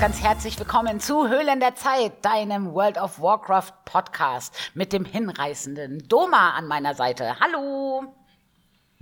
ganz, 0.00 0.22
herzlich 0.22 0.58
willkommen 0.58 0.98
zu 0.98 1.28
Höhlen 1.28 1.60
der 1.60 1.74
Zeit, 1.74 2.24
deinem 2.24 2.72
World 2.72 2.96
of 2.96 3.20
Warcraft 3.20 3.84
Podcast 3.84 4.54
mit 4.72 4.94
dem 4.94 5.04
hinreißenden 5.04 6.08
Doma 6.08 6.52
an 6.52 6.66
meiner 6.66 6.94
Seite. 6.94 7.38
Hallo! 7.38 8.04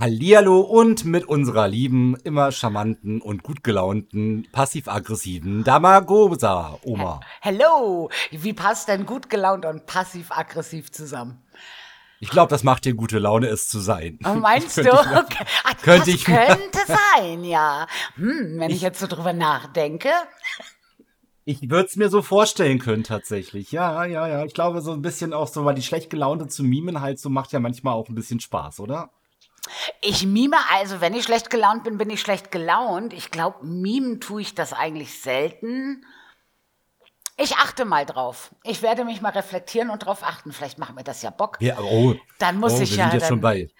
Hallihallo 0.00 0.58
und 0.58 1.04
mit 1.04 1.24
unserer 1.24 1.68
lieben, 1.68 2.16
immer 2.24 2.50
charmanten 2.50 3.20
und 3.20 3.44
gut 3.44 3.62
gelaunten, 3.62 4.48
passiv-aggressiven 4.50 5.62
Damagosa, 5.62 6.80
Oma. 6.82 7.20
Hello! 7.42 8.11
Wie 8.32 8.53
passt 8.53 8.89
denn 8.89 9.06
gut 9.06 9.30
gelaunt 9.30 9.67
und 9.67 9.86
passiv-aggressiv 9.86 10.90
zusammen? 10.90 11.40
Ich 12.18 12.30
glaube, 12.30 12.50
das 12.50 12.64
macht 12.64 12.84
dir 12.84 12.94
gute 12.94 13.20
Laune, 13.20 13.46
es 13.46 13.68
zu 13.68 13.78
sein. 13.78 14.18
Oh, 14.25 14.34
meinst 14.34 14.78
du? 14.78 14.82
Ich 14.82 14.89
Okay. 14.89 15.44
Ah, 15.62 15.75
könnte 15.80 16.06
das 16.06 16.08
ich 16.08 16.25
könnte 16.25 16.80
sein, 16.89 17.44
ja. 17.44 17.86
Hm, 18.17 18.58
wenn 18.58 18.70
ich 18.72 18.80
jetzt 18.80 18.98
so 18.98 19.06
drüber 19.06 19.32
nachdenke. 19.32 20.11
Ich 21.50 21.70
würde 21.70 21.86
es 21.86 21.96
mir 21.96 22.11
so 22.11 22.20
vorstellen 22.20 22.79
können, 22.79 23.04
tatsächlich. 23.04 23.72
Ja, 23.72 24.04
ja, 24.04 24.29
ja. 24.29 24.44
Ich 24.44 24.52
glaube, 24.52 24.82
so 24.82 24.93
ein 24.93 25.00
bisschen 25.00 25.32
auch 25.32 25.48
so, 25.48 25.64
weil 25.64 25.75
die 25.75 25.82
schlecht 25.82 26.11
gelaunte 26.11 26.46
zu 26.46 26.62
mimen 26.62 27.00
halt 27.00 27.18
so 27.18 27.30
macht 27.30 27.52
ja 27.52 27.58
manchmal 27.58 27.94
auch 27.94 28.06
ein 28.11 28.14
bisschen 28.14 28.39
Spaß, 28.39 28.80
oder? 28.80 29.08
Ich 30.03 30.26
mime, 30.26 30.58
also 30.75 31.00
wenn 31.00 31.14
ich 31.14 31.25
schlecht 31.25 31.48
gelaunt 31.48 31.84
bin, 31.84 31.96
bin 31.96 32.11
ich 32.11 32.20
schlecht 32.20 32.50
gelaunt. 32.50 33.14
Ich 33.14 33.30
glaube, 33.30 33.64
mimen 33.64 34.20
tue 34.20 34.42
ich 34.42 34.55
das 34.55 34.75
eigentlich 34.75 35.22
selten. 35.22 36.05
Ich 37.39 37.56
achte 37.56 37.86
mal 37.86 38.05
drauf. 38.05 38.55
Ich 38.62 38.83
werde 38.83 39.06
mich 39.06 39.23
mal 39.23 39.30
reflektieren 39.33 39.89
und 39.89 40.05
drauf 40.05 40.23
achten. 40.23 40.53
Vielleicht 40.53 40.78
macht 40.78 40.97
mir 40.97 41.05
das 41.05 41.23
ja 41.23 41.30
Bock. 41.30 41.56
Ja, 41.61 41.78
oh. 41.78 42.14
Dann 42.39 42.61
muss 42.61 42.75
oh, 42.75 42.83
ich 42.83 42.91
wir 42.91 42.98
ja 42.98 43.05
sind 43.05 43.14
ja 43.14 43.20
dann- 43.20 43.28
schon 43.28 43.41
bei 43.41 43.70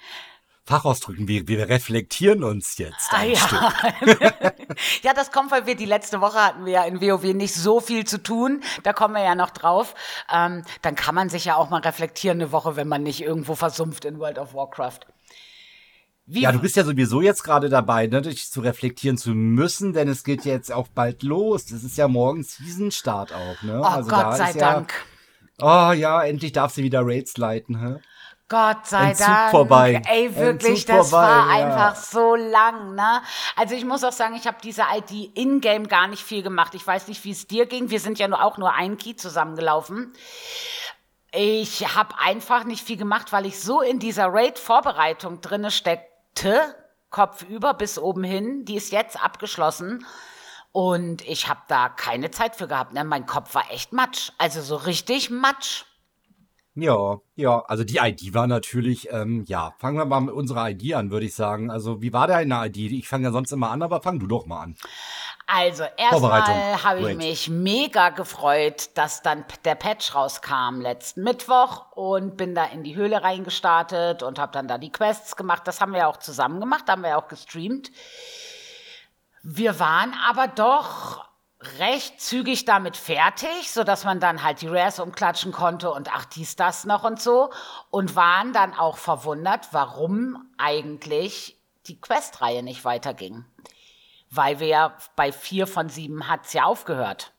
Fachausdrücken. 0.69 1.27
Wir, 1.29 1.49
wir 1.49 1.69
reflektieren 1.71 2.45
uns 2.45 2.77
jetzt. 2.77 3.09
Ah, 3.11 3.21
ein 3.21 3.31
ja. 3.31 3.37
Stück. 3.39 4.35
ja, 5.03 5.15
das 5.15 5.33
kommt, 5.33 5.51
weil 5.51 5.65
wir 5.65 5.77
die 5.77 5.87
letzte 5.87 6.21
Woche 6.21 6.39
hatten 6.45 6.67
wir 6.67 6.73
ja 6.73 6.85
in 6.85 7.01
WoW 7.01 7.23
nicht 7.33 7.55
so 7.55 7.81
viel 7.81 8.05
zu 8.05 8.23
tun. 8.23 8.63
Da 8.83 8.93
kommen 8.93 9.15
wir 9.15 9.23
ja 9.23 9.35
noch 9.35 9.49
drauf. 9.49 9.95
Ähm, 10.31 10.63
dann 10.83 10.95
kann 10.95 11.15
man 11.15 11.31
sich 11.31 11.47
ja 11.47 11.57
auch 11.57 11.71
mal 11.71 11.81
reflektieren 11.81 12.39
eine 12.39 12.53
Woche, 12.53 12.77
wenn 12.77 12.87
man 12.87 13.03
nicht 13.03 13.23
irgendwo 13.23 13.55
versumpft 13.55 14.05
in 14.05 14.19
World 14.19 14.39
of 14.39 14.53
Warcraft. 14.53 15.01
Wie, 16.27 16.43
Ja, 16.43 16.53
du 16.53 16.59
bist 16.59 16.77
ja 16.77 16.85
sowieso 16.85 17.23
jetzt 17.23 17.43
gerade 17.43 17.71
dabei, 17.71 18.07
ne, 18.07 18.21
dich 18.21 18.51
zu 18.51 18.61
reflektieren 18.61 19.17
zu 19.17 19.31
müssen, 19.31 19.95
denn 19.95 20.09
es 20.09 20.23
geht 20.23 20.45
ja 20.45 20.53
jetzt 20.53 20.71
auch 20.71 20.89
bald 20.89 21.23
los. 21.23 21.65
Das 21.65 21.83
ist 21.83 21.97
ja 21.97 22.09
morgen 22.09 22.43
Season-Start 22.43 23.33
auch, 23.33 23.63
ne? 23.63 23.81
oh 23.83 24.03
Gott 24.03 24.37
sei 24.37 24.51
ist 24.51 24.57
ja, 24.57 24.75
Dank. 24.75 24.93
Oh 25.61 25.93
ja, 25.93 26.23
endlich 26.23 26.53
darf 26.53 26.75
sie 26.75 26.83
wieder 26.83 27.01
Raids 27.03 27.39
leiten, 27.39 27.81
hä? 27.81 28.01
Gott 28.49 28.87
sei 28.87 29.11
Entzug 29.11 29.27
Dank. 29.27 29.51
vorbei. 29.51 30.03
Ey, 30.09 30.35
wirklich, 30.35 30.81
Entzug 30.81 30.97
das 30.97 31.11
vorbei, 31.11 31.27
war 31.27 31.59
ja. 31.59 31.67
einfach 31.67 31.97
so 31.97 32.35
lang, 32.35 32.95
ne? 32.95 33.21
Also 33.57 33.75
ich 33.75 33.85
muss 33.85 34.03
auch 34.05 34.13
sagen, 34.13 34.37
ich 34.37 34.47
habe 34.47 34.57
diese 34.63 34.83
ID 34.95 35.37
in-game 35.37 35.87
gar 35.87 36.07
nicht 36.09 36.23
viel 36.23 36.43
gemacht. 36.43 36.75
Ich 36.75 36.87
weiß 36.87 37.09
nicht, 37.09 37.23
wie 37.25 37.33
es 37.33 37.47
dir 37.47 37.67
ging. 37.67 37.91
Wir 37.91 38.01
sind 38.01 38.19
ja 38.19 38.27
nur, 38.27 38.43
auch 38.43 38.57
nur 38.57 38.73
ein 38.73 38.97
Key 38.97 39.17
zusammengelaufen. 39.17 40.15
Ich 41.31 41.95
habe 41.95 42.15
einfach 42.19 42.65
nicht 42.65 42.87
viel 42.87 42.97
gemacht, 42.97 43.33
weil 43.33 43.45
ich 43.45 43.61
so 43.61 43.83
in 43.83 43.99
dieser 43.99 44.29
Raid-Vorbereitung 44.33 45.43
drinne 45.43 45.71
steckte, 45.71 46.75
kopfüber 47.11 47.75
bis 47.75 47.99
oben 47.99 48.25
hin. 48.25 48.65
Die 48.65 48.77
ist 48.77 48.93
jetzt 48.93 49.23
abgeschlossen. 49.23 50.07
Und 50.73 51.27
ich 51.27 51.49
habe 51.49 51.61
da 51.69 51.91
keine 51.91 52.31
Zeit 52.31 52.57
für 52.57 52.69
gehabt. 52.69 52.95
Ne? 52.95 53.05
Mein 53.05 53.27
Kopf 53.27 53.55
war 53.55 53.71
echt 53.71 53.93
matsch. 53.93 54.33
Also 54.39 54.62
so 54.62 54.77
richtig 54.77 55.29
matsch. 55.29 55.85
Ja, 56.81 57.19
ja, 57.34 57.65
also 57.67 57.83
die 57.83 57.97
ID 57.97 58.34
war 58.34 58.47
natürlich, 58.47 59.09
ähm, 59.11 59.44
ja, 59.49 59.75
fangen 59.78 59.99
wir 59.99 60.05
mal 60.05 60.21
mit 60.21 60.34
unserer 60.34 60.71
ID 60.71 60.94
an, 60.94 61.11
würde 61.11 61.27
ich 61.27 61.34
sagen. 61.34 61.72
Also, 61.72 62.00
wie 62.03 62.12
war 62.12 62.28
deine 62.28 62.66
ID? 62.66 62.93
Ich 62.93 63.09
fange 63.09 63.25
ja 63.25 63.33
sonst 63.33 63.50
immer 63.50 63.71
an, 63.71 63.83
aber 63.83 64.00
fang 64.00 64.21
du 64.21 64.28
doch 64.28 64.47
mal 64.47 64.62
an. 64.62 64.77
Also 65.50 65.84
erstmal 65.97 66.83
habe 66.84 67.11
ich 67.11 67.16
mich 67.16 67.49
mega 67.49 68.11
gefreut, 68.11 68.91
dass 68.94 69.22
dann 69.22 69.44
der 69.65 69.75
Patch 69.77 70.15
rauskam 70.15 70.81
letzten 70.81 71.22
Mittwoch 71.25 71.91
und 71.93 72.37
bin 72.37 72.55
da 72.55 72.66
in 72.66 72.84
die 72.84 72.95
Höhle 72.95 73.22
reingestartet 73.22 74.22
und 74.22 74.39
habe 74.39 74.53
dann 74.53 74.69
da 74.69 74.77
die 74.77 74.93
Quests 74.93 75.37
gemacht. 75.37 75.62
Das 75.65 75.81
haben 75.81 75.93
wir 75.93 76.00
ja 76.00 76.06
auch 76.06 76.19
zusammen 76.19 76.60
gemacht, 76.60 76.84
haben 76.87 77.00
wir 77.00 77.10
ja 77.10 77.16
auch 77.16 77.28
gestreamt. 77.28 77.91
Wir 79.43 79.81
waren 79.81 80.12
aber 80.28 80.49
doch 80.49 81.28
recht 81.79 82.21
zügig 82.21 82.65
damit 82.65 82.97
fertig, 82.97 83.71
so 83.71 83.85
dass 83.85 84.05
man 84.05 84.21
dann 84.21 84.43
halt 84.43 84.61
die 84.61 84.69
Rares 84.69 85.01
umklatschen 85.01 85.53
konnte 85.53 85.91
und 85.91 86.15
ach 86.15 86.25
dies 86.25 86.57
das 86.57 86.85
noch 86.85 87.05
und 87.05 87.21
so 87.21 87.51
und 87.91 88.15
waren 88.17 88.53
dann 88.53 88.75
auch 88.75 88.97
verwundert, 88.97 89.69
warum 89.73 90.51
eigentlich 90.57 91.57
die 91.87 92.01
Questreihe 92.01 92.63
nicht 92.63 92.85
weiterging 92.85 93.45
weil 94.31 94.61
wir 94.61 94.67
ja 94.67 94.99
bei 95.17 95.33
vier 95.33 95.67
von 95.67 95.89
sieben 95.89 96.29
hat's 96.29 96.53
ja 96.53 96.65
aufgehört. 96.65 97.33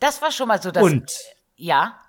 Das 0.00 0.20
war 0.22 0.30
schon 0.30 0.48
mal 0.48 0.60
so 0.60 0.70
das. 0.70 0.82
Und 0.82 1.10
ja, 1.56 2.00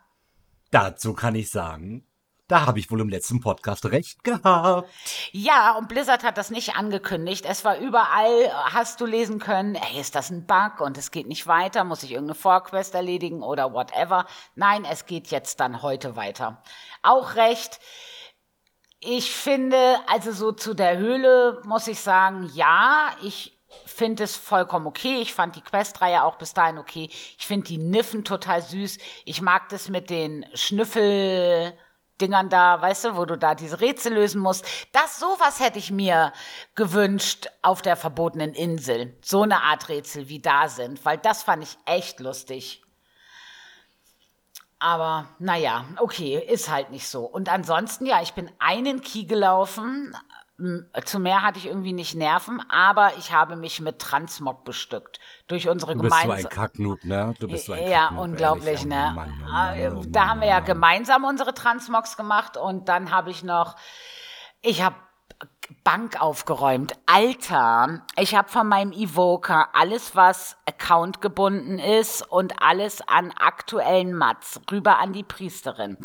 dazu 0.71 1.13
kann 1.13 1.35
ich 1.35 1.49
sagen, 1.49 2.05
da 2.47 2.65
habe 2.65 2.79
ich 2.79 2.89
wohl 2.89 3.01
im 3.01 3.09
letzten 3.09 3.41
Podcast 3.41 3.85
recht 3.85 4.23
gehabt. 4.23 4.89
ja, 5.31 5.75
und 5.77 5.89
Blizzard 5.89 6.23
hat 6.23 6.37
das 6.37 6.49
nicht 6.49 6.75
angekündigt. 6.75 7.45
Es 7.45 7.65
war 7.65 7.77
überall, 7.77 8.51
hast 8.73 9.01
du 9.01 9.05
lesen 9.05 9.39
können, 9.39 9.75
ey, 9.75 9.99
ist 9.99 10.15
das 10.15 10.29
ein 10.29 10.45
Bug 10.45 10.79
und 10.79 10.97
es 10.97 11.11
geht 11.11 11.27
nicht 11.27 11.47
weiter, 11.47 11.83
muss 11.83 12.03
ich 12.03 12.11
irgendeine 12.11 12.35
Vorquest 12.35 12.95
erledigen 12.95 13.43
oder 13.43 13.73
whatever. 13.73 14.25
Nein, 14.55 14.85
es 14.89 15.05
geht 15.05 15.27
jetzt 15.27 15.59
dann 15.59 15.81
heute 15.81 16.15
weiter. 16.15 16.61
Auch 17.01 17.35
recht. 17.35 17.79
Ich 18.99 19.31
finde, 19.31 19.97
also 20.07 20.31
so 20.31 20.51
zu 20.51 20.73
der 20.73 20.97
Höhle 20.97 21.61
muss 21.65 21.87
ich 21.87 21.99
sagen, 21.99 22.49
ja, 22.55 23.11
ich 23.21 23.57
finde 23.85 24.23
es 24.23 24.35
vollkommen 24.35 24.87
okay. 24.87 25.19
Ich 25.21 25.33
fand 25.33 25.55
die 25.55 25.61
Questreihe 25.61 26.23
auch 26.23 26.37
bis 26.37 26.53
dahin 26.53 26.77
okay. 26.77 27.09
Ich 27.37 27.45
finde 27.45 27.67
die 27.67 27.77
Niffen 27.77 28.23
total 28.23 28.61
süß. 28.61 28.97
Ich 29.25 29.41
mag 29.41 29.69
das 29.69 29.89
mit 29.89 30.09
den 30.09 30.45
Schnüffeldingern 32.17 32.49
da, 32.49 32.81
weißt 32.81 33.05
du, 33.05 33.15
wo 33.15 33.25
du 33.25 33.37
da 33.37 33.55
diese 33.55 33.79
Rätsel 33.79 34.13
lösen 34.13 34.41
musst. 34.41 34.65
Das 34.91 35.19
sowas 35.19 35.59
hätte 35.59 35.79
ich 35.79 35.91
mir 35.91 36.33
gewünscht 36.75 37.47
auf 37.61 37.81
der 37.81 37.95
verbotenen 37.95 38.53
Insel. 38.53 39.17
So 39.21 39.43
eine 39.43 39.61
Art 39.63 39.89
Rätsel 39.89 40.27
wie 40.27 40.39
da 40.39 40.67
sind, 40.67 41.03
weil 41.05 41.17
das 41.17 41.43
fand 41.43 41.63
ich 41.63 41.77
echt 41.85 42.19
lustig. 42.19 42.83
Aber 44.79 45.27
naja, 45.39 45.85
okay, 45.97 46.37
ist 46.37 46.69
halt 46.69 46.91
nicht 46.91 47.07
so. 47.07 47.25
Und 47.25 47.49
ansonsten, 47.49 48.05
ja, 48.05 48.21
ich 48.21 48.33
bin 48.33 48.51
einen 48.59 49.01
Key 49.01 49.23
gelaufen. 49.25 50.15
Zu 51.05 51.19
mehr 51.19 51.43
hatte 51.43 51.59
ich 51.59 51.67
irgendwie 51.67 51.93
nicht 51.93 52.15
Nerven, 52.15 52.61
aber 52.69 53.15
ich 53.17 53.31
habe 53.31 53.55
mich 53.55 53.79
mit 53.79 53.99
Transmog 53.99 54.63
bestückt. 54.63 55.19
Durch 55.47 55.69
unsere 55.69 55.95
Du 55.95 56.01
bist 56.01 56.23
so 56.23 56.31
ein 56.31 56.43
gemeinsame. 56.43 56.49
Kacknoob, 56.49 57.03
ne? 57.03 57.35
Du 57.39 57.47
bist 57.47 57.65
so 57.67 57.73
ein 57.73 57.87
Ja, 57.87 58.11
Kacknoob, 58.11 58.23
unglaublich, 58.23 58.85
ehrlich. 58.85 58.85
Oh 58.85 58.87
ne? 58.87 59.11
Mann, 59.11 59.33
oh 59.43 59.45
Ah, 59.45 59.75
Mann, 59.75 59.95
oh 59.97 60.03
da 60.07 60.21
Mann, 60.21 60.29
haben 60.29 60.41
wir 60.41 60.47
oh 60.47 60.49
ja 60.49 60.55
Mann. 60.55 60.65
gemeinsam 60.65 61.23
unsere 61.25 61.53
Transmogs 61.53 62.17
gemacht 62.17 62.57
und 62.57 62.89
dann 62.89 63.11
habe 63.11 63.29
ich 63.29 63.43
noch, 63.43 63.75
ich 64.61 64.81
habe 64.81 64.95
Bank 65.83 66.21
aufgeräumt. 66.21 66.93
Alter, 67.05 68.01
ich 68.17 68.35
habe 68.35 68.49
von 68.49 68.67
meinem 68.67 68.91
Evoker 68.91 69.69
alles, 69.73 70.15
was 70.15 70.57
Account 70.65 71.21
gebunden 71.21 71.79
ist 71.79 72.21
und 72.21 72.61
alles 72.61 73.01
an 73.07 73.31
aktuellen 73.31 74.13
Mats 74.13 74.61
rüber 74.71 74.99
an 74.99 75.13
die 75.13 75.23
Priesterin. 75.23 75.97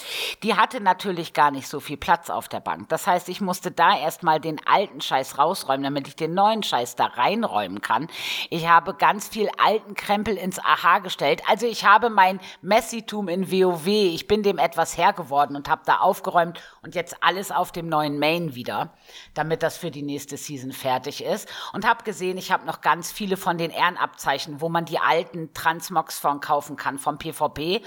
Die 0.43 0.55
hatte 0.55 0.81
natürlich 0.81 1.33
gar 1.33 1.51
nicht 1.51 1.69
so 1.69 1.81
viel 1.81 1.97
Platz 1.97 2.31
auf 2.31 2.49
der 2.49 2.61
Bank. 2.61 2.89
Das 2.89 3.07
heißt, 3.07 3.29
ich 3.29 3.41
musste 3.41 3.71
da 3.71 3.97
erstmal 3.97 4.41
den 4.41 4.65
alten 4.67 5.01
Scheiß 5.01 5.39
rausräumen, 5.39 5.85
damit 5.85 6.09
ich 6.09 6.17
den 6.17 6.35
neuen 6.35 6.63
Scheiß 6.63 6.97
da 6.97 7.07
reinräumen 7.07 7.81
kann. 7.81 8.09
Ich 8.51 8.69
habe 8.69 8.95
ganz 8.95 9.29
viel 9.29 9.49
alten 9.65 9.95
Krempel 9.95 10.37
ins 10.37 10.59
Aha 10.59 11.01
gestellt. 11.01 11.43
Also 11.49 11.67
ich 11.67 11.85
habe 11.85 12.11
mein 12.11 12.41
Messitum 12.63 13.29
in 13.29 13.51
WoW, 13.51 13.87
ich 13.87 14.27
bin 14.27 14.43
dem 14.43 14.59
etwas 14.59 14.97
Herr 14.97 15.13
geworden 15.13 15.55
und 15.55 15.69
habe 15.69 15.83
da 15.87 15.99
aufgeräumt 15.99 16.61
und 16.83 16.95
jetzt 16.95 17.23
alles 17.23 17.53
auf 17.53 17.71
dem 17.71 17.89
neuen 17.89 18.19
Main 18.19 18.55
wieder, 18.55 18.95
damit 19.35 19.52
das 19.57 19.77
für 19.77 19.91
die 19.91 20.03
nächste 20.03 20.37
Season 20.37 20.73
fertig 20.73 21.25
ist. 21.25 21.49
Und 21.73 21.87
habe 21.87 22.05
gesehen, 22.05 22.39
ich 22.39 22.53
habe 22.53 22.67
noch 22.67 22.81
ganz 22.81 23.11
viele 23.11 23.37
von 23.37 23.59
den 23.59 23.71
Ehrenabzeichen, 23.71 24.61
wo 24.61 24.69
man 24.69 24.85
die 24.85 24.99
alten 24.99 25.53
Transmogs 25.55 26.19
von 26.19 26.41
kaufen 26.41 26.77
kann 26.77 26.99
vom 26.99 27.19
PvP. 27.19 27.83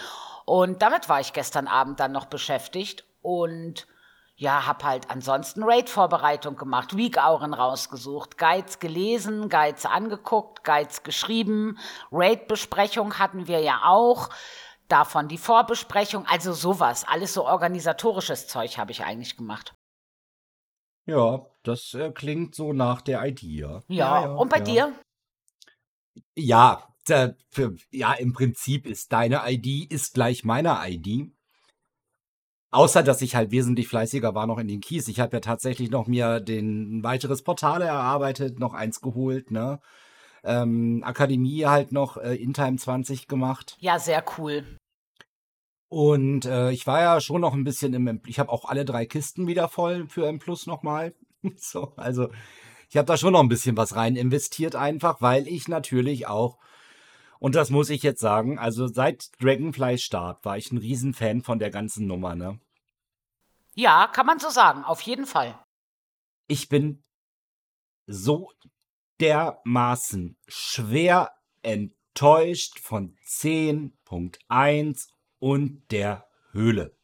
Und 0.46 0.82
damit 0.82 1.10
war 1.10 1.20
ich 1.20 1.34
gestern 1.34 1.68
Abend 1.68 2.00
dann 2.00 2.12
noch 2.12 2.26
beschäftigt 2.26 3.06
und 3.22 3.88
ja, 4.38 4.68
hab 4.68 4.84
halt 4.84 5.10
ansonsten 5.10 5.64
Raid-Vorbereitung 5.64 6.58
gemacht, 6.58 6.98
Week-Auren 6.98 7.54
rausgesucht, 7.54 8.38
Guides 8.38 8.80
gelesen, 8.80 9.48
Guides 9.48 9.86
angeguckt, 9.86 10.64
Guides 10.66 11.04
geschrieben, 11.04 11.80
Raid-Besprechung 12.12 13.18
hatten 13.18 13.48
wir 13.48 13.62
ja 13.62 13.84
auch, 13.86 14.30
davon 14.90 15.30
die 15.30 15.38
Vorbesprechung, 15.38 16.26
also 16.28 16.52
sowas, 16.52 17.06
alles 17.08 17.34
so 17.34 17.46
organisatorisches 17.46 18.48
Zeug 18.48 18.78
habe 18.78 18.92
ich 18.92 19.04
eigentlich 19.04 19.38
gemacht. 19.38 19.74
Ja, 21.06 21.46
das 21.64 21.94
äh, 21.94 22.12
klingt 22.12 22.56
so 22.56 22.74
nach 22.74 23.02
der 23.02 23.26
ID, 23.26 23.44
ja. 23.44 23.84
Ja, 23.88 24.32
und 24.34 24.50
bei 24.50 24.58
ja. 24.58 24.64
dir? 24.64 24.94
Ja, 26.36 26.88
da, 27.06 27.34
für, 27.52 27.76
ja, 27.92 28.14
im 28.14 28.34
Prinzip 28.34 28.88
ist 28.88 29.14
deine 29.14 29.42
ID 29.46 29.92
ist 29.92 30.14
gleich 30.14 30.44
meiner 30.44 30.82
ID. 30.88 31.32
Außer, 32.72 33.04
dass 33.04 33.22
ich 33.22 33.36
halt 33.36 33.52
wesentlich 33.52 33.88
fleißiger 33.88 34.36
war 34.36 34.48
noch 34.48 34.58
in 34.58 34.68
den 34.68 34.82
Keys. 34.82 35.08
Ich 35.08 35.20
habe 35.20 35.38
ja 35.38 35.40
tatsächlich 35.40 35.92
noch 35.92 36.08
mir 36.08 36.40
den 36.40 36.98
ein 36.98 37.04
weiteres 37.04 37.44
Portal 37.44 37.82
erarbeitet, 37.82 38.60
noch 38.60 38.74
eins 38.74 39.00
geholt, 39.00 39.52
ne? 39.52 39.80
ähm, 40.46 41.02
Akademie 41.04 41.66
halt 41.66 41.92
noch 41.92 42.18
äh, 42.18 42.36
in 42.36 42.54
Time 42.54 42.78
20 42.78 43.28
gemacht. 43.28 43.76
Ja, 43.80 44.00
sehr 44.00 44.24
cool. 44.38 44.64
Und 45.96 46.44
äh, 46.44 46.72
ich 46.72 46.86
war 46.88 47.00
ja 47.00 47.22
schon 47.22 47.40
noch 47.40 47.54
ein 47.54 47.64
bisschen 47.64 47.94
im, 47.94 48.06
M 48.08 48.22
ich 48.28 48.38
habe 48.38 48.52
auch 48.52 48.66
alle 48.66 48.84
drei 48.84 49.06
Kisten 49.06 49.48
wieder 49.48 49.70
voll 49.70 50.10
für 50.10 50.28
M 50.28 50.40
Plus 50.40 50.68
nochmal. 50.68 51.16
so, 51.56 51.94
also 51.96 52.28
ich 52.90 52.98
habe 52.98 53.06
da 53.06 53.16
schon 53.16 53.32
noch 53.32 53.40
ein 53.40 53.48
bisschen 53.48 53.78
was 53.78 53.96
rein 53.96 54.18
investiert 54.18 54.76
einfach, 54.76 55.22
weil 55.22 55.48
ich 55.48 55.70
natürlich 55.70 56.28
auch 56.28 56.58
und 57.40 57.56
das 57.56 57.70
muss 57.70 57.90
ich 57.90 58.04
jetzt 58.04 58.20
sagen, 58.20 58.60
also 58.60 58.88
seit 58.88 59.42
Dragonfly 59.42 59.98
Start 59.98 60.44
war 60.44 60.58
ich 60.58 60.70
ein 60.70 60.80
Riesenfan 60.80 61.42
von 61.42 61.60
der 61.60 61.70
ganzen 61.70 62.08
Nummer, 62.08 62.36
ne? 62.36 62.60
Ja, 63.74 64.08
kann 64.08 64.26
man 64.26 64.40
so 64.40 64.50
sagen, 64.50 64.84
auf 64.84 65.00
jeden 65.00 65.26
Fall. 65.26 65.58
Ich 66.48 66.68
bin 66.68 67.06
so 68.06 68.52
dermaßen 69.22 70.36
schwer 70.46 71.32
enttäuscht 71.62 72.82
von 72.82 73.16
10.1 73.26 75.15
und 75.46 75.84
der 75.92 76.26
Höhle. 76.54 76.98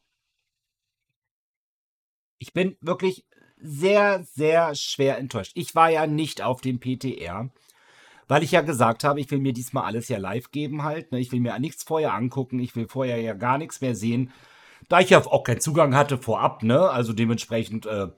Ich 2.40 2.52
bin 2.52 2.76
wirklich 2.80 3.24
sehr, 3.56 4.24
sehr 4.24 4.74
schwer 4.74 5.16
enttäuscht. 5.18 5.52
Ich 5.54 5.76
war 5.76 5.90
ja 5.90 6.08
nicht 6.08 6.42
auf 6.42 6.60
dem 6.60 6.80
PTR, 6.80 7.50
weil 8.26 8.42
ich 8.42 8.50
ja 8.50 8.62
gesagt 8.62 9.04
habe, 9.04 9.20
ich 9.20 9.30
will 9.30 9.38
mir 9.38 9.52
diesmal 9.52 9.84
alles 9.84 10.08
ja 10.08 10.18
live 10.18 10.50
geben 10.50 10.82
halt. 10.82 11.12
Ne? 11.12 11.20
Ich 11.20 11.30
will 11.30 11.38
mir 11.38 11.56
nichts 11.60 11.84
vorher 11.84 12.14
angucken, 12.14 12.58
ich 12.58 12.74
will 12.74 12.88
vorher 12.88 13.20
ja 13.20 13.34
gar 13.34 13.58
nichts 13.58 13.80
mehr 13.80 13.94
sehen. 13.94 14.32
Da 14.88 15.00
ich 15.00 15.10
ja 15.10 15.24
auch 15.24 15.44
keinen 15.44 15.60
Zugang 15.60 15.94
hatte 15.94 16.18
vorab, 16.18 16.62
ne, 16.62 16.90
also 16.90 17.12
dementsprechend 17.12 17.86
äh, 17.86 18.08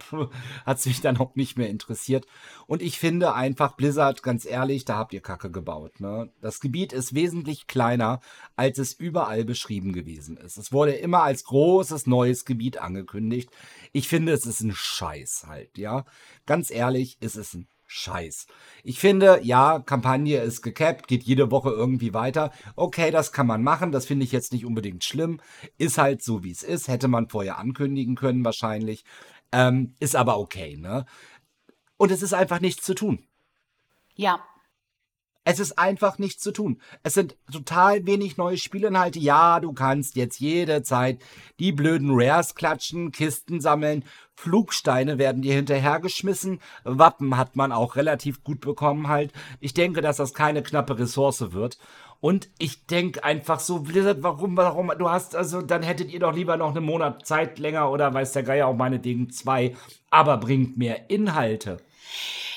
hat 0.67 0.79
es 0.79 0.87
mich 0.87 1.01
dann 1.01 1.19
auch 1.19 1.35
nicht 1.35 1.59
mehr 1.59 1.69
interessiert. 1.69 2.27
Und 2.67 2.83
ich 2.83 2.99
finde 2.99 3.35
einfach, 3.35 3.77
Blizzard, 3.77 4.23
ganz 4.23 4.45
ehrlich, 4.45 4.85
da 4.85 4.97
habt 4.97 5.13
ihr 5.13 5.21
Kacke 5.21 5.51
gebaut. 5.51 6.01
Ne? 6.01 6.31
Das 6.41 6.61
Gebiet 6.61 6.93
ist 6.93 7.15
wesentlich 7.15 7.67
kleiner, 7.67 8.21
als 8.57 8.79
es 8.79 8.93
überall 8.93 9.45
beschrieben 9.45 9.93
gewesen 9.93 10.37
ist. 10.37 10.57
Es 10.57 10.73
wurde 10.73 10.93
immer 10.93 11.23
als 11.23 11.45
großes 11.45 12.07
neues 12.07 12.45
Gebiet 12.45 12.79
angekündigt. 12.79 13.51
Ich 13.93 14.09
finde, 14.09 14.33
es 14.33 14.47
ist 14.47 14.61
ein 14.61 14.73
Scheiß 14.75 15.45
halt, 15.47 15.77
ja. 15.77 16.05
Ganz 16.47 16.71
ehrlich, 16.71 17.19
es 17.21 17.37
ist 17.37 17.55
ein 17.55 17.69
Scheiß. 17.97 18.49
Ich 18.83 18.99
finde, 18.99 19.39
ja, 19.45 19.79
Kampagne 19.79 20.41
ist 20.41 20.63
gecapped, 20.63 21.07
geht 21.07 21.23
jede 21.23 21.53
Woche 21.53 21.71
irgendwie 21.71 22.13
weiter. 22.13 22.51
Okay, 22.75 23.13
das 23.13 23.31
kann 23.31 23.47
man 23.47 23.63
machen, 23.63 23.93
das 23.93 24.05
finde 24.05 24.25
ich 24.25 24.33
jetzt 24.33 24.53
nicht 24.53 24.67
unbedingt 24.67 25.05
schlimm. 25.05 25.41
Ist 25.79 25.97
halt 25.97 26.21
so, 26.21 26.43
wie 26.43 26.51
es 26.51 26.65
ist. 26.65 26.89
Hätte 26.89 27.07
man 27.07 27.29
vorher 27.29 27.57
ankündigen 27.57 28.17
können, 28.17 28.45
wahrscheinlich. 28.45 29.05
Ähm, 29.53 29.95
ist 30.01 30.17
aber 30.17 30.39
okay, 30.39 30.77
ne? 30.77 31.07
Und 31.97 32.11
es 32.11 32.23
ist 32.23 32.35
einfach 32.35 32.61
nichts 32.61 32.85
zu 32.85 32.95
tun. 32.95 33.29
Ja, 34.17 34.45
es 35.45 35.61
ist 35.61 35.79
einfach 35.79 36.19
nichts 36.19 36.43
zu 36.43 36.53
tun. 36.53 36.81
Es 37.03 37.15
sind 37.15 37.37
total 37.53 38.07
wenig 38.07 38.39
neue 38.39 38.57
Spielinhalte. 38.57 39.19
Ja, 39.19 39.61
du 39.61 39.73
kannst 39.73 40.17
jetzt 40.17 40.41
jederzeit 40.41 41.21
die 41.59 41.73
blöden 41.73 42.11
Rares 42.13 42.55
klatschen, 42.55 43.13
Kisten 43.13 43.61
sammeln, 43.61 44.05
Flugsteine 44.35 45.19
werden 45.19 45.43
dir 45.43 45.55
hinterhergeschmissen, 45.55 46.61
Wappen 46.83 47.37
hat 47.37 47.57
man 47.57 47.73
auch 47.73 47.95
relativ 47.97 48.43
gut 48.43 48.61
bekommen 48.61 49.09
halt. 49.09 49.33
Ich 49.61 49.75
denke, 49.75 50.01
dass 50.01 50.17
das 50.17 50.35
keine 50.35 50.63
knappe 50.63 50.99
Ressource 50.99 51.53
wird. 51.53 51.79
Und 52.21 52.49
ich 52.59 52.87
denke 52.87 53.23
einfach 53.23 53.61
so, 53.61 53.81
Blizzard, 53.81 54.23
warum, 54.23 54.57
warum, 54.57 54.91
du 54.99 55.11
hast, 55.11 55.37
also, 55.37 55.61
dann 55.61 55.83
hättet 55.83 56.11
ihr 56.11 56.21
doch 56.21 56.35
lieber 56.35 56.57
noch 56.57 56.75
einen 56.75 56.85
Monat 56.85 57.27
Zeit 57.27 57.59
länger 57.59 57.91
oder 57.91 58.15
weiß 58.15 58.33
der 58.33 58.43
Geier 58.43 58.67
auch 58.67 58.77
meinetwegen 58.77 59.31
zwei, 59.31 59.77
aber 60.09 60.39
bringt 60.39 60.79
mehr 60.79 61.11
Inhalte. 61.11 61.83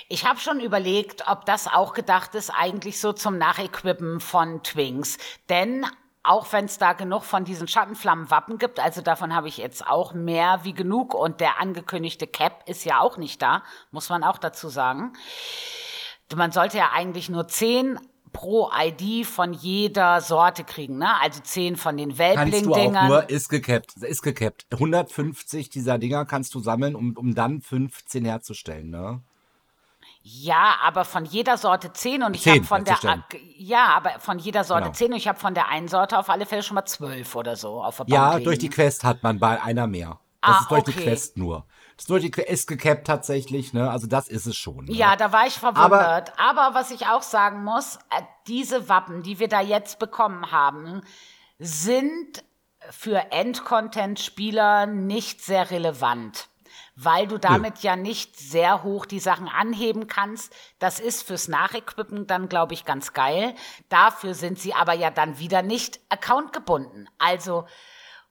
Ich 0.09 0.25
habe 0.25 0.39
schon 0.39 0.59
überlegt, 0.61 1.27
ob 1.27 1.45
das 1.45 1.67
auch 1.67 1.93
gedacht 1.93 2.33
ist, 2.35 2.49
eigentlich 2.49 2.99
so 2.99 3.11
zum 3.11 3.37
Nachequippen 3.37 4.19
von 4.21 4.63
Twinks. 4.63 5.17
Denn 5.49 5.85
auch 6.23 6.51
wenn 6.53 6.65
es 6.65 6.77
da 6.77 6.93
genug 6.93 7.23
von 7.23 7.45
diesen 7.45 7.67
Schattenflammenwappen 7.67 8.57
gibt, 8.57 8.79
also 8.79 9.01
davon 9.01 9.33
habe 9.33 9.47
ich 9.47 9.57
jetzt 9.57 9.85
auch 9.85 10.13
mehr 10.13 10.61
wie 10.63 10.73
genug 10.73 11.13
und 11.13 11.41
der 11.41 11.59
angekündigte 11.59 12.27
Cap 12.27 12.67
ist 12.67 12.85
ja 12.85 12.99
auch 12.99 13.17
nicht 13.17 13.41
da, 13.41 13.63
muss 13.91 14.09
man 14.09 14.23
auch 14.23 14.37
dazu 14.37 14.69
sagen. 14.69 15.13
Man 16.35 16.51
sollte 16.51 16.77
ja 16.77 16.91
eigentlich 16.93 17.29
nur 17.29 17.47
zehn 17.47 17.99
pro 18.33 18.69
ID 18.77 19.25
von 19.25 19.53
jeder 19.53 20.21
Sorte 20.21 20.63
kriegen, 20.63 20.97
ne? 20.97 21.19
Also 21.21 21.41
zehn 21.41 21.75
von 21.77 21.97
den 21.97 22.17
Welbling-Dingern. 22.17 22.93
Kannst 22.93 22.95
du 22.95 22.99
auch 22.99 23.07
nur, 23.07 23.29
ist 23.29 23.49
gecapped, 23.49 23.97
ist 24.03 24.21
gecapped. 24.21 24.67
150 24.71 25.69
dieser 25.69 25.97
Dinger 25.97 26.25
kannst 26.25 26.53
du 26.53 26.59
sammeln, 26.59 26.95
um, 26.95 27.15
um 27.15 27.33
dann 27.35 27.61
15 27.61 28.25
herzustellen, 28.25 28.89
ne? 28.89 29.21
Ja, 30.29 30.75
aber 30.83 31.05
von 31.05 31.23
jeder 31.23 31.55
Sorte 31.55 31.93
10 31.93 32.21
und 32.21 32.35
ich 32.35 32.45
habe 32.49 32.63
von 32.65 32.83
der 32.83 32.97
ja, 33.55 33.85
aber 33.95 34.19
von 34.19 34.39
jeder 34.39 34.65
Sorte 34.65 34.83
genau. 34.83 34.93
10 34.93 35.11
und 35.11 35.17
ich 35.17 35.27
habe 35.29 35.39
von 35.39 35.53
der 35.53 35.69
einen 35.69 35.87
Sorte 35.87 36.19
auf 36.19 36.29
alle 36.29 36.45
Fälle 36.45 36.63
schon 36.63 36.75
mal 36.75 36.85
12 36.85 37.33
oder 37.33 37.55
so 37.55 37.81
auf 37.81 37.95
der 37.95 38.03
Bank 38.03 38.13
Ja, 38.13 38.33
liegen. 38.33 38.43
durch 38.43 38.59
die 38.59 38.67
Quest 38.67 39.05
hat 39.05 39.23
man 39.23 39.39
bei 39.39 39.61
einer 39.61 39.87
mehr. 39.87 40.19
Das 40.41 40.55
ah, 40.55 40.59
ist 40.59 40.71
durch 40.71 40.81
okay. 40.81 40.91
die 40.91 41.03
Quest 41.03 41.37
nur. 41.37 41.65
Das 41.95 42.03
ist 42.03 42.09
durch 42.09 42.23
die 42.23 42.31
Quest 42.31 42.49
ist 42.49 42.67
gecapped 42.67 43.07
tatsächlich, 43.07 43.71
ne? 43.71 43.89
Also 43.89 44.05
das 44.07 44.27
ist 44.27 44.47
es 44.47 44.57
schon. 44.57 44.83
Ne? 44.83 44.91
Ja, 44.91 45.15
da 45.15 45.31
war 45.31 45.47
ich 45.47 45.53
verwundert. 45.53 46.37
Aber, 46.37 46.61
aber 46.61 46.75
was 46.77 46.91
ich 46.91 47.07
auch 47.07 47.23
sagen 47.23 47.63
muss, 47.63 47.95
äh, 47.95 48.21
diese 48.47 48.89
Wappen, 48.89 49.23
die 49.23 49.39
wir 49.39 49.47
da 49.47 49.61
jetzt 49.61 49.97
bekommen 49.97 50.51
haben, 50.51 51.03
sind 51.57 52.43
für 52.89 53.31
Endcontent-Spieler 53.31 54.87
nicht 54.87 55.41
sehr 55.41 55.71
relevant 55.71 56.49
weil 56.99 57.27
du 57.27 57.37
damit 57.37 57.79
ja. 57.79 57.91
ja 57.91 57.95
nicht 57.95 58.37
sehr 58.37 58.83
hoch 58.83 59.05
die 59.05 59.19
Sachen 59.19 59.47
anheben 59.47 60.07
kannst. 60.07 60.53
Das 60.79 60.99
ist 60.99 61.21
fürs 61.21 61.47
Nachequippen 61.47 62.25
dann, 62.25 62.49
glaube 62.49 62.73
ich, 62.73 62.85
ganz 62.85 63.13
geil. 63.13 63.53
Dafür 63.87 64.33
sind 64.33 64.59
sie 64.59 64.73
aber 64.73 64.93
ja 64.93 65.11
dann 65.11 65.37
wieder 65.37 65.61
nicht 65.61 65.99
accountgebunden. 66.09 67.07
Also, 67.19 67.65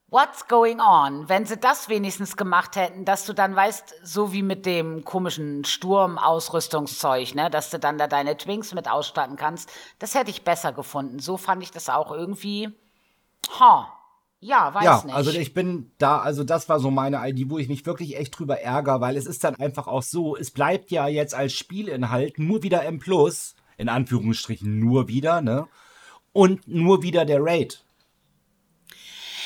what's 0.09 0.49
going 0.49 0.81
on? 0.81 1.29
Wenn 1.29 1.47
sie 1.47 1.57
das 1.57 1.89
wenigstens 1.89 2.37
gemacht 2.37 2.75
hätten, 2.75 3.05
dass 3.05 3.25
du 3.25 3.35
dann 3.35 3.55
weißt, 3.55 3.95
so 4.03 4.33
wie 4.33 4.43
mit 4.43 4.67
dem 4.67 5.05
komischen 5.05 5.65
Sturmausrüstungszeug, 5.65 7.37
ne, 7.37 7.51
dass 7.51 7.71
du 7.71 7.79
dann 7.79 7.99
da 7.99 8.09
deine 8.09 8.37
Twinks 8.37 8.75
mit 8.75 8.91
ausstatten 8.91 9.37
kannst, 9.37 9.71
das 10.01 10.17
hätte 10.17 10.31
ich 10.31 10.43
besser 10.43 10.73
gefunden. 10.73 11.21
So 11.21 11.37
fand 11.37 11.62
ich 11.62 11.71
das 11.71 11.88
auch 11.88 12.11
irgendwie, 12.11 12.76
ha, 13.61 13.96
ja, 14.47 14.73
weiß 14.73 14.85
ja, 14.85 15.03
nicht. 15.05 15.15
also 15.15 15.31
ich 15.33 15.53
bin 15.55 15.91
da, 15.99 16.19
also 16.19 16.45
das 16.45 16.69
war 16.69 16.79
so 16.79 16.91
meine 16.91 17.29
ID, 17.29 17.50
wo 17.50 17.59
ich 17.59 17.69
mich 17.69 17.85
wirklich 17.85 18.17
echt 18.17 18.38
drüber 18.38 18.61
ärgere, 18.61 19.00
weil 19.00 19.17
es 19.17 19.26
ist 19.26 19.43
dann 19.43 19.57
einfach 19.57 19.88
auch 19.88 20.05
so, 20.05 20.37
es 20.37 20.53
bleibt 20.53 20.93
ja 20.93 21.09
jetzt 21.09 21.35
als 21.35 21.53
Spielinhalt 21.53 22.38
nur 22.38 22.62
wieder 22.62 22.85
M+, 22.85 23.00
in 23.76 23.88
Anführungsstrichen 23.88 24.79
nur 24.79 25.09
wieder, 25.09 25.41
ne? 25.41 25.67
Und 26.33 26.69
nur 26.69 27.03
wieder 27.03 27.25
der 27.25 27.41
Raid. 27.43 27.83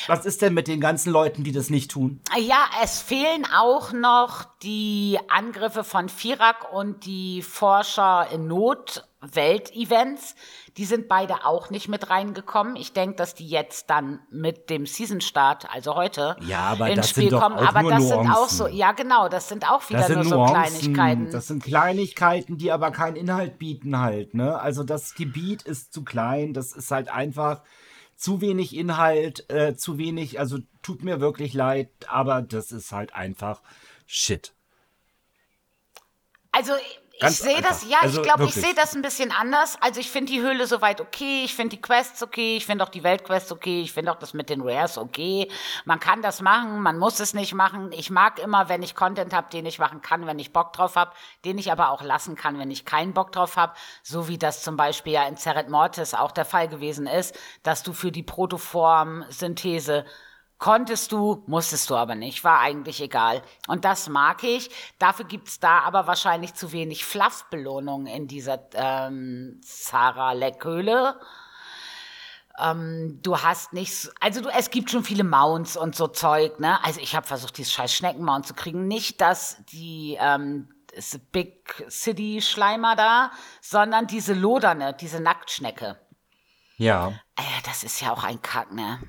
Was 0.07 0.27
ist 0.27 0.43
denn 0.43 0.55
mit 0.55 0.69
den 0.69 0.81
ganzen 0.81 1.13
Leuten, 1.13 1.45
die 1.45 1.53
das 1.53 1.71
nicht 1.71 1.91
tun? 1.91 2.21
Ja, 2.39 2.69
es 2.83 3.01
fehlen 3.01 3.47
auch 3.57 3.93
noch 3.93 4.45
die 4.63 5.19
Angriffe 5.29 5.85
von 5.85 6.09
Firak 6.09 6.73
und 6.73 7.07
die 7.07 7.43
Forscher 7.43 8.27
in 8.33 8.49
Not 8.49 9.05
Welt-Events. 9.21 10.35
Die 10.77 10.85
sind 10.85 11.09
beide 11.09 11.45
auch 11.45 11.71
nicht 11.71 11.89
mit 11.89 12.09
reingekommen. 12.11 12.77
Ich 12.77 12.93
denke, 12.93 13.17
dass 13.17 13.35
die 13.35 13.49
jetzt 13.49 13.91
dann 13.91 14.21
mit 14.31 14.71
dem 14.71 14.87
Season-Start, 14.87 15.73
also 15.73 15.95
heute, 15.95 16.37
ja, 16.41 16.61
aber 16.61 16.89
ins 16.89 16.97
das 16.97 17.11
Spiel 17.11 17.25
sind 17.25 17.33
doch 17.33 17.43
kommen. 17.43 17.59
Aber 17.59 17.83
nur 17.83 17.91
das 17.91 18.01
Nuancen. 18.01 18.23
sind 18.23 18.35
auch 18.35 18.49
so, 18.49 18.67
ja 18.67 18.93
genau, 18.93 19.29
das 19.29 19.49
sind 19.49 19.71
auch 19.71 19.89
wieder 19.91 20.09
nur 20.09 20.25
so 20.25 20.37
Nuancen, 20.37 20.93
Kleinigkeiten. 20.95 21.31
Das 21.31 21.49
sind 21.49 21.63
Kleinigkeiten, 21.63 22.57
die 22.57 22.73
aber 22.73 22.91
keinen 22.91 23.17
Inhalt 23.17 23.59
bieten 23.59 23.99
halt. 23.99 24.35
Ne? 24.35 24.59
Also 24.59 24.85
das 24.85 25.15
Gebiet 25.15 25.63
ist 25.63 25.93
zu 25.93 26.03
klein, 26.03 26.55
das 26.55 26.73
ist 26.73 26.91
halt 26.91 27.11
einfach 27.11 27.63
zu 28.17 28.41
wenig 28.41 28.77
Inhalt, 28.77 29.51
äh, 29.51 29.77
zu 29.77 29.99
wenig, 29.99 30.39
also 30.39 30.59
tut 30.83 31.03
mir 31.03 31.21
wirklich 31.21 31.55
leid, 31.55 31.89
aber 32.09 32.43
das 32.43 32.73
ist 32.73 32.93
halt 32.93 33.15
einfach 33.15 33.63
Shit. 34.07 34.53
Also 36.53 36.73
ich 37.23 37.39
sehe 37.39 37.61
das, 37.61 37.89
ja, 37.89 37.99
also 38.01 38.21
ich 38.21 38.27
glaube, 38.27 38.45
ich 38.45 38.55
sehe 38.55 38.75
das 38.75 38.95
ein 38.95 39.03
bisschen 39.03 39.33
anders. 39.33 39.77
Also 39.81 40.01
ich 40.01 40.11
finde 40.11 40.33
die 40.33 40.41
Höhle 40.41 40.67
soweit 40.67 41.01
okay, 41.01 41.43
ich 41.45 41.55
finde 41.55 41.77
die 41.77 41.83
Quests 41.83 42.23
okay, 42.23 42.57
ich 42.57 42.67
finde 42.67 42.85
auch 42.85 42.89
die 42.89 43.03
Weltquests 43.03 43.53
okay, 43.53 43.83
ich 43.83 43.93
finde 43.93 44.13
auch 44.13 44.19
das 44.19 44.35
mit 44.35 44.51
den 44.51 44.61
Rares 44.63 44.99
okay. 44.99 45.51
Man 45.85 46.01
kann 46.01 46.23
das 46.23 46.41
machen, 46.41 46.81
man 46.83 46.99
muss 46.99 47.21
es 47.21 47.35
nicht 47.35 47.55
machen. 47.55 47.93
Ich 47.93 48.11
mag 48.11 48.39
immer, 48.39 48.69
wenn 48.69 48.83
ich 48.83 48.95
Content 48.95 49.33
habe, 49.33 49.51
den 49.51 49.67
ich 49.67 49.79
machen 49.79 50.03
kann, 50.03 50.27
wenn 50.27 50.39
ich 50.39 50.53
Bock 50.53 50.73
drauf 50.73 50.97
habe, 50.97 51.13
den 51.45 51.59
ich 51.59 51.71
aber 51.71 51.91
auch 51.91 52.03
lassen 52.03 52.37
kann, 52.37 52.59
wenn 52.59 52.71
ich 52.71 52.85
keinen 52.85 53.13
Bock 53.13 53.33
drauf 53.33 53.57
habe. 53.57 53.75
So 54.03 54.29
wie 54.29 54.39
das 54.39 54.63
zum 54.63 54.77
Beispiel 54.77 55.13
ja 55.15 55.25
in 55.27 55.37
Zerret 55.37 55.69
Mortis 55.69 56.15
auch 56.15 56.33
der 56.33 56.45
Fall 56.45 56.69
gewesen 56.69 57.07
ist, 57.07 57.39
dass 57.63 57.83
du 57.83 57.93
für 57.93 58.13
die 58.13 58.23
Protoform-Synthese 58.23 60.05
Konntest 60.61 61.11
du, 61.11 61.43
musstest 61.47 61.89
du 61.89 61.97
aber 61.97 62.15
nicht, 62.15 62.45
war 62.45 62.61
eigentlich 62.61 63.01
egal. 63.01 63.43
Und 63.67 63.87
das 63.87 64.11
mag 64.11 64.45
ich. 64.45 64.69
Dafür 64.99 65.25
gibt's 65.25 65.59
da 65.59 65.81
aber 65.81 66.07
wahrscheinlich 66.07 66.53
zu 66.53 66.71
wenig 66.71 67.07
Fluff-Belohnung 67.07 68.07
in 68.07 68.29
dieser 68.29 68.61
ähm, 68.75 69.59
Sarah 69.65 70.33
Leckhöhle. 70.33 71.19
Ähm, 72.59 73.21
du 73.23 73.39
hast 73.39 73.73
nichts, 73.73 74.13
also 74.21 74.43
du, 74.43 74.51
es 74.51 74.69
gibt 74.69 74.91
schon 74.91 75.03
viele 75.03 75.25
Mounts 75.25 75.79
und 75.79 75.97
so 75.97 76.09
Zeug, 76.09 76.61
ne? 76.61 76.85
Also 76.85 77.01
ich 77.01 77.17
habe 77.17 77.27
versucht, 77.27 77.57
dieses 77.57 77.73
scheiß 77.73 77.95
Schneckenmount 77.95 78.47
zu 78.47 78.53
kriegen. 78.53 78.87
Nicht, 78.87 79.23
dass 79.23 79.65
die 79.73 80.19
ähm, 80.21 80.69
Big 81.33 81.87
City 81.89 82.43
Schleimer 82.43 82.97
da, 82.97 83.31
sondern 83.63 84.07
diese 84.07 84.35
Loderne, 84.35 84.93
diese 84.93 85.21
Nacktschnecke. 85.21 85.99
Ja. 86.77 87.09
Äh, 87.37 87.63
das 87.65 87.83
ist 87.83 88.03
ja 88.03 88.13
auch 88.13 88.25
ein 88.25 88.43
Kack, 88.43 88.73
ne? 88.73 89.01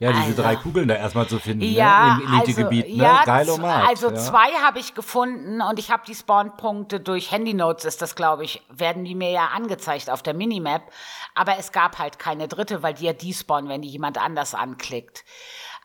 Ja, 0.00 0.12
diese 0.12 0.24
Also- 0.28 0.42
drei 0.42 0.56
Kugeln 0.56 0.88
da 0.88 0.94
erstmal 0.96 1.28
zu 1.28 1.38
finden, 1.38 1.62
Ja, 1.62 2.16
ne? 2.16 2.22
Im 2.24 2.32
Elitegebiet, 2.34 2.84
also, 2.86 2.96
ne? 2.96 3.02
ja, 3.04 3.24
Geilomat. 3.24 3.82
z- 3.82 3.88
also 3.90 4.08
ja. 4.08 4.14
zwei 4.16 4.50
habe 4.62 4.78
ich 4.78 4.94
gefunden 4.94 5.60
und 5.60 5.78
ich 5.78 5.90
habe 5.90 6.02
die 6.06 6.14
Spawnpunkte 6.14 7.00
durch 7.00 7.30
Handynotes, 7.30 7.84
ist 7.84 8.00
das 8.00 8.16
glaube 8.16 8.42
ich, 8.44 8.62
werden 8.70 9.04
die 9.04 9.14
mir 9.14 9.30
ja 9.30 9.48
angezeigt 9.54 10.08
auf 10.08 10.22
der 10.22 10.32
Minimap. 10.34 10.90
Aber 11.34 11.58
es 11.58 11.70
gab 11.70 11.98
halt 11.98 12.18
keine 12.18 12.48
dritte, 12.48 12.82
weil 12.82 12.94
die 12.94 13.04
ja 13.04 13.12
die 13.12 13.34
spawnen, 13.34 13.68
wenn 13.68 13.82
die 13.82 13.88
jemand 13.90 14.16
anders 14.16 14.54
anklickt. 14.54 15.22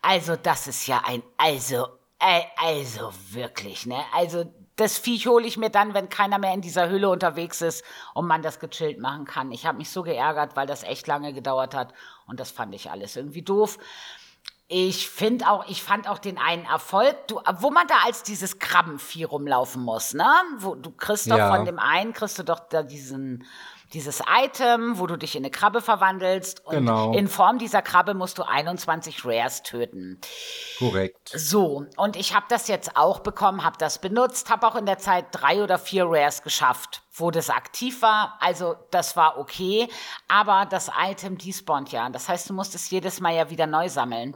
Also 0.02 0.38
das 0.38 0.68
ist 0.68 0.88
ja 0.88 1.02
ein, 1.06 1.22
also, 1.38 1.86
also 2.58 3.12
wirklich, 3.32 3.86
ne? 3.86 3.98
Also 4.14 4.46
das 4.78 4.98
Viech 4.98 5.28
hole 5.28 5.48
ich 5.48 5.58
mir 5.58 5.70
dann, 5.70 5.94
wenn 5.94 6.10
keiner 6.10 6.38
mehr 6.38 6.54
in 6.54 6.62
dieser 6.62 6.90
Höhle 6.90 7.10
unterwegs 7.10 7.62
ist 7.62 7.84
und 8.14 8.28
man 8.28 8.42
das 8.42 8.60
gechillt 8.60 9.00
machen 9.00 9.26
kann. 9.26 9.52
Ich 9.52 9.66
habe 9.66 9.78
mich 9.78 9.90
so 9.90 10.04
geärgert, 10.04 10.56
weil 10.56 10.68
das 10.68 10.84
echt 10.84 11.08
lange 11.08 11.34
gedauert 11.34 11.74
hat 11.74 11.94
und 12.28 12.40
das 12.40 12.52
fand 12.52 12.76
ich 12.76 12.92
alles 12.92 13.16
irgendwie 13.16 13.42
doof. 13.42 13.78
Ich 14.68 15.10
finde 15.10 15.48
auch, 15.48 15.68
ich 15.70 15.84
fand 15.84 16.10
auch 16.10 16.18
den 16.18 16.40
einen 16.40 16.66
Erfolg, 16.66 17.28
du, 17.28 17.40
wo 17.60 17.70
man 17.70 17.88
da 17.88 17.96
als 18.06 18.24
dieses 18.24 18.58
Krabbenvieh 18.58 19.24
rumlaufen 19.26 19.84
muss, 19.84 20.16
ne? 20.16 20.26
Wo 20.58 20.74
du 20.74 20.90
kriegst 20.90 21.30
doch 21.30 21.38
Ja. 21.38 21.56
von 21.56 21.66
dem 21.66 21.78
einen 21.78 22.14
kriegst 22.14 22.40
du 22.40 22.44
doch 22.44 22.60
da 22.60 22.82
diesen 22.82 23.46
dieses 23.96 24.22
Item, 24.30 25.00
wo 25.00 25.08
du 25.08 25.16
dich 25.16 25.36
in 25.36 25.44
eine 25.44 25.50
Krabbe 25.52 25.82
verwandelst 25.82 26.64
und 26.66 26.76
Genau. 26.76 27.14
in 27.14 27.28
Form 27.30 27.58
dieser 27.58 27.82
Krabbe 27.82 28.14
musst 28.14 28.38
du 28.38 28.44
21 28.44 29.24
Rares 29.26 29.64
töten. 29.64 30.20
Korrekt. 30.78 31.30
So, 31.34 31.86
und 31.96 32.18
ich 32.18 32.36
habe 32.36 32.46
das 32.50 32.68
jetzt 32.68 32.98
auch 32.98 33.20
bekommen, 33.20 33.64
habe 33.64 33.78
das 33.80 34.00
benutzt, 34.00 34.50
habe 34.50 34.68
auch 34.68 34.76
in 34.76 34.86
der 34.86 35.00
Zeit 35.00 35.28
drei 35.32 35.64
oder 35.64 35.80
vier 35.80 36.06
Rares 36.08 36.44
geschafft, 36.44 37.04
wo 37.18 37.32
das 37.32 37.50
aktiv 37.50 38.02
war. 38.02 38.38
Also 38.40 38.76
das 38.92 39.16
war 39.16 39.38
okay, 39.38 39.88
aber 40.28 40.66
das 40.66 40.92
Item 40.98 41.38
despawnt 41.38 41.92
ja. 41.92 42.10
Das 42.10 42.28
heißt, 42.30 42.50
du 42.50 42.54
musst 42.54 42.76
es 42.76 42.90
jedes 42.90 43.20
Mal 43.20 43.34
ja 43.36 43.50
wieder 43.50 43.68
neu 43.68 43.90
sammeln. 43.90 44.36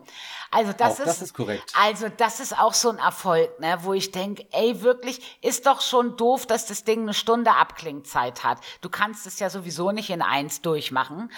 Also 0.51 0.73
das, 0.73 0.95
Auch 0.95 0.99
ist, 0.99 1.07
das 1.07 1.21
ist 1.21 1.33
korrekt. 1.33 1.73
Also 1.79 2.09
das 2.09 2.39
ist 2.39 2.57
auch 2.57 2.73
so 2.73 2.89
ein 2.89 2.97
Erfolg, 2.97 3.59
ne, 3.59 3.77
wo 3.81 3.93
ich 3.93 4.11
denke, 4.11 4.47
ey, 4.51 4.81
wirklich, 4.81 5.37
ist 5.41 5.65
doch 5.65 5.81
schon 5.81 6.17
doof, 6.17 6.45
dass 6.45 6.65
das 6.65 6.83
Ding 6.83 7.01
eine 7.01 7.13
Stunde 7.13 7.51
Abklingzeit 7.51 8.43
hat. 8.43 8.59
Du 8.81 8.89
kannst 8.89 9.27
es 9.27 9.39
ja 9.39 9.49
sowieso 9.49 9.91
nicht 9.91 10.09
in 10.09 10.21
eins 10.21 10.61
durchmachen. 10.61 11.31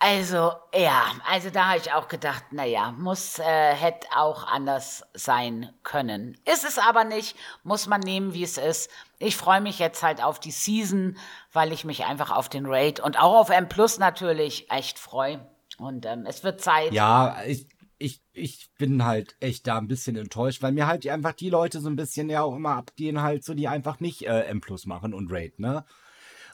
Also, 0.00 0.52
ja, 0.72 1.06
also 1.28 1.50
da 1.50 1.70
habe 1.70 1.78
ich 1.78 1.92
auch 1.92 2.06
gedacht, 2.06 2.52
naja, 2.52 2.92
muss, 2.92 3.40
äh, 3.40 3.74
hätte 3.74 4.06
auch 4.14 4.46
anders 4.46 5.02
sein 5.12 5.74
können. 5.82 6.40
Ist 6.44 6.64
es 6.64 6.78
aber 6.78 7.02
nicht, 7.02 7.36
muss 7.64 7.88
man 7.88 8.00
nehmen, 8.00 8.32
wie 8.32 8.44
es 8.44 8.58
ist. 8.58 8.92
Ich 9.18 9.36
freue 9.36 9.60
mich 9.60 9.78
jetzt 9.78 10.02
halt 10.02 10.22
auf 10.22 10.38
die 10.38 10.52
Season, 10.52 11.16
weil 11.52 11.72
ich 11.72 11.84
mich 11.84 12.04
einfach 12.04 12.30
auf 12.30 12.48
den 12.48 12.66
Raid 12.66 13.00
und 13.00 13.18
auch 13.18 13.40
auf 13.40 13.50
M 13.50 13.68
Plus 13.68 13.98
natürlich 13.98 14.70
echt 14.70 14.98
freue. 14.98 15.46
Und 15.78 16.06
ähm, 16.06 16.24
es 16.26 16.44
wird 16.44 16.60
Zeit. 16.60 16.92
Ja, 16.92 17.42
ich, 17.44 17.66
ich, 17.98 18.22
ich 18.32 18.70
bin 18.78 19.04
halt 19.04 19.36
echt 19.40 19.66
da 19.66 19.78
ein 19.78 19.88
bisschen 19.88 20.16
enttäuscht, 20.16 20.62
weil 20.62 20.72
mir 20.72 20.86
halt 20.86 21.06
einfach 21.08 21.32
die 21.32 21.50
Leute 21.50 21.80
so 21.80 21.88
ein 21.88 21.96
bisschen 21.96 22.30
ja 22.30 22.42
auch 22.42 22.54
immer 22.54 22.76
abgehen, 22.76 23.22
halt 23.22 23.44
so, 23.44 23.54
die 23.54 23.68
einfach 23.68 24.00
nicht 24.00 24.26
äh, 24.26 24.42
M 24.42 24.60
Plus 24.60 24.86
machen 24.86 25.14
und 25.14 25.32
Raid, 25.32 25.58
ne? 25.58 25.84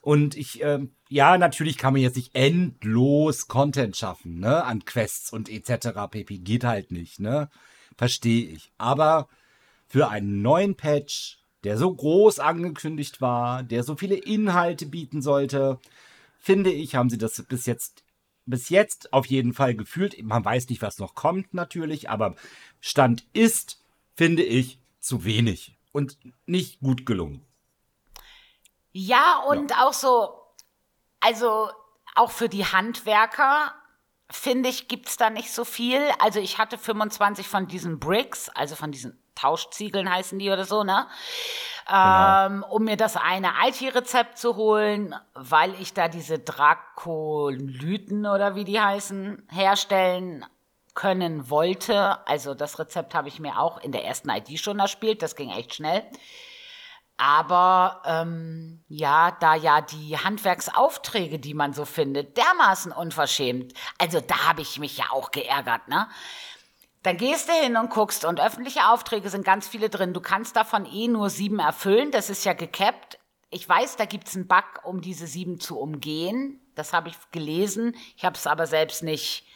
Und 0.00 0.36
ich, 0.36 0.62
ähm, 0.62 0.94
ja, 1.08 1.38
natürlich 1.38 1.78
kann 1.78 1.94
man 1.94 2.02
jetzt 2.02 2.16
nicht 2.16 2.34
endlos 2.34 3.48
Content 3.48 3.96
schaffen, 3.96 4.38
ne? 4.38 4.62
An 4.64 4.84
Quests 4.84 5.32
und 5.32 5.48
etc. 5.48 5.88
pp. 6.10 6.38
Geht 6.38 6.64
halt 6.64 6.90
nicht, 6.92 7.20
ne? 7.20 7.48
Verstehe 7.96 8.48
ich. 8.48 8.72
Aber 8.76 9.28
für 9.86 10.08
einen 10.08 10.42
neuen 10.42 10.76
Patch, 10.76 11.38
der 11.64 11.78
so 11.78 11.92
groß 11.92 12.38
angekündigt 12.38 13.20
war, 13.20 13.62
der 13.62 13.82
so 13.82 13.96
viele 13.96 14.16
Inhalte 14.16 14.86
bieten 14.86 15.22
sollte, 15.22 15.80
finde 16.38 16.70
ich, 16.70 16.94
haben 16.94 17.10
sie 17.10 17.18
das 17.18 17.42
bis 17.48 17.66
jetzt, 17.66 18.04
bis 18.44 18.68
jetzt 18.68 19.12
auf 19.12 19.26
jeden 19.26 19.54
Fall 19.54 19.74
gefühlt. 19.74 20.22
Man 20.22 20.44
weiß 20.44 20.68
nicht, 20.68 20.82
was 20.82 20.98
noch 20.98 21.14
kommt 21.14 21.54
natürlich, 21.54 22.10
aber 22.10 22.36
Stand 22.80 23.24
ist, 23.32 23.82
finde 24.14 24.42
ich, 24.42 24.78
zu 25.00 25.24
wenig 25.24 25.76
und 25.92 26.18
nicht 26.46 26.80
gut 26.80 27.06
gelungen. 27.06 27.44
Ja, 28.92 29.42
und 29.48 29.76
auch 29.78 29.92
so, 29.92 30.34
also 31.20 31.70
auch 32.14 32.30
für 32.30 32.48
die 32.48 32.64
Handwerker, 32.64 33.74
finde 34.30 34.68
ich, 34.68 34.88
gibt's 34.88 35.16
da 35.16 35.30
nicht 35.30 35.50
so 35.50 35.64
viel. 35.64 36.00
Also 36.18 36.40
ich 36.40 36.58
hatte 36.58 36.78
25 36.78 37.48
von 37.48 37.66
diesen 37.66 37.98
Bricks, 37.98 38.50
also 38.50 38.76
von 38.76 38.92
diesen 38.92 39.18
Tauschziegeln 39.34 40.10
heißen 40.10 40.38
die 40.38 40.50
oder 40.50 40.64
so, 40.64 40.84
ne? 40.84 41.06
Ähm, 41.92 42.64
um 42.70 42.84
mir 42.84 42.96
das 42.96 43.16
eine 43.16 43.52
IT-Rezept 43.66 44.38
zu 44.38 44.56
holen, 44.56 45.14
weil 45.34 45.74
ich 45.80 45.92
da 45.92 46.08
diese 46.08 46.38
Drakolyten 46.38 48.26
oder 48.26 48.54
wie 48.54 48.64
die 48.64 48.80
heißen, 48.80 49.46
herstellen 49.50 50.46
können 50.94 51.50
wollte. 51.50 52.26
Also 52.26 52.54
das 52.54 52.78
Rezept 52.78 53.14
habe 53.14 53.28
ich 53.28 53.40
mir 53.40 53.58
auch 53.58 53.78
in 53.78 53.92
der 53.92 54.04
ersten 54.04 54.30
ID 54.30 54.58
schon 54.58 54.78
erspielt, 54.78 55.22
das 55.22 55.36
ging 55.36 55.50
echt 55.50 55.74
schnell. 55.74 56.04
Aber 57.16 58.02
ähm, 58.06 58.82
ja, 58.88 59.30
da 59.38 59.54
ja 59.54 59.80
die 59.80 60.18
Handwerksaufträge, 60.18 61.38
die 61.38 61.54
man 61.54 61.72
so 61.72 61.84
findet, 61.84 62.36
dermaßen 62.36 62.90
unverschämt. 62.90 63.72
Also 63.98 64.20
da 64.20 64.48
habe 64.48 64.62
ich 64.62 64.80
mich 64.80 64.96
ja 64.96 65.06
auch 65.10 65.30
geärgert, 65.30 65.86
ne? 65.86 66.08
Dann 67.04 67.18
gehst 67.18 67.50
du 67.50 67.52
hin 67.52 67.76
und 67.76 67.90
guckst 67.90 68.24
und 68.24 68.40
öffentliche 68.40 68.88
Aufträge 68.88 69.28
sind 69.28 69.44
ganz 69.44 69.68
viele 69.68 69.90
drin. 69.90 70.14
Du 70.14 70.22
kannst 70.22 70.56
davon 70.56 70.86
eh 70.86 71.06
nur 71.06 71.28
sieben 71.28 71.58
erfüllen. 71.58 72.10
Das 72.10 72.30
ist 72.30 72.44
ja 72.46 72.54
gecapped. 72.54 73.18
Ich 73.50 73.68
weiß, 73.68 73.96
da 73.96 74.06
gibt's 74.06 74.34
einen 74.34 74.48
Bug, 74.48 74.80
um 74.84 75.02
diese 75.02 75.26
sieben 75.26 75.60
zu 75.60 75.78
umgehen. 75.78 76.60
Das 76.74 76.94
habe 76.94 77.10
ich 77.10 77.16
gelesen. 77.30 77.94
Ich 78.16 78.24
habe 78.24 78.36
es 78.36 78.46
aber 78.46 78.66
selbst 78.66 79.02
nicht 79.02 79.46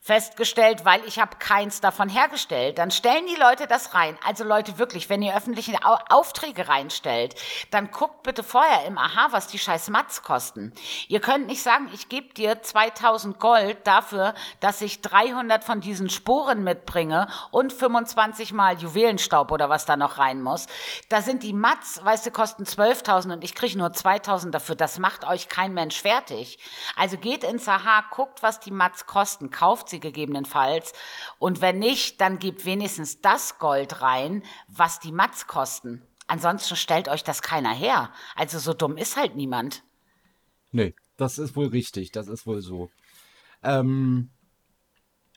festgestellt, 0.00 0.84
weil 0.84 1.04
ich 1.04 1.18
habe 1.18 1.36
keins 1.38 1.80
davon 1.80 2.08
hergestellt. 2.08 2.78
Dann 2.78 2.90
stellen 2.90 3.26
die 3.26 3.40
Leute 3.40 3.66
das 3.66 3.94
rein. 3.94 4.16
Also 4.24 4.44
Leute, 4.44 4.78
wirklich, 4.78 5.08
wenn 5.10 5.22
ihr 5.22 5.36
öffentliche 5.36 5.84
Au 5.84 5.98
Aufträge 6.08 6.68
reinstellt, 6.68 7.34
dann 7.70 7.90
guckt 7.90 8.22
bitte 8.22 8.42
vorher 8.42 8.84
im 8.86 8.98
Aha, 8.98 9.28
was 9.30 9.48
die 9.48 9.58
scheiß 9.58 9.90
Mats 9.90 10.22
kosten. 10.22 10.72
Ihr 11.08 11.20
könnt 11.20 11.46
nicht 11.46 11.62
sagen, 11.62 11.90
ich 11.92 12.08
gebe 12.08 12.32
dir 12.34 12.62
2000 12.62 13.38
Gold 13.38 13.78
dafür, 13.86 14.34
dass 14.60 14.80
ich 14.80 15.02
300 15.02 15.64
von 15.64 15.80
diesen 15.80 16.08
Sporen 16.08 16.64
mitbringe 16.64 17.28
und 17.50 17.72
25 17.72 18.52
mal 18.52 18.76
Juwelenstaub 18.78 19.52
oder 19.52 19.68
was 19.68 19.86
da 19.86 19.96
noch 19.96 20.18
rein 20.18 20.42
muss. 20.42 20.66
Da 21.08 21.20
sind 21.20 21.42
die 21.42 21.52
Mats, 21.52 22.04
weißt 22.04 22.26
du, 22.26 22.30
kosten 22.30 22.64
12.000 22.64 23.32
und 23.34 23.44
ich 23.44 23.54
kriege 23.54 23.78
nur 23.78 23.92
2000 23.92 24.54
dafür. 24.54 24.74
Das 24.74 24.98
macht 24.98 25.26
euch 25.26 25.48
kein 25.48 25.74
Mensch 25.74 26.00
fertig. 26.00 26.58
Also 26.96 27.18
geht 27.18 27.44
ins 27.44 27.68
Aha, 27.68 28.04
guckt, 28.10 28.42
was 28.42 28.60
die 28.60 28.70
Mats 28.70 29.06
kosten, 29.06 29.50
kauft 29.50 29.87
sie 29.90 30.00
gegebenenfalls. 30.00 30.92
Und 31.38 31.60
wenn 31.60 31.78
nicht, 31.78 32.20
dann 32.20 32.38
gebt 32.38 32.64
wenigstens 32.64 33.20
das 33.20 33.58
Gold 33.58 34.02
rein, 34.02 34.42
was 34.68 35.00
die 35.00 35.12
Mats 35.12 35.46
kosten. 35.46 36.02
Ansonsten 36.26 36.76
stellt 36.76 37.08
euch 37.08 37.24
das 37.24 37.42
keiner 37.42 37.72
her. 37.72 38.12
Also 38.36 38.58
so 38.58 38.74
dumm 38.74 38.96
ist 38.96 39.16
halt 39.16 39.34
niemand. 39.34 39.82
Nee, 40.70 40.94
das 41.16 41.38
ist 41.38 41.56
wohl 41.56 41.68
richtig, 41.68 42.12
das 42.12 42.28
ist 42.28 42.46
wohl 42.46 42.60
so. 42.60 42.90
Ähm, 43.62 44.30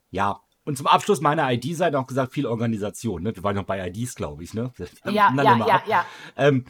ja, 0.09 0.41
und 0.63 0.77
zum 0.77 0.87
Abschluss 0.87 1.21
meiner 1.21 1.51
ID-Seite 1.51 1.97
auch 1.97 2.07
gesagt, 2.07 2.33
viel 2.33 2.45
Organisation. 2.45 3.23
Ne? 3.23 3.35
Wir 3.35 3.43
waren 3.43 3.55
noch 3.55 3.63
bei 3.63 3.87
IDs, 3.87 4.15
glaube 4.15 4.43
ich. 4.43 4.53
Ne? 4.53 4.71
Ja, 5.05 5.33
ja, 5.33 5.43
ja, 5.43 5.65
ab. 5.65 5.87
ja. 5.87 6.05
Ähm, 6.35 6.65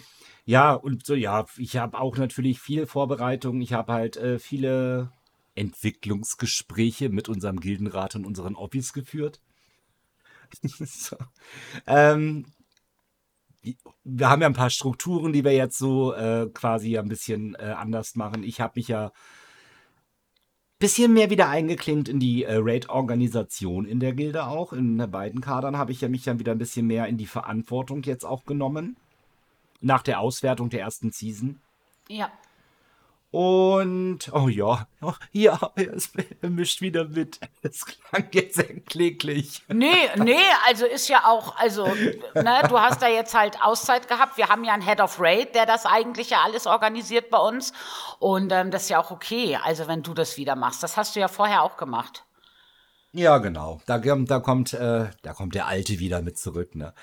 ja, 0.46 0.74
und 0.74 1.06
so, 1.06 1.14
ja, 1.14 1.46
ich 1.58 1.78
habe 1.78 2.00
auch 2.00 2.18
natürlich 2.18 2.60
viel 2.60 2.86
Vorbereitung. 2.86 3.62
Ich 3.62 3.74
habe 3.74 3.92
halt 3.92 4.18
äh, 4.18 4.40
viele 4.40 5.12
Entwicklungsgespräche 5.56 7.10
mit 7.10 7.30
unserem 7.30 7.60
Gildenrat 7.60 8.16
und 8.16 8.26
unseren 8.26 8.56
Office 8.56 8.94
geführt. 8.94 9.42
so. 10.64 11.18
ähm, 11.88 12.46
wir 14.04 14.30
haben 14.30 14.42
ja 14.42 14.48
ein 14.48 14.54
paar 14.54 14.70
Strukturen, 14.70 15.34
die 15.34 15.44
wir 15.44 15.54
jetzt 15.54 15.78
so 15.78 16.14
äh, 16.14 16.50
quasi 16.54 16.98
ein 16.98 17.08
bisschen 17.08 17.56
äh, 17.56 17.76
anders 17.78 18.16
machen. 18.16 18.44
Ich 18.44 18.60
habe 18.60 18.74
mich 18.76 18.88
ja 18.88 19.08
ein 19.08 19.12
bisschen 20.80 21.14
mehr 21.14 21.30
wieder 21.30 21.48
eingeklinkt 21.48 22.10
in 22.10 22.20
die 22.20 22.44
äh, 22.44 22.56
Raid-Organisation 22.58 23.86
in 23.86 24.00
der 24.00 24.14
Gilde 24.14 24.48
auch. 24.48 24.74
In 24.74 24.98
den 24.98 25.12
beiden 25.12 25.42
Kadern 25.42 25.78
habe 25.78 25.92
ich 25.92 26.02
ja 26.02 26.10
mich 26.10 26.24
dann 26.24 26.40
wieder 26.40 26.54
ein 26.54 26.58
bisschen 26.58 26.88
mehr 26.88 27.08
in 27.08 27.18
die 27.18 27.28
Verantwortung 27.28 28.02
jetzt 28.04 28.26
auch 28.26 28.46
genommen. 28.46 28.98
Nach 29.80 30.02
der 30.02 30.20
Auswertung 30.20 30.70
der 30.70 30.82
ersten 30.82 31.12
Season. 31.12 31.60
Ja. 32.08 32.32
Und, 33.32 34.30
oh 34.34 34.50
ja, 34.50 34.88
oh, 35.02 35.14
ja, 35.32 35.58
es 35.76 36.12
mischt 36.42 36.82
wieder 36.82 37.06
mit. 37.06 37.40
Es 37.62 37.86
klang 37.86 38.28
jetzt 38.34 38.56
sehr 38.56 38.82
kläglich. 38.82 39.64
Nee, 39.70 40.10
nee, 40.18 40.36
also 40.68 40.86
ist 40.86 41.08
ja 41.08 41.24
auch, 41.26 41.56
also, 41.56 41.86
ne, 41.86 42.62
du 42.68 42.78
hast 42.78 43.02
da 43.02 43.08
jetzt 43.08 43.34
halt 43.34 43.58
Auszeit 43.62 44.10
gehabt. 44.10 44.36
Wir 44.36 44.50
haben 44.50 44.66
ja 44.66 44.74
einen 44.74 44.86
Head 44.86 45.00
of 45.00 45.18
Raid, 45.18 45.56
der 45.56 45.66
das 45.66 45.86
eigentlich 45.86 46.32
ja 46.32 46.42
alles 46.44 46.68
organisiert 46.68 47.30
bei 47.30 47.38
uns. 47.38 47.72
Und 48.20 48.52
ähm, 48.52 48.70
das 48.70 48.84
ist 48.84 48.90
ja 48.90 49.02
auch 49.02 49.12
okay, 49.12 49.58
also 49.64 49.88
wenn 49.88 50.04
du 50.04 50.14
das 50.14 50.36
wieder 50.36 50.58
machst. 50.58 50.84
Das 50.84 50.98
hast 50.98 51.16
du 51.16 51.22
ja 51.22 51.30
vorher 51.30 51.64
auch 51.64 51.78
gemacht. 51.78 52.26
Ja, 53.14 53.38
genau. 53.40 53.82
Da, 53.86 53.98
da 53.98 54.40
kommt, 54.40 54.74
äh, 54.74 55.10
da 55.22 55.34
kommt 55.34 55.56
der 55.56 55.68
Alte 55.68 56.00
wieder 56.00 56.22
mit 56.22 56.38
zurück, 56.38 56.76
ne? 56.76 56.94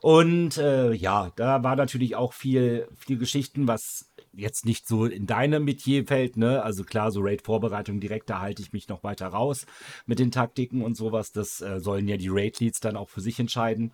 Und 0.00 0.58
äh, 0.58 0.92
ja, 0.92 1.30
da 1.34 1.62
war 1.64 1.74
natürlich 1.74 2.14
auch 2.14 2.32
viel, 2.32 2.88
viel 2.96 3.18
Geschichten, 3.18 3.66
was 3.66 4.08
jetzt 4.36 4.64
nicht 4.64 4.86
so 4.86 5.06
in 5.06 5.26
deinem 5.26 5.64
Metier 5.64 6.06
fällt, 6.06 6.36
ne? 6.36 6.62
Also 6.62 6.84
klar, 6.84 7.10
so 7.10 7.20
Raid-Vorbereitung 7.20 8.00
direkt, 8.00 8.30
da 8.30 8.40
halte 8.40 8.62
ich 8.62 8.72
mich 8.72 8.88
noch 8.88 9.02
weiter 9.02 9.28
raus 9.28 9.66
mit 10.06 10.18
den 10.18 10.30
Taktiken 10.30 10.82
und 10.82 10.96
sowas. 10.96 11.32
Das 11.32 11.60
äh, 11.60 11.80
sollen 11.80 12.08
ja 12.08 12.16
die 12.16 12.28
Raid-Leads 12.28 12.80
dann 12.80 12.96
auch 12.96 13.08
für 13.08 13.20
sich 13.20 13.40
entscheiden. 13.40 13.92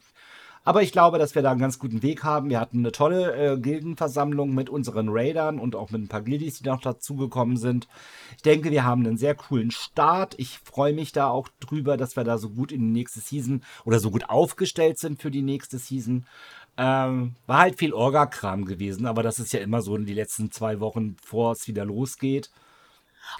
Aber 0.64 0.82
ich 0.82 0.92
glaube, 0.92 1.18
dass 1.18 1.34
wir 1.34 1.42
da 1.42 1.50
einen 1.50 1.60
ganz 1.60 1.80
guten 1.80 2.02
Weg 2.02 2.22
haben. 2.22 2.48
Wir 2.48 2.60
hatten 2.60 2.78
eine 2.78 2.92
tolle 2.92 3.34
äh, 3.34 3.58
Gildenversammlung 3.58 4.54
mit 4.54 4.70
unseren 4.70 5.08
Raidern 5.08 5.58
und 5.58 5.74
auch 5.74 5.90
mit 5.90 6.02
ein 6.02 6.08
paar 6.08 6.22
Gildis, 6.22 6.58
die 6.58 6.68
noch 6.68 6.80
dazugekommen 6.80 7.56
sind. 7.56 7.88
Ich 8.36 8.42
denke, 8.42 8.70
wir 8.70 8.84
haben 8.84 9.04
einen 9.04 9.16
sehr 9.16 9.34
coolen 9.34 9.72
Start. 9.72 10.36
Ich 10.38 10.60
freue 10.60 10.92
mich 10.92 11.10
da 11.10 11.28
auch 11.28 11.48
drüber, 11.58 11.96
dass 11.96 12.14
wir 12.14 12.22
da 12.22 12.38
so 12.38 12.50
gut 12.50 12.70
in 12.70 12.80
die 12.80 13.00
nächste 13.00 13.18
Season 13.18 13.64
oder 13.84 13.98
so 13.98 14.12
gut 14.12 14.30
aufgestellt 14.30 14.98
sind 14.98 15.20
für 15.20 15.32
die 15.32 15.42
nächste 15.42 15.78
Season. 15.78 16.26
Ähm, 16.76 17.36
war 17.46 17.60
halt 17.60 17.78
viel 17.78 17.92
Orga-Kram 17.92 18.64
gewesen, 18.64 19.06
aber 19.06 19.22
das 19.22 19.38
ist 19.38 19.52
ja 19.52 19.60
immer 19.60 19.82
so 19.82 19.94
in 19.96 20.06
die 20.06 20.14
letzten 20.14 20.50
zwei 20.50 20.80
Wochen, 20.80 21.16
bevor 21.16 21.52
es 21.52 21.68
wieder 21.68 21.84
losgeht. 21.84 22.50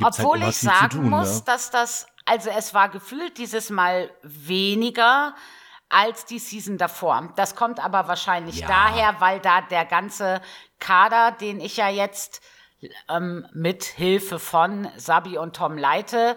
Halt 0.01 0.19
Obwohl 0.19 0.41
halt 0.41 0.51
ich 0.51 0.59
sagen 0.59 0.91
tun, 0.91 1.11
muss, 1.11 1.39
ne? 1.39 1.43
dass 1.47 1.71
das, 1.71 2.07
also 2.25 2.51
es 2.51 2.75
war 2.75 2.89
gefühlt 2.89 3.39
dieses 3.39 3.71
Mal 3.71 4.11
weniger 4.23 5.35
als 5.89 6.25
die 6.25 6.39
Season 6.39 6.79
davor. 6.79 7.33
Das 7.37 7.55
kommt 7.55 7.83
aber 7.83 8.09
wahrscheinlich 8.09 8.61
ja. 8.61 8.69
daher, 8.69 9.21
weil 9.21 9.41
da 9.41 9.61
der 9.61 9.85
ganze 9.85 10.41
Kader, 10.79 11.33
den 11.33 11.61
ich 11.61 11.77
ja 11.77 11.89
jetzt 11.89 12.41
ähm, 13.09 13.47
mit 13.53 13.85
Hilfe 13.85 14.39
von 14.39 14.89
Sabi 14.97 15.39
und 15.39 15.55
Tom 15.57 15.77
leite, 15.77 16.37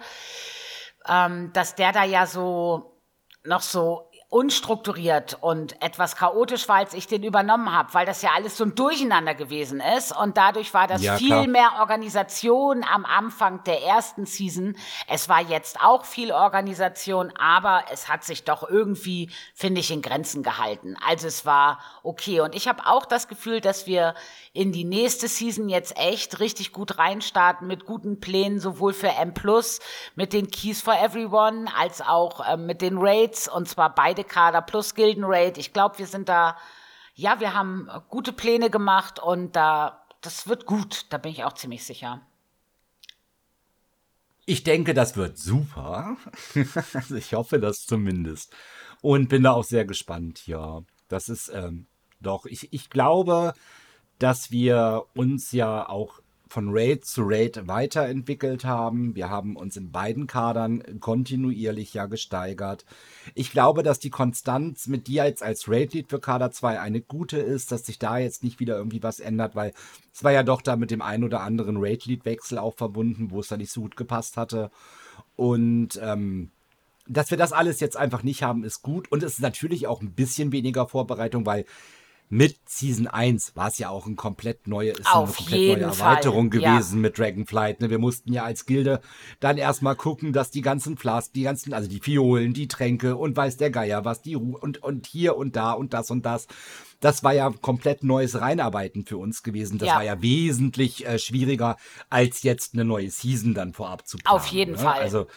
ähm, 1.08 1.52
dass 1.54 1.76
der 1.76 1.92
da 1.92 2.04
ja 2.04 2.26
so 2.26 3.02
noch 3.44 3.62
so 3.62 4.10
unstrukturiert 4.36 5.38
und 5.40 5.82
etwas 5.82 6.18
chaotisch 6.18 6.68
war, 6.68 6.76
als 6.76 6.94
ich 6.94 7.08
den 7.08 7.24
übernommen 7.24 7.72
habe, 7.72 7.94
weil 7.94 8.06
das 8.06 8.22
ja 8.22 8.32
alles 8.36 8.58
so 8.58 8.66
ein 8.66 8.76
Durcheinander 8.76 9.34
gewesen 9.34 9.82
ist 9.98 10.14
und 10.14 10.36
dadurch 10.36 10.74
war 10.74 10.88
das 10.88 11.02
ja, 11.02 11.16
viel 11.16 11.28
klar. 11.28 11.48
mehr 11.48 11.72
Organisation 11.80 12.84
am 12.84 13.06
Anfang 13.06 13.64
der 13.64 13.82
ersten 13.84 14.26
Season. 14.26 14.76
Es 15.08 15.30
war 15.30 15.40
jetzt 15.40 15.80
auch 15.80 16.04
viel 16.04 16.34
Organisation, 16.34 17.32
aber 17.40 17.86
es 17.94 18.10
hat 18.10 18.26
sich 18.26 18.44
doch 18.44 18.70
irgendwie, 18.70 19.30
finde 19.54 19.80
ich, 19.80 19.90
in 19.90 20.02
Grenzen 20.02 20.44
gehalten. 20.44 20.98
Also 21.08 21.28
es 21.28 21.46
war 21.46 21.80
okay 22.04 22.42
und 22.42 22.56
ich 22.56 22.68
habe 22.68 22.86
auch 22.88 23.06
das 23.06 23.30
Gefühl, 23.30 23.62
dass 23.62 23.88
wir 23.88 24.16
in 24.52 24.74
die 24.74 24.84
nächste 24.84 25.30
Season 25.30 25.70
jetzt 25.70 25.98
echt 25.98 26.42
richtig 26.42 26.74
gut 26.74 26.98
reinstarten 26.98 27.68
mit 27.68 27.86
guten 27.86 28.20
Plänen, 28.20 28.60
sowohl 28.60 28.92
für 28.92 29.12
M+, 29.12 29.34
mit 30.16 30.34
den 30.34 30.50
Keys 30.50 30.82
for 30.82 30.96
Everyone, 30.96 31.68
als 31.78 32.02
auch 32.02 32.46
äh, 32.46 32.58
mit 32.58 32.82
den 32.82 32.98
Raids, 32.98 33.48
und 33.48 33.70
zwar 33.70 33.96
beide 33.96 34.25
Kader 34.26 34.62
plus 34.62 34.96
Gilden-Raid. 34.96 35.58
Ich 35.58 35.74
glaube, 35.74 35.98
wir 36.00 36.08
sind 36.08 36.30
da, 36.30 36.58
ja, 37.14 37.40
wir 37.40 37.54
haben 37.54 37.90
gute 38.10 38.34
Pläne 38.34 38.70
gemacht 38.70 39.20
und 39.20 39.56
da, 39.56 40.06
das 40.22 40.48
wird 40.48 40.66
gut, 40.66 41.06
da 41.10 41.18
bin 41.18 41.32
ich 41.32 41.44
auch 41.44 41.54
ziemlich 41.54 41.86
sicher. 41.86 42.22
Ich 44.46 44.64
denke, 44.64 44.94
das 44.94 45.18
wird 45.18 45.38
super. 45.38 46.18
also 46.94 47.16
ich 47.16 47.34
hoffe 47.34 47.60
das 47.60 47.86
zumindest. 47.86 48.56
Und 49.02 49.28
bin 49.30 49.44
da 49.44 49.52
auch 49.52 49.64
sehr 49.64 49.86
gespannt, 49.86 50.46
ja. 50.46 50.82
Das 51.08 51.30
ist, 51.30 51.50
ähm, 51.50 51.88
doch, 52.20 52.46
ich, 52.46 52.72
ich 52.74 52.90
glaube, 52.90 53.54
dass 54.20 54.52
wir 54.52 55.06
uns 55.16 55.52
ja 55.52 55.88
auch 55.88 56.20
von 56.56 56.70
Raid 56.70 57.04
zu 57.04 57.24
Raid 57.26 57.68
weiterentwickelt 57.68 58.64
haben. 58.64 59.14
Wir 59.14 59.30
haben 59.30 59.58
uns 59.58 59.76
in 59.76 59.92
beiden 59.92 60.26
Kadern 60.26 61.02
kontinuierlich 61.02 61.94
ja 61.94 62.06
gesteigert. 62.06 62.86
Ich 63.34 63.52
glaube, 63.52 63.84
dass 63.84 64.00
die 64.00 64.10
Konstanz 64.10 64.88
mit 64.88 65.08
dir 65.08 65.26
jetzt 65.26 65.44
als 65.44 65.68
Raid-Lead 65.68 66.10
für 66.10 66.22
Kader 66.22 66.52
2 66.52 66.80
eine 66.80 67.02
gute 67.02 67.40
ist, 67.40 67.74
dass 67.74 67.86
sich 67.86 68.00
da 68.00 68.20
jetzt 68.20 68.42
nicht 68.42 68.62
wieder 68.62 68.78
irgendwie 68.78 69.04
was 69.04 69.20
ändert, 69.20 69.54
weil 69.58 69.74
es 70.14 70.24
war 70.24 70.32
ja 70.32 70.44
doch 70.44 70.62
da 70.62 70.78
mit 70.78 70.92
dem 70.92 71.02
ein 71.02 71.26
oder 71.26 71.42
anderen 71.42 71.76
Raid-Lead-Wechsel 71.76 72.58
auch 72.58 72.76
verbunden, 72.78 73.32
wo 73.32 73.42
es 73.42 73.50
da 73.50 73.58
nicht 73.58 73.74
so 73.74 73.82
gut 73.82 73.98
gepasst 73.98 74.38
hatte. 74.38 74.72
Und 75.36 76.00
ähm, 76.02 76.52
dass 77.06 77.32
wir 77.32 77.38
das 77.38 77.52
alles 77.52 77.82
jetzt 77.82 77.98
einfach 77.98 78.24
nicht 78.24 78.44
haben, 78.44 78.64
ist 78.64 78.82
gut. 78.82 79.12
Und 79.12 79.24
es 79.24 79.34
ist 79.34 79.42
natürlich 79.42 79.88
auch 79.88 80.02
ein 80.02 80.14
bisschen 80.14 80.54
weniger 80.54 80.88
Vorbereitung, 80.88 81.46
weil 81.46 81.66
mit 82.30 82.58
Season 82.66 83.08
1 83.08 83.56
war 83.56 83.68
es 83.68 83.78
ja 83.78 83.90
auch 83.90 84.08
ein 84.08 84.16
komplett 84.16 84.68
neue, 84.68 84.92
ist 84.92 85.08
eine 85.08 85.26
komplett 85.26 85.52
neue 85.52 85.82
Erweiterung 85.82 86.52
Fall. 86.52 86.60
gewesen 86.62 86.96
ja. 86.96 87.02
mit 87.02 87.18
Dragonflight. 87.18 87.82
Ne? 87.82 87.90
Wir 87.90 88.00
mussten 88.00 88.34
ja 88.34 88.44
als 88.44 88.66
Gilde 88.66 89.02
dann 89.40 89.58
erstmal 89.58 89.96
gucken, 89.96 90.34
dass 90.34 90.50
die 90.50 90.62
ganzen 90.62 90.98
Flasks, 90.98 91.32
die 91.32 91.44
ganzen, 91.44 91.74
also 91.74 91.88
die 91.88 92.00
Fiolen, 92.00 92.54
die 92.54 92.68
Tränke 92.68 93.16
und 93.16 93.38
weiß 93.38 93.58
der 93.58 93.70
Geier 93.70 94.06
was, 94.06 94.22
die 94.22 94.34
Ruhe 94.34 94.58
und, 94.60 94.82
und 94.82 95.06
hier 95.08 95.38
und 95.38 95.56
da 95.56 95.74
und 95.74 95.94
das 95.94 96.10
und 96.10 96.26
das. 96.26 96.48
Das 97.00 97.24
war 97.24 97.34
ja 97.34 97.52
komplett 97.62 98.04
neues 98.04 98.40
Reinarbeiten 98.40 99.06
für 99.06 99.18
uns 99.18 99.44
gewesen. 99.44 99.78
Das 99.78 99.90
ja. 99.90 99.96
war 99.96 100.04
ja 100.04 100.22
wesentlich 100.22 101.06
äh, 101.06 101.20
schwieriger, 101.20 101.78
als 102.10 102.44
jetzt 102.44 102.74
eine 102.74 102.86
neue 102.86 103.12
Season 103.12 103.54
dann 103.54 103.74
vorab 103.74 104.08
zu 104.08 104.18
planen. 104.18 104.36
Auf 104.36 104.48
jeden 104.48 104.72
ne? 104.72 104.78
Fall. 104.80 105.02
Also 105.02 105.28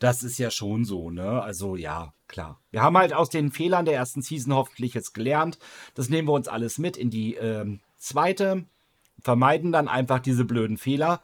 das 0.00 0.24
ist 0.24 0.38
ja 0.38 0.50
schon 0.50 0.84
so, 0.84 1.10
ne? 1.10 1.40
Also 1.42 1.76
ja, 1.76 2.12
klar. 2.32 2.58
Wir 2.70 2.82
haben 2.82 2.98
halt 2.98 3.12
aus 3.12 3.28
den 3.28 3.52
Fehlern 3.52 3.84
der 3.84 3.94
ersten 3.94 4.22
Season 4.22 4.52
hoffentlich 4.52 4.94
jetzt 4.94 5.14
gelernt. 5.14 5.58
Das 5.94 6.08
nehmen 6.08 6.26
wir 6.26 6.32
uns 6.32 6.48
alles 6.48 6.78
mit 6.78 6.96
in 6.96 7.10
die 7.10 7.34
ähm, 7.34 7.80
zweite, 7.98 8.64
vermeiden 9.22 9.70
dann 9.70 9.86
einfach 9.86 10.18
diese 10.18 10.44
blöden 10.44 10.78
Fehler 10.78 11.20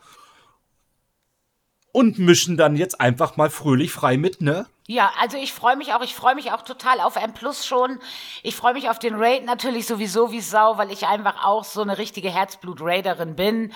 und 1.91 2.19
mischen 2.19 2.57
dann 2.57 2.77
jetzt 2.77 3.01
einfach 3.01 3.37
mal 3.37 3.51
fröhlich 3.51 3.91
frei 3.91 4.17
mit, 4.17 4.41
ne? 4.41 4.67
Ja, 4.87 5.11
also 5.21 5.37
ich 5.37 5.53
freue 5.53 5.77
mich 5.77 5.93
auch, 5.93 6.03
ich 6.03 6.15
freue 6.15 6.35
mich 6.35 6.53
auch 6.53 6.63
total 6.63 7.01
auf 7.01 7.17
M 7.17 7.35
Plus 7.35 7.67
schon. 7.67 7.99
Ich 8.43 8.57
freue 8.57 8.73
mich 8.73 8.89
auf 8.89 8.99
den 8.99 9.17
Raid 9.17 9.45
natürlich 9.45 9.87
sowieso 9.87 10.31
wie 10.33 10.41
Sau, 10.41 10.79
weil 10.79 10.91
ich 10.91 11.07
einfach 11.07 11.45
auch 11.45 11.65
so 11.65 11.83
eine 11.83 11.99
richtige 11.99 12.31
Herzblut-Raiderin 12.31 13.37
bin. 13.37 13.73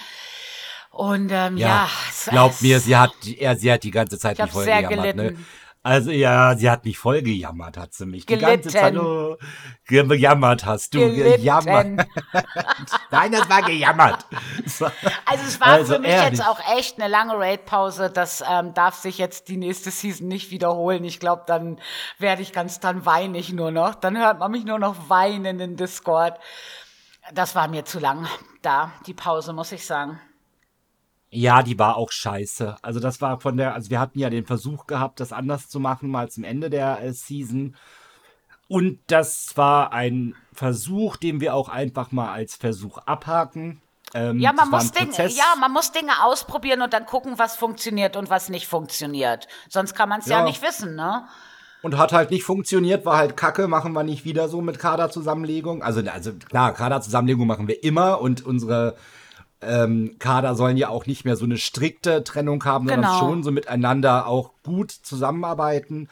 Und 0.91 1.31
ähm, 1.33 1.57
ja, 1.57 1.69
ja 1.69 1.91
glaubt 2.31 2.63
mir, 2.63 2.81
sie 2.81 2.97
hat, 2.97 3.13
er, 3.27 3.57
sie 3.57 3.73
hat 3.73 3.83
die 3.83 3.91
ganze 3.91 4.19
Zeit 4.19 4.39
nicht 4.39 4.53
voll 4.53 4.65
sehr 4.65 4.83
gejammert, 4.83 5.17
ne? 5.17 5.37
Also 5.85 6.13
ja, 6.13 6.57
sie 6.57 6.71
hat 6.71 6.85
mich 6.85 6.97
voll 6.97 7.23
gejammert, 7.23 7.77
hat 7.77 7.93
sie 7.93 8.07
mich. 8.07 8.25
Gelitten. 8.25 8.47
Die 8.47 8.53
ganze 8.53 8.69
Zeit 8.69 8.97
oh, 8.97 9.37
gejammert 9.85 10.65
hast 10.65 10.95
du. 10.95 11.01
Gelitten. 11.01 11.41
Gejammert. 11.41 11.87
Nein, 13.11 13.33
das 13.33 13.51
war 13.51 13.63
gejammert. 13.63 14.25
Also 14.65 14.87
es 15.45 15.61
war 15.61 15.67
also 15.67 15.95
für 15.95 15.99
mich 15.99 16.11
ehrlich. 16.11 16.39
jetzt 16.39 16.49
auch 16.49 16.61
echt 16.77 17.01
eine 17.01 17.09
lange 17.09 17.37
Raid-Pause. 17.37 18.11
Das 18.11 18.45
ähm, 18.49 18.75
darf 18.75 18.95
sich 18.95 19.19
jetzt 19.19 19.49
die 19.49 19.57
nächste 19.57 19.91
Season 19.91 20.29
nicht 20.29 20.53
wiederholen. 20.53 21.03
Ich 21.03 21.19
glaube, 21.19 21.43
dann 21.49 21.81
werde 22.19 22.43
ich 22.43 22.53
ganz 22.53 22.79
dann 22.79 23.05
weinig 23.05 23.53
nur 23.53 23.73
noch. 23.73 23.97
Dann 23.97 24.17
hört 24.17 24.39
man 24.39 24.53
mich 24.53 24.65
nur 24.65 24.79
noch 24.79 25.09
weinen 25.09 25.59
in 25.59 25.77
Discord. 25.77 26.39
Das 27.35 27.57
war 27.57 27.67
mir 27.67 27.85
zu 27.85 27.99
lang 27.99 28.29
da, 28.63 28.93
die 29.07 29.15
Pause, 29.15 29.53
muss 29.53 29.73
ich 29.73 29.85
sagen. 29.85 30.21
Ja, 31.35 31.63
die 31.63 31.79
war 31.79 31.97
auch 31.97 32.13
scheiße. 32.13 32.77
Also 32.83 33.01
das 33.01 33.23
war 33.23 33.41
von 33.41 33.57
der, 33.57 33.73
also 33.73 33.89
wir 33.89 33.99
hatten 33.99 34.19
ja 34.19 34.29
den 34.29 34.45
Versuch 34.45 34.87
gehabt, 34.87 35.19
das 35.19 35.33
anders 35.33 35.71
zu 35.71 35.81
machen, 35.81 36.11
mal 36.11 36.31
zum 36.31 36.45
Ende 36.45 36.69
der 36.69 37.03
äh, 37.03 37.15
Season. 37.15 37.75
Und 38.69 38.99
das 39.07 39.57
war 39.57 39.95
ein 39.95 40.35
Versuch, 40.53 41.17
den 41.17 41.41
wir 41.41 41.55
auch 41.55 41.71
einfach 41.71 42.13
mal 42.13 42.31
als 42.31 42.57
Versuch 42.57 42.99
abhaken. 42.99 43.81
Ähm, 44.13 44.41
ja, 44.41 44.53
man 44.53 44.69
muss 44.69 44.93
Dinge, 44.93 45.17
ja, 45.31 45.55
man 45.59 45.73
muss 45.73 45.91
Dinge 45.91 46.23
ausprobieren 46.23 46.83
und 46.83 46.93
dann 46.93 47.07
gucken, 47.07 47.39
was 47.39 47.57
funktioniert 47.57 48.19
und 48.19 48.29
was 48.29 48.51
nicht 48.51 48.67
funktioniert. 48.67 49.49
Sonst 49.71 49.95
kann 49.95 50.11
man 50.11 50.21
es 50.21 50.27
ja. 50.27 50.41
ja. 50.41 50.45
nicht 50.45 50.63
wissen, 50.63 50.97
ne? 50.97 51.27
Und 51.81 51.97
hat 51.97 52.13
halt 52.13 52.31
nicht 52.31 52.45
funktioniert, 52.45 53.07
war 53.07 53.17
halt 53.17 53.39
kacke, 53.39 53.69
machen 53.69 53.95
wir 53.95 54.03
nicht 54.03 54.27
wieder 54.27 54.51
so 54.51 54.61
mit 54.61 54.79
Kaderzusammenlegung. 54.79 55.83
Also, 55.83 56.03
also 56.13 56.35
klar, 56.35 56.75
Kaderzusammenlegung 56.75 57.47
machen 57.47 57.69
wir 57.69 57.83
immer 57.83 58.21
und 58.21 58.45
unsere 58.45 58.97
ähm, 59.63 60.17
Kader 60.19 60.55
sollen 60.55 60.77
ja 60.77 60.89
auch 60.89 61.07
nicht 61.07 61.25
mehr 61.25 61.37
so 61.37 61.45
eine 61.45 61.59
strikte 61.59 62.25
Trennung 62.25 62.65
haben, 62.65 62.87
genau. 62.87 63.03
sondern 63.03 63.19
schon 63.19 63.43
so 63.43 63.53
miteinander 63.53 64.27
auch 64.27 64.51
gut 64.63 64.91
zusammenarbeiten. 64.91 66.09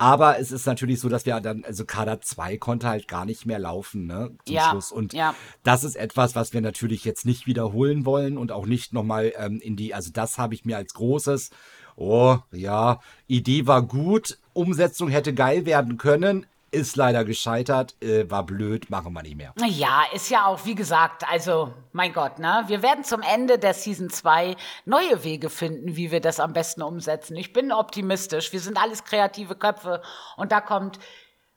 Aber 0.00 0.38
es 0.38 0.52
ist 0.52 0.64
natürlich 0.64 1.00
so, 1.00 1.08
dass 1.08 1.26
wir 1.26 1.40
dann, 1.40 1.64
also 1.64 1.84
Kader 1.84 2.20
2 2.20 2.56
konnte 2.58 2.88
halt 2.88 3.08
gar 3.08 3.24
nicht 3.24 3.46
mehr 3.46 3.58
laufen, 3.58 4.06
ne, 4.06 4.30
zum 4.44 4.54
ja, 4.54 4.70
Schluss. 4.70 4.92
Und 4.92 5.12
ja. 5.12 5.34
das 5.64 5.82
ist 5.82 5.96
etwas, 5.96 6.36
was 6.36 6.52
wir 6.52 6.60
natürlich 6.60 7.04
jetzt 7.04 7.26
nicht 7.26 7.48
wiederholen 7.48 8.06
wollen 8.06 8.38
und 8.38 8.52
auch 8.52 8.66
nicht 8.66 8.92
nochmal 8.92 9.32
ähm, 9.36 9.60
in 9.60 9.74
die, 9.74 9.94
also 9.94 10.10
das 10.12 10.38
habe 10.38 10.54
ich 10.54 10.64
mir 10.64 10.76
als 10.76 10.94
großes, 10.94 11.50
oh, 11.96 12.38
ja, 12.52 13.00
Idee 13.26 13.66
war 13.66 13.82
gut, 13.82 14.38
Umsetzung 14.52 15.08
hätte 15.08 15.34
geil 15.34 15.66
werden 15.66 15.98
können, 15.98 16.46
ist 16.70 16.96
leider 16.96 17.24
gescheitert, 17.24 17.94
äh, 18.02 18.30
war 18.30 18.44
blöd, 18.44 18.90
machen 18.90 19.12
wir 19.12 19.22
nicht 19.22 19.36
mehr. 19.36 19.52
Ja, 19.66 20.02
ist 20.12 20.30
ja 20.30 20.46
auch, 20.46 20.64
wie 20.64 20.74
gesagt, 20.74 21.28
also, 21.28 21.72
mein 21.92 22.12
Gott, 22.12 22.38
ne? 22.38 22.64
Wir 22.66 22.82
werden 22.82 23.04
zum 23.04 23.22
Ende 23.22 23.58
der 23.58 23.74
Season 23.74 24.10
2 24.10 24.56
neue 24.84 25.24
Wege 25.24 25.50
finden, 25.50 25.96
wie 25.96 26.10
wir 26.10 26.20
das 26.20 26.40
am 26.40 26.52
besten 26.52 26.82
umsetzen. 26.82 27.36
Ich 27.36 27.52
bin 27.52 27.72
optimistisch. 27.72 28.52
Wir 28.52 28.60
sind 28.60 28.76
alles 28.76 29.04
kreative 29.04 29.54
Köpfe 29.54 30.02
und 30.36 30.52
da 30.52 30.60
kommt 30.60 30.98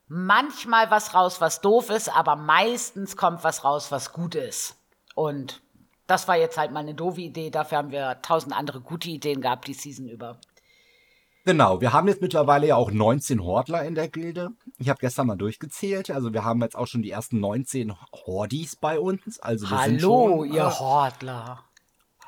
manchmal 0.08 0.90
was 0.90 1.14
raus, 1.14 1.40
was 1.40 1.60
doof 1.60 1.90
ist, 1.90 2.14
aber 2.14 2.36
meistens 2.36 3.16
kommt 3.16 3.44
was 3.44 3.64
raus, 3.64 3.90
was 3.90 4.12
gut 4.12 4.34
ist. 4.34 4.76
Und 5.14 5.62
das 6.06 6.28
war 6.28 6.36
jetzt 6.36 6.58
halt 6.58 6.72
mal 6.72 6.80
eine 6.80 6.94
doofe 6.94 7.20
Idee. 7.20 7.50
Dafür 7.50 7.78
haben 7.78 7.90
wir 7.90 8.20
tausend 8.22 8.54
andere 8.54 8.80
gute 8.80 9.08
Ideen 9.08 9.40
gehabt 9.40 9.66
die 9.66 9.74
Season 9.74 10.08
über. 10.08 10.38
Genau, 11.44 11.80
wir 11.80 11.92
haben 11.92 12.06
jetzt 12.06 12.22
mittlerweile 12.22 12.68
ja 12.68 12.76
auch 12.76 12.92
19 12.92 13.42
Hordler 13.42 13.84
in 13.84 13.96
der 13.96 14.08
Gilde. 14.08 14.50
Ich 14.78 14.88
habe 14.88 15.00
gestern 15.00 15.26
mal 15.26 15.36
durchgezählt. 15.36 16.10
Also 16.10 16.32
wir 16.32 16.44
haben 16.44 16.62
jetzt 16.62 16.76
auch 16.76 16.86
schon 16.86 17.02
die 17.02 17.10
ersten 17.10 17.40
19 17.40 17.92
Hordis 18.26 18.76
bei 18.76 19.00
uns. 19.00 19.40
Also 19.40 19.68
wir 19.68 19.78
sind 19.82 20.00
Hallo, 20.02 20.44
schon, 20.44 20.52
ihr 20.52 20.62
äh, 20.62 20.70
Hordler. 20.70 21.64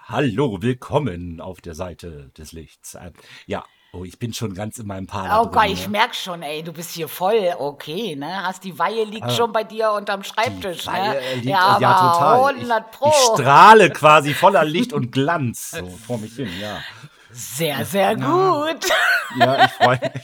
Hallo, 0.06 0.58
willkommen 0.62 1.40
auf 1.40 1.60
der 1.60 1.76
Seite 1.76 2.30
des 2.36 2.50
Lichts. 2.50 2.96
Äh, 2.96 3.12
ja, 3.46 3.64
oh, 3.92 4.02
ich 4.02 4.18
bin 4.18 4.34
schon 4.34 4.52
ganz 4.52 4.78
in 4.78 4.88
meinem 4.88 5.06
Paar. 5.06 5.40
Oh 5.40 5.48
Gott, 5.48 5.68
ich 5.68 5.88
merk 5.88 6.16
schon, 6.16 6.42
ey, 6.42 6.64
du 6.64 6.72
bist 6.72 6.90
hier 6.90 7.06
voll 7.06 7.54
okay, 7.56 8.16
ne? 8.16 8.42
Hast 8.42 8.64
die 8.64 8.76
Weihe 8.80 9.04
liegt 9.04 9.30
schon 9.30 9.52
bei 9.52 9.62
dir 9.62 9.92
unterm 9.92 10.24
Schreibtisch, 10.24 10.86
ne? 10.86 11.20
liegt- 11.36 11.44
ja, 11.46 11.78
ja, 11.78 11.88
aber 11.92 12.12
total. 12.12 12.54
100 12.56 12.90
Pro. 12.90 13.08
Ich 13.10 13.14
strahle 13.40 13.90
quasi 13.90 14.34
voller 14.34 14.64
Licht 14.64 14.92
und 14.92 15.12
Glanz 15.12 15.70
so 15.70 15.86
vor 15.86 16.18
mich 16.18 16.34
hin, 16.34 16.50
ja. 16.60 16.80
sehr, 17.34 17.84
sehr 17.84 18.14
gut. 18.16 18.88
Ja, 19.38 19.64
ich 19.64 19.70
freue 19.72 20.00
mich. 20.00 20.22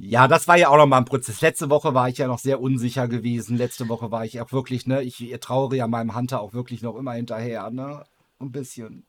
Ja, 0.00 0.28
das 0.28 0.46
war 0.46 0.56
ja 0.56 0.68
auch 0.68 0.76
noch 0.76 0.86
mal 0.86 0.98
ein 0.98 1.04
Prozess. 1.04 1.40
Letzte 1.40 1.70
Woche 1.70 1.92
war 1.92 2.08
ich 2.08 2.18
ja 2.18 2.28
noch 2.28 2.38
sehr 2.38 2.60
unsicher 2.60 3.08
gewesen. 3.08 3.56
Letzte 3.56 3.88
Woche 3.88 4.12
war 4.12 4.24
ich 4.24 4.40
auch 4.40 4.52
wirklich, 4.52 4.86
ne, 4.86 5.02
ich 5.02 5.34
trauere 5.40 5.74
ja 5.74 5.88
meinem 5.88 6.14
Hunter 6.14 6.40
auch 6.40 6.52
wirklich 6.52 6.82
noch 6.82 6.94
immer 6.96 7.12
hinterher, 7.14 7.70
ne? 7.70 8.04
Ein 8.40 8.52
bisschen. 8.52 9.04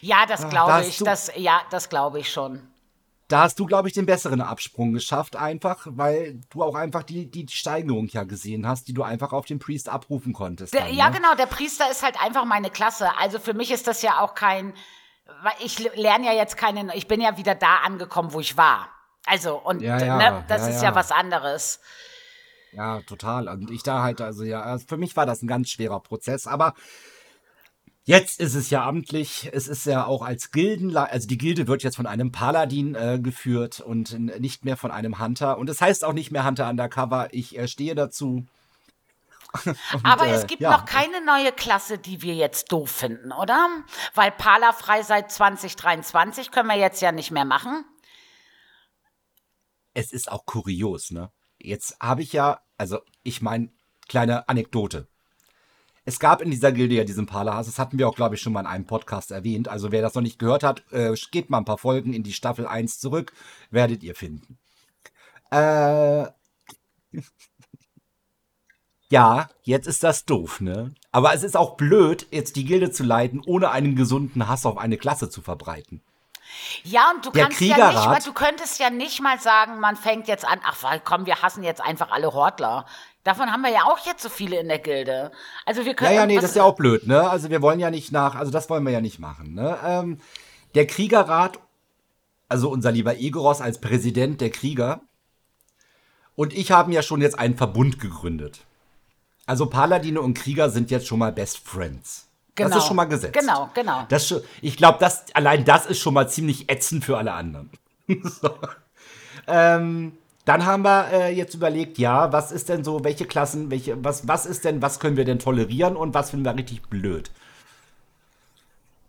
Ja, 0.00 0.26
das 0.26 0.40
da 0.42 0.48
glaube 0.48 0.72
hast 0.72 0.88
ich. 0.88 0.98
du- 0.98 1.04
Das, 1.04 1.30
ja, 1.36 1.60
das 1.70 1.88
glaube 1.88 2.18
ich 2.18 2.32
schon. 2.32 2.60
Da 3.28 3.42
hast 3.42 3.58
du, 3.58 3.66
glaube 3.66 3.88
ich, 3.88 3.94
den 3.94 4.06
besseren 4.06 4.40
Absprung 4.40 4.92
geschafft, 4.92 5.34
einfach, 5.34 5.86
weil 5.90 6.40
du 6.50 6.62
auch 6.62 6.76
einfach 6.76 7.02
die, 7.02 7.28
die 7.28 7.46
Steigerung 7.48 8.06
ja 8.08 8.22
gesehen 8.22 8.68
hast, 8.68 8.86
die 8.86 8.94
du 8.94 9.02
einfach 9.02 9.32
auf 9.32 9.46
den 9.46 9.58
Priest 9.58 9.88
abrufen 9.88 10.32
konntest. 10.32 10.74
Der, 10.74 10.82
dann, 10.86 10.94
ja, 10.94 11.08
ne? 11.10 11.16
genau, 11.16 11.34
der 11.34 11.46
Priester 11.46 11.90
ist 11.90 12.04
halt 12.04 12.20
einfach 12.22 12.44
meine 12.44 12.70
Klasse. 12.70 13.10
Also 13.18 13.40
für 13.40 13.52
mich 13.54 13.72
ist 13.72 13.88
das 13.88 14.02
ja 14.02 14.20
auch 14.20 14.34
kein, 14.36 14.74
ich 15.60 15.78
lerne 15.94 16.26
ja 16.26 16.32
jetzt 16.32 16.56
keinen, 16.56 16.90
ich 16.94 17.08
bin 17.08 17.20
ja 17.20 17.36
wieder 17.36 17.54
da 17.54 17.78
angekommen, 17.84 18.32
wo 18.32 18.40
ich 18.40 18.56
war. 18.56 18.88
Also, 19.26 19.56
und 19.56 19.80
Ja, 19.82 19.98
ja, 19.98 20.16
ne, 20.16 20.44
das 20.48 20.62
ja, 20.62 20.68
ist 20.68 20.82
ja. 20.82 20.94
was 20.94 21.10
anderes. 21.10 21.80
Ja, 22.72 23.00
total. 23.02 23.48
Und 23.48 23.70
ich 23.70 23.82
da 23.82 24.02
halt, 24.02 24.20
also 24.20 24.44
ja, 24.44 24.62
also 24.62 24.86
für 24.86 24.96
mich 24.96 25.16
war 25.16 25.26
das 25.26 25.42
ein 25.42 25.48
ganz 25.48 25.70
schwerer 25.70 26.00
Prozess, 26.00 26.46
aber 26.46 26.74
jetzt 28.04 28.40
ist 28.40 28.54
es 28.54 28.70
ja 28.70 28.86
amtlich. 28.86 29.50
Es 29.52 29.66
ist 29.66 29.86
ja 29.86 30.04
auch 30.06 30.22
als 30.22 30.52
Gilden, 30.52 30.96
also 30.96 31.26
die 31.26 31.38
Gilde 31.38 31.66
wird 31.66 31.82
jetzt 31.82 31.96
von 31.96 32.06
einem 32.06 32.32
Paladin 32.32 32.94
äh, 32.94 33.18
geführt 33.20 33.80
und 33.80 34.18
nicht 34.40 34.64
mehr 34.64 34.76
von 34.76 34.90
einem 34.90 35.18
Hunter. 35.18 35.58
Und 35.58 35.68
es 35.68 35.80
heißt 35.80 36.04
auch 36.04 36.12
nicht 36.12 36.30
mehr 36.30 36.44
Hunter 36.46 36.68
Undercover. 36.68 37.28
Ich 37.32 37.58
äh, 37.58 37.66
stehe 37.66 37.94
dazu. 37.94 38.46
Aber 40.02 40.26
äh, 40.26 40.32
es 40.32 40.46
gibt 40.46 40.62
ja. 40.62 40.70
noch 40.70 40.84
keine 40.84 41.24
neue 41.24 41.52
Klasse, 41.52 41.98
die 41.98 42.22
wir 42.22 42.34
jetzt 42.34 42.72
doof 42.72 42.90
finden, 42.90 43.32
oder? 43.32 43.68
Weil 44.14 44.30
Pala 44.30 44.72
frei 44.72 45.02
seit 45.02 45.30
2023 45.30 46.50
können 46.50 46.68
wir 46.68 46.76
jetzt 46.76 47.00
ja 47.02 47.12
nicht 47.12 47.30
mehr 47.30 47.44
machen. 47.44 47.84
Es 49.94 50.12
ist 50.12 50.30
auch 50.30 50.44
kurios, 50.46 51.10
ne? 51.10 51.30
Jetzt 51.58 51.96
habe 52.00 52.22
ich 52.22 52.32
ja, 52.32 52.60
also 52.76 53.00
ich 53.22 53.40
meine, 53.40 53.70
kleine 54.08 54.48
Anekdote. 54.48 55.08
Es 56.04 56.20
gab 56.20 56.40
in 56.40 56.52
dieser 56.52 56.70
Gilde 56.70 56.94
ja 56.94 57.04
diesen 57.04 57.26
Palahas, 57.26 57.66
das 57.66 57.80
hatten 57.80 57.98
wir 57.98 58.08
auch, 58.08 58.14
glaube 58.14 58.36
ich, 58.36 58.40
schon 58.40 58.52
mal 58.52 58.60
in 58.60 58.66
einem 58.66 58.86
Podcast 58.86 59.32
erwähnt. 59.32 59.66
Also 59.66 59.90
wer 59.90 60.02
das 60.02 60.14
noch 60.14 60.22
nicht 60.22 60.38
gehört 60.38 60.62
hat, 60.62 60.84
äh, 60.92 61.12
geht 61.32 61.50
mal 61.50 61.58
ein 61.58 61.64
paar 61.64 61.78
Folgen 61.78 62.12
in 62.12 62.22
die 62.22 62.32
Staffel 62.32 62.66
1 62.66 63.00
zurück, 63.00 63.32
werdet 63.70 64.04
ihr 64.04 64.14
finden. 64.14 64.58
Äh, 65.50 66.26
ja, 69.10 69.48
jetzt 69.62 69.86
ist 69.86 70.02
das 70.02 70.24
doof, 70.24 70.60
ne? 70.60 70.92
Aber 71.12 71.32
es 71.34 71.42
ist 71.42 71.56
auch 71.56 71.76
blöd, 71.76 72.26
jetzt 72.30 72.56
die 72.56 72.64
Gilde 72.64 72.90
zu 72.90 73.04
leiten, 73.04 73.40
ohne 73.46 73.70
einen 73.70 73.96
gesunden 73.96 74.48
Hass 74.48 74.66
auf 74.66 74.78
eine 74.78 74.96
Klasse 74.98 75.30
zu 75.30 75.40
verbreiten. 75.42 76.02
Ja, 76.84 77.10
und 77.14 77.24
du 77.26 77.30
Der 77.30 77.44
kannst 77.44 77.60
ja 77.60 77.76
nicht 77.92 78.06
mal, 78.06 78.18
du 78.24 78.32
könntest 78.32 78.78
ja 78.78 78.90
nicht 78.90 79.20
mal 79.20 79.38
sagen, 79.40 79.80
man 79.80 79.96
fängt 79.96 80.28
jetzt 80.28 80.46
an, 80.46 80.60
ach 80.64 80.82
weil, 80.82 81.00
komm, 81.00 81.26
wir 81.26 81.42
hassen 81.42 81.62
jetzt 81.62 81.80
einfach 81.80 82.10
alle 82.10 82.32
Hortler. 82.32 82.86
Davon 83.24 83.50
haben 83.52 83.62
wir 83.62 83.70
ja 83.70 83.84
auch 83.84 83.98
jetzt 84.06 84.22
so 84.22 84.28
viele 84.28 84.60
in 84.60 84.68
der 84.68 84.78
Gilde. 84.78 85.32
Also 85.64 85.80
wir 85.80 85.88
Ja, 85.88 85.94
können. 85.94 86.14
ja, 86.14 86.26
nee, 86.26 86.36
was- 86.36 86.42
das 86.42 86.50
ist 86.52 86.56
ja 86.56 86.62
auch 86.62 86.76
blöd, 86.76 87.06
ne? 87.06 87.28
Also 87.28 87.50
wir 87.50 87.60
wollen 87.62 87.80
ja 87.80 87.90
nicht 87.90 88.12
nach, 88.12 88.36
also 88.36 88.52
das 88.52 88.70
wollen 88.70 88.84
wir 88.84 88.92
ja 88.92 89.00
nicht 89.00 89.18
machen, 89.18 89.54
ne? 89.54 89.76
Ähm, 89.84 90.20
der 90.74 90.86
Kriegerrat, 90.86 91.58
also 92.48 92.70
unser 92.70 92.92
lieber 92.92 93.16
Egoros 93.18 93.60
als 93.60 93.80
Präsident 93.80 94.40
der 94.40 94.50
Krieger 94.50 95.00
und 96.36 96.52
ich 96.52 96.70
haben 96.70 96.92
ja 96.92 97.02
schon 97.02 97.20
jetzt 97.20 97.38
einen 97.38 97.56
Verbund 97.56 97.98
gegründet. 97.98 98.60
Also 99.46 99.66
Paladine 99.66 100.20
und 100.20 100.34
Krieger 100.34 100.70
sind 100.70 100.90
jetzt 100.90 101.06
schon 101.06 101.20
mal 101.20 101.32
Best 101.32 101.58
Friends. 101.58 102.26
Genau. 102.56 102.70
Das 102.70 102.78
ist 102.78 102.86
schon 102.86 102.96
mal 102.96 103.04
gesetzt. 103.04 103.38
Genau, 103.38 103.70
genau. 103.74 104.04
Das, 104.08 104.34
ich 104.60 104.76
glaube, 104.76 104.98
das 104.98 105.26
allein 105.34 105.64
das 105.64 105.86
ist 105.86 106.00
schon 106.00 106.14
mal 106.14 106.28
ziemlich 106.28 106.70
ätzend 106.70 107.04
für 107.04 107.16
alle 107.16 107.32
anderen. 107.32 107.70
so. 108.08 108.50
ähm, 109.46 110.12
dann 110.46 110.64
haben 110.64 110.82
wir 110.84 111.08
äh, 111.12 111.34
jetzt 111.34 111.54
überlegt, 111.54 111.98
ja, 111.98 112.32
was 112.32 112.52
ist 112.52 112.68
denn 112.68 112.82
so, 112.82 113.04
welche 113.04 113.26
Klassen, 113.26 113.70
welche, 113.70 114.02
was, 114.02 114.26
was 114.26 114.46
ist 114.46 114.64
denn, 114.64 114.80
was 114.80 115.00
können 115.00 115.16
wir 115.16 115.24
denn 115.24 115.38
tolerieren 115.38 115.96
und 115.96 116.14
was 116.14 116.30
finden 116.30 116.46
wir 116.46 116.56
richtig 116.56 116.82
blöd? 116.82 117.30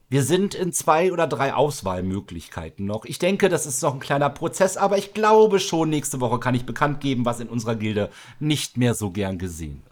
Wir 0.09 0.23
sind 0.23 0.55
in 0.55 0.71
zwei 0.71 1.11
oder 1.11 1.27
drei 1.27 1.53
Auswahlmöglichkeiten 1.53 2.85
noch. 2.85 3.05
Ich 3.05 3.19
denke, 3.19 3.49
das 3.49 3.65
ist 3.65 3.83
noch 3.83 3.93
ein 3.93 3.99
kleiner 3.99 4.29
Prozess, 4.29 4.77
aber 4.77 4.97
ich 4.97 5.13
glaube 5.13 5.59
schon, 5.59 5.89
nächste 5.89 6.21
Woche 6.21 6.39
kann 6.39 6.55
ich 6.55 6.65
bekannt 6.65 7.01
geben, 7.01 7.25
was 7.25 7.39
in 7.39 7.49
unserer 7.49 7.75
Gilde 7.75 8.09
nicht 8.39 8.77
mehr 8.77 8.93
so 8.93 9.11
gern 9.11 9.37
gesehen. 9.37 9.83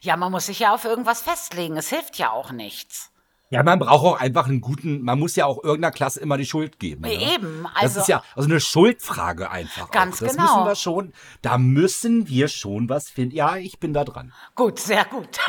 Ja, 0.00 0.16
man 0.16 0.32
muss 0.32 0.46
sich 0.46 0.60
ja 0.60 0.74
auf 0.74 0.84
irgendwas 0.84 1.22
festlegen. 1.22 1.76
Es 1.76 1.88
hilft 1.88 2.18
ja 2.18 2.30
auch 2.30 2.52
nichts. 2.52 3.10
Ja, 3.52 3.64
man 3.64 3.80
braucht 3.80 4.04
auch 4.04 4.20
einfach 4.20 4.46
einen 4.46 4.60
guten, 4.60 5.02
man 5.02 5.18
muss 5.18 5.34
ja 5.34 5.44
auch 5.44 5.64
irgendeiner 5.64 5.90
Klasse 5.90 6.20
immer 6.20 6.38
die 6.38 6.46
Schuld 6.46 6.78
geben. 6.78 7.02
Ne? 7.02 7.34
Eben, 7.34 7.64
das 7.74 7.82
also- 7.82 8.00
ist 8.00 8.08
ja 8.08 8.22
also 8.36 8.48
eine 8.48 8.60
Schuldfrage 8.60 9.50
einfach. 9.50 9.90
Ganz 9.90 10.16
auch. 10.16 10.26
Das 10.26 10.36
genau. 10.36 10.42
müssen 10.42 10.66
wir 10.66 10.74
schon, 10.76 11.12
da 11.42 11.58
müssen 11.58 12.28
wir 12.28 12.46
schon 12.46 12.88
was 12.88 13.10
finden. 13.10 13.34
Ja, 13.34 13.56
ich 13.56 13.80
bin 13.80 13.92
da 13.92 14.04
dran. 14.04 14.32
Gut, 14.54 14.78
sehr 14.78 15.04
gut. 15.04 15.40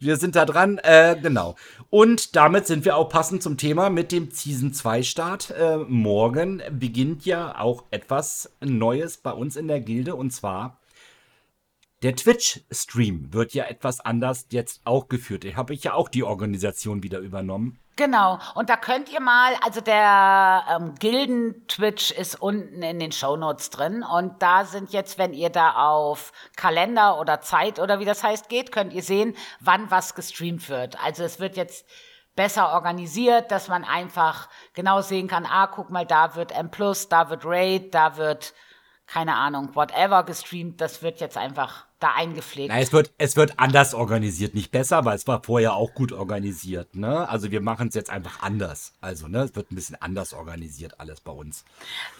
Wir 0.00 0.16
sind 0.16 0.36
da 0.36 0.44
dran, 0.44 0.78
äh, 0.78 1.16
genau. 1.20 1.56
Und 1.90 2.36
damit 2.36 2.68
sind 2.68 2.84
wir 2.84 2.96
auch 2.96 3.08
passend 3.08 3.42
zum 3.42 3.56
Thema 3.56 3.90
mit 3.90 4.12
dem 4.12 4.30
Season 4.30 4.72
2 4.72 5.02
Start. 5.02 5.50
Äh, 5.50 5.78
morgen 5.78 6.62
beginnt 6.70 7.26
ja 7.26 7.58
auch 7.58 7.82
etwas 7.90 8.52
Neues 8.60 9.16
bei 9.16 9.32
uns 9.32 9.56
in 9.56 9.66
der 9.66 9.80
Gilde 9.80 10.14
und 10.14 10.30
zwar 10.30 10.78
der 12.02 12.14
Twitch-Stream 12.14 13.32
wird 13.32 13.54
ja 13.54 13.64
etwas 13.64 14.00
anders 14.00 14.46
jetzt 14.50 14.80
auch 14.84 15.08
geführt. 15.08 15.44
Da 15.44 15.56
habe 15.56 15.74
ich 15.74 15.84
ja 15.84 15.94
auch 15.94 16.08
die 16.08 16.22
Organisation 16.22 17.02
wieder 17.02 17.18
übernommen. 17.18 17.78
Genau. 17.96 18.38
Und 18.54 18.70
da 18.70 18.76
könnt 18.76 19.12
ihr 19.12 19.18
mal, 19.18 19.54
also 19.64 19.80
der 19.80 20.62
ähm, 20.70 20.94
Gilden-Twitch 21.00 22.12
ist 22.12 22.40
unten 22.40 22.80
in 22.80 23.00
den 23.00 23.10
Shownotes 23.10 23.70
drin. 23.70 24.04
Und 24.04 24.40
da 24.40 24.64
sind 24.64 24.92
jetzt, 24.92 25.18
wenn 25.18 25.34
ihr 25.34 25.50
da 25.50 25.72
auf 25.72 26.30
Kalender 26.54 27.18
oder 27.18 27.40
Zeit 27.40 27.80
oder 27.80 27.98
wie 27.98 28.04
das 28.04 28.22
heißt 28.22 28.48
geht, 28.48 28.70
könnt 28.70 28.92
ihr 28.92 29.02
sehen, 29.02 29.36
wann 29.58 29.90
was 29.90 30.14
gestreamt 30.14 30.68
wird. 30.68 31.02
Also 31.02 31.24
es 31.24 31.40
wird 31.40 31.56
jetzt 31.56 31.84
besser 32.36 32.72
organisiert, 32.72 33.50
dass 33.50 33.66
man 33.66 33.82
einfach 33.82 34.48
genau 34.74 35.00
sehen 35.00 35.26
kann, 35.26 35.44
ah, 35.44 35.66
guck 35.66 35.90
mal, 35.90 36.06
da 36.06 36.36
wird 36.36 36.52
M+, 36.52 36.70
da 37.10 37.30
wird 37.30 37.44
Raid, 37.44 37.92
da 37.92 38.16
wird, 38.16 38.54
keine 39.08 39.34
Ahnung, 39.34 39.74
whatever 39.74 40.22
gestreamt. 40.22 40.80
Das 40.80 41.02
wird 41.02 41.18
jetzt 41.18 41.36
einfach 41.36 41.87
da 42.00 42.12
eingepflegt. 42.14 42.68
Na, 42.72 42.78
es 42.78 42.92
wird, 42.92 43.12
es 43.18 43.36
wird 43.36 43.58
anders 43.58 43.92
organisiert, 43.92 44.54
nicht 44.54 44.70
besser, 44.70 45.04
weil 45.04 45.16
es 45.16 45.26
war 45.26 45.42
vorher 45.42 45.74
auch 45.74 45.94
gut 45.94 46.12
organisiert. 46.12 46.94
Ne? 46.94 47.28
Also 47.28 47.50
wir 47.50 47.60
machen 47.60 47.88
es 47.88 47.94
jetzt 47.94 48.10
einfach 48.10 48.40
anders. 48.42 48.92
Also 49.00 49.26
ne, 49.26 49.40
es 49.40 49.56
wird 49.56 49.72
ein 49.72 49.74
bisschen 49.74 50.00
anders 50.00 50.32
organisiert 50.32 51.00
alles 51.00 51.20
bei 51.20 51.32
uns. 51.32 51.64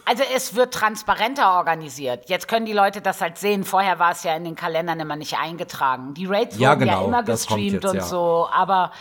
Also 0.05 0.23
es 0.35 0.55
wird 0.55 0.73
transparenter 0.73 1.53
organisiert. 1.53 2.29
Jetzt 2.29 2.47
können 2.47 2.65
die 2.65 2.73
Leute 2.73 3.01
das 3.01 3.21
halt 3.21 3.37
sehen. 3.37 3.63
Vorher 3.63 3.99
war 3.99 4.11
es 4.11 4.23
ja 4.23 4.35
in 4.35 4.43
den 4.43 4.55
Kalendern 4.55 4.99
immer 4.99 5.15
nicht 5.15 5.37
eingetragen. 5.37 6.13
Die 6.13 6.25
Raids 6.25 6.57
Ja, 6.57 6.71
wurden 6.71 6.87
ja 6.87 6.95
genau, 6.95 7.07
immer 7.07 7.23
das 7.23 7.47
kommt 7.47 7.61
gestreamt 7.61 7.83
jetzt, 7.83 7.91
und 7.91 7.97
ja. 7.97 8.03
so. 8.03 8.49
Aber 8.51 8.91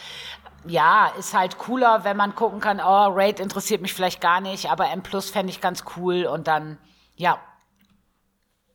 ja, 0.67 1.13
ist 1.19 1.35
halt 1.35 1.59
cooler, 1.59 2.05
wenn 2.05 2.17
man 2.17 2.35
gucken 2.35 2.61
kann, 2.61 2.81
oh, 2.81 3.09
Raid 3.09 3.41
interessiert 3.41 3.81
mich 3.83 3.95
vielleicht 3.95 4.21
gar 4.21 4.41
nicht, 4.41 4.71
aber 4.71 4.91
M 4.91 5.03
Plus 5.03 5.31
fände 5.31 5.51
ich 5.51 5.61
ganz 5.61 5.85
cool. 5.97 6.25
Und 6.27 6.47
dann, 6.47 6.79
ja, 7.17 7.39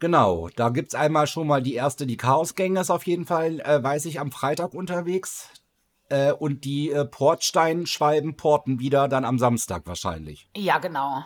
Genau, 0.03 0.49
da 0.57 0.67
gibt's 0.67 0.95
einmal 0.95 1.27
schon 1.27 1.47
mal 1.47 1.61
die 1.61 1.75
erste, 1.75 2.05
die 2.05 2.17
Chaosgänge 2.17 2.81
ist 2.81 2.89
auf 2.89 3.07
jeden 3.07 3.25
Fall, 3.25 3.61
äh, 3.61 3.81
weiß 3.81 4.03
ich, 4.03 4.19
am 4.19 4.33
Freitag 4.33 4.73
unterwegs. 4.73 5.47
Äh, 6.09 6.33
und 6.33 6.65
die 6.65 6.91
äh, 6.91 7.05
Portsteinschwalben 7.05 8.35
porten 8.35 8.81
wieder 8.81 9.07
dann 9.07 9.23
am 9.23 9.39
Samstag 9.39 9.83
wahrscheinlich. 9.85 10.49
ja, 10.57 10.79
genau. 10.79 11.23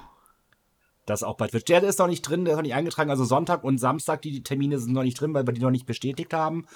Das 1.07 1.23
auch 1.23 1.37
bei 1.37 1.47
Twitch. 1.47 1.65
Der 1.65 1.81
ist 1.81 1.97
noch 1.97 2.05
nicht 2.05 2.21
drin, 2.21 2.45
der 2.45 2.51
ist 2.53 2.57
noch 2.57 2.61
nicht 2.63 2.75
eingetragen. 2.75 3.09
Also 3.09 3.25
Sonntag 3.25 3.63
und 3.63 3.79
Samstag, 3.79 4.21
die, 4.21 4.29
die 4.29 4.43
Termine 4.43 4.77
sind 4.77 4.93
noch 4.93 5.01
nicht 5.01 5.19
drin, 5.19 5.33
weil 5.33 5.47
wir 5.47 5.53
die 5.55 5.61
noch 5.61 5.71
nicht 5.71 5.87
bestätigt 5.87 6.31
haben. 6.35 6.67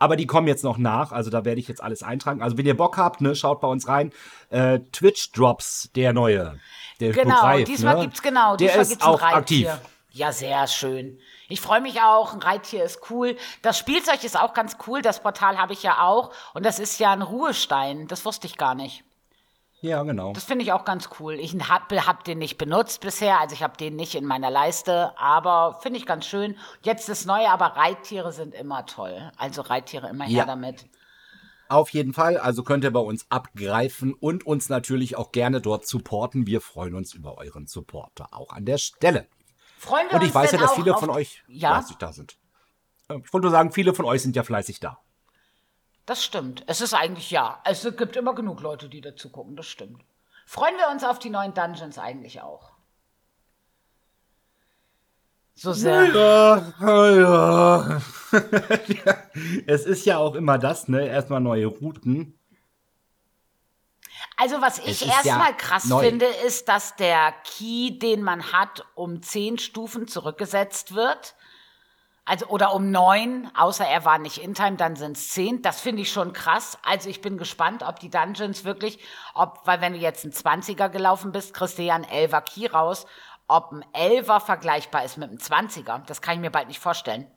Aber 0.00 0.16
die 0.16 0.26
kommen 0.26 0.48
jetzt 0.48 0.64
noch 0.64 0.76
nach, 0.76 1.12
also 1.12 1.30
da 1.30 1.44
werde 1.44 1.60
ich 1.60 1.68
jetzt 1.68 1.84
alles 1.84 2.02
eintragen. 2.02 2.42
Also 2.42 2.58
wenn 2.58 2.66
ihr 2.66 2.76
Bock 2.76 2.96
habt, 2.96 3.20
ne, 3.20 3.36
schaut 3.36 3.60
bei 3.60 3.68
uns 3.68 3.86
rein. 3.86 4.10
Äh, 4.50 4.80
Twitch 4.90 5.30
Drops, 5.30 5.88
der 5.94 6.12
neue. 6.12 6.58
Der 6.98 7.12
Genau, 7.12 7.36
Begreif, 7.36 7.68
diesmal 7.68 7.94
ne? 7.94 8.02
gibt's 8.02 8.22
genau, 8.22 8.56
Der 8.56 8.66
diesmal 8.66 8.82
ist 8.82 8.88
gibt's 8.88 9.04
auch 9.04 9.22
aktiv. 9.22 9.68
Reittier. 9.68 9.80
Ja, 10.14 10.30
sehr 10.30 10.68
schön. 10.68 11.18
Ich 11.48 11.60
freue 11.60 11.80
mich 11.80 12.00
auch. 12.00 12.34
Ein 12.34 12.38
Reittier 12.40 12.84
ist 12.84 13.10
cool. 13.10 13.36
Das 13.62 13.76
Spielzeug 13.76 14.22
ist 14.22 14.38
auch 14.38 14.54
ganz 14.54 14.76
cool. 14.86 15.02
Das 15.02 15.20
Portal 15.20 15.58
habe 15.58 15.72
ich 15.72 15.82
ja 15.82 16.02
auch. 16.06 16.32
Und 16.54 16.64
das 16.64 16.78
ist 16.78 17.00
ja 17.00 17.10
ein 17.10 17.20
Ruhestein. 17.20 18.06
Das 18.06 18.24
wusste 18.24 18.46
ich 18.46 18.56
gar 18.56 18.76
nicht. 18.76 19.02
Ja, 19.80 20.04
genau. 20.04 20.32
Das 20.32 20.44
finde 20.44 20.64
ich 20.64 20.72
auch 20.72 20.84
ganz 20.84 21.10
cool. 21.18 21.34
Ich 21.34 21.52
habe 21.68 22.06
hab 22.06 22.22
den 22.22 22.38
nicht 22.38 22.58
benutzt 22.58 23.00
bisher, 23.00 23.40
also 23.40 23.54
ich 23.54 23.62
habe 23.64 23.76
den 23.76 23.96
nicht 23.96 24.14
in 24.14 24.24
meiner 24.24 24.50
Leiste, 24.50 25.12
aber 25.18 25.80
finde 25.82 25.98
ich 25.98 26.06
ganz 26.06 26.26
schön. 26.26 26.56
Jetzt 26.82 27.08
das 27.08 27.26
Neue, 27.26 27.50
aber 27.50 27.66
Reittiere 27.76 28.32
sind 28.32 28.54
immer 28.54 28.86
toll. 28.86 29.32
Also 29.36 29.62
Reittiere 29.62 30.08
immer 30.08 30.24
her 30.26 30.38
Ja. 30.38 30.44
damit. 30.46 30.86
Auf 31.68 31.90
jeden 31.90 32.14
Fall, 32.14 32.38
also 32.38 32.62
könnt 32.62 32.84
ihr 32.84 32.92
bei 32.92 33.00
uns 33.00 33.26
abgreifen 33.30 34.14
und 34.14 34.46
uns 34.46 34.68
natürlich 34.68 35.16
auch 35.16 35.32
gerne 35.32 35.60
dort 35.60 35.88
supporten. 35.88 36.46
Wir 36.46 36.60
freuen 36.60 36.94
uns 36.94 37.14
über 37.14 37.36
euren 37.36 37.66
Supporter 37.66 38.28
auch 38.30 38.52
an 38.52 38.64
der 38.64 38.78
Stelle. 38.78 39.26
Freuen 39.84 40.08
wir 40.08 40.14
Und 40.16 40.22
ich 40.22 40.28
uns 40.28 40.34
weiß 40.34 40.52
ja, 40.52 40.58
dass 40.58 40.72
viele 40.74 40.94
von 40.96 41.10
euch 41.10 41.42
Ja, 41.46 41.74
fleißig 41.76 41.96
da 41.98 42.12
sind. 42.12 42.38
Äh, 43.08 43.18
Ich 43.24 43.32
wollte 43.32 43.46
nur 43.46 43.50
sagen, 43.50 43.70
viele 43.70 43.92
von 43.94 44.06
euch 44.06 44.22
sind 44.22 44.34
ja 44.34 44.42
fleißig 44.42 44.80
da. 44.80 44.98
das 46.06 46.24
stimmt. 46.24 46.64
Es 46.66 46.80
ist 46.80 46.94
eigentlich 46.94 47.30
ja. 47.30 47.60
Es 47.64 47.82
gibt 47.96 48.16
immer 48.16 48.34
genug 48.34 48.60
Leute, 48.60 48.88
die 48.88 49.00
dazu 49.00 49.30
gucken, 49.30 49.56
das 49.56 49.66
stimmt. 49.66 50.02
Freuen 50.46 50.76
wir 50.76 50.90
uns 50.90 51.04
auf 51.04 51.18
die 51.18 51.30
neuen 51.30 51.54
Dungeons 51.54 51.98
eigentlich 51.98 52.40
auch. 52.40 52.72
So 55.54 55.72
sehr. 55.72 56.06
Ja, 56.06 57.10
ja. 57.10 58.00
es 59.66 59.84
ist 59.86 60.04
ja 60.04 60.18
auch 60.18 60.34
immer 60.34 60.58
das, 60.58 60.88
ne? 60.88 61.06
Erstmal 61.06 61.40
neue 61.40 61.66
Routen. 61.66 62.38
Also 64.36 64.60
was 64.60 64.78
ich 64.78 65.06
erstmal 65.06 65.50
ja 65.50 65.56
krass 65.56 65.84
neu. 65.84 66.00
finde, 66.00 66.26
ist, 66.26 66.68
dass 66.68 66.96
der 66.96 67.32
Key, 67.44 67.98
den 67.98 68.22
man 68.22 68.52
hat, 68.52 68.84
um 68.94 69.22
zehn 69.22 69.58
Stufen 69.58 70.08
zurückgesetzt 70.08 70.94
wird. 70.94 71.34
Also 72.26 72.46
oder 72.46 72.72
um 72.74 72.90
neun, 72.90 73.50
außer 73.54 73.84
er 73.84 74.04
war 74.06 74.18
nicht 74.18 74.38
in 74.38 74.54
Time, 74.54 74.76
dann 74.76 74.96
sind 74.96 75.16
es 75.16 75.28
zehn. 75.28 75.60
Das 75.60 75.80
finde 75.80 76.02
ich 76.02 76.10
schon 76.10 76.32
krass. 76.32 76.78
Also 76.82 77.10
ich 77.10 77.20
bin 77.20 77.36
gespannt, 77.36 77.82
ob 77.82 78.00
die 78.00 78.08
Dungeons 78.08 78.64
wirklich, 78.64 78.98
ob, 79.34 79.60
weil 79.66 79.80
wenn 79.82 79.92
du 79.92 79.98
jetzt 79.98 80.24
ein 80.24 80.32
20er 80.32 80.88
gelaufen 80.88 81.32
bist, 81.32 81.52
kriegst 81.52 81.76
du 81.78 81.82
ja 81.82 81.94
einen 81.94 82.06
11er 82.06 82.40
Key 82.40 82.66
raus, 82.66 83.06
ob 83.46 83.72
ein 83.72 83.84
11er 83.94 84.40
vergleichbar 84.40 85.04
ist 85.04 85.18
mit 85.18 85.28
einem 85.28 85.38
20er. 85.38 86.04
Das 86.06 86.22
kann 86.22 86.34
ich 86.36 86.40
mir 86.40 86.50
bald 86.50 86.68
nicht 86.68 86.80
vorstellen. 86.80 87.30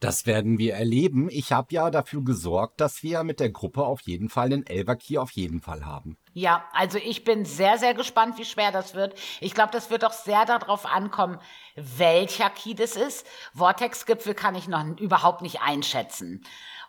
Das 0.00 0.26
werden 0.26 0.58
wir 0.58 0.74
erleben. 0.74 1.28
Ich 1.28 1.50
habe 1.50 1.74
ja 1.74 1.90
dafür 1.90 2.22
gesorgt, 2.22 2.80
dass 2.80 3.02
wir 3.02 3.24
mit 3.24 3.40
der 3.40 3.50
Gruppe 3.50 3.84
auf 3.84 4.02
jeden 4.02 4.28
Fall 4.28 4.46
einen 4.46 4.64
Elver-Key 4.64 5.18
auf 5.18 5.32
jeden 5.32 5.60
Fall 5.60 5.84
haben. 5.84 6.16
Ja, 6.34 6.64
also 6.72 6.98
ich 6.98 7.24
bin 7.24 7.44
sehr, 7.44 7.78
sehr 7.78 7.94
gespannt, 7.94 8.38
wie 8.38 8.44
schwer 8.44 8.70
das 8.70 8.94
wird. 8.94 9.18
Ich 9.40 9.54
glaube, 9.54 9.72
das 9.72 9.90
wird 9.90 10.04
auch 10.04 10.12
sehr 10.12 10.44
darauf 10.44 10.86
ankommen, 10.86 11.38
welcher 11.74 12.48
Key 12.50 12.74
das 12.74 12.94
ist. 12.94 13.26
Vortex-Gipfel 13.56 14.34
kann 14.34 14.54
ich 14.54 14.68
noch 14.68 14.84
überhaupt 14.98 15.42
nicht 15.42 15.62
einschätzen. 15.62 16.44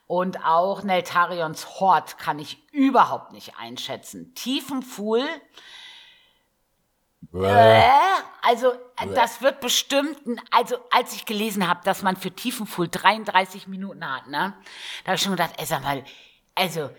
Und 0.05 0.45
auch 0.45 0.83
Neltarions 0.83 1.79
Hort 1.79 2.17
kann 2.19 2.37
ich 2.37 2.63
überhaupt 2.71 3.31
nicht 3.31 3.53
einschätzen. 3.59 4.33
Tiefenfuhl, 4.35 5.23
äh, 7.33 7.89
also 8.41 8.71
äh, 8.71 9.13
das 9.13 9.41
wird 9.41 9.59
bestimmt, 9.59 10.17
also 10.51 10.75
als 10.91 11.13
ich 11.13 11.25
gelesen 11.25 11.67
habe, 11.67 11.81
dass 11.83 12.01
man 12.01 12.15
für 12.15 12.31
Tiefenfuhl 12.31 12.87
33 12.87 13.67
Minuten 13.67 14.05
hat, 14.05 14.27
ne, 14.27 14.55
da 15.03 15.07
habe 15.07 15.15
ich 15.15 15.21
schon 15.21 15.33
gedacht, 15.33 15.53
ey, 15.57 15.65
sag 15.65 15.83
mal, 15.83 16.03
also 16.55 16.89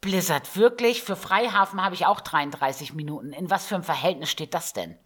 Blizzard 0.00 0.56
wirklich, 0.56 1.02
für 1.02 1.16
Freihafen 1.16 1.82
habe 1.82 1.94
ich 1.94 2.06
auch 2.06 2.20
33 2.20 2.94
Minuten. 2.94 3.32
In 3.32 3.50
was 3.50 3.66
für 3.66 3.74
einem 3.74 3.84
Verhältnis 3.84 4.30
steht 4.30 4.54
das 4.54 4.72
denn? 4.72 4.96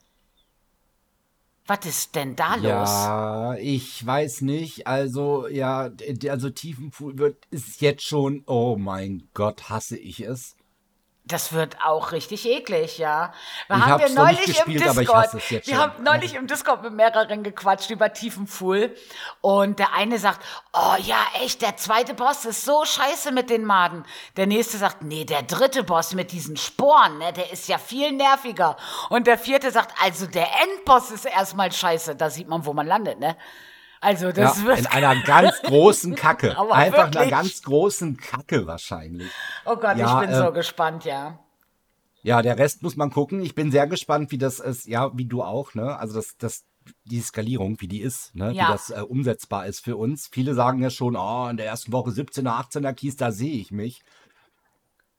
Was 1.66 1.86
ist 1.86 2.16
denn 2.16 2.34
da 2.34 2.56
los? 2.56 2.64
Ja, 2.66 3.54
ich 3.54 4.04
weiß 4.04 4.42
nicht. 4.42 4.86
Also, 4.86 5.46
ja, 5.46 5.90
also 6.28 6.50
Tiefenfuhl 6.50 7.18
wird 7.18 7.46
ist 7.50 7.80
jetzt 7.80 8.02
schon. 8.02 8.42
Oh 8.46 8.76
mein 8.76 9.28
Gott, 9.32 9.70
hasse 9.70 9.96
ich 9.96 10.20
es. 10.20 10.56
Das 11.24 11.52
wird 11.52 11.76
auch 11.84 12.10
richtig 12.10 12.46
eklig, 12.48 12.98
ja. 12.98 13.32
Wir 13.68 13.76
Ich 13.76 13.82
haben 13.84 14.02
wir 14.02 14.08
neulich 14.10 14.44
gespielt, 14.44 14.84
im 14.84 14.92
Discord, 14.96 15.32
wir 15.34 15.62
schon. 15.62 15.76
haben 15.76 16.02
neulich 16.02 16.34
im 16.34 16.48
Discord 16.48 16.82
mit 16.82 16.94
mehreren 16.94 17.44
gequatscht 17.44 17.90
über 17.90 18.12
Tiefenfuhl 18.12 18.92
und 19.40 19.78
der 19.78 19.94
eine 19.94 20.18
sagt, 20.18 20.44
oh 20.72 20.96
ja, 20.98 21.18
echt, 21.40 21.62
der 21.62 21.76
zweite 21.76 22.14
Boss 22.14 22.44
ist 22.44 22.64
so 22.64 22.84
scheiße 22.84 23.30
mit 23.30 23.50
den 23.50 23.64
Maden. 23.64 24.04
Der 24.36 24.48
nächste 24.48 24.78
sagt, 24.78 25.02
nee, 25.02 25.24
der 25.24 25.42
dritte 25.42 25.84
Boss 25.84 26.12
mit 26.12 26.32
diesen 26.32 26.56
Sporen, 26.56 27.18
ne, 27.18 27.32
der 27.32 27.52
ist 27.52 27.68
ja 27.68 27.78
viel 27.78 28.10
nerviger. 28.10 28.76
Und 29.08 29.28
der 29.28 29.38
vierte 29.38 29.70
sagt, 29.70 29.94
also 30.02 30.26
der 30.26 30.48
Endboss 30.62 31.12
ist 31.12 31.24
erstmal 31.24 31.70
scheiße. 31.70 32.16
Da 32.16 32.30
sieht 32.30 32.48
man, 32.48 32.66
wo 32.66 32.72
man 32.72 32.88
landet, 32.88 33.20
ne? 33.20 33.36
Also 34.02 34.32
das 34.32 34.58
Ja, 34.58 34.66
wird 34.66 34.80
in 34.80 34.86
einer 34.86 35.22
ganz 35.22 35.62
großen 35.62 36.16
Kacke. 36.16 36.56
Aber 36.58 36.74
Einfach 36.74 37.04
einer 37.04 37.14
wirklich. 37.14 37.30
ganz 37.30 37.62
großen 37.62 38.16
Kacke 38.16 38.66
wahrscheinlich. 38.66 39.30
Oh 39.64 39.76
Gott, 39.76 39.96
Ja, 39.96 40.20
ich 40.20 40.26
bin 40.26 40.34
äh, 40.34 40.38
so 40.44 40.52
gespannt, 40.52 41.04
ja. 41.04 41.38
Ja, 42.24 42.42
der 42.42 42.58
Rest 42.58 42.82
muss 42.82 42.96
man 42.96 43.10
gucken. 43.10 43.42
Ich 43.42 43.54
bin 43.54 43.70
sehr 43.70 43.86
gespannt, 43.86 44.32
wie 44.32 44.38
das 44.38 44.58
ist, 44.58 44.86
ja, 44.86 45.16
wie 45.16 45.24
du 45.26 45.42
auch, 45.44 45.74
ne? 45.74 45.96
Also 45.98 46.14
das, 46.14 46.36
das, 46.36 46.64
die 47.04 47.20
Skalierung, 47.20 47.80
wie 47.80 47.86
die 47.86 48.00
ist, 48.00 48.34
ne? 48.34 48.52
Ja. 48.52 48.64
Wie 48.68 48.72
das 48.72 48.90
äh, 48.90 49.02
umsetzbar 49.02 49.66
ist 49.66 49.84
für 49.84 49.96
uns. 49.96 50.28
Viele 50.32 50.54
sagen 50.54 50.82
ja 50.82 50.90
schon, 50.90 51.16
oh, 51.16 51.46
in 51.48 51.56
der 51.56 51.66
ersten 51.66 51.92
Woche 51.92 52.10
17er, 52.10 52.48
18er 52.70 52.92
Keys, 52.94 53.16
da 53.16 53.30
sehe 53.30 53.54
ich 53.54 53.70
mich. 53.70 54.02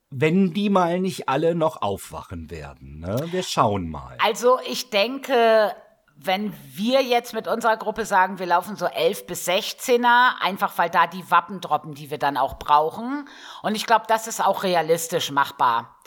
Wenn 0.10 0.54
die 0.54 0.70
mal 0.70 1.00
nicht 1.00 1.30
alle 1.30 1.56
noch 1.56 1.82
aufwachen 1.82 2.52
werden, 2.52 3.00
ne? 3.00 3.28
Wir 3.32 3.44
schauen 3.44 3.90
mal. 3.90 4.18
Also 4.22 4.60
ich 4.70 4.90
denke, 4.90 5.74
wenn 6.16 6.54
wir 6.74 7.02
jetzt 7.02 7.34
mit 7.34 7.48
unserer 7.48 7.78
Gruppe 7.78 8.06
sagen, 8.06 8.40
wir 8.40 8.46
laufen 8.46 8.76
so 8.76 8.86
11 8.86 9.28
bis 9.28 9.48
16er, 9.48 10.40
einfach 10.40 10.78
weil 10.78 10.90
da 10.90 11.08
die 11.08 11.30
Wappen 11.30 11.60
droppen, 11.60 11.96
die 11.96 12.12
wir 12.12 12.18
dann 12.18 12.38
auch 12.38 12.60
brauchen. 12.60 13.28
Und 13.62 13.76
ich 13.76 13.86
glaube, 13.86 14.06
das 14.08 14.28
ist 14.28 14.44
auch 14.44 14.64
realistisch 14.64 15.32
machbar. 15.32 15.98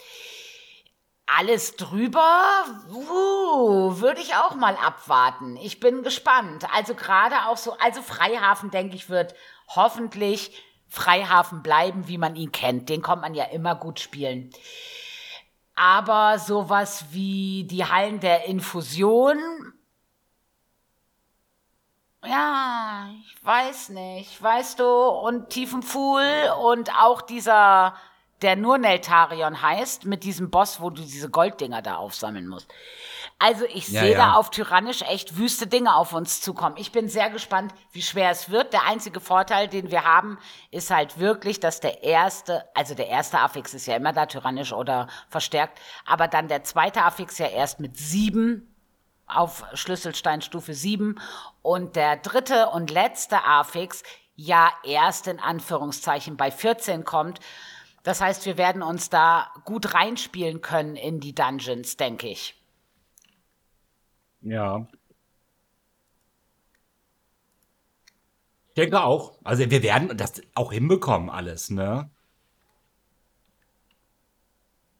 Alles 1.27 1.77
drüber, 1.77 2.65
uh, 2.89 4.01
würde 4.01 4.21
ich 4.21 4.37
auch 4.37 4.55
mal 4.55 4.77
abwarten. 4.77 5.57
Ich 5.57 5.81
bin 5.81 6.03
gespannt. 6.03 6.65
Also 6.73 6.95
gerade 6.95 7.49
auch 7.49 7.57
so, 7.57 7.77
also 7.79 8.01
Freihafen, 8.01 8.71
denke 8.71 8.95
ich, 8.95 9.11
wird 9.11 9.35
hoffentlich 9.69 10.63
Freihafen 10.89 11.63
bleiben, 11.63 12.07
wie 12.07 12.17
man 12.17 12.37
ihn 12.37 12.53
kennt. 12.53 12.89
Den 12.89 13.03
kommt 13.03 13.23
man 13.23 13.35
ja 13.35 13.45
immer 13.45 13.75
gut 13.75 13.99
spielen. 13.99 14.51
Aber 15.75 16.39
sowas 16.39 17.07
wie 17.11 17.67
die 17.69 17.85
Hallen 17.85 18.21
der 18.21 18.47
Infusion, 18.47 19.39
ja, 22.29 23.09
ich 23.25 23.45
weiß 23.45 23.91
nicht, 23.91 24.43
weißt 24.43 24.79
du, 24.81 24.87
und 24.87 25.51
Tiefenfuhl 25.51 26.25
und 26.63 26.91
auch 27.01 27.23
dieser, 27.23 27.95
der 28.43 28.57
nur 28.57 28.79
Neltarion 28.79 29.63
heißt, 29.63 30.05
mit 30.05 30.25
diesem 30.25 30.51
Boss, 30.51 30.81
wo 30.81 30.91
du 30.91 31.03
diese 31.03 31.31
Golddinger 31.31 31.83
da 31.83 31.97
aufsammeln 31.97 32.49
musst. 32.49 32.69
Also 33.39 33.67
ich 33.67 33.89
Ja, 33.89 34.01
sehe 34.01 34.13
ja. 34.13 34.19
da 34.19 34.33
auf 34.35 34.51
Tyrannisch 34.51 35.03
echt 35.03 35.37
wüste 35.37 35.67
Dinge 35.67 35.95
auf 35.95 36.15
uns 36.15 36.41
zukommen. 36.41 36.77
Ich 36.79 36.91
bin 36.91 37.09
sehr 37.09 37.29
gespannt, 37.29 37.75
wie 37.93 38.01
schwer 38.01 38.31
es 38.31 38.49
wird. 38.49 38.73
Der 38.73 38.85
einzige 38.87 39.21
Vorteil, 39.21 39.69
den 39.69 39.91
wir 39.91 40.05
haben, 40.05 40.39
ist 40.71 40.91
halt 40.91 41.19
wirklich, 41.19 41.61
dass 41.61 41.81
der 41.81 42.03
erste, 42.03 42.65
also 42.75 42.95
der 42.95 43.09
erste 43.09 43.39
Affix 43.41 43.75
ist 43.75 43.87
ja 43.87 43.97
immer 43.97 44.15
da, 44.15 44.25
Tyrannisch 44.25 44.73
oder 44.73 45.09
verstärkt, 45.29 45.79
aber 46.07 46.29
dann 46.29 46.49
der 46.49 46.65
zweite 46.65 47.03
Affix 47.03 47.37
ja 47.37 47.47
erst 47.47 47.79
mit 47.79 47.99
sieben 47.99 48.75
auf 49.27 49.65
Schlüsselsteinstufe 49.75 50.75
7 50.75 51.21
und 51.63 51.97
der 51.97 52.17
dritte 52.17 52.69
und 52.71 52.91
letzte 52.91 53.45
Affix 53.45 54.03
ja 54.37 54.71
erst 54.85 55.27
in 55.27 55.41
Anführungszeichen 55.41 56.37
bei 56.37 56.51
14 56.51 57.05
kommt. 57.05 57.41
Das 58.03 58.21
heißt, 58.21 58.47
wir 58.47 58.57
werden 58.57 58.83
uns 58.83 59.11
da 59.11 59.53
gut 59.65 59.95
reinspielen 59.95 60.61
können 60.61 60.95
in 60.95 61.19
die 61.19 61.35
Dungeons, 61.35 61.97
denke 61.97 62.29
ich. 62.29 62.55
Ja. 64.43 64.87
Ich 68.69 68.75
denke 68.75 69.03
auch. 69.03 69.39
Also 69.43 69.69
wir 69.71 69.83
werden 69.83 70.17
das 70.17 70.41
auch 70.55 70.71
hinbekommen, 70.71 71.31
alles, 71.31 71.71
ne? 71.71 72.11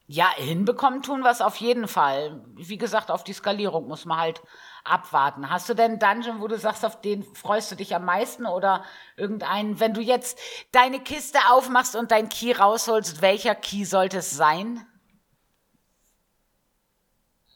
Ja, 0.09 0.31
hinbekommen 0.35 1.01
tun 1.03 1.19
wir 1.19 1.31
es 1.31 1.41
auf 1.41 1.57
jeden 1.57 1.89
Fall. 1.89 2.41
Wie 2.55 2.77
gesagt, 2.77 3.11
auf 3.11 3.25
die 3.25 3.33
Skalierung 3.33 3.89
muss 3.89 4.05
man 4.05 4.17
halt 4.17 4.41
abwarten. 4.85 5.49
Hast 5.49 5.67
du 5.67 5.73
denn 5.73 5.99
einen 5.99 5.99
Dungeon, 5.99 6.39
wo 6.39 6.47
du 6.47 6.57
sagst, 6.57 6.85
auf 6.85 7.01
den 7.01 7.23
freust 7.35 7.69
du 7.71 7.75
dich 7.75 7.93
am 7.93 8.05
meisten 8.05 8.45
oder 8.45 8.85
irgendeinen, 9.17 9.81
wenn 9.81 9.93
du 9.93 9.99
jetzt 9.99 10.39
deine 10.71 11.01
Kiste 11.01 11.39
aufmachst 11.49 11.97
und 11.97 12.11
dein 12.11 12.29
Key 12.29 12.53
rausholst, 12.53 13.21
welcher 13.21 13.53
Key 13.53 13.83
sollte 13.83 14.19
es 14.19 14.31
sein? 14.31 14.85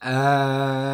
Ähm, 0.02 0.92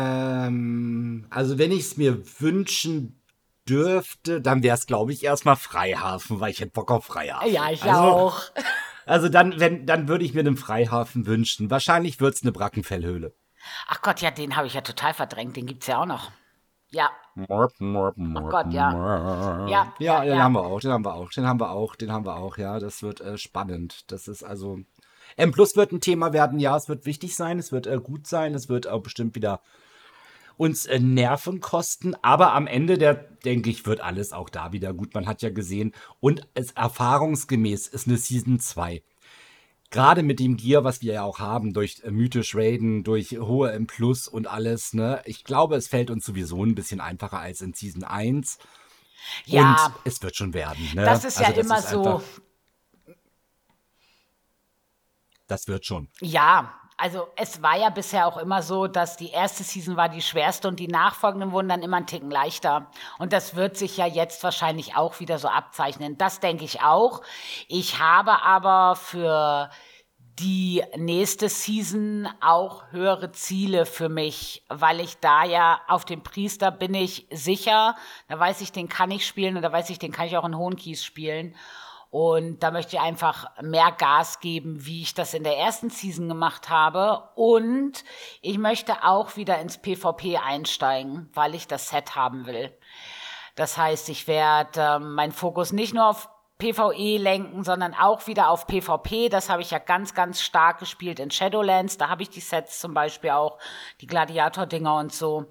also 1.32 1.58
wenn 1.58 1.72
ich 1.72 1.80
es 1.80 1.98
mir 1.98 2.22
wünschen 2.40 3.20
dürfte, 3.68 4.42
dann 4.42 4.62
wäre 4.62 4.76
es, 4.76 4.86
glaube 4.86 5.12
ich, 5.12 5.24
erstmal 5.24 5.56
Freihafen, 5.56 6.40
weil 6.40 6.52
ich 6.52 6.60
hätte 6.60 6.72
Bock 6.72 6.92
auf 6.92 7.06
Freihafen. 7.06 7.52
Ja, 7.52 7.72
ich 7.72 7.82
also, 7.84 8.00
auch. 8.00 8.44
Also 9.08 9.30
dann, 9.30 9.60
wenn, 9.60 9.86
dann 9.86 10.08
würde 10.08 10.26
ich 10.26 10.34
mir 10.34 10.42
einen 10.42 10.58
Freihafen 10.58 11.26
wünschen. 11.26 11.70
Wahrscheinlich 11.70 12.20
wird 12.20 12.36
es 12.36 12.44
eine 12.44 12.52
Brackenfellhöhle. 12.52 13.34
Ach 13.88 14.02
Gott, 14.02 14.22
ja, 14.22 14.32
den 14.32 14.56
habe 14.56 14.68
ich 14.68 14.74
ja 14.74 14.82
total 14.82 15.14
verdrängt. 15.14 15.56
Den 15.56 15.66
gibt's 15.66 15.88
ja 15.88 16.02
auch 16.02 16.06
noch. 16.06 16.32
Ja, 16.90 17.10
Oh 18.48 18.50
Gott, 18.50 18.72
ja. 18.72 19.68
Ja, 19.68 19.94
Ja, 20.00 20.22
den 20.22 20.30
ja. 20.38 20.44
haben 20.44 20.54
wir 20.54 20.66
auch, 20.66 20.80
den 20.80 20.92
haben 20.92 21.06
wir 21.06 21.14
auch, 21.14 21.30
den 21.30 21.46
haben 21.46 21.60
wir 21.60 21.72
auch, 21.72 21.96
den 21.96 22.12
haben 22.12 22.26
wir 22.26 22.38
auch, 22.38 22.58
ja. 22.58 22.80
Das 22.80 23.04
wird 23.04 23.22
äh, 23.22 23.38
spannend. 23.38 24.12
Das 24.12 24.28
ist 24.28 24.44
also. 24.44 24.80
M 25.36 25.52
Plus 25.52 25.76
wird 25.76 25.92
ein 25.92 26.00
Thema 26.00 26.32
werden, 26.32 26.58
ja, 26.60 26.76
es 26.78 26.88
wird 26.88 27.06
wichtig 27.06 27.36
sein, 27.36 27.60
es 27.60 27.72
wird 27.74 27.86
äh, 27.86 27.98
gut 27.98 28.28
sein, 28.28 28.56
es 28.56 28.70
wird 28.70 28.88
auch 28.88 29.02
bestimmt 29.02 29.36
wieder 29.36 29.62
uns 30.58 30.86
äh, 30.86 31.00
Nerven 31.00 31.60
kosten, 31.62 32.16
aber 32.22 32.54
am 32.54 32.68
Ende 32.68 32.98
der, 32.98 33.14
denke 33.14 33.70
ich, 33.70 33.86
wird 33.86 34.02
alles 34.02 34.34
auch 34.34 34.50
da 34.50 34.72
wieder 34.74 34.94
gut. 34.94 35.14
Man 35.14 35.28
hat 35.28 35.42
ja 35.42 35.50
gesehen 35.50 35.94
und 36.20 36.48
es 36.54 36.72
erfahrungsgemäß 36.72 37.88
ist 37.88 38.08
eine 38.08 38.18
Season 38.18 38.60
2 38.60 39.02
gerade 39.90 40.24
mit 40.24 40.40
dem 40.40 40.58
Gear, 40.58 40.84
was 40.84 41.02
wir 41.02 41.14
ja 41.14 41.24
auch 41.24 41.40
haben, 41.40 41.74
durch 41.74 42.02
äh, 42.04 42.12
mythisch 42.12 42.56
Raiden, 42.56 43.04
durch 43.04 43.32
hohe 43.32 43.72
M 43.72 43.88
Plus 43.88 44.28
und 44.28 44.48
alles, 44.48 44.94
ne, 44.94 45.22
ich 45.26 45.44
glaube, 45.44 45.76
es 45.76 45.88
fällt 45.88 46.10
uns 46.10 46.26
sowieso 46.26 46.64
ein 46.64 46.76
bisschen 46.76 47.00
einfacher 47.00 47.40
als 47.40 47.62
in 47.62 47.74
Season 47.74 48.04
1. 48.04 48.60
Ja. 49.46 49.86
Und 49.86 49.94
es 50.06 50.22
wird 50.22 50.36
schon 50.36 50.54
werden. 50.54 50.90
Ne? 50.94 51.04
Das 51.04 51.26
ist 51.26 51.38
also, 51.38 51.50
ja 51.50 51.56
das 51.56 51.66
immer 51.66 51.80
ist 51.80 51.90
so. 51.90 52.24
das 55.48 55.68
wird 55.68 55.86
schon. 55.86 56.10
Ja, 56.22 56.74
also 56.98 57.28
es 57.36 57.62
war 57.62 57.78
ja 57.78 57.90
bisher 57.90 58.26
auch 58.26 58.38
immer 58.38 58.64
so, 58.64 58.88
dass 58.88 59.18
die 59.18 59.30
erste 59.30 59.64
Season 59.64 59.96
war 59.96 60.10
die 60.10 60.22
schwerste 60.22 60.68
und 60.68 60.80
die 60.80 60.88
nachfolgenden 60.88 61.52
wurden 61.52 61.70
dann 61.70 61.84
immer 61.84 61.98
einen 61.98 62.08
Ticken 62.08 62.32
leichter. 62.32 62.88
Und 63.20 63.34
das 63.34 63.56
wird 63.56 63.78
sich 63.78 63.98
ja 63.98 64.08
jetzt 64.08 64.44
wahrscheinlich 64.44 64.96
auch 64.96 65.20
wieder 65.20 65.38
so 65.38 65.48
abzeichnen. 65.48 66.18
Das 66.18 66.40
denke 66.40 66.66
ich 66.66 66.82
auch. 66.82 67.22
Ich 67.68 68.00
habe 68.00 68.42
aber 68.42 68.96
für 68.96 69.70
die 70.40 70.84
nächste 70.96 71.50
Season 71.50 72.28
auch 72.42 72.84
höhere 72.92 73.32
Ziele 73.32 73.86
für 73.86 74.10
mich, 74.10 74.64
weil 74.68 75.00
ich 75.00 75.20
da 75.20 75.44
ja 75.44 75.82
auf 75.88 76.04
dem 76.06 76.22
Priester 76.22 76.72
bin 76.72 76.94
ich 76.94 77.28
sicher. 77.32 77.96
Da 78.28 78.40
weiß 78.40 78.62
ich, 78.62 78.72
den 78.72 78.90
kann 78.90 79.12
ich 79.12 79.26
spielen 79.26 79.56
und 79.56 79.62
da 79.62 79.72
weiß 79.72 79.90
ich, 79.92 80.00
den 80.00 80.12
kann 80.12 80.28
ich 80.28 80.38
auch 80.38 80.46
in 80.46 80.58
Hohen 80.58 80.76
Kies 80.76 81.04
spielen. 81.04 81.56
Und 82.18 82.64
da 82.64 82.72
möchte 82.72 82.96
ich 82.96 83.02
einfach 83.04 83.46
mehr 83.62 83.92
Gas 83.92 84.40
geben, 84.40 84.88
wie 84.88 85.04
ich 85.04 85.14
das 85.14 85.36
in 85.36 85.44
der 85.44 85.56
ersten 85.56 85.92
Season 85.92 86.28
gemacht 86.28 86.68
habe. 86.68 87.30
Und 87.36 88.04
ich 88.42 88.58
möchte 88.58 89.04
auch 89.04 89.36
wieder 89.36 89.60
ins 89.60 89.78
PvP 89.78 90.38
einsteigen, 90.38 91.30
weil 91.36 91.54
ich 91.54 91.68
das 91.68 91.90
Set 91.90 92.16
haben 92.16 92.48
will. 92.48 92.76
Das 93.54 93.78
heißt, 93.78 94.10
ich 94.10 94.28
werde 94.28 94.82
äh, 94.82 94.98
meinen 94.98 95.32
Fokus 95.32 95.72
nicht 95.72 95.94
nur 95.94 96.08
auf 96.08 96.28
PvE 96.60 97.18
lenken, 97.18 97.64
sondern 97.64 97.94
auch 97.94 98.26
wieder 98.26 98.50
auf 98.50 98.66
PvP. 98.66 99.30
Das 99.30 99.50
habe 99.50 99.62
ich 99.62 99.70
ja 99.70 99.78
ganz, 99.78 100.16
ganz 100.16 100.42
stark 100.42 100.80
gespielt 100.80 101.20
in 101.20 101.30
Shadowlands. 101.30 101.98
Da 101.98 102.10
habe 102.10 102.24
ich 102.24 102.30
die 102.30 102.40
Sets 102.40 102.80
zum 102.80 102.96
Beispiel 102.96 103.30
auch, 103.30 103.60
die 104.02 104.08
Gladiator-Dinger 104.08 104.96
und 104.96 105.14
so. 105.14 105.46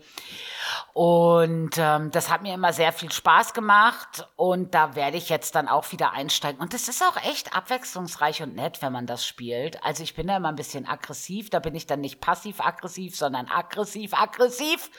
Und 0.95 1.79
ähm, 1.79 2.11
das 2.11 2.29
hat 2.29 2.42
mir 2.42 2.55
immer 2.55 2.73
sehr 2.73 2.92
viel 2.92 3.12
Spaß 3.12 3.55
gemacht 3.55 4.27
und 4.35 4.75
da 4.75 4.97
werde 4.97 5.16
ich 5.16 5.29
jetzt 5.29 5.55
dann 5.55 5.69
auch 5.69 5.92
wieder 5.92 6.12
einsteigen. 6.12 6.61
Und 6.61 6.75
das 6.75 6.88
ist 6.88 7.03
auch 7.03 7.16
echt 7.23 7.55
abwechslungsreich 7.55 8.42
und 8.42 8.57
nett, 8.57 8.83
wenn 8.83 8.92
man 8.92 9.07
das 9.07 9.25
spielt. 9.25 9.83
Also 9.85 10.03
ich 10.03 10.14
bin 10.14 10.27
da 10.27 10.37
immer 10.37 10.49
ein 10.49 10.57
bisschen 10.57 10.88
aggressiv. 10.88 11.51
Da 11.51 11.61
bin 11.61 11.77
ich 11.77 11.87
dann 11.87 12.01
nicht 12.01 12.21
passiv-aggressiv, 12.21 13.16
sondern 13.16 13.47
aggressiv-aggressiv. 13.47 14.90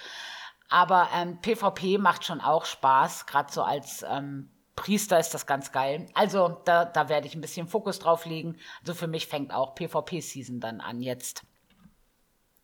Aber 0.69 1.09
ähm, 1.13 1.39
PvP 1.41 1.97
macht 1.97 2.23
schon 2.23 2.39
auch 2.39 2.65
Spaß, 2.65 3.25
gerade 3.25 3.51
so 3.51 3.63
als 3.63 4.03
ähm, 4.03 4.51
Priester 4.77 5.19
ist 5.19 5.33
das 5.33 5.45
ganz 5.45 5.73
geil. 5.73 6.07
Also 6.13 6.61
da, 6.63 6.85
da 6.85 7.09
werde 7.09 7.27
ich 7.27 7.35
ein 7.35 7.41
bisschen 7.41 7.67
Fokus 7.67 7.99
drauf 7.99 8.25
legen. 8.25 8.55
Also 8.79 8.93
für 8.93 9.07
mich 9.07 9.27
fängt 9.27 9.51
auch 9.51 9.75
PvP-Season 9.75 10.61
dann 10.61 10.79
an 10.79 11.01
jetzt. 11.01 11.43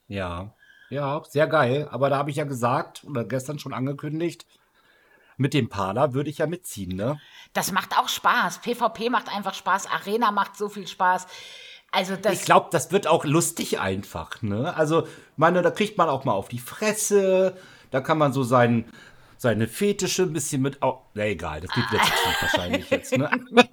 Ja, 0.08 0.54
ja, 0.90 1.22
sehr 1.28 1.48
geil. 1.48 1.90
Aber 1.92 2.10
da 2.10 2.18
habe 2.18 2.30
ich 2.30 2.38
ja 2.38 2.46
gesagt 2.46 3.04
oder 3.04 3.26
gestern 3.26 3.60
schon 3.60 3.74
angekündigt, 3.74 4.46
mit 5.38 5.54
dem 5.54 5.68
Parler 5.68 6.14
würde 6.14 6.30
ich 6.30 6.38
ja 6.38 6.46
mitziehen, 6.48 6.96
ne? 6.96 7.20
Das 7.54 7.72
macht 7.72 7.98
auch 7.98 8.08
Spaß. 8.08 8.60
PvP 8.60 9.10
macht 9.10 9.28
einfach 9.36 9.56
Spaß. 9.56 9.88
Arena 9.88 10.32
macht 10.32 10.56
so 10.56 10.70
viel 10.70 10.88
Spaß. 10.88 11.26
Also 11.92 12.16
das 12.16 12.34
ich 12.34 12.46
glaube, 12.46 12.70
das 12.72 12.92
wird 12.92 13.08
auch 13.08 13.26
lustig 13.26 13.80
einfach, 13.80 14.42
ne? 14.44 14.76
Also, 14.76 15.08
meine, 15.36 15.62
da 15.64 15.72
kriegt 15.72 15.98
man 15.98 16.10
auch 16.10 16.26
mal 16.26 16.34
auf 16.34 16.48
die 16.48 16.60
Fresse. 16.60 17.58
Da 17.90 18.02
kann 18.02 18.18
man 18.18 18.34
so 18.34 18.44
seinen, 18.44 18.86
seine 19.44 19.68
Fetische 19.68 20.24
ein 20.24 20.34
bisschen 20.34 20.62
mit. 20.62 20.78
Oh, 20.82 21.02
na 21.14 21.26
egal, 21.26 21.60
das 21.60 21.70
wieder 21.76 22.02
zu 22.02 22.12
tief 22.12 22.42
wahrscheinlich 22.42 22.90
jetzt. 22.90 23.16
Ne? 23.16 23.30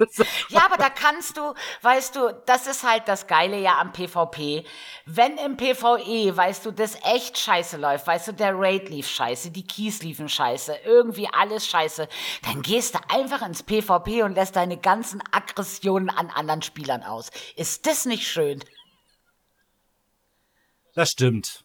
ja, 0.48 0.66
aber 0.66 0.76
da 0.76 0.90
kannst 0.90 1.36
du, 1.36 1.54
weißt 1.82 2.16
du, 2.16 2.42
das 2.44 2.66
ist 2.66 2.82
halt 2.82 3.06
das 3.06 3.28
Geile 3.28 3.58
ja 3.58 3.78
am 3.78 3.92
PvP. 3.92 4.64
Wenn 5.06 5.38
im 5.38 5.56
PvE, 5.56 6.36
weißt 6.36 6.66
du, 6.66 6.72
das 6.72 6.96
echt 7.04 7.38
scheiße 7.38 7.76
läuft, 7.76 8.06
weißt 8.06 8.28
du, 8.28 8.32
der 8.32 8.52
Raid 8.58 8.88
lief 8.88 9.08
scheiße, 9.08 9.52
die 9.52 9.64
Keys 9.64 10.02
liefen 10.02 10.28
scheiße, 10.28 10.74
irgendwie 10.84 11.28
alles 11.32 11.68
scheiße, 11.68 12.08
dann 12.42 12.62
gehst 12.62 12.96
du 12.96 12.98
einfach 13.08 13.46
ins 13.46 13.62
PvP 13.62 14.24
und 14.24 14.34
lässt 14.34 14.56
deine 14.56 14.76
ganzen 14.76 15.22
Aggressionen 15.30 16.10
an 16.10 16.30
anderen 16.30 16.62
Spielern 16.62 17.04
aus. 17.04 17.30
Ist 17.54 17.86
das 17.86 18.06
nicht 18.06 18.26
schön? 18.26 18.62
Das 20.94 21.10
stimmt. 21.10 21.64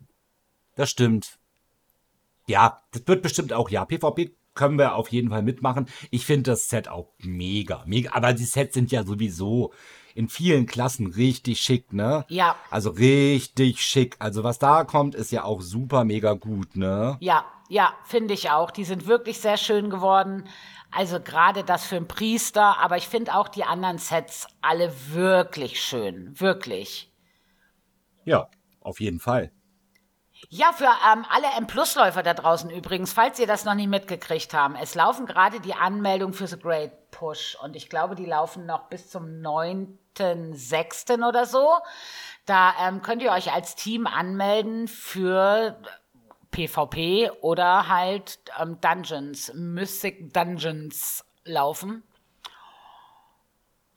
Das 0.75 0.91
stimmt. 0.91 1.39
Ja, 2.47 2.81
das 2.91 3.07
wird 3.07 3.21
bestimmt 3.21 3.53
auch, 3.53 3.69
ja, 3.69 3.85
PvP 3.85 4.35
können 4.55 4.79
wir 4.79 4.95
auf 4.95 5.09
jeden 5.09 5.29
Fall 5.29 5.43
mitmachen. 5.43 5.87
Ich 6.09 6.25
finde 6.25 6.51
das 6.51 6.69
Set 6.69 6.87
auch 6.87 7.11
mega, 7.19 7.83
mega. 7.85 8.13
Aber 8.13 8.33
die 8.33 8.45
Sets 8.45 8.73
sind 8.73 8.91
ja 8.91 9.03
sowieso 9.03 9.73
in 10.15 10.29
vielen 10.29 10.65
Klassen 10.65 11.07
richtig 11.07 11.59
schick, 11.59 11.91
ne? 11.91 12.25
Ja. 12.29 12.55
Also 12.71 12.91
richtig 12.91 13.81
schick. 13.81 14.15
Also 14.19 14.43
was 14.45 14.57
da 14.57 14.85
kommt, 14.85 15.13
ist 15.13 15.31
ja 15.31 15.43
auch 15.43 15.61
super 15.61 16.05
mega 16.05 16.33
gut, 16.33 16.77
ne? 16.77 17.17
Ja, 17.19 17.45
ja, 17.67 17.93
finde 18.05 18.33
ich 18.33 18.49
auch. 18.49 18.71
Die 18.71 18.85
sind 18.85 19.07
wirklich 19.07 19.39
sehr 19.39 19.57
schön 19.57 19.89
geworden. 19.89 20.47
Also 20.89 21.19
gerade 21.19 21.65
das 21.65 21.83
für 21.83 21.97
einen 21.97 22.07
Priester, 22.07 22.79
aber 22.79 22.95
ich 22.95 23.09
finde 23.09 23.35
auch 23.35 23.49
die 23.49 23.65
anderen 23.65 23.97
Sets 23.97 24.47
alle 24.61 24.93
wirklich 25.11 25.81
schön. 25.81 26.39
Wirklich. 26.39 27.11
Ja, 28.23 28.49
auf 28.79 29.01
jeden 29.01 29.19
Fall. 29.19 29.51
Ja, 30.57 30.71
für 30.71 30.85
ähm, 30.85 31.25
alle 31.29 31.47
M-Plus-Läufer 31.57 32.23
da 32.23 32.33
draußen 32.33 32.69
übrigens, 32.69 33.11
falls 33.11 33.39
ihr 33.39 33.47
das 33.47 33.65
noch 33.65 33.73
nicht 33.73 33.89
mitgekriegt 33.89 34.53
haben, 34.53 34.77
es 34.77 34.95
laufen 34.95 35.25
gerade 35.25 35.59
die 35.59 35.73
Anmeldungen 35.73 36.33
für 36.33 36.47
The 36.47 36.57
Great 36.57 37.11
Push 37.11 37.57
und 37.61 37.75
ich 37.75 37.89
glaube, 37.89 38.15
die 38.15 38.25
laufen 38.25 38.65
noch 38.65 38.83
bis 38.83 39.09
zum 39.09 39.41
9.6. 39.41 41.27
oder 41.27 41.45
so. 41.45 41.73
Da 42.45 42.73
ähm, 42.81 43.01
könnt 43.01 43.21
ihr 43.21 43.33
euch 43.33 43.51
als 43.51 43.75
Team 43.75 44.07
anmelden 44.07 44.87
für 44.87 45.77
PvP 46.51 47.31
oder 47.41 47.89
halt 47.89 48.39
ähm, 48.57 48.79
Dungeons, 48.79 49.51
Mystic 49.55 50.33
Dungeons 50.33 51.25
laufen. 51.43 52.01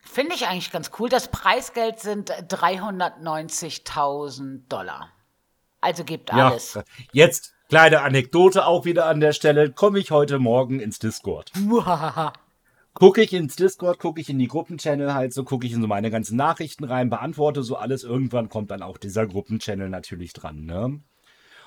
Finde 0.01 0.35
ich 0.35 0.49
eigentlich 0.49 0.73
ganz 0.73 0.91
cool. 0.99 1.09
Das 1.09 1.29
Preisgeld 1.29 2.01
sind 2.01 2.33
390.000 2.33 4.67
Dollar. 4.69 5.13
Also 5.81 6.05
gibt 6.05 6.33
alles. 6.33 6.75
Ja, 6.75 6.83
jetzt 7.13 7.55
kleine 7.69 8.03
Anekdote 8.03 8.67
auch 8.67 8.85
wieder 8.85 9.07
an 9.07 9.21
der 9.21 9.33
Stelle. 9.33 9.71
Komme 9.73 9.99
ich 9.99 10.11
heute 10.11 10.39
Morgen 10.39 10.81
ins 10.81 10.99
Discord. 10.99 11.53
gucke 12.95 13.23
ich 13.23 13.33
ins 13.33 13.55
Discord, 13.55 14.01
gucke 14.01 14.21
ich 14.21 14.29
in 14.29 14.41
die 14.41 14.49
Gruppenchannel 14.49 15.15
halt 15.15 15.33
so, 15.33 15.45
gucke 15.45 15.67
ich 15.67 15.73
in 15.73 15.81
so 15.81 15.87
meine 15.87 16.11
ganzen 16.11 16.37
Nachrichten 16.37 16.85
rein, 16.85 17.11
beantworte 17.11 17.63
so 17.63 17.77
alles. 17.77 18.03
Irgendwann 18.03 18.49
kommt 18.49 18.71
dann 18.73 18.83
auch 18.83 18.99
dieser 18.99 19.27
Gruppenchannel 19.27 19.89
natürlich 19.89 20.33
dran, 20.33 20.65
ne? 20.65 21.01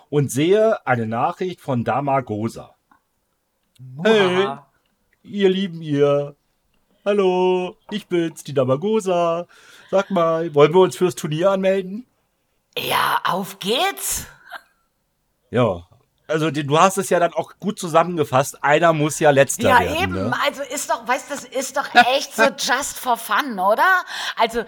Und 0.09 0.29
sehe 0.29 0.85
eine 0.85 1.07
Nachricht 1.07 1.61
von 1.61 1.85
Damagosa. 1.85 2.75
Hey, 4.03 4.57
ihr 5.23 5.49
Lieben, 5.49 5.81
ihr. 5.81 6.35
Hallo, 7.05 7.77
ich 7.89 8.07
bin's, 8.07 8.43
die 8.43 8.53
Damagosa. 8.53 9.47
Sag 9.89 10.11
mal, 10.11 10.53
wollen 10.53 10.73
wir 10.73 10.81
uns 10.81 10.97
fürs 10.97 11.15
Turnier 11.15 11.51
anmelden? 11.51 12.05
Ja, 12.77 13.21
auf 13.25 13.59
geht's. 13.59 14.25
Ja, 15.49 15.83
also 16.31 16.49
du 16.49 16.79
hast 16.79 16.97
es 16.97 17.09
ja 17.09 17.19
dann 17.19 17.33
auch 17.33 17.51
gut 17.59 17.77
zusammengefasst. 17.77 18.63
Einer 18.63 18.93
muss 18.93 19.19
ja 19.19 19.31
letzter 19.31 19.67
ja, 19.69 19.79
werden. 19.79 19.95
Ja, 19.95 20.03
eben. 20.03 20.29
Ne? 20.29 20.35
Also 20.43 20.61
ist 20.63 20.89
doch, 20.89 21.05
weißt 21.07 21.29
du, 21.29 21.35
das 21.35 21.43
ist 21.43 21.77
doch 21.77 21.93
echt 22.15 22.35
so 22.35 22.43
just 22.43 22.97
for 22.97 23.17
fun, 23.17 23.59
oder? 23.59 24.03
Also 24.37 24.61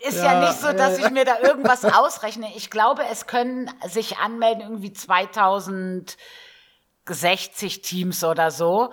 ist 0.00 0.18
ja, 0.18 0.32
ja 0.32 0.40
nicht 0.40 0.60
so, 0.60 0.72
dass 0.72 0.98
ich 0.98 1.08
mir 1.10 1.24
da 1.24 1.38
irgendwas 1.40 1.84
ausrechne. 1.94 2.48
Ich 2.56 2.70
glaube, 2.70 3.04
es 3.10 3.26
können 3.26 3.70
sich 3.86 4.18
anmelden 4.18 4.62
irgendwie 4.62 4.92
2060 4.92 7.82
Teams 7.82 8.24
oder 8.24 8.50
so. 8.50 8.92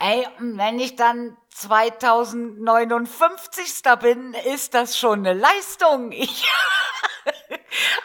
Ey, 0.00 0.26
wenn 0.38 0.78
ich 0.78 0.94
dann 0.96 1.36
2059. 1.50 3.82
bin, 4.00 4.34
ist 4.52 4.74
das 4.74 4.98
schon 4.98 5.26
eine 5.26 5.34
Leistung. 5.34 6.12
Ich 6.20 6.46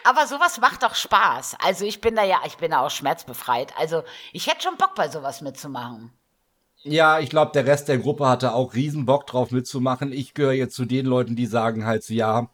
Aber 0.04 0.26
sowas 0.26 0.60
macht 0.60 0.82
doch 0.82 0.94
Spaß. 0.94 1.56
Also 1.62 1.84
ich 1.84 2.00
bin 2.00 2.14
da 2.16 2.24
ja, 2.24 2.40
ich 2.46 2.56
bin 2.56 2.70
da 2.70 2.80
auch 2.80 2.90
schmerzbefreit. 2.90 3.72
Also 3.78 4.02
ich 4.32 4.46
hätte 4.46 4.62
schon 4.62 4.76
Bock 4.76 4.94
bei 4.94 5.08
sowas 5.08 5.40
mitzumachen. 5.40 6.12
Ja, 6.82 7.18
ich 7.18 7.30
glaube, 7.30 7.52
der 7.52 7.66
Rest 7.66 7.88
der 7.88 7.98
Gruppe 7.98 8.28
hatte 8.28 8.52
auch 8.52 8.74
riesen 8.74 9.06
Bock 9.06 9.26
drauf 9.26 9.50
mitzumachen. 9.50 10.12
Ich 10.12 10.34
gehöre 10.34 10.52
jetzt 10.52 10.74
zu 10.74 10.84
den 10.84 11.06
Leuten, 11.06 11.34
die 11.34 11.46
sagen 11.46 11.86
halt 11.86 12.04
so, 12.04 12.12
ja, 12.12 12.50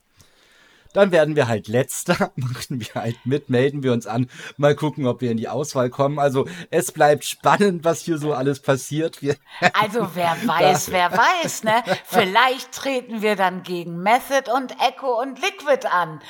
dann 0.92 1.12
werden 1.12 1.36
wir 1.36 1.48
halt 1.48 1.68
letzter, 1.68 2.32
machen 2.36 2.80
wir 2.80 2.94
halt 2.94 3.16
mit, 3.24 3.50
melden 3.50 3.82
wir 3.82 3.92
uns 3.92 4.06
an, 4.06 4.28
mal 4.56 4.74
gucken, 4.74 5.06
ob 5.06 5.20
wir 5.20 5.30
in 5.30 5.36
die 5.36 5.48
Auswahl 5.48 5.90
kommen. 5.90 6.18
Also 6.18 6.46
es 6.70 6.92
bleibt 6.92 7.24
spannend, 7.24 7.84
was 7.84 8.02
hier 8.02 8.18
so 8.18 8.32
alles 8.32 8.60
passiert. 8.60 9.22
Wir 9.22 9.36
also 9.80 10.10
wer 10.14 10.36
weiß, 10.46 10.90
wer 10.92 11.10
weiß, 11.12 11.64
ne? 11.64 11.82
Vielleicht 12.04 12.72
treten 12.72 13.22
wir 13.22 13.36
dann 13.36 13.62
gegen 13.62 14.02
Method 14.02 14.50
und 14.52 14.72
Echo 14.80 15.20
und 15.20 15.40
Liquid 15.40 15.86
an. 15.88 16.20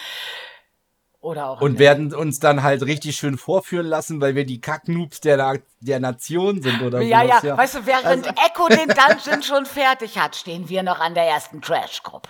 Oder 1.20 1.50
auch. 1.50 1.60
Und 1.60 1.78
werden 1.78 2.14
uns 2.14 2.40
dann 2.40 2.62
halt 2.62 2.82
richtig 2.82 3.16
schön 3.16 3.36
vorführen 3.36 3.86
lassen, 3.86 4.20
weil 4.20 4.34
wir 4.34 4.46
die 4.46 4.60
Kacknoobs 4.60 5.20
der, 5.20 5.58
der 5.80 5.98
Nation 5.98 6.60
sind 6.60 6.82
oder 6.82 6.98
so. 6.98 7.04
Ja, 7.04 7.22
ja, 7.22 7.40
ja, 7.42 7.56
weißt 7.56 7.76
du, 7.76 7.86
während 7.86 8.06
also, 8.06 8.30
Echo 8.30 8.68
den 8.68 8.88
Dungeon 8.88 9.42
schon 9.42 9.64
fertig 9.64 10.18
hat, 10.18 10.36
stehen 10.36 10.68
wir 10.68 10.82
noch 10.82 11.00
an 11.00 11.14
der 11.14 11.24
ersten 11.24 11.60
Trash-Gruppe. 11.60 12.28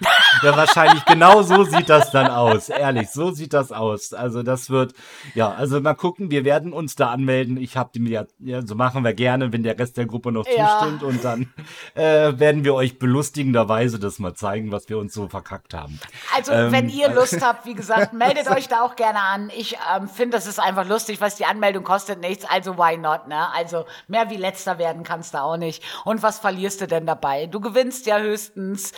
Ja, 0.42 0.56
wahrscheinlich 0.56 1.04
genau 1.06 1.42
so 1.42 1.64
sieht 1.64 1.88
das 1.88 2.10
dann 2.10 2.28
aus. 2.28 2.68
Ehrlich, 2.68 3.10
so 3.10 3.30
sieht 3.30 3.54
das 3.54 3.72
aus. 3.72 4.12
Also 4.12 4.42
das 4.42 4.70
wird, 4.70 4.92
ja, 5.34 5.50
also 5.50 5.80
mal 5.80 5.94
gucken, 5.94 6.30
wir 6.30 6.44
werden 6.44 6.72
uns 6.72 6.94
da 6.94 7.10
anmelden. 7.10 7.56
Ich 7.56 7.76
habe 7.76 7.90
die 7.94 8.00
mir, 8.00 8.26
ja, 8.38 8.64
so 8.64 8.74
machen 8.74 9.02
wir 9.02 9.14
gerne, 9.14 9.52
wenn 9.52 9.62
der 9.62 9.78
Rest 9.78 9.96
der 9.96 10.06
Gruppe 10.06 10.32
noch 10.32 10.46
ja. 10.46 10.78
zustimmt. 10.78 11.02
Und 11.02 11.24
dann 11.24 11.52
äh, 11.94 12.38
werden 12.38 12.64
wir 12.64 12.74
euch 12.74 12.98
belustigenderweise 12.98 13.98
das 13.98 14.18
mal 14.18 14.34
zeigen, 14.34 14.72
was 14.72 14.88
wir 14.88 14.98
uns 14.98 15.14
so 15.14 15.28
verkackt 15.28 15.74
haben. 15.74 15.98
Also, 16.36 16.52
ähm, 16.52 16.72
wenn 16.72 16.88
ihr 16.88 17.08
Lust 17.08 17.42
habt, 17.42 17.66
wie 17.66 17.74
gesagt, 17.74 18.12
meldet 18.12 18.48
euch 18.48 18.68
da 18.68 18.82
auch 18.82 18.94
gerne 18.94 19.20
an. 19.20 19.50
Ich 19.56 19.78
ähm, 19.96 20.08
finde, 20.08 20.36
das 20.36 20.46
ist 20.46 20.60
einfach 20.60 20.86
lustig, 20.86 21.20
was 21.20 21.36
die 21.36 21.46
Anmeldung 21.46 21.82
kostet 21.82 22.20
nichts. 22.20 22.44
Also 22.44 22.75
why 22.76 22.96
not, 22.96 23.28
ne? 23.28 23.52
Also 23.52 23.86
mehr 24.08 24.30
wie 24.30 24.36
letzter 24.36 24.78
werden 24.78 25.02
kannst 25.02 25.34
du 25.34 25.42
auch 25.42 25.56
nicht. 25.56 25.82
Und 26.04 26.22
was 26.22 26.38
verlierst 26.38 26.80
du 26.80 26.86
denn 26.86 27.06
dabei? 27.06 27.46
Du 27.46 27.60
gewinnst 27.60 28.06
ja 28.06 28.18
höchstens 28.18 28.92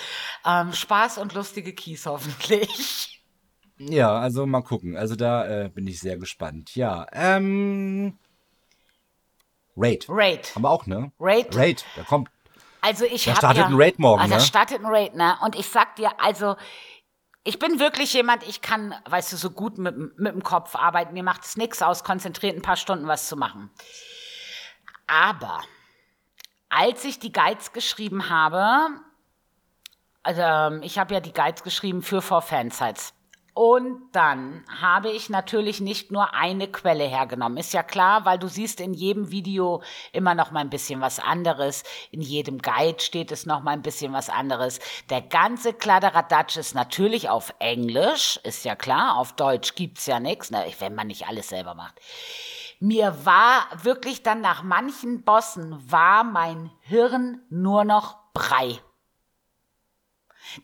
ähm, 0.44 0.72
Spaß 0.72 1.18
und 1.18 1.34
lustige 1.34 1.74
Keys 1.74 2.06
hoffentlich. 2.06 3.22
Ja, 3.78 4.18
also 4.18 4.44
mal 4.46 4.62
gucken. 4.62 4.96
Also 4.96 5.14
da 5.14 5.46
äh, 5.46 5.68
bin 5.68 5.86
ich 5.86 6.00
sehr 6.00 6.18
gespannt. 6.18 6.74
Ja, 6.74 7.06
ähm. 7.12 8.18
Raid. 9.76 10.06
Raid. 10.08 10.54
Haben 10.54 10.62
wir 10.62 10.70
auch, 10.70 10.86
ne? 10.86 11.12
Raid. 11.20 11.56
Raid, 11.56 11.84
da 11.94 12.02
kommt. 12.02 12.28
Also 12.80 13.04
ich 13.04 13.24
da 13.24 13.32
hab 13.32 13.38
startet 13.38 13.62
ja, 13.62 13.66
ein 13.66 13.74
Raid 13.74 13.98
morgen, 13.98 14.20
also 14.20 14.34
ne? 14.34 14.40
Da 14.40 14.44
startet 14.44 14.80
ein 14.80 14.86
Raid, 14.86 15.14
ne? 15.14 15.36
Und 15.44 15.56
ich 15.56 15.68
sag 15.68 15.96
dir, 15.96 16.10
also 16.20 16.56
ich 17.48 17.58
bin 17.58 17.80
wirklich 17.80 18.12
jemand, 18.12 18.46
ich 18.46 18.60
kann, 18.60 18.94
weißt 19.06 19.32
du, 19.32 19.38
so 19.38 19.50
gut 19.50 19.78
mit, 19.78 20.18
mit 20.18 20.34
dem 20.34 20.42
Kopf 20.42 20.76
arbeiten. 20.76 21.14
Mir 21.14 21.22
macht 21.22 21.46
es 21.46 21.56
nichts 21.56 21.80
aus, 21.80 22.04
konzentriert 22.04 22.54
ein 22.54 22.60
paar 22.60 22.76
Stunden 22.76 23.06
was 23.06 23.26
zu 23.26 23.36
machen. 23.36 23.70
Aber 25.06 25.62
als 26.68 27.06
ich 27.06 27.20
die 27.20 27.32
Guides 27.32 27.72
geschrieben 27.72 28.28
habe, 28.28 28.90
also 30.22 30.42
ähm, 30.42 30.82
ich 30.82 30.98
habe 30.98 31.14
ja 31.14 31.20
die 31.20 31.32
Guides 31.32 31.62
geschrieben 31.62 32.02
für 32.02 32.20
For 32.20 32.42
Fansites. 32.42 33.14
Und 33.58 34.10
dann 34.12 34.62
habe 34.80 35.10
ich 35.10 35.30
natürlich 35.30 35.80
nicht 35.80 36.12
nur 36.12 36.32
eine 36.32 36.68
Quelle 36.68 37.02
hergenommen. 37.02 37.58
Ist 37.58 37.72
ja 37.72 37.82
klar, 37.82 38.24
weil 38.24 38.38
du 38.38 38.46
siehst 38.46 38.80
in 38.80 38.94
jedem 38.94 39.32
Video 39.32 39.82
immer 40.12 40.36
noch 40.36 40.52
mal 40.52 40.60
ein 40.60 40.70
bisschen 40.70 41.00
was 41.00 41.18
anderes. 41.18 41.82
In 42.12 42.20
jedem 42.20 42.62
Guide 42.62 43.00
steht 43.00 43.32
es 43.32 43.46
noch 43.46 43.64
mal 43.64 43.72
ein 43.72 43.82
bisschen 43.82 44.12
was 44.12 44.30
anderes. 44.30 44.78
Der 45.10 45.22
ganze 45.22 45.72
Kladderadatsch 45.72 46.56
ist 46.56 46.76
natürlich 46.76 47.30
auf 47.30 47.52
Englisch, 47.58 48.38
ist 48.44 48.64
ja 48.64 48.76
klar. 48.76 49.16
Auf 49.16 49.32
Deutsch 49.32 49.74
gibt's 49.74 50.06
ja 50.06 50.20
nichts, 50.20 50.52
ne, 50.52 50.64
wenn 50.78 50.94
man 50.94 51.08
nicht 51.08 51.26
alles 51.26 51.48
selber 51.48 51.74
macht. 51.74 51.96
Mir 52.78 53.24
war 53.26 53.66
wirklich 53.82 54.22
dann 54.22 54.40
nach 54.40 54.62
manchen 54.62 55.24
Bossen 55.24 55.76
war 55.90 56.22
mein 56.22 56.70
Hirn 56.82 57.42
nur 57.50 57.82
noch 57.82 58.18
Brei. 58.34 58.78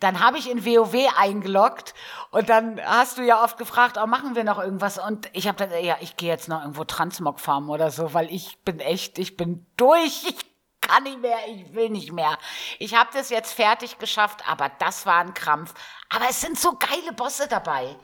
Dann 0.00 0.20
habe 0.20 0.38
ich 0.38 0.50
in 0.50 0.64
WoW 0.64 0.94
eingeloggt 1.16 1.94
und 2.30 2.48
dann 2.48 2.80
hast 2.84 3.18
du 3.18 3.22
ja 3.22 3.42
oft 3.42 3.58
gefragt, 3.58 3.98
oh, 4.02 4.06
machen 4.06 4.34
wir 4.34 4.44
noch 4.44 4.58
irgendwas? 4.58 4.98
Und 4.98 5.28
ich 5.32 5.48
habe 5.48 5.58
dann, 5.58 5.84
ja, 5.84 5.96
ich 6.00 6.16
gehe 6.16 6.28
jetzt 6.28 6.48
noch 6.48 6.60
irgendwo 6.60 6.84
Transmog 6.84 7.40
farmen 7.40 7.70
oder 7.70 7.90
so, 7.90 8.14
weil 8.14 8.32
ich 8.32 8.58
bin 8.64 8.80
echt, 8.80 9.18
ich 9.18 9.36
bin 9.36 9.66
durch, 9.76 10.24
ich 10.28 10.54
kann 10.80 11.04
nicht 11.04 11.20
mehr, 11.20 11.38
ich 11.48 11.74
will 11.74 11.90
nicht 11.90 12.12
mehr. 12.12 12.38
Ich 12.78 12.94
habe 12.94 13.10
das 13.12 13.30
jetzt 13.30 13.52
fertig 13.52 13.98
geschafft, 13.98 14.48
aber 14.48 14.70
das 14.78 15.06
war 15.06 15.20
ein 15.20 15.34
Krampf. 15.34 15.74
Aber 16.08 16.26
es 16.28 16.40
sind 16.40 16.58
so 16.58 16.76
geile 16.76 17.12
Bosse 17.14 17.48
dabei. 17.48 17.96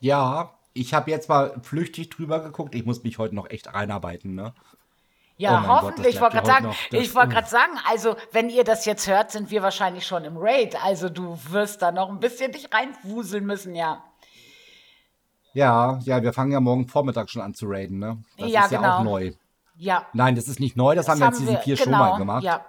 Ja, 0.00 0.58
ich 0.74 0.94
habe 0.94 1.10
jetzt 1.10 1.28
mal 1.28 1.60
flüchtig 1.62 2.10
drüber 2.10 2.40
geguckt. 2.40 2.74
Ich 2.74 2.84
muss 2.84 3.02
mich 3.02 3.18
heute 3.18 3.34
noch 3.34 3.48
echt 3.50 3.68
einarbeiten, 3.68 4.34
ne? 4.34 4.54
Ja, 5.42 5.64
oh 5.64 5.68
hoffentlich. 5.68 6.04
Gott, 6.04 6.14
ich 6.14 6.20
wollte 6.20 6.36
gerade 6.36 6.46
sagen, 6.46 6.76
ich 6.92 7.14
wollte 7.16 7.28
gerade 7.30 7.48
sagen, 7.48 7.72
also 7.90 8.14
wenn 8.30 8.48
ihr 8.48 8.62
das 8.62 8.84
jetzt 8.84 9.08
hört, 9.08 9.32
sind 9.32 9.50
wir 9.50 9.60
wahrscheinlich 9.60 10.06
schon 10.06 10.24
im 10.24 10.36
Raid. 10.36 10.76
Also 10.84 11.08
du 11.08 11.36
wirst 11.50 11.82
da 11.82 11.90
noch 11.90 12.10
ein 12.10 12.20
bisschen 12.20 12.52
dich 12.52 12.68
reinwuseln 12.72 13.44
müssen, 13.44 13.74
ja. 13.74 14.04
Ja, 15.52 15.98
ja, 16.04 16.22
wir 16.22 16.32
fangen 16.32 16.52
ja 16.52 16.60
morgen 16.60 16.86
Vormittag 16.86 17.28
schon 17.28 17.42
an 17.42 17.54
zu 17.54 17.66
raiden, 17.66 17.98
ne? 17.98 18.22
Das 18.38 18.50
ja, 18.50 18.64
ist 18.64 18.70
ja 18.70 18.78
genau. 18.78 18.98
auch 18.98 19.02
neu. 19.02 19.32
Ja. 19.76 20.06
Nein, 20.12 20.36
das 20.36 20.46
ist 20.46 20.60
nicht 20.60 20.76
neu, 20.76 20.94
das, 20.94 21.06
das 21.06 21.14
haben 21.14 21.20
wir 21.20 21.26
jetzt 21.26 21.40
diesen 21.40 21.58
vier 21.58 21.74
genau, 21.74 21.84
schon 21.84 21.92
mal 21.92 22.18
gemacht. 22.18 22.44
Ja. 22.44 22.64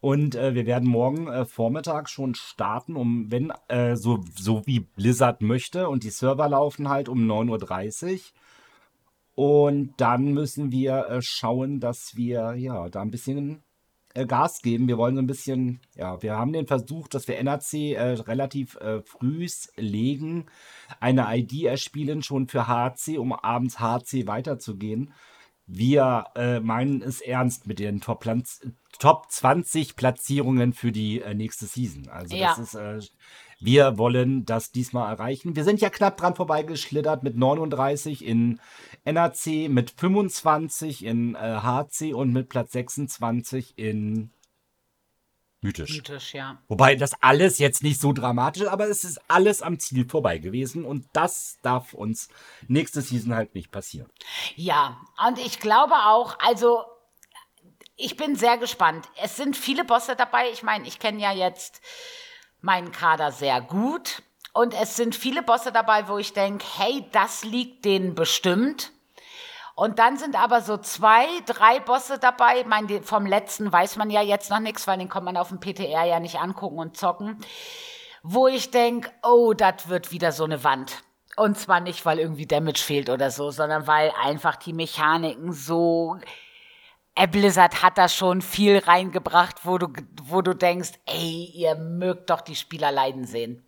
Und 0.00 0.36
äh, 0.36 0.54
wir 0.54 0.64
werden 0.64 0.88
morgen 0.88 1.26
äh, 1.26 1.44
Vormittag 1.44 2.08
schon 2.08 2.36
starten, 2.36 2.94
um, 2.94 3.32
wenn, 3.32 3.52
äh, 3.66 3.96
so, 3.96 4.20
so 4.38 4.64
wie 4.64 4.80
Blizzard 4.80 5.42
möchte, 5.42 5.88
und 5.88 6.04
die 6.04 6.10
Server 6.10 6.48
laufen 6.48 6.88
halt 6.88 7.08
um 7.08 7.18
9.30 7.28 8.12
Uhr. 8.12 8.20
Und 9.38 9.94
dann 9.98 10.32
müssen 10.32 10.72
wir 10.72 11.06
äh, 11.10 11.22
schauen, 11.22 11.78
dass 11.78 12.16
wir 12.16 12.56
ja 12.56 12.88
da 12.88 13.02
ein 13.02 13.12
bisschen 13.12 13.62
äh, 14.12 14.26
Gas 14.26 14.62
geben. 14.62 14.88
Wir 14.88 14.98
wollen 14.98 15.14
so 15.14 15.22
ein 15.22 15.28
bisschen, 15.28 15.78
ja, 15.94 16.20
wir 16.20 16.36
haben 16.36 16.52
den 16.52 16.66
Versuch, 16.66 17.06
dass 17.06 17.28
wir 17.28 17.38
NRC 17.38 17.72
äh, 17.92 18.14
relativ 18.14 18.74
äh, 18.80 19.00
frühs 19.02 19.72
legen, 19.76 20.46
eine 20.98 21.28
ID 21.38 21.66
erspielen 21.66 22.24
schon 22.24 22.48
für 22.48 22.66
HC, 22.66 23.18
um 23.18 23.32
abends 23.32 23.78
HC 23.78 24.26
weiterzugehen. 24.26 25.14
Wir 25.70 26.24
äh, 26.34 26.60
meinen 26.60 27.02
es 27.02 27.20
ernst 27.20 27.66
mit 27.66 27.78
den 27.78 28.00
Top, 28.00 28.24
Top 28.98 29.30
20 29.30 29.96
Platzierungen 29.96 30.72
für 30.72 30.92
die 30.92 31.20
äh, 31.20 31.34
nächste 31.34 31.66
Season. 31.66 32.08
Also 32.08 32.34
ja. 32.34 32.48
das 32.48 32.58
ist 32.58 32.74
äh, 32.74 33.00
wir 33.60 33.98
wollen 33.98 34.44
das 34.44 34.70
diesmal 34.70 35.12
erreichen. 35.12 35.56
Wir 35.56 35.64
sind 35.64 35.80
ja 35.80 35.90
knapp 35.90 36.16
dran 36.16 36.36
vorbeigeschlittert 36.36 37.24
mit 37.24 37.36
39 37.36 38.24
in 38.24 38.60
NAC, 39.04 39.68
mit 39.68 39.90
25 39.90 41.04
in 41.04 41.34
äh, 41.34 41.38
HC 41.62 42.14
und 42.14 42.32
mit 42.32 42.48
Platz 42.48 42.72
26 42.72 43.76
in 43.76 44.30
Mythisch. 45.60 45.96
Mythisch, 45.96 46.34
ja. 46.34 46.58
Wobei 46.68 46.94
das 46.94 47.12
alles 47.20 47.58
jetzt 47.58 47.82
nicht 47.82 48.00
so 48.00 48.12
dramatisch 48.12 48.62
ist, 48.62 48.68
aber 48.68 48.88
es 48.88 49.02
ist 49.02 49.20
alles 49.28 49.60
am 49.60 49.78
Ziel 49.80 50.08
vorbei 50.08 50.38
gewesen 50.38 50.84
und 50.84 51.06
das 51.12 51.58
darf 51.62 51.94
uns 51.94 52.28
nächste 52.68 53.02
Season 53.02 53.34
halt 53.34 53.54
nicht 53.54 53.72
passieren. 53.72 54.08
Ja, 54.54 55.00
und 55.26 55.38
ich 55.38 55.58
glaube 55.58 55.94
auch, 55.94 56.38
also 56.38 56.84
ich 57.96 58.16
bin 58.16 58.36
sehr 58.36 58.56
gespannt. 58.56 59.08
Es 59.20 59.36
sind 59.36 59.56
viele 59.56 59.84
Bosse 59.84 60.14
dabei. 60.14 60.50
Ich 60.52 60.62
meine, 60.62 60.86
ich 60.86 61.00
kenne 61.00 61.20
ja 61.20 61.32
jetzt 61.32 61.80
meinen 62.60 62.92
Kader 62.92 63.32
sehr 63.32 63.60
gut. 63.60 64.22
Und 64.52 64.72
es 64.74 64.96
sind 64.96 65.14
viele 65.14 65.42
Bosse 65.42 65.72
dabei, 65.72 66.08
wo 66.08 66.18
ich 66.18 66.32
denke, 66.32 66.64
hey, 66.76 67.04
das 67.12 67.44
liegt 67.44 67.84
denen 67.84 68.14
bestimmt. 68.14 68.92
Und 69.78 70.00
dann 70.00 70.16
sind 70.16 70.34
aber 70.34 70.60
so 70.60 70.76
zwei, 70.76 71.24
drei 71.46 71.78
Bosse 71.78 72.18
dabei. 72.18 72.62
Ich 72.62 72.66
meine, 72.66 73.00
vom 73.00 73.26
letzten 73.26 73.70
weiß 73.70 73.94
man 73.94 74.10
ja 74.10 74.22
jetzt 74.22 74.50
noch 74.50 74.58
nichts, 74.58 74.88
weil 74.88 74.98
den 74.98 75.08
kann 75.08 75.22
man 75.22 75.36
auf 75.36 75.50
dem 75.50 75.60
PTR 75.60 76.02
ja 76.02 76.18
nicht 76.18 76.40
angucken 76.40 76.80
und 76.80 76.96
zocken. 76.96 77.38
Wo 78.24 78.48
ich 78.48 78.72
denke, 78.72 79.12
oh, 79.22 79.52
das 79.52 79.88
wird 79.88 80.10
wieder 80.10 80.32
so 80.32 80.42
eine 80.42 80.64
Wand. 80.64 81.04
Und 81.36 81.56
zwar 81.56 81.78
nicht, 81.78 82.04
weil 82.04 82.18
irgendwie 82.18 82.48
Damage 82.48 82.80
fehlt 82.80 83.08
oder 83.08 83.30
so, 83.30 83.52
sondern 83.52 83.86
weil 83.86 84.12
einfach 84.20 84.56
die 84.56 84.72
Mechaniken 84.72 85.52
so 85.52 86.18
Blizzard 87.30 87.80
hat 87.80 87.98
da 87.98 88.08
schon 88.08 88.42
viel 88.42 88.78
reingebracht, 88.78 89.64
wo 89.64 89.78
du, 89.78 89.92
wo 90.24 90.42
du 90.42 90.56
denkst, 90.56 90.94
ey, 91.06 91.52
ihr 91.54 91.76
mögt 91.76 92.30
doch 92.30 92.40
die 92.40 92.56
Spieler 92.56 92.90
leiden 92.90 93.26
sehen. 93.26 93.64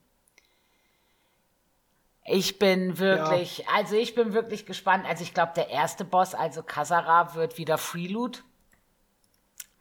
Ich 2.32 2.60
bin 2.60 2.96
wirklich, 2.98 3.58
ja. 3.58 3.64
also 3.74 3.96
ich 3.96 4.14
bin 4.14 4.32
wirklich 4.32 4.64
gespannt. 4.64 5.04
Also 5.04 5.24
ich 5.24 5.34
glaube, 5.34 5.50
der 5.56 5.68
erste 5.68 6.04
Boss, 6.04 6.36
also 6.36 6.62
Kasara, 6.62 7.34
wird 7.34 7.58
wieder 7.58 7.76
Freeloot. 7.76 8.44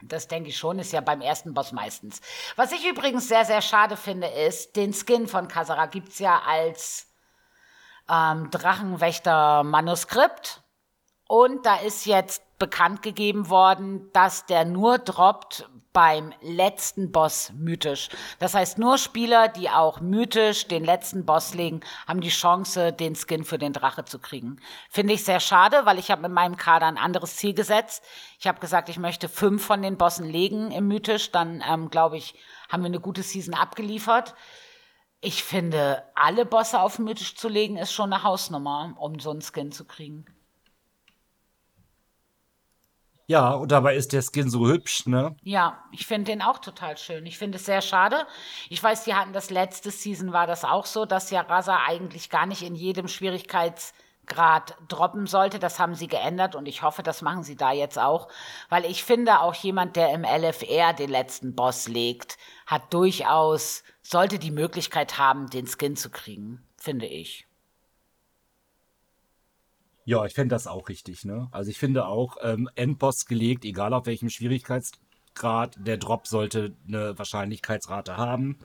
Das 0.02 0.26
denke 0.26 0.48
ich 0.48 0.58
schon, 0.58 0.80
ist 0.80 0.92
ja 0.92 1.00
beim 1.00 1.20
ersten 1.20 1.54
Boss 1.54 1.70
meistens. 1.70 2.20
Was 2.56 2.72
ich 2.72 2.84
übrigens 2.88 3.28
sehr, 3.28 3.44
sehr 3.44 3.62
schade 3.62 3.96
finde, 3.96 4.26
ist, 4.26 4.74
den 4.74 4.92
Skin 4.92 5.28
von 5.28 5.46
Kasara 5.46 5.86
gibt 5.86 6.08
es 6.08 6.18
ja 6.18 6.42
als 6.44 7.06
ähm, 8.08 8.50
Drachenwächter-Manuskript. 8.50 10.64
Und 11.28 11.64
da 11.64 11.76
ist 11.76 12.04
jetzt 12.06 12.42
bekannt 12.60 13.02
gegeben 13.02 13.48
worden, 13.48 14.08
dass 14.12 14.46
der 14.46 14.64
nur 14.64 14.98
droppt 14.98 15.68
beim 15.92 16.32
letzten 16.40 17.10
Boss 17.10 17.52
mythisch. 17.56 18.10
Das 18.38 18.54
heißt, 18.54 18.78
nur 18.78 18.96
Spieler, 18.96 19.48
die 19.48 19.70
auch 19.70 20.00
mythisch 20.00 20.68
den 20.68 20.84
letzten 20.84 21.26
Boss 21.26 21.54
legen, 21.54 21.80
haben 22.06 22.20
die 22.20 22.28
Chance, 22.28 22.92
den 22.92 23.16
Skin 23.16 23.44
für 23.44 23.58
den 23.58 23.72
Drache 23.72 24.04
zu 24.04 24.20
kriegen. 24.20 24.60
Finde 24.88 25.14
ich 25.14 25.24
sehr 25.24 25.40
schade, 25.40 25.86
weil 25.86 25.98
ich 25.98 26.10
habe 26.12 26.22
mit 26.22 26.30
meinem 26.30 26.56
Kader 26.56 26.86
ein 26.86 26.98
anderes 26.98 27.36
Ziel 27.36 27.54
gesetzt. 27.54 28.04
Ich 28.38 28.46
habe 28.46 28.60
gesagt, 28.60 28.88
ich 28.88 28.98
möchte 28.98 29.28
fünf 29.28 29.64
von 29.64 29.82
den 29.82 29.96
Bossen 29.96 30.28
legen 30.28 30.70
im 30.70 30.86
mythisch. 30.86 31.32
Dann, 31.32 31.62
ähm, 31.68 31.90
glaube 31.90 32.18
ich, 32.18 32.36
haben 32.68 32.82
wir 32.82 32.86
eine 32.88 33.00
gute 33.00 33.24
Season 33.24 33.54
abgeliefert. 33.54 34.34
Ich 35.20 35.42
finde, 35.42 36.04
alle 36.14 36.46
Bosse 36.46 36.80
auf 36.80 37.00
mythisch 37.00 37.34
zu 37.36 37.48
legen, 37.48 37.76
ist 37.76 37.92
schon 37.92 38.12
eine 38.12 38.22
Hausnummer, 38.22 38.94
um 38.96 39.18
so 39.18 39.30
einen 39.30 39.42
Skin 39.42 39.72
zu 39.72 39.84
kriegen. 39.84 40.24
Ja, 43.30 43.52
und 43.52 43.70
dabei 43.70 43.94
ist 43.94 44.12
der 44.12 44.22
Skin 44.22 44.50
so 44.50 44.66
hübsch, 44.66 45.06
ne? 45.06 45.36
Ja, 45.44 45.84
ich 45.92 46.04
finde 46.04 46.32
den 46.32 46.42
auch 46.42 46.58
total 46.58 46.96
schön. 46.96 47.24
Ich 47.26 47.38
finde 47.38 47.58
es 47.58 47.64
sehr 47.64 47.80
schade. 47.80 48.26
Ich 48.68 48.82
weiß, 48.82 49.04
die 49.04 49.14
hatten 49.14 49.32
das 49.32 49.50
letzte 49.50 49.92
Season, 49.92 50.32
war 50.32 50.48
das 50.48 50.64
auch 50.64 50.84
so, 50.84 51.04
dass 51.04 51.30
ja 51.30 51.42
Rasa 51.42 51.78
eigentlich 51.86 52.28
gar 52.28 52.46
nicht 52.46 52.62
in 52.62 52.74
jedem 52.74 53.06
Schwierigkeitsgrad 53.06 54.74
droppen 54.88 55.28
sollte. 55.28 55.60
Das 55.60 55.78
haben 55.78 55.94
sie 55.94 56.08
geändert 56.08 56.56
und 56.56 56.66
ich 56.66 56.82
hoffe, 56.82 57.04
das 57.04 57.22
machen 57.22 57.44
sie 57.44 57.54
da 57.54 57.70
jetzt 57.70 58.00
auch. 58.00 58.26
Weil 58.68 58.84
ich 58.84 59.04
finde, 59.04 59.42
auch 59.42 59.54
jemand, 59.54 59.94
der 59.94 60.12
im 60.12 60.24
LFR 60.24 60.92
den 60.92 61.10
letzten 61.10 61.54
Boss 61.54 61.86
legt, 61.86 62.36
hat 62.66 62.92
durchaus, 62.92 63.84
sollte 64.02 64.40
die 64.40 64.50
Möglichkeit 64.50 65.18
haben, 65.18 65.48
den 65.48 65.68
Skin 65.68 65.94
zu 65.94 66.10
kriegen, 66.10 66.66
finde 66.76 67.06
ich. 67.06 67.46
Ja, 70.10 70.24
ich 70.26 70.34
fände 70.34 70.52
das 70.52 70.66
auch 70.66 70.88
richtig, 70.88 71.24
ne? 71.24 71.46
Also 71.52 71.70
ich 71.70 71.78
finde 71.78 72.04
auch, 72.06 72.36
ähm, 72.42 72.68
Endboss 72.74 73.26
gelegt, 73.26 73.64
egal 73.64 73.94
auf 73.94 74.06
welchem 74.06 74.28
Schwierigkeitsgrad, 74.28 75.76
der 75.78 75.98
Drop 75.98 76.26
sollte 76.26 76.74
eine 76.88 77.16
Wahrscheinlichkeitsrate 77.16 78.16
haben. 78.16 78.58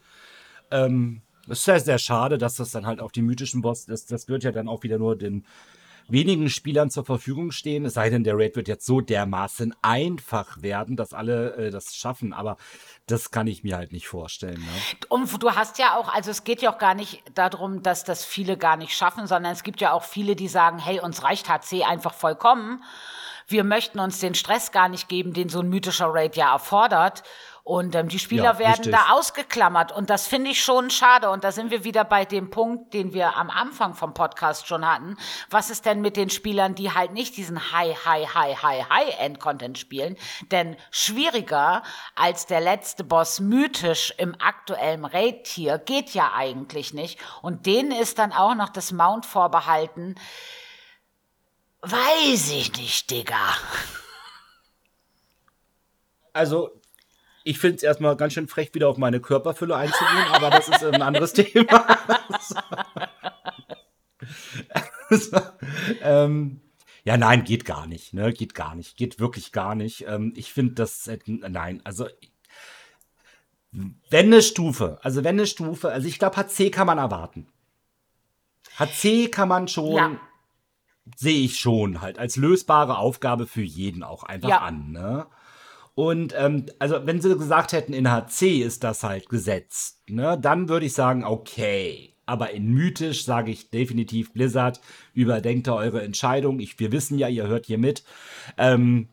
Ähm, 0.72 1.22
es 1.44 1.60
ist 1.60 1.66
sehr, 1.66 1.80
sehr 1.80 2.00
schade, 2.00 2.40
dass 2.40 2.56
das 2.56 2.72
dann 2.72 2.88
halt 2.88 3.00
auf 3.00 3.12
die 3.12 3.22
mythischen 3.22 3.62
Boss, 3.62 3.86
das, 3.86 4.08
das 4.08 4.28
wird 4.28 4.44
ja 4.44 4.52
dann 4.52 4.68
auch 4.68 4.82
wieder 4.82 4.98
nur 4.98 5.16
den 5.16 5.46
wenigen 6.08 6.50
Spielern 6.50 6.90
zur 6.90 7.06
Verfügung 7.06 7.52
stehen. 7.52 7.86
Es 7.86 7.96
sei 7.96 8.10
denn, 8.10 8.24
der 8.24 8.38
Raid 8.38 8.56
wird 8.56 8.68
jetzt 8.68 8.86
so 8.86 9.02
dermaßen 9.02 9.76
einfach 9.82 10.62
werden, 10.62 10.96
dass 10.96 11.14
alle 11.14 11.56
äh, 11.56 11.72
das 11.72 11.96
schaffen. 11.96 12.34
Aber 12.34 12.58
das 13.08 13.32
kann 13.32 13.48
ich 13.48 13.64
mir 13.64 13.78
halt 13.78 13.92
nicht 13.92 14.08
vorstellen. 14.08 14.60
Ne? 14.60 15.06
Und 15.10 15.42
du 15.42 15.52
hast 15.52 15.80
ja 15.80 15.98
auch, 15.98 16.14
also 16.14 16.32
es 16.32 16.44
geht 16.44 16.62
ja 16.62 16.74
auch 16.74 16.78
gar 16.78 16.96
nicht 16.96 17.24
darum, 17.34 17.84
dass 17.84 18.04
das 18.04 18.26
viele 18.26 18.58
gar 18.58 18.78
nicht 18.78 18.96
schaffen, 18.96 19.28
sondern 19.28 19.52
es 19.52 19.64
gibt 19.64 19.82
ja 19.82 19.92
auch 19.92 20.04
viele, 20.04 20.36
die 20.36 20.48
sagen, 20.48 20.80
hey, 20.80 21.00
uns 21.00 21.24
reicht 21.24 21.50
HC 21.50 21.84
einfach 21.84 22.14
vollkommen. 22.14 22.84
Wir 23.48 23.64
möchten 23.64 24.00
uns 24.00 24.20
den 24.20 24.34
Stress 24.34 24.72
gar 24.72 24.90
nicht 24.90 25.08
geben, 25.08 25.34
den 25.34 25.50
so 25.50 25.60
ein 25.60 25.70
mythischer 25.70 26.08
Raid 26.12 26.36
ja 26.36 26.52
erfordert. 26.54 27.24
Und 27.66 27.96
ähm, 27.96 28.10
die 28.10 28.20
Spieler 28.20 28.44
ja, 28.44 28.60
werden 28.60 28.84
richtig. 28.86 28.92
da 28.92 29.14
ausgeklammert. 29.14 29.92
Und 29.92 30.12
das 30.12 30.28
finde 30.28 30.52
ich 30.52 30.64
schon 30.64 30.92
schade. 30.92 31.32
Und 31.32 31.44
da 31.44 31.52
sind 31.52 31.72
wir 31.72 31.84
wieder 31.84 32.04
bei 32.04 32.24
dem 32.24 32.52
Punkt, 32.52 32.94
den 32.94 33.12
wir 33.12 33.38
am 33.38 33.50
Anfang 33.50 33.96
vom 33.96 34.14
Podcast 34.14 34.68
schon 34.68 34.88
hatten. 34.88 35.18
Was 35.50 35.72
ist 35.72 35.84
denn 35.88 36.00
mit 36.00 36.16
den 36.16 36.30
Spielern, 36.30 36.76
die 36.76 36.92
halt 36.92 37.14
nicht 37.14 37.36
diesen 37.38 37.72
High, 37.72 38.06
High, 38.06 38.36
High, 38.36 38.62
High, 38.62 38.88
High-End-Content 38.88 39.80
spielen? 39.80 40.16
Denn 40.52 40.78
schwieriger 40.92 41.82
als 42.16 42.46
der 42.46 42.62
letzte 42.62 43.04
Boss 43.04 43.40
mythisch 43.40 44.14
im 44.20 44.40
aktuellen 44.40 45.04
Raid-Tier 45.04 45.80
geht 45.80 46.12
ja 46.12 46.34
eigentlich 46.36 46.94
nicht. 46.94 47.20
Und 47.42 47.66
denen 47.66 47.92
ist 47.92 48.20
dann 48.20 48.32
auch 48.32 48.54
noch 48.54 48.70
das 48.70 48.92
Mount 48.92 49.26
vorbehalten. 49.26 50.14
Weiß 51.82 52.52
ich 52.52 52.78
nicht, 52.78 53.10
Digga. 53.10 53.56
Also, 56.32 56.80
ich 57.46 57.60
finde 57.60 57.78
es 57.78 57.84
erstmal 57.84 58.18
ganz 58.18 58.34
schön 58.34 58.48
frech, 58.48 58.74
wieder 58.74 58.90
auf 58.90 58.98
meine 58.98 59.22
Körperfülle 59.22 59.76
einzugehen, 59.76 60.28
aber 60.32 60.50
das 60.50 60.68
ist 60.68 60.84
ein 60.84 61.02
anderes 61.02 61.32
Thema. 61.34 61.86
ähm, 66.02 66.62
ja, 67.04 67.18
nein, 67.18 67.44
geht 67.44 67.64
gar 67.64 67.86
nicht. 67.86 68.16
Ne? 68.16 68.34
Geht 68.34 68.56
gar 68.56 68.74
nicht. 68.74 68.98
Geht 68.98 69.20
wirklich 69.20 69.52
gar 69.52 69.76
nicht. 69.76 70.06
Ähm, 70.08 70.34
ich 70.36 70.52
finde 70.52 70.74
das, 70.74 71.06
äh, 71.08 71.20
nein, 71.28 71.82
also 71.84 72.08
wenn 74.10 74.26
eine 74.26 74.42
Stufe, 74.42 74.98
also 75.04 75.24
wenn 75.24 75.36
eine 75.36 75.46
Stufe, 75.46 75.92
also 75.92 76.08
ich 76.08 76.18
glaube, 76.18 76.38
HC 76.38 76.72
kann 76.72 76.88
man 76.88 76.98
erwarten. 76.98 77.48
HC 78.80 79.30
kann 79.30 79.50
man 79.50 79.68
schon, 79.68 79.96
ja. 79.96 80.20
sehe 81.16 81.46
ich 81.46 81.60
schon 81.60 82.02
halt, 82.02 82.18
als 82.18 82.38
lösbare 82.38 82.98
Aufgabe 82.98 83.46
für 83.46 83.62
jeden 83.62 84.02
auch 84.02 84.24
einfach 84.24 84.50
ja. 84.50 84.62
an. 84.62 84.92
Ne? 84.92 85.28
Und 85.96 86.34
ähm, 86.38 86.66
also 86.78 87.06
wenn 87.06 87.22
sie 87.22 87.36
gesagt 87.38 87.72
hätten, 87.72 87.94
in 87.94 88.12
HC 88.12 88.62
ist 88.62 88.84
das 88.84 89.04
halt 89.04 89.30
gesetzt, 89.30 90.04
ne, 90.08 90.38
dann 90.40 90.70
würde 90.70 90.86
ich 90.86 90.94
sagen, 90.94 91.24
okay. 91.24 92.12
Aber 92.28 92.52
in 92.52 92.74
mythisch 92.74 93.24
sage 93.24 93.52
ich 93.52 93.70
definitiv 93.70 94.34
Blizzard, 94.34 94.82
überdenkt 95.14 95.68
da 95.68 95.76
eure 95.76 96.02
Entscheidung. 96.02 96.60
Ich, 96.60 96.80
wir 96.80 96.92
wissen 96.92 97.20
ja, 97.20 97.28
ihr 97.28 97.48
hört 97.48 97.68
hier 97.68 97.78
mit. 97.78 98.04
Ähm, 98.58 99.10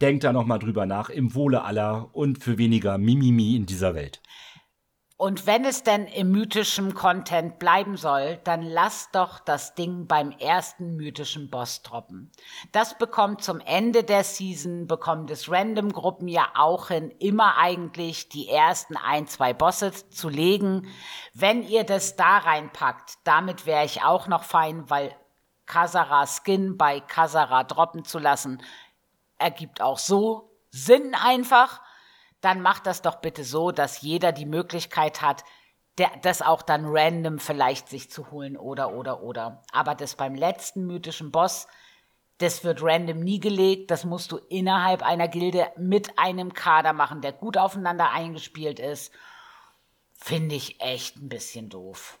denkt 0.00 0.24
da 0.24 0.32
nochmal 0.32 0.58
drüber 0.58 0.84
nach, 0.84 1.08
im 1.08 1.34
Wohle 1.34 1.62
aller 1.62 2.10
und 2.12 2.42
für 2.42 2.58
weniger 2.58 2.98
Mimimi 2.98 3.54
in 3.54 3.66
dieser 3.66 3.94
Welt. 3.94 4.20
Und 5.22 5.46
wenn 5.46 5.64
es 5.64 5.84
denn 5.84 6.08
im 6.08 6.32
mythischen 6.32 6.94
Content 6.94 7.60
bleiben 7.60 7.96
soll, 7.96 8.40
dann 8.42 8.60
lass 8.60 9.08
doch 9.12 9.38
das 9.38 9.76
Ding 9.76 10.08
beim 10.08 10.32
ersten 10.32 10.96
mythischen 10.96 11.48
Boss 11.48 11.82
droppen. 11.82 12.32
Das 12.72 12.98
bekommt 12.98 13.40
zum 13.40 13.60
Ende 13.60 14.02
der 14.02 14.24
Season, 14.24 14.88
bekommt 14.88 15.30
es 15.30 15.48
Random-Gruppen 15.48 16.26
ja 16.26 16.48
auch 16.56 16.88
hin, 16.88 17.12
immer 17.20 17.56
eigentlich 17.56 18.30
die 18.30 18.48
ersten 18.48 18.96
ein, 18.96 19.28
zwei 19.28 19.52
Bosse 19.52 19.92
zu 20.10 20.28
legen. 20.28 20.88
Wenn 21.34 21.62
ihr 21.62 21.84
das 21.84 22.16
da 22.16 22.38
reinpackt, 22.38 23.18
damit 23.22 23.64
wäre 23.64 23.84
ich 23.84 24.02
auch 24.02 24.26
noch 24.26 24.42
fein, 24.42 24.90
weil 24.90 25.14
Kasara 25.66 26.26
Skin 26.26 26.76
bei 26.76 26.98
Kasara 26.98 27.62
droppen 27.62 28.04
zu 28.04 28.18
lassen, 28.18 28.60
ergibt 29.38 29.82
auch 29.82 29.98
so 29.98 30.50
Sinn 30.72 31.14
einfach 31.14 31.80
dann 32.42 32.60
macht 32.60 32.86
das 32.86 33.00
doch 33.00 33.16
bitte 33.16 33.44
so, 33.44 33.70
dass 33.70 34.02
jeder 34.02 34.32
die 34.32 34.46
Möglichkeit 34.46 35.22
hat, 35.22 35.44
der, 35.98 36.10
das 36.22 36.42
auch 36.42 36.62
dann 36.62 36.84
random 36.86 37.38
vielleicht 37.38 37.88
sich 37.88 38.10
zu 38.10 38.30
holen 38.30 38.56
oder, 38.56 38.92
oder, 38.92 39.22
oder. 39.22 39.62
Aber 39.72 39.94
das 39.94 40.16
beim 40.16 40.34
letzten 40.34 40.86
mythischen 40.86 41.30
Boss, 41.30 41.68
das 42.38 42.64
wird 42.64 42.82
random 42.82 43.20
nie 43.20 43.40
gelegt. 43.40 43.90
Das 43.90 44.04
musst 44.04 44.32
du 44.32 44.38
innerhalb 44.38 45.02
einer 45.02 45.28
Gilde 45.28 45.70
mit 45.76 46.18
einem 46.18 46.52
Kader 46.52 46.92
machen, 46.92 47.20
der 47.20 47.32
gut 47.32 47.56
aufeinander 47.56 48.10
eingespielt 48.10 48.80
ist. 48.80 49.12
Finde 50.14 50.56
ich 50.56 50.80
echt 50.80 51.16
ein 51.16 51.28
bisschen 51.28 51.68
doof. 51.68 52.18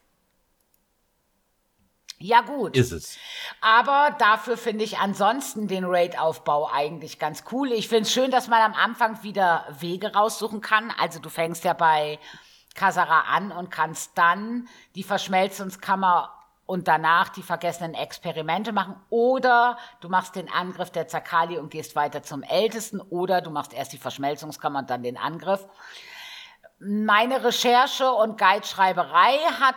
Ja, 2.22 2.40
gut. 2.42 2.76
Ist 2.76 2.92
es. 2.92 3.18
Aber 3.60 4.14
dafür 4.18 4.56
finde 4.56 4.84
ich 4.84 4.98
ansonsten 4.98 5.66
den 5.66 5.84
Raid-Aufbau 5.84 6.70
eigentlich 6.72 7.18
ganz 7.18 7.42
cool. 7.50 7.72
Ich 7.72 7.88
finde 7.88 8.02
es 8.02 8.12
schön, 8.12 8.30
dass 8.30 8.46
man 8.46 8.62
am 8.62 8.74
Anfang 8.74 9.24
wieder 9.24 9.66
Wege 9.80 10.14
raussuchen 10.14 10.60
kann. 10.60 10.92
Also 11.00 11.18
du 11.18 11.28
fängst 11.28 11.64
ja 11.64 11.72
bei 11.72 12.20
Kasara 12.74 13.22
an 13.22 13.50
und 13.50 13.70
kannst 13.70 14.12
dann 14.16 14.68
die 14.94 15.02
Verschmelzungskammer 15.02 16.32
und 16.64 16.86
danach 16.86 17.28
die 17.28 17.42
vergessenen 17.42 17.94
Experimente 17.94 18.72
machen. 18.72 18.94
Oder 19.10 19.76
du 20.00 20.08
machst 20.08 20.36
den 20.36 20.48
Angriff 20.48 20.90
der 20.90 21.08
Zakali 21.08 21.58
und 21.58 21.70
gehst 21.70 21.96
weiter 21.96 22.22
zum 22.22 22.44
Ältesten. 22.44 23.00
Oder 23.00 23.40
du 23.40 23.50
machst 23.50 23.74
erst 23.74 23.92
die 23.92 23.98
Verschmelzungskammer 23.98 24.78
und 24.78 24.90
dann 24.90 25.02
den 25.02 25.16
Angriff. 25.16 25.66
Meine 26.84 27.44
Recherche 27.44 28.12
und 28.12 28.36
Guideschreiberei 28.36 29.38
hat 29.60 29.76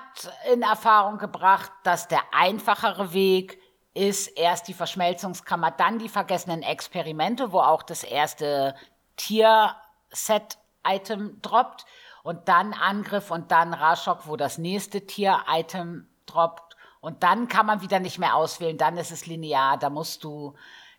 in 0.51 0.63
Erfahrung 0.63 1.19
gebracht, 1.19 1.71
dass 1.83 2.07
der 2.07 2.23
einfachere 2.31 3.13
Weg 3.13 3.61
ist 3.93 4.29
erst 4.29 4.67
die 4.67 4.73
Verschmelzungskammer, 4.73 5.69
dann 5.69 5.99
die 5.99 6.09
vergessenen 6.09 6.63
Experimente, 6.63 7.51
wo 7.51 7.59
auch 7.59 7.83
das 7.83 8.03
erste 8.03 8.73
Tier-Set-Item 9.17 11.43
droppt 11.43 11.85
und 12.23 12.47
dann 12.47 12.73
Angriff 12.73 13.29
und 13.29 13.51
dann 13.51 13.75
Rashok, 13.75 14.25
wo 14.25 14.35
das 14.35 14.57
nächste 14.57 15.05
Tier-Item 15.05 16.09
droppt. 16.25 16.75
Und 17.01 17.21
dann 17.21 17.47
kann 17.47 17.67
man 17.67 17.81
wieder 17.81 17.99
nicht 17.99 18.17
mehr 18.17 18.35
auswählen, 18.35 18.79
dann 18.79 18.97
ist 18.97 19.11
es 19.11 19.27
linear, 19.27 19.77
da 19.77 19.91
musst 19.91 20.23
du 20.23 20.55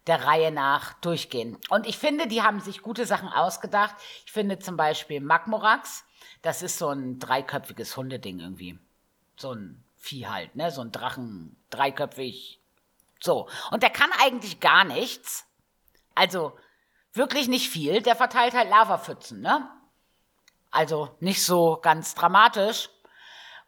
der 0.06 0.24
Reihe 0.24 0.52
nach 0.52 0.94
durchgehen. 0.94 1.58
Und 1.68 1.86
ich 1.86 1.98
finde, 1.98 2.28
die 2.28 2.42
haben 2.42 2.60
sich 2.60 2.82
gute 2.82 3.06
Sachen 3.06 3.28
ausgedacht. 3.28 3.94
Ich 4.24 4.32
finde 4.32 4.58
zum 4.58 4.76
Beispiel 4.76 5.20
Magmorax, 5.20 6.04
das 6.42 6.62
ist 6.62 6.78
so 6.78 6.88
ein 6.88 7.18
dreiköpfiges 7.18 7.96
Hundeding 7.96 8.40
irgendwie. 8.40 8.78
So 9.36 9.52
ein 9.52 9.82
Vieh 9.96 10.26
halt, 10.28 10.54
ne? 10.54 10.70
So 10.70 10.82
ein 10.82 10.92
Drachen, 10.92 11.56
dreiköpfig. 11.70 12.60
So. 13.20 13.48
Und 13.72 13.82
der 13.82 13.90
kann 13.90 14.10
eigentlich 14.20 14.60
gar 14.60 14.84
nichts. 14.84 15.46
Also 16.14 16.56
wirklich 17.12 17.48
nicht 17.48 17.68
viel. 17.68 18.02
Der 18.02 18.14
verteilt 18.14 18.54
halt 18.54 18.70
Lavapfützen, 18.70 19.40
ne? 19.40 19.68
Also 20.70 21.16
nicht 21.20 21.42
so 21.42 21.78
ganz 21.82 22.14
dramatisch. 22.14 22.90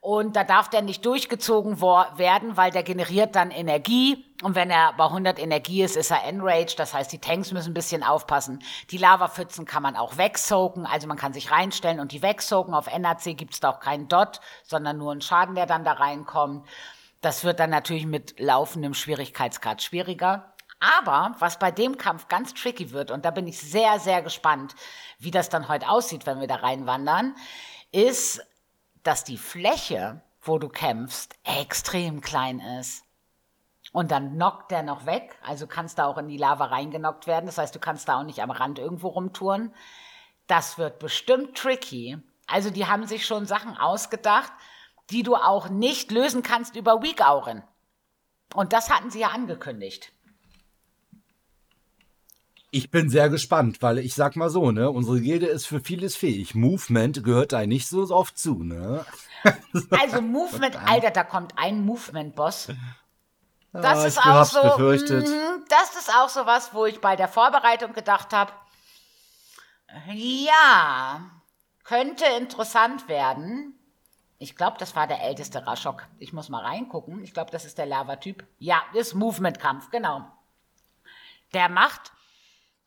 Und 0.01 0.37
da 0.37 0.45
darf 0.45 0.71
der 0.71 0.83
nicht 0.83 1.05
durchgezogen 1.05 1.81
werden, 1.81 2.57
weil 2.57 2.71
der 2.71 2.85
generiert 2.85 3.35
dann 3.35 3.51
Energie 3.51 4.28
Und 4.43 4.55
wenn 4.55 4.71
er 4.71 4.93
bei 4.93 5.05
100 5.05 5.41
Energie 5.41 5.83
ist, 5.83 5.97
ist 5.97 6.13
er 6.13 6.23
enraged. 6.25 6.79
Das 6.79 6.95
heißt, 6.95 7.11
die 7.13 7.19
Tanks 7.19 7.51
müssen 7.51 7.73
ein 7.73 7.75
bisschen 7.75 8.05
aufpassen. 8.05 8.63
Die 8.91 8.99
Lavapfützen 8.99 9.65
kann 9.65 9.83
man 9.83 9.97
auch 9.97 10.17
wegsoaken. 10.17 10.87
Also 10.87 11.09
man 11.09 11.17
kann 11.17 11.33
sich 11.33 11.51
reinstellen 11.51 11.99
und 11.99 12.13
die 12.13 12.23
wegsoaken. 12.23 12.73
Auf 12.73 12.87
NAC 12.87 13.37
gibt 13.37 13.55
es 13.55 13.61
da 13.61 13.71
auch 13.71 13.81
keinen 13.81 14.07
Dot, 14.07 14.41
sondern 14.63 14.99
nur 14.99 15.11
einen 15.11 15.23
Schaden, 15.23 15.57
der 15.57 15.67
dann 15.67 15.85
da 15.85 15.93
reinkommt. 15.93 16.69
Das 17.21 17.43
wird 17.43 17.59
dann 17.59 17.71
natürlich 17.71 18.07
mit 18.07 18.39
laufendem 18.39 18.95
Schwierigkeitsgrad 18.95 19.83
schwieriger. 19.83 20.55
Aber 20.79 21.35
was 21.41 21.59
bei 21.59 21.73
dem 21.73 21.99
Kampf 21.99 22.29
ganz 22.29 22.55
tricky 22.55 22.93
wird, 22.93 23.11
und 23.11 23.25
da 23.25 23.33
bin 23.33 23.49
ich 23.49 23.59
sehr, 23.59 23.99
sehr 23.99 24.23
gespannt, 24.23 24.77
wie 25.19 25.33
das 25.33 25.49
dann 25.49 25.67
heute 25.67 25.89
aussieht, 25.89 26.27
wenn 26.27 26.39
wir 26.39 26.47
da 26.47 26.57
reinwandern, 26.57 27.35
ist, 27.91 28.41
dass 29.03 29.25
die 29.25 29.39
Fläche, 29.39 30.23
wo 30.41 30.61
du 30.61 30.69
kämpfst, 30.69 31.35
extrem 31.43 32.21
klein 32.21 32.61
ist. 32.61 33.08
Und 33.93 34.11
dann 34.11 34.35
knockt 34.35 34.71
der 34.71 34.83
noch 34.83 35.07
weg, 35.07 35.39
also 35.43 35.67
kannst 35.67 35.99
da 35.99 36.07
auch 36.07 36.19
in 36.19 36.29
die 36.29 36.37
Lava 36.37 36.67
reingenockt 36.67 37.27
werden. 37.27 37.47
Das 37.47 37.59
heißt, 37.59 37.75
du 37.75 37.79
kannst 37.79 38.09
da 38.09 38.21
auch 38.21 38.25
nicht 38.25 38.43
am 38.43 38.51
Rand 38.51 38.79
irgendwo 38.79 39.09
rumtouren. 39.09 39.73
Das 40.47 40.79
wird 40.79 40.99
bestimmt 40.99 41.57
tricky. 41.57 42.19
Also 42.47 42.71
die 42.71 42.87
haben 42.87 43.07
sich 43.07 43.27
schon 43.27 43.47
Sachen 43.47 43.77
ausgedacht, 43.77 44.53
die 45.11 45.23
du 45.23 45.37
auch 45.37 45.69
nicht 45.69 46.11
lösen 46.11 46.43
kannst 46.43 46.77
über 46.77 47.03
Weak 47.03 47.27
Auren. 47.27 47.63
Und 48.55 48.73
das 48.73 48.91
hatten 48.91 49.11
sie 49.11 49.21
ja 49.21 49.29
angekündigt. 49.29 50.13
Ich 52.71 52.91
bin 52.91 53.09
sehr 53.09 53.31
gespannt, 53.31 53.81
weil 53.81 53.99
ich 53.99 54.15
sag 54.15 54.37
mal 54.37 54.51
so, 54.51 54.71
ne, 54.73 54.91
unsere 54.91 55.21
Gilde 55.23 55.47
ist 55.47 55.67
für 55.67 55.81
vieles 55.81 56.17
fähig. 56.17 56.55
Movement 56.55 57.25
gehört 57.25 57.53
da 57.53 57.65
nicht 57.67 57.89
so 57.89 58.03
oft 58.11 58.37
zu, 58.37 58.63
ne? 58.63 59.07
Also 59.91 60.21
Movement, 60.21 60.77
Alter, 60.87 61.11
da 61.11 61.25
kommt 61.25 61.55
ein 61.57 61.85
Movement-Boss. 61.87 62.69
Das 63.73 63.99
Ah, 63.99 64.07
ist 64.07 64.19
auch 64.19 64.25
so. 64.45 64.61
mhm, 65.29 65.65
Das 65.69 65.95
ist 65.97 66.15
auch 66.15 66.29
so 66.29 66.47
was, 66.47 66.73
wo 66.75 66.87
ich 66.87 67.01
bei 67.01 67.17
der 67.17 67.29
Vorbereitung 67.29 67.93
gedacht 67.93 68.33
habe, 68.33 68.53
ja, 70.13 71.21
könnte 71.85 72.25
interessant 72.39 73.09
werden. 73.09 73.75
Ich 74.39 74.55
glaube, 74.57 74.77
das 74.79 74.95
war 74.95 75.07
der 75.07 75.23
älteste 75.23 75.67
Raschok. 75.67 76.07
Ich 76.19 76.33
muss 76.33 76.49
mal 76.49 76.65
reingucken. 76.65 77.25
Ich 77.25 77.33
glaube, 77.35 77.51
das 77.51 77.65
ist 77.65 77.79
der 77.79 77.87
Lava-Typ. 77.87 78.47
Ja, 78.59 78.83
ist 78.93 79.15
Movement-Kampf, 79.15 79.91
genau. 79.91 80.25
Der 81.55 81.69
macht 81.69 82.13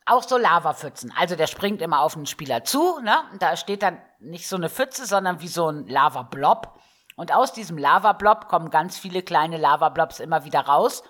auch 0.05 0.23
so 0.23 0.37
Lavapfützen. 0.37 1.13
Also 1.17 1.35
der 1.35 1.47
springt 1.47 1.81
immer 1.81 1.99
auf 1.99 2.15
einen 2.15 2.25
Spieler 2.25 2.63
zu, 2.63 2.99
ne? 3.01 3.17
Und 3.31 3.41
da 3.41 3.57
steht 3.57 3.83
dann 3.83 4.01
nicht 4.19 4.47
so 4.47 4.55
eine 4.55 4.69
Pfütze, 4.69 5.05
sondern 5.05 5.41
wie 5.41 5.47
so 5.47 5.67
ein 5.69 5.87
Lavablob. 5.87 6.79
Und 7.21 7.35
aus 7.35 7.53
diesem 7.53 7.77
Lavablob 7.77 8.47
kommen 8.47 8.71
ganz 8.71 8.97
viele 8.97 9.21
kleine 9.21 9.57
Lavablobs 9.57 10.19
immer 10.19 10.43
wieder 10.43 10.61
raus. 10.61 11.03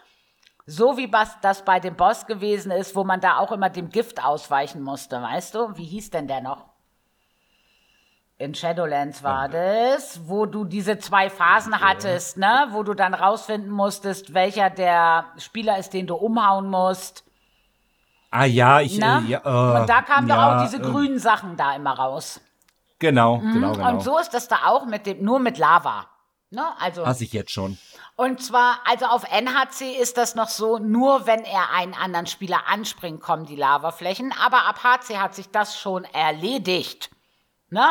So 0.66 0.98
wie 0.98 1.10
das 1.42 1.64
bei 1.64 1.80
dem 1.80 1.96
Boss 1.96 2.26
gewesen 2.26 2.70
ist, 2.70 2.98
wo 2.98 3.06
man 3.06 3.22
da 3.22 3.38
auch 3.38 3.54
immer 3.54 3.70
dem 3.70 3.88
Gift 3.88 4.22
ausweichen 4.22 4.82
musste, 4.82 5.22
weißt 5.22 5.56
du? 5.56 5.78
Wie 5.78 5.86
hieß 5.86 6.10
denn 6.10 6.28
der 6.28 6.42
noch? 6.42 6.66
In 8.38 8.54
Shadowlands 8.54 9.24
war 9.24 9.48
das, 9.48 10.28
wo 10.28 10.46
du 10.46 10.66
diese 10.66 11.00
zwei 11.00 11.30
Phasen 11.30 11.80
hattest, 11.80 12.36
ne? 12.36 12.68
Wo 12.72 12.84
du 12.84 12.94
dann 12.94 13.14
rausfinden 13.14 13.72
musstest, 13.72 14.34
welcher 14.34 14.70
der 14.70 15.28
Spieler 15.38 15.78
ist, 15.78 15.94
den 15.94 16.08
du 16.08 16.16
umhauen 16.16 16.70
musst. 16.70 17.24
Ah 18.32 18.44
ja, 18.44 18.82
ich 18.82 18.98
Ne? 18.98 19.24
äh, 19.28 19.32
ja, 19.32 19.40
äh, 19.46 19.80
und 19.80 19.88
da 19.88 20.02
kamen 20.02 20.28
doch 20.28 20.36
ja, 20.36 20.58
auch 20.58 20.64
diese 20.64 20.84
äh, 20.84 20.92
grünen 20.92 21.20
Sachen 21.20 21.56
da 21.56 21.74
immer 21.74 21.94
raus. 21.98 22.42
Genau, 23.02 23.40
genau, 23.40 23.74
genau. 23.74 23.90
Und 23.90 24.04
so 24.04 24.20
ist 24.20 24.30
das 24.30 24.48
da 24.48 24.68
auch 24.68 24.86
mit 24.86 25.08
dem, 25.08 25.24
nur 25.24 25.40
mit 25.40 25.58
Lava. 25.58 26.08
Ne? 26.52 26.64
Also, 26.80 27.06
Hasse 27.06 27.24
ich 27.24 27.34
jetzt 27.34 27.52
schon. 27.52 27.78
und 28.16 28.44
zwar, 28.44 28.80
also 28.86 29.06
auf 29.06 29.24
NHC 29.24 29.94
ist 30.00 30.18
das 30.18 30.36
noch 30.36 30.50
so, 30.50 30.78
nur 30.78 31.26
wenn 31.26 31.44
er 31.44 31.72
einen 31.74 31.96
anderen 31.96 32.28
Spieler 32.28 32.68
anspringt, 32.68 33.20
kommen 33.22 33.46
die 33.46 33.56
Lavaflächen. 33.56 34.34
Aber 34.40 34.68
ab 34.68 34.84
HC 34.84 35.18
hat 35.18 35.34
sich 35.34 35.50
das 35.50 35.80
schon 35.80 36.04
erledigt. 36.04 37.10
Ne? 37.70 37.86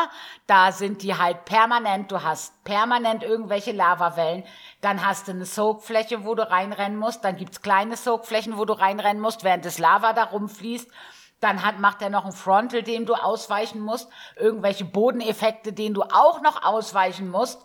Da 0.45 0.71
sind 0.71 1.01
die 1.01 1.17
halt 1.17 1.43
permanent, 1.43 2.11
du 2.11 2.21
hast 2.21 2.63
permanent 2.63 3.23
irgendwelche 3.23 3.71
Lavawellen, 3.71 4.43
dann 4.79 5.03
hast 5.03 5.27
du 5.27 5.31
eine 5.31 5.45
Soakfläche, 5.45 6.23
wo 6.23 6.35
du 6.35 6.47
reinrennen 6.49 6.99
musst, 6.99 7.25
dann 7.25 7.35
gibt's 7.35 7.63
kleine 7.63 7.97
Soakflächen, 7.97 8.57
wo 8.57 8.65
du 8.65 8.73
reinrennen 8.73 9.21
musst, 9.21 9.43
während 9.43 9.65
das 9.65 9.79
Lava 9.79 10.13
da 10.13 10.25
rumfließt. 10.25 10.87
Dann 11.41 11.63
hat, 11.63 11.79
macht 11.79 12.01
er 12.01 12.09
noch 12.09 12.23
einen 12.23 12.33
Frontal, 12.33 12.83
dem 12.83 13.05
du 13.05 13.15
ausweichen 13.15 13.81
musst, 13.81 14.09
irgendwelche 14.37 14.85
Bodeneffekte, 14.85 15.73
denen 15.73 15.95
du 15.95 16.03
auch 16.03 16.41
noch 16.41 16.63
ausweichen 16.63 17.29
musst. 17.29 17.61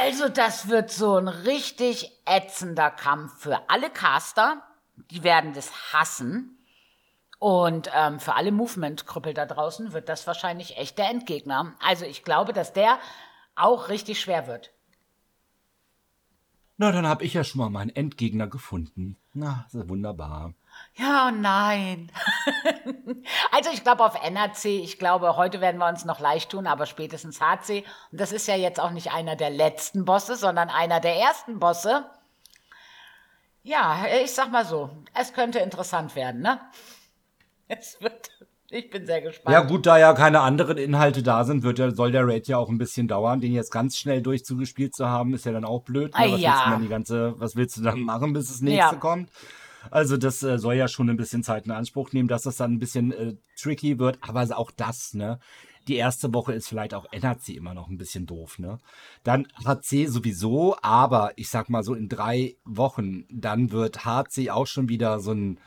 Also 0.00 0.28
das 0.28 0.68
wird 0.68 0.90
so 0.90 1.16
ein 1.16 1.28
richtig 1.28 2.12
ätzender 2.24 2.90
Kampf 2.90 3.40
für 3.40 3.68
alle 3.68 3.90
Caster. 3.90 4.62
Die 5.10 5.24
werden 5.24 5.54
das 5.54 5.92
hassen. 5.92 6.58
Und 7.38 7.90
ähm, 7.92 8.20
für 8.20 8.34
alle 8.34 8.52
Movement-Krüppel 8.52 9.34
da 9.34 9.46
draußen 9.46 9.92
wird 9.92 10.08
das 10.08 10.26
wahrscheinlich 10.28 10.76
echt 10.76 10.98
der 10.98 11.10
Endgegner. 11.10 11.74
Also 11.80 12.04
ich 12.04 12.22
glaube, 12.22 12.52
dass 12.52 12.72
der 12.72 12.98
auch 13.56 13.88
richtig 13.88 14.20
schwer 14.20 14.46
wird. 14.46 14.70
Na, 16.76 16.92
dann 16.92 17.06
habe 17.06 17.24
ich 17.24 17.34
ja 17.34 17.44
schon 17.44 17.60
mal 17.60 17.70
meinen 17.70 17.90
Endgegner 17.90 18.46
gefunden. 18.46 19.16
Na, 19.32 19.66
wunderbar. 19.72 20.54
Ja, 20.94 21.30
nein. 21.30 22.12
also 23.50 23.70
ich 23.72 23.82
glaube 23.82 24.04
auf 24.04 24.14
NRC, 24.22 24.66
ich 24.66 24.98
glaube, 24.98 25.36
heute 25.36 25.60
werden 25.60 25.78
wir 25.78 25.88
uns 25.88 26.04
noch 26.04 26.20
leicht 26.20 26.50
tun, 26.50 26.66
aber 26.66 26.84
spätestens 26.86 27.40
HC. 27.40 27.84
Und 28.10 28.20
das 28.20 28.30
ist 28.32 28.46
ja 28.46 28.56
jetzt 28.56 28.78
auch 28.78 28.90
nicht 28.90 29.12
einer 29.12 29.34
der 29.34 29.50
letzten 29.50 30.04
Bosse, 30.04 30.36
sondern 30.36 30.68
einer 30.68 31.00
der 31.00 31.16
ersten 31.16 31.58
Bosse. 31.58 32.04
Ja, 33.62 34.04
ich 34.22 34.32
sag 34.32 34.50
mal 34.50 34.64
so, 34.66 34.90
es 35.14 35.32
könnte 35.32 35.60
interessant 35.60 36.14
werden, 36.16 36.42
ne? 36.42 36.60
Es 37.68 37.96
wird, 38.02 38.28
ich 38.68 38.90
bin 38.90 39.06
sehr 39.06 39.22
gespannt. 39.22 39.54
Ja, 39.54 39.62
gut, 39.62 39.86
da 39.86 39.96
ja 39.96 40.12
keine 40.12 40.40
anderen 40.40 40.76
Inhalte 40.76 41.22
da 41.22 41.44
sind, 41.44 41.62
wird 41.62 41.78
ja, 41.78 41.90
soll 41.90 42.12
der 42.12 42.26
Raid 42.26 42.46
ja 42.48 42.58
auch 42.58 42.68
ein 42.68 42.76
bisschen 42.76 43.08
dauern. 43.08 43.40
Den 43.40 43.52
jetzt 43.54 43.70
ganz 43.70 43.96
schnell 43.96 44.20
durchzugespielt 44.20 44.94
zu 44.94 45.08
haben, 45.08 45.32
ist 45.32 45.46
ja 45.46 45.52
dann 45.52 45.64
auch 45.64 45.80
blöd. 45.82 46.10
Ah, 46.14 46.26
Ne? 46.26 46.32
Was, 46.32 46.40
ja. 46.42 46.50
willst 46.50 46.66
du 46.66 46.70
dann 46.70 46.82
die 46.82 46.88
ganze, 46.88 47.40
was 47.40 47.56
willst 47.56 47.76
du 47.78 47.82
dann 47.82 48.00
machen, 48.00 48.34
bis 48.34 48.48
das 48.48 48.60
nächste 48.60 48.94
Ja. 48.94 49.00
kommt? 49.00 49.30
Also 49.90 50.16
das 50.16 50.42
äh, 50.42 50.58
soll 50.58 50.74
ja 50.74 50.88
schon 50.88 51.10
ein 51.10 51.16
bisschen 51.16 51.42
Zeit 51.42 51.66
in 51.66 51.72
Anspruch 51.72 52.12
nehmen, 52.12 52.28
dass 52.28 52.42
das 52.42 52.56
dann 52.56 52.72
ein 52.72 52.78
bisschen 52.78 53.12
äh, 53.12 53.34
tricky 53.56 53.98
wird. 53.98 54.18
Aber 54.20 54.42
auch 54.56 54.70
das, 54.70 55.14
ne? 55.14 55.38
Die 55.88 55.96
erste 55.96 56.32
Woche 56.32 56.52
ist 56.52 56.68
vielleicht 56.68 56.94
auch 56.94 57.06
NHC 57.12 57.56
immer 57.56 57.74
noch 57.74 57.88
ein 57.88 57.98
bisschen 57.98 58.26
doof, 58.26 58.58
ne? 58.58 58.78
Dann 59.24 59.48
HC 59.64 60.06
sowieso, 60.06 60.76
aber 60.80 61.32
ich 61.36 61.48
sag 61.48 61.68
mal 61.68 61.82
so 61.82 61.94
in 61.94 62.08
drei 62.08 62.56
Wochen, 62.64 63.24
dann 63.30 63.72
wird 63.72 64.04
HC 64.04 64.50
auch 64.50 64.66
schon 64.66 64.88
wieder 64.88 65.18
so 65.18 65.32
ein, 65.32 65.58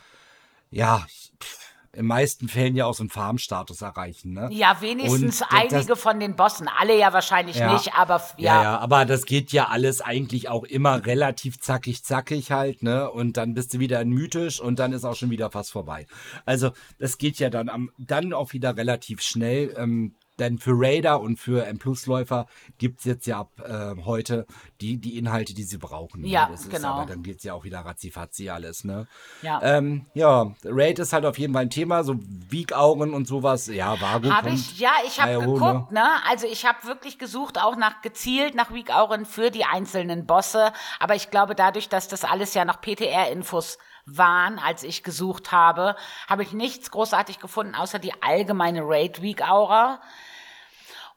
ja, 0.71 1.05
pff, 1.41 1.64
in 1.95 2.05
meisten 2.05 2.47
Fällen 2.47 2.75
ja 2.75 2.85
auch 2.85 2.93
so 2.93 3.03
einen 3.03 3.09
Farmstatus 3.09 3.81
erreichen, 3.81 4.33
ne? 4.33 4.49
Ja, 4.51 4.77
wenigstens 4.81 5.41
Und 5.41 5.51
das- 5.51 5.73
einige 5.73 5.95
von 5.95 6.19
den 6.19 6.35
Bossen. 6.35 6.67
Alle 6.67 6.97
ja 6.97 7.13
wahrscheinlich 7.13 7.55
Ja. 7.57 7.73
nicht, 7.73 7.93
aber 7.95 8.17
Ja, 8.37 8.55
ja. 8.55 8.63
ja, 8.63 8.77
aber 8.79 9.05
das 9.05 9.25
geht 9.25 9.51
ja 9.51 9.65
alles 9.69 10.01
eigentlich 10.01 10.49
auch 10.49 10.63
immer 10.63 11.05
relativ 11.05 11.59
zackig, 11.59 12.03
zackig 12.03 12.51
halt, 12.51 12.83
ne? 12.83 13.09
Und 13.09 13.37
dann 13.37 13.53
bist 13.53 13.73
du 13.73 13.79
wieder 13.79 14.01
in 14.01 14.09
mythisch 14.09 14.59
und 14.59 14.79
dann 14.79 14.93
ist 14.93 15.05
auch 15.05 15.15
schon 15.15 15.29
wieder 15.29 15.49
fast 15.51 15.71
vorbei. 15.71 16.05
Also, 16.45 16.71
das 16.99 17.17
geht 17.17 17.39
ja 17.39 17.49
dann 17.49 17.69
am, 17.69 17.89
dann 17.97 18.33
auch 18.33 18.53
wieder 18.53 18.75
relativ 18.77 19.21
schnell. 19.21 19.73
Ähm, 19.77 20.15
denn 20.39 20.57
für 20.57 20.73
Raider 20.75 21.21
und 21.21 21.39
für 21.39 21.65
M-Plus-Läufer 21.65 22.47
gibt's 22.77 23.05
jetzt 23.05 23.25
ja 23.27 23.39
ab 23.39 23.51
äh, 23.63 23.95
heute 24.03 24.45
die, 24.81 24.97
die 24.97 25.17
Inhalte, 25.17 25.53
die 25.53 25.63
sie 25.63 25.77
brauchen. 25.77 26.21
ne? 26.21 26.27
Ja, 26.27 26.45
ist 26.47 26.69
genau. 26.69 26.95
aber 26.95 27.05
dann 27.05 27.23
geht's 27.23 27.43
ja 27.43 27.53
auch 27.53 27.63
wieder 27.63 27.79
ratzifatzi 27.79 28.49
alles, 28.49 28.83
ne? 28.83 29.07
Ja. 29.41 29.61
Ähm, 29.63 30.05
ja, 30.13 30.51
Raid 30.63 30.99
ist 30.99 31.13
halt 31.13 31.25
auf 31.25 31.37
jeden 31.37 31.53
Fall 31.53 31.63
ein 31.63 31.69
Thema, 31.69 32.03
so 32.03 32.15
Wiegaugen 32.19 33.13
und 33.13 33.27
sowas. 33.27 33.67
Ja, 33.67 33.99
Vago 33.99 34.29
Habe 34.29 34.49
kommt. 34.49 34.59
ich, 34.59 34.79
ja, 34.79 34.91
ich 35.05 35.21
habe 35.21 35.39
geguckt, 35.39 35.91
ne? 35.91 36.05
Also 36.29 36.47
ich 36.47 36.65
habe 36.65 36.85
wirklich 36.85 37.17
gesucht, 37.17 37.59
auch 37.61 37.75
nach 37.75 38.01
gezielt 38.01 38.55
nach 38.55 38.73
Weak 38.73 38.93
Auren 38.93 39.25
für 39.25 39.51
die 39.51 39.65
einzelnen 39.65 40.25
Bosse. 40.25 40.71
Aber 40.99 41.15
ich 41.15 41.31
glaube, 41.31 41.55
dadurch, 41.55 41.89
dass 41.89 42.07
das 42.07 42.23
alles 42.23 42.53
ja 42.53 42.65
noch 42.65 42.81
PTR-Infos 42.81 43.77
waren, 44.05 44.59
als 44.59 44.83
ich 44.83 45.03
gesucht 45.03 45.51
habe, 45.51 45.95
habe 46.27 46.43
ich 46.43 46.53
nichts 46.53 46.91
großartig 46.91 47.39
gefunden, 47.39 47.75
außer 47.75 47.99
die 47.99 48.13
allgemeine 48.21 48.81
Raid 48.83 49.21
Weak 49.21 49.47
Aura 49.47 49.99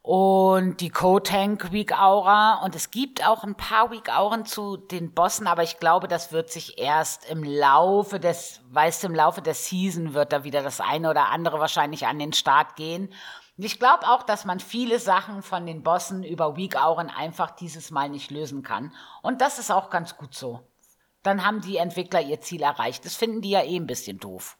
und 0.03 0.81
die 0.81 0.89
Co-Tank 0.89 1.71
Weak 1.71 1.99
Aura. 1.99 2.63
Und 2.65 2.75
es 2.75 2.91
gibt 2.91 3.27
auch 3.27 3.45
ein 3.45 3.57
paar 3.57 3.91
Weak 3.91 4.09
Auren 4.09 4.47
zu 4.47 4.79
den 4.79 5.13
Bossen, 5.13 5.47
aber 5.47 5.63
ich 5.63 5.79
glaube, 5.79 6.09
das 6.09 6.33
wird 6.33 6.51
sich 6.51 6.79
erst 6.79 7.29
im 7.29 7.45
Laufe 7.45 8.19
des, 8.19 8.63
weißt 8.71 9.05
im 9.05 9.15
Laufe 9.15 9.43
der 9.43 9.55
Season 9.55 10.15
wird 10.15 10.33
da 10.33 10.45
wieder 10.45 10.63
das 10.63 10.81
eine 10.81 11.11
oder 11.11 11.29
andere 11.29 11.61
wahrscheinlich 11.61 12.07
an 12.07 12.19
den 12.19 12.33
Start 12.33 12.77
gehen. 12.77 13.13
Und 13.59 13.65
ich 13.65 13.79
glaube 13.79 14.09
auch, 14.09 14.23
dass 14.23 14.47
man 14.47 14.61
viele 14.61 14.99
Sachen 14.99 15.43
von 15.43 15.67
den 15.67 15.83
Bossen 15.83 16.25
über 16.25 16.57
Weak 16.57 16.77
Auren 16.77 17.11
einfach 17.11 17.51
dieses 17.51 17.91
Mal 17.91 18.09
nicht 18.09 18.31
lösen 18.31 18.63
kann. 18.63 18.95
Und 19.21 19.43
das 19.43 19.59
ist 19.59 19.71
auch 19.71 19.91
ganz 19.91 20.17
gut 20.17 20.35
so. 20.35 20.63
Dann 21.23 21.45
haben 21.45 21.61
die 21.61 21.77
Entwickler 21.77 22.21
ihr 22.23 22.41
Ziel 22.41 22.63
erreicht. 22.63 23.05
Das 23.05 23.15
finden 23.17 23.41
die 23.43 23.51
ja 23.51 23.63
eh 23.63 23.77
ein 23.77 23.87
bisschen 23.87 24.19
doof. 24.19 24.57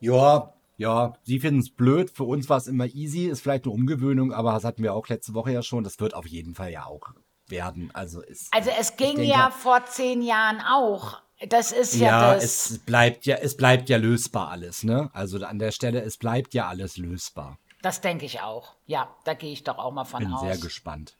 Ja, 0.00 0.52
ja, 0.76 1.14
sie 1.22 1.40
finden 1.40 1.60
es 1.60 1.70
blöd. 1.70 2.10
Für 2.10 2.24
uns 2.24 2.48
war 2.48 2.58
es 2.58 2.66
immer 2.66 2.86
easy, 2.86 3.26
ist 3.26 3.40
vielleicht 3.40 3.64
eine 3.64 3.72
Umgewöhnung, 3.72 4.32
aber 4.32 4.52
das 4.52 4.64
hatten 4.64 4.82
wir 4.82 4.94
auch 4.94 5.08
letzte 5.08 5.34
Woche 5.34 5.52
ja 5.52 5.62
schon. 5.62 5.84
Das 5.84 5.98
wird 6.00 6.14
auf 6.14 6.26
jeden 6.26 6.54
Fall 6.54 6.70
ja 6.70 6.84
auch 6.86 7.08
werden. 7.48 7.90
Also, 7.94 8.22
es, 8.22 8.48
Also 8.52 8.70
es 8.78 8.96
ging 8.96 9.16
denke- 9.16 9.24
ja 9.24 9.50
vor 9.50 9.84
zehn 9.86 10.22
Jahren 10.22 10.60
auch. 10.60 11.22
Das 11.48 11.70
ist 11.72 11.94
ja, 11.96 12.06
ja, 12.06 12.34
das. 12.34 12.44
es 12.70 12.78
bleibt 12.78 13.26
ja, 13.26 13.36
es 13.36 13.56
bleibt 13.58 13.88
ja 13.90 13.98
lösbar 13.98 14.48
alles, 14.48 14.84
ne? 14.84 15.10
Also 15.12 15.44
an 15.44 15.58
der 15.58 15.70
Stelle, 15.70 16.00
es 16.02 16.16
bleibt 16.16 16.54
ja 16.54 16.66
alles 16.66 16.96
lösbar. 16.96 17.58
das 17.82 18.00
denke 18.00 18.24
ich 18.24 18.40
auch. 18.40 18.74
Ja, 18.86 19.14
da 19.24 19.34
gehe 19.34 19.52
ich 19.52 19.62
doch 19.62 19.76
auch 19.78 19.92
mal 19.92 20.04
von 20.04 20.20
Bin 20.20 20.32
aus. 20.32 20.40
sehr 20.40 20.56
gespannt. 20.58 21.16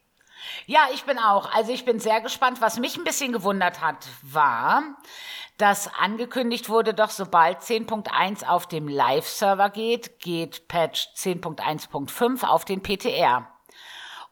Ja, 0.66 0.88
ich 0.92 1.04
bin 1.04 1.18
auch. 1.18 1.52
Also 1.52 1.72
ich 1.72 1.84
bin 1.84 2.00
sehr 2.00 2.20
gespannt. 2.20 2.60
Was 2.60 2.78
mich 2.78 2.96
ein 2.96 3.04
bisschen 3.04 3.32
gewundert 3.32 3.80
hat, 3.80 4.06
war, 4.22 4.82
dass 5.58 5.92
angekündigt 5.94 6.68
wurde, 6.68 6.94
doch 6.94 7.10
sobald 7.10 7.60
10.1 7.60 8.46
auf 8.46 8.66
dem 8.66 8.88
Live-Server 8.88 9.70
geht, 9.70 10.18
geht 10.20 10.68
Patch 10.68 11.08
10.1.5 11.16 12.44
auf 12.44 12.64
den 12.64 12.82
PTR. 12.82 13.48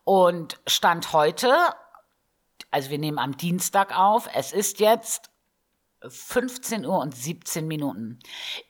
Und 0.05 0.61
Stand 0.67 1.13
heute, 1.13 1.55
also 2.71 2.91
wir 2.91 2.99
nehmen 2.99 3.19
am 3.19 3.37
Dienstag 3.37 3.97
auf, 3.99 4.29
es 4.35 4.53
ist 4.53 4.81
jetzt 4.81 5.31
15 6.07 6.85
Uhr 6.85 6.99
und 6.99 7.15
17 7.15 7.67
Minuten. 7.67 8.19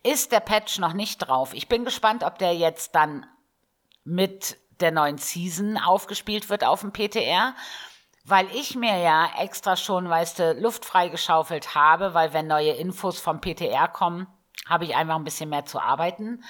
Ist 0.04 0.30
der 0.30 0.40
Patch 0.40 0.78
noch 0.78 0.92
nicht 0.92 1.18
drauf? 1.18 1.52
Ich 1.54 1.68
bin 1.68 1.84
gespannt, 1.84 2.22
ob 2.22 2.38
der 2.38 2.54
jetzt 2.54 2.94
dann 2.94 3.26
mit 4.04 4.56
der 4.80 4.90
neuen 4.90 5.18
Season 5.18 5.78
aufgespielt 5.78 6.48
wird 6.48 6.64
auf 6.64 6.80
dem 6.80 6.92
PTR, 6.92 7.54
weil 8.24 8.46
ich 8.54 8.74
mir 8.74 8.98
ja 8.98 9.30
extra 9.38 9.76
schon, 9.76 10.08
weißt 10.08 10.38
du, 10.38 10.52
Luft 10.54 10.84
freigeschaufelt 10.84 11.74
habe, 11.74 12.14
weil 12.14 12.32
wenn 12.32 12.46
neue 12.46 12.72
Infos 12.72 13.20
vom 13.20 13.40
PTR 13.40 13.88
kommen, 13.88 14.26
habe 14.66 14.84
ich 14.84 14.96
einfach 14.96 15.16
ein 15.16 15.24
bisschen 15.24 15.50
mehr 15.50 15.66
zu 15.66 15.80
arbeiten. 15.80 16.42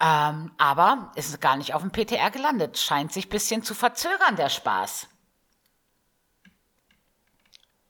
Ähm, 0.00 0.52
aber 0.58 1.12
ist 1.14 1.40
gar 1.40 1.56
nicht 1.56 1.74
auf 1.74 1.82
dem 1.82 1.92
PTR 1.92 2.30
gelandet. 2.30 2.78
Scheint 2.78 3.12
sich 3.12 3.26
ein 3.26 3.30
bisschen 3.30 3.62
zu 3.62 3.74
verzögern, 3.74 4.36
der 4.36 4.48
Spaß. 4.48 5.08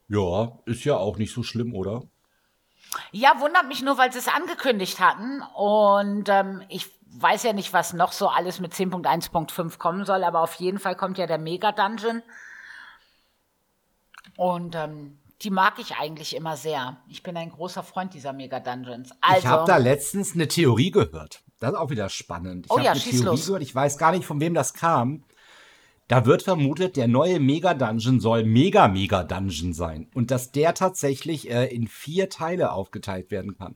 Ja, 0.07 0.59
ist 0.65 0.83
ja 0.83 0.97
auch 0.97 1.17
nicht 1.17 1.33
so 1.33 1.41
schlimm, 1.41 1.73
oder? 1.73 2.03
Ja, 3.11 3.39
wundert 3.39 3.67
mich 3.67 3.81
nur, 3.81 3.97
weil 3.97 4.11
sie 4.11 4.19
es 4.19 4.27
angekündigt 4.27 4.99
hatten. 4.99 5.41
Und 5.55 6.29
ähm, 6.29 6.63
ich 6.69 6.91
weiß 7.21 7.43
ja 7.43 7.53
nicht, 7.53 7.73
was 7.73 7.93
noch 7.93 8.11
so 8.11 8.27
alles 8.27 8.59
mit 8.59 8.73
10.1.5 8.73 9.77
kommen 9.77 10.05
soll, 10.05 10.23
aber 10.23 10.41
auf 10.41 10.55
jeden 10.55 10.79
Fall 10.79 10.95
kommt 10.95 11.17
ja 11.17 11.27
der 11.27 11.37
Mega-Dungeon. 11.37 12.21
Und 14.37 14.75
ähm, 14.75 15.19
die 15.41 15.49
mag 15.49 15.79
ich 15.79 15.95
eigentlich 15.95 16.35
immer 16.35 16.57
sehr. 16.57 16.97
Ich 17.07 17.23
bin 17.23 17.37
ein 17.37 17.49
großer 17.49 17.83
Freund 17.83 18.13
dieser 18.13 18.33
Mega-Dungeons. 18.33 19.11
Also, 19.21 19.39
Ich 19.39 19.45
habe 19.45 19.65
da 19.65 19.77
letztens 19.77 20.33
eine 20.33 20.47
Theorie 20.47 20.91
gehört. 20.91 21.43
Das 21.59 21.71
ist 21.71 21.77
auch 21.77 21.89
wieder 21.89 22.09
spannend. 22.09 22.65
Ich 22.65 22.71
Oh 22.71 22.79
ja, 22.79 22.91
eine 22.91 22.99
schieß 22.99 23.21
Theorie 23.21 23.25
los. 23.25 23.45
gehört, 23.45 23.63
ich 23.63 23.73
weiß 23.73 23.97
gar 23.97 24.11
nicht, 24.11 24.25
von 24.25 24.39
wem 24.39 24.53
das 24.53 24.73
kam. 24.73 25.23
Da 26.07 26.25
wird 26.25 26.43
vermutet, 26.43 26.97
der 26.97 27.07
neue 27.07 27.39
Mega-Dungeon 27.39 28.19
soll 28.19 28.43
Mega-Mega-Dungeon 28.43 29.73
sein. 29.73 30.09
Und 30.13 30.31
dass 30.31 30.51
der 30.51 30.73
tatsächlich 30.73 31.49
äh, 31.49 31.65
in 31.65 31.87
vier 31.87 32.29
Teile 32.29 32.71
aufgeteilt 32.71 33.31
werden 33.31 33.57
kann. 33.57 33.75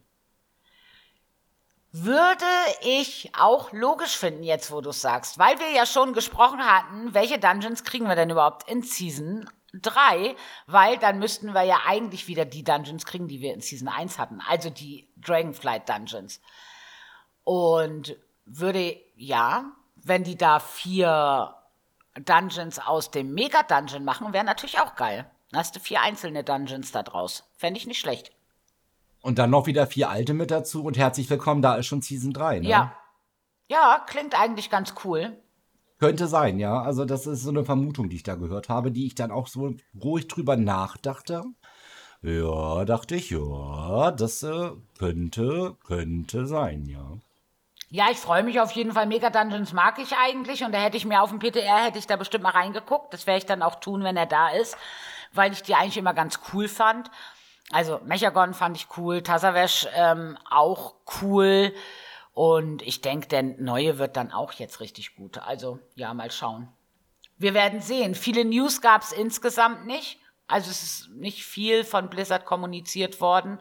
Würde 1.91 2.45
ich 2.81 3.31
auch 3.37 3.71
logisch 3.71 4.15
finden, 4.17 4.43
jetzt 4.43 4.71
wo 4.71 4.81
du 4.81 4.91
es 4.91 5.01
sagst, 5.01 5.39
weil 5.39 5.59
wir 5.59 5.71
ja 5.71 5.85
schon 5.85 6.13
gesprochen 6.13 6.59
hatten, 6.59 7.13
welche 7.13 7.39
Dungeons 7.39 7.83
kriegen 7.83 8.07
wir 8.07 8.15
denn 8.15 8.29
überhaupt 8.29 8.69
in 8.69 8.83
Season 8.83 9.49
3, 9.73 10.35
weil 10.67 10.97
dann 10.97 11.19
müssten 11.19 11.53
wir 11.53 11.63
ja 11.63 11.81
eigentlich 11.85 12.27
wieder 12.27 12.45
die 12.45 12.63
Dungeons 12.63 13.05
kriegen, 13.05 13.27
die 13.27 13.41
wir 13.41 13.53
in 13.53 13.61
Season 13.61 13.87
1 13.87 14.19
hatten, 14.19 14.41
also 14.47 14.69
die 14.69 15.09
Dragonflight 15.17 15.89
Dungeons. 15.89 16.41
Und 17.43 18.15
würde, 18.45 18.99
ja, 19.15 19.65
wenn 19.95 20.23
die 20.23 20.37
da 20.37 20.59
vier 20.59 21.55
Dungeons 22.15 22.79
aus 22.79 23.11
dem 23.11 23.33
Mega-Dungeon 23.33 24.03
machen, 24.03 24.33
wäre 24.33 24.43
natürlich 24.43 24.79
auch 24.79 24.95
geil. 24.95 25.29
Dann 25.51 25.59
hast 25.59 25.75
du 25.75 25.79
vier 25.79 26.01
einzelne 26.01 26.43
Dungeons 26.43 26.91
da 26.91 27.03
draus. 27.03 27.43
Fände 27.57 27.79
ich 27.79 27.87
nicht 27.87 27.99
schlecht. 27.99 28.31
Und 29.21 29.37
dann 29.37 29.49
noch 29.49 29.65
wieder 29.65 29.85
vier 29.87 30.09
alte 30.09 30.33
mit 30.33 30.51
dazu 30.51 30.83
und 30.83 30.97
herzlich 30.97 31.29
willkommen, 31.29 31.61
da 31.61 31.75
ist 31.75 31.87
schon 31.87 32.01
Season 32.01 32.31
3. 32.31 32.59
Ne? 32.59 32.69
Ja. 32.69 32.95
Ja, 33.67 34.03
klingt 34.07 34.39
eigentlich 34.39 34.69
ganz 34.69 34.95
cool. 35.03 35.37
Könnte 35.99 36.27
sein, 36.27 36.59
ja. 36.59 36.81
Also 36.81 37.05
das 37.05 37.27
ist 37.27 37.43
so 37.43 37.49
eine 37.49 37.65
Vermutung, 37.65 38.09
die 38.09 38.15
ich 38.15 38.23
da 38.23 38.35
gehört 38.35 38.69
habe, 38.69 38.91
die 38.91 39.05
ich 39.05 39.15
dann 39.15 39.31
auch 39.31 39.47
so 39.47 39.75
ruhig 40.01 40.27
drüber 40.27 40.55
nachdachte. 40.55 41.43
Ja, 42.21 42.85
dachte 42.85 43.15
ich, 43.15 43.29
ja, 43.29 44.11
das 44.11 44.43
äh, 44.43 44.71
könnte, 44.97 45.75
könnte 45.85 46.47
sein, 46.47 46.85
ja. 46.85 47.17
Ja, 47.91 48.07
ich 48.11 48.17
freue 48.17 48.43
mich 48.43 48.59
auf 48.59 48.71
jeden 48.71 48.93
Fall. 48.93 49.07
Mega 49.07 49.29
Dungeons 49.29 49.73
mag 49.73 49.99
ich 49.99 50.15
eigentlich 50.15 50.63
und 50.63 50.73
da 50.73 50.79
hätte 50.79 50.97
ich 50.97 51.05
mir 51.05 51.21
auf 51.21 51.31
dem 51.31 51.39
PTR, 51.39 51.85
hätte 51.85 51.97
ich 51.97 52.07
da 52.07 52.17
bestimmt 52.17 52.43
mal 52.43 52.51
reingeguckt. 52.51 53.13
Das 53.13 53.25
werde 53.25 53.39
ich 53.39 53.45
dann 53.45 53.63
auch 53.63 53.75
tun, 53.75 54.03
wenn 54.03 54.15
er 54.15 54.27
da 54.27 54.49
ist, 54.49 54.77
weil 55.33 55.51
ich 55.51 55.63
die 55.63 55.75
eigentlich 55.75 55.97
immer 55.97 56.13
ganz 56.13 56.39
cool 56.53 56.67
fand. 56.67 57.09
Also 57.71 57.99
Mechagon 58.03 58.53
fand 58.53 58.77
ich 58.77 58.87
cool, 58.97 59.21
Tasavesh 59.21 59.87
ähm, 59.93 60.37
auch 60.49 60.95
cool 61.21 61.73
und 62.33 62.81
ich 62.81 63.01
denke, 63.01 63.27
der 63.27 63.43
neue 63.43 63.97
wird 63.99 64.17
dann 64.17 64.31
auch 64.31 64.53
jetzt 64.53 64.79
richtig 64.79 65.15
gut. 65.15 65.37
Also 65.37 65.79
ja, 65.95 66.13
mal 66.13 66.31
schauen. 66.31 66.69
Wir 67.37 67.53
werden 67.53 67.79
sehen. 67.79 68.15
Viele 68.15 68.43
News 68.43 68.81
gab 68.81 69.01
es 69.01 69.11
insgesamt 69.11 69.85
nicht. 69.85 70.19
Also 70.47 70.71
es 70.71 70.81
ist 70.81 71.09
nicht 71.11 71.45
viel 71.45 71.83
von 71.83 72.09
Blizzard 72.09 72.43
kommuniziert 72.43 73.21
worden. 73.21 73.59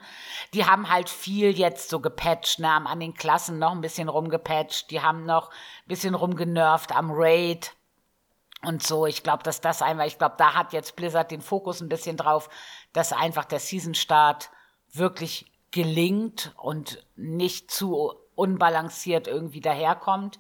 Die 0.55 0.65
haben 0.65 0.89
halt 0.89 1.11
viel 1.11 1.51
jetzt 1.51 1.91
so 1.91 2.01
gepatcht, 2.01 2.61
ne, 2.61 2.69
haben 2.69 2.87
an 2.87 2.99
den 2.99 3.13
Klassen 3.13 3.59
noch 3.59 3.73
ein 3.73 3.83
bisschen 3.83 4.09
rumgepatcht. 4.09 4.91
Die 4.91 5.03
haben 5.03 5.27
noch 5.27 5.51
ein 5.51 5.89
bisschen 5.89 6.15
rumgenervt 6.15 6.97
am 6.97 7.11
Raid 7.13 7.75
und 8.63 8.83
so. 8.83 9.07
Ich 9.07 9.23
glaube, 9.23 9.43
dass 9.43 9.61
das 9.61 9.83
einmal, 9.83 10.07
ich 10.09 10.19
glaube, 10.19 10.35
da 10.39 10.55
hat 10.55 10.73
jetzt 10.73 10.97
Blizzard 10.97 11.31
den 11.31 11.41
Fokus 11.43 11.81
ein 11.81 11.89
bisschen 11.89 12.17
drauf, 12.17 12.49
dass 12.93 13.13
einfach 13.13 13.45
der 13.45 13.61
Season-Start 13.61 14.51
wirklich 14.93 15.53
gelingt 15.71 16.53
und 16.57 17.05
nicht 17.17 17.71
zu 17.71 18.15
unbalanciert 18.35 19.27
irgendwie 19.27 19.61
daherkommt. 19.61 20.39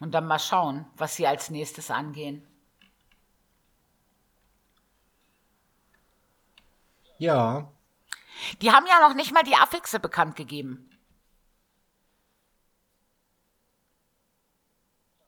Und 0.00 0.12
dann 0.12 0.26
mal 0.26 0.38
schauen, 0.40 0.86
was 0.96 1.16
sie 1.16 1.26
als 1.26 1.50
nächstes 1.50 1.90
angehen. 1.90 2.46
Ja, 7.18 7.72
Die 8.62 8.72
haben 8.72 8.86
ja 8.86 9.00
noch 9.00 9.14
nicht 9.14 9.32
mal 9.32 9.42
die 9.44 9.54
Affixe 9.54 10.00
bekannt 10.00 10.34
gegeben. 10.36 10.90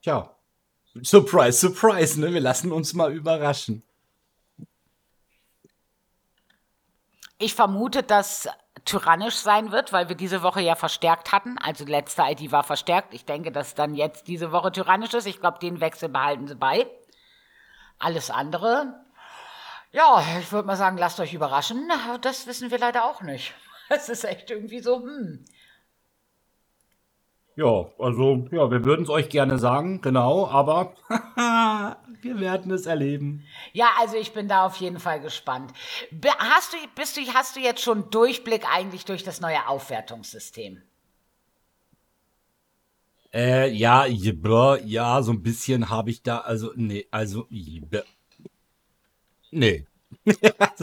tja. 0.03 0.36
Surprise, 1.03 1.59
surprise, 1.59 2.21
ne? 2.21 2.33
Wir 2.33 2.41
lassen 2.41 2.73
uns 2.73 2.95
mal 2.95 3.13
überraschen. 3.13 3.83
Ich 7.39 7.55
vermute, 7.55 8.03
dass 8.03 8.49
tyrannisch 8.85 9.35
sein 9.35 9.73
wird, 9.73 9.93
weil 9.93 10.09
wir 10.09 10.17
diese 10.17 10.43
Woche 10.43 10.61
ja 10.61 10.75
verstärkt 10.75 11.33
hatten. 11.33 11.59
Also 11.59 11.85
letzte 11.85 12.23
ID 12.23 12.53
war 12.53 12.65
verstärkt. 12.65 13.13
Ich 13.13 13.25
denke, 13.25 13.53
dass 13.53 13.75
dann 13.75 13.95
jetzt 13.95 14.29
diese 14.29 14.53
Woche 14.53 14.73
tyrannisch 14.73 15.13
ist. 15.15 15.27
Ich 15.27 15.41
glaube, 15.41 15.59
den 15.59 15.81
Wechsel 15.81 16.09
behalten 16.09 16.47
sie 16.47 16.55
bei. 16.55 16.87
Alles 17.99 18.31
andere, 18.31 19.07
ja, 19.97 20.23
ich 20.41 20.53
würde 20.53 20.67
mal 20.67 20.77
sagen, 20.77 20.99
lasst 20.99 21.21
euch 21.21 21.33
überraschen. 21.33 21.91
Das 22.21 22.47
wissen 22.47 22.71
wir 22.71 22.79
leider 22.79 23.05
auch 23.05 23.23
nicht. 23.23 23.55
Es 23.89 24.09
ist 24.09 24.25
echt 24.25 24.51
irgendwie 24.51 24.81
so, 24.81 25.01
hm. 25.01 25.45
Ja, 27.57 27.87
also, 27.99 28.47
ja, 28.53 28.71
wir 28.71 28.85
würden 28.85 29.05
es 29.05 29.09
euch 29.09 29.31
gerne 29.31 29.59
sagen, 29.59 30.03
genau, 30.03 30.47
aber 30.47 30.93
wir 32.21 32.39
werden 32.39 32.71
es 32.71 32.85
erleben. 32.85 33.45
Ja, 33.73 33.89
also 33.99 34.17
ich 34.19 34.35
bin 34.35 34.47
da 34.47 34.67
auf 34.67 34.77
jeden 34.77 35.01
Fall 35.01 35.21
gespannt. 35.21 35.73
Hast 36.39 36.75
du, 36.75 36.77
bist 36.95 37.17
du, 37.17 37.23
hast 37.33 37.57
du 37.57 37.61
jetzt 37.61 37.83
schon 37.83 38.11
Durchblick 38.11 38.71
eigentlich 38.71 39.07
durch 39.07 39.25
das 39.25 39.41
neue 39.41 39.67
Aufwertungssystem? 39.69 40.83
Äh, 43.33 43.71
ja, 43.71 44.05
ja, 44.05 45.23
so 45.23 45.33
ein 45.33 45.43
bisschen 45.43 45.89
habe 45.89 46.11
ich 46.11 46.23
da, 46.23 46.39
also, 46.39 46.73
nee, 46.77 47.07
also. 47.11 47.47
Nee. 49.51 49.87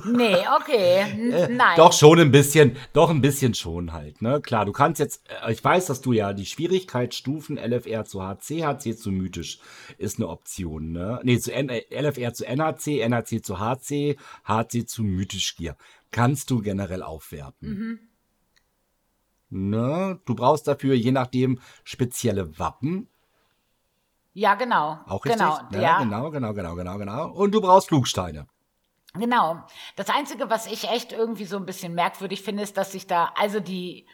Nee, 0.06 0.38
okay. 0.60 1.02
N 1.02 1.30
nein. 1.58 1.74
Äh, 1.74 1.78
Doch 1.78 1.94
schon 1.94 2.20
ein 2.20 2.32
bisschen, 2.32 2.78
doch 2.94 3.10
ein 3.10 3.22
bisschen 3.22 3.54
schon 3.54 3.94
halt, 3.94 4.22
ne? 4.22 4.42
Klar, 4.42 4.66
du 4.66 4.72
kannst 4.72 5.00
jetzt, 5.00 5.24
äh, 5.46 5.52
ich 5.52 5.64
weiß, 5.64 5.86
dass 5.88 6.02
du 6.02 6.14
ja 6.14 6.34
die 6.34 6.46
Schwierigkeitsstufen 6.46 7.58
LFR 7.58 8.06
zu 8.06 8.22
HC, 8.22 8.64
HC 8.66 8.96
zu 8.96 9.12
mythisch 9.12 9.60
ist 9.98 10.20
eine 10.20 10.28
Option, 10.30 10.92
ne? 10.92 11.20
Nee, 11.24 11.40
zu 11.40 11.54
N 11.54 11.70
äh, 11.70 11.84
LFR 11.90 12.34
zu 12.34 12.46
NHC, 12.46 13.00
NHC 13.02 13.42
zu 13.42 13.60
HC, 13.60 14.18
HC 14.46 14.86
zu 14.86 15.04
mythisch 15.04 15.56
Gier. 15.56 15.76
Kannst 16.12 16.50
du 16.52 16.62
generell 16.62 17.02
aufwerten. 17.02 18.10
Ne? 19.50 20.20
Du 20.26 20.34
brauchst 20.36 20.68
dafür 20.68 20.96
je 20.96 21.12
nachdem 21.12 21.60
spezielle 21.84 22.58
Wappen, 22.58 23.08
Ja, 24.34 24.56
genau. 24.56 25.00
auch 25.06 25.24
richtig? 25.26 25.42
Genau, 25.42 25.60
ne? 25.72 25.82
ja. 25.82 26.00
genau, 26.02 26.32
genau, 26.32 26.54
genau, 26.54 26.76
genau, 26.76 26.98
genau. 26.98 27.32
Und 27.32 27.54
du 27.54 27.62
brauchst 27.62 27.90
Flugsteine. 27.90 28.48
Genau. 29.16 29.62
Das 29.96 30.10
Einzige, 30.10 30.50
was 30.50 30.66
ich 30.66 30.90
echt 30.90 31.12
irgendwie 31.12 31.46
so 31.46 31.58
ein 31.58 31.66
bisschen 31.66 31.94
merkwürdig 31.94 32.42
finde, 32.42 32.64
ist, 32.64 32.78
dass 32.78 32.92
sich 32.92 33.06
da, 33.06 33.32
also 33.36 33.60
die 33.60 34.08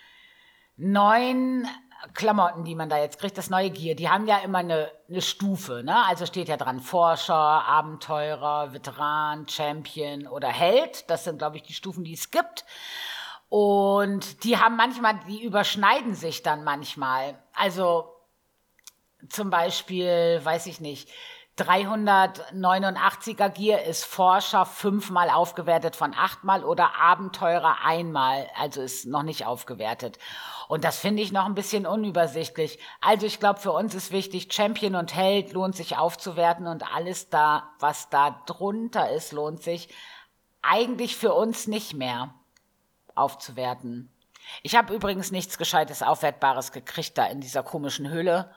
neuen 0.75 1.67
Klamotten, 2.13 2.63
die 2.63 2.75
man 2.75 2.89
da 2.89 2.97
jetzt 2.97 3.19
kriegt, 3.19 3.37
das 3.37 3.49
neue 3.49 3.69
Gear, 3.69 3.95
die 3.95 4.09
haben 4.09 4.27
ja 4.27 4.39
immer 4.39 4.59
eine, 4.59 4.91
eine 5.09 5.21
Stufe, 5.21 5.83
ne? 5.83 6.05
Also 6.05 6.25
steht 6.25 6.47
ja 6.47 6.57
dran 6.57 6.79
Forscher, 6.79 7.33
Abenteurer, 7.33 8.73
Veteran, 8.73 9.47
Champion 9.47 10.27
oder 10.27 10.49
Held. 10.49 11.09
Das 11.09 11.23
sind, 11.23 11.39
glaube 11.39 11.57
ich, 11.57 11.63
die 11.63 11.73
Stufen, 11.73 12.03
die 12.03 12.13
es 12.13 12.31
gibt. 12.31 12.65
Und 13.49 14.43
die 14.43 14.57
haben 14.57 14.75
manchmal, 14.75 15.19
die 15.27 15.43
überschneiden 15.43 16.13
sich 16.13 16.43
dann 16.43 16.63
manchmal. 16.63 17.37
Also 17.53 18.13
zum 19.27 19.49
Beispiel, 19.49 20.39
weiß 20.43 20.67
ich 20.67 20.79
nicht, 20.79 21.09
389er 21.59 23.49
Gier 23.49 23.83
ist 23.83 24.05
Forscher 24.05 24.65
fünfmal 24.65 25.29
aufgewertet 25.29 25.95
von 25.95 26.13
achtmal 26.13 26.63
oder 26.63 26.95
Abenteurer 26.99 27.77
einmal, 27.83 28.47
also 28.57 28.81
ist 28.81 29.05
noch 29.05 29.23
nicht 29.23 29.45
aufgewertet. 29.45 30.17
Und 30.67 30.83
das 30.83 30.99
finde 30.99 31.21
ich 31.21 31.31
noch 31.31 31.45
ein 31.45 31.55
bisschen 31.55 31.85
unübersichtlich. 31.85 32.79
Also 33.01 33.25
ich 33.25 33.39
glaube, 33.39 33.59
für 33.59 33.71
uns 33.71 33.93
ist 33.95 34.11
wichtig, 34.11 34.53
Champion 34.53 34.95
und 34.95 35.15
Held 35.15 35.51
lohnt 35.53 35.75
sich 35.75 35.97
aufzuwerten 35.97 36.67
und 36.67 36.95
alles 36.95 37.29
da, 37.29 37.69
was 37.79 38.09
da 38.09 38.41
drunter 38.45 39.09
ist, 39.11 39.31
lohnt 39.31 39.61
sich 39.61 39.93
eigentlich 40.61 41.17
für 41.17 41.33
uns 41.33 41.67
nicht 41.67 41.93
mehr 41.93 42.33
aufzuwerten. 43.15 44.11
Ich 44.63 44.75
habe 44.75 44.93
übrigens 44.93 45.31
nichts 45.31 45.57
Gescheites 45.57 46.01
Aufwertbares 46.01 46.71
gekriegt 46.71 47.17
da 47.17 47.25
in 47.25 47.41
dieser 47.41 47.63
komischen 47.63 48.09
Höhle, 48.09 48.51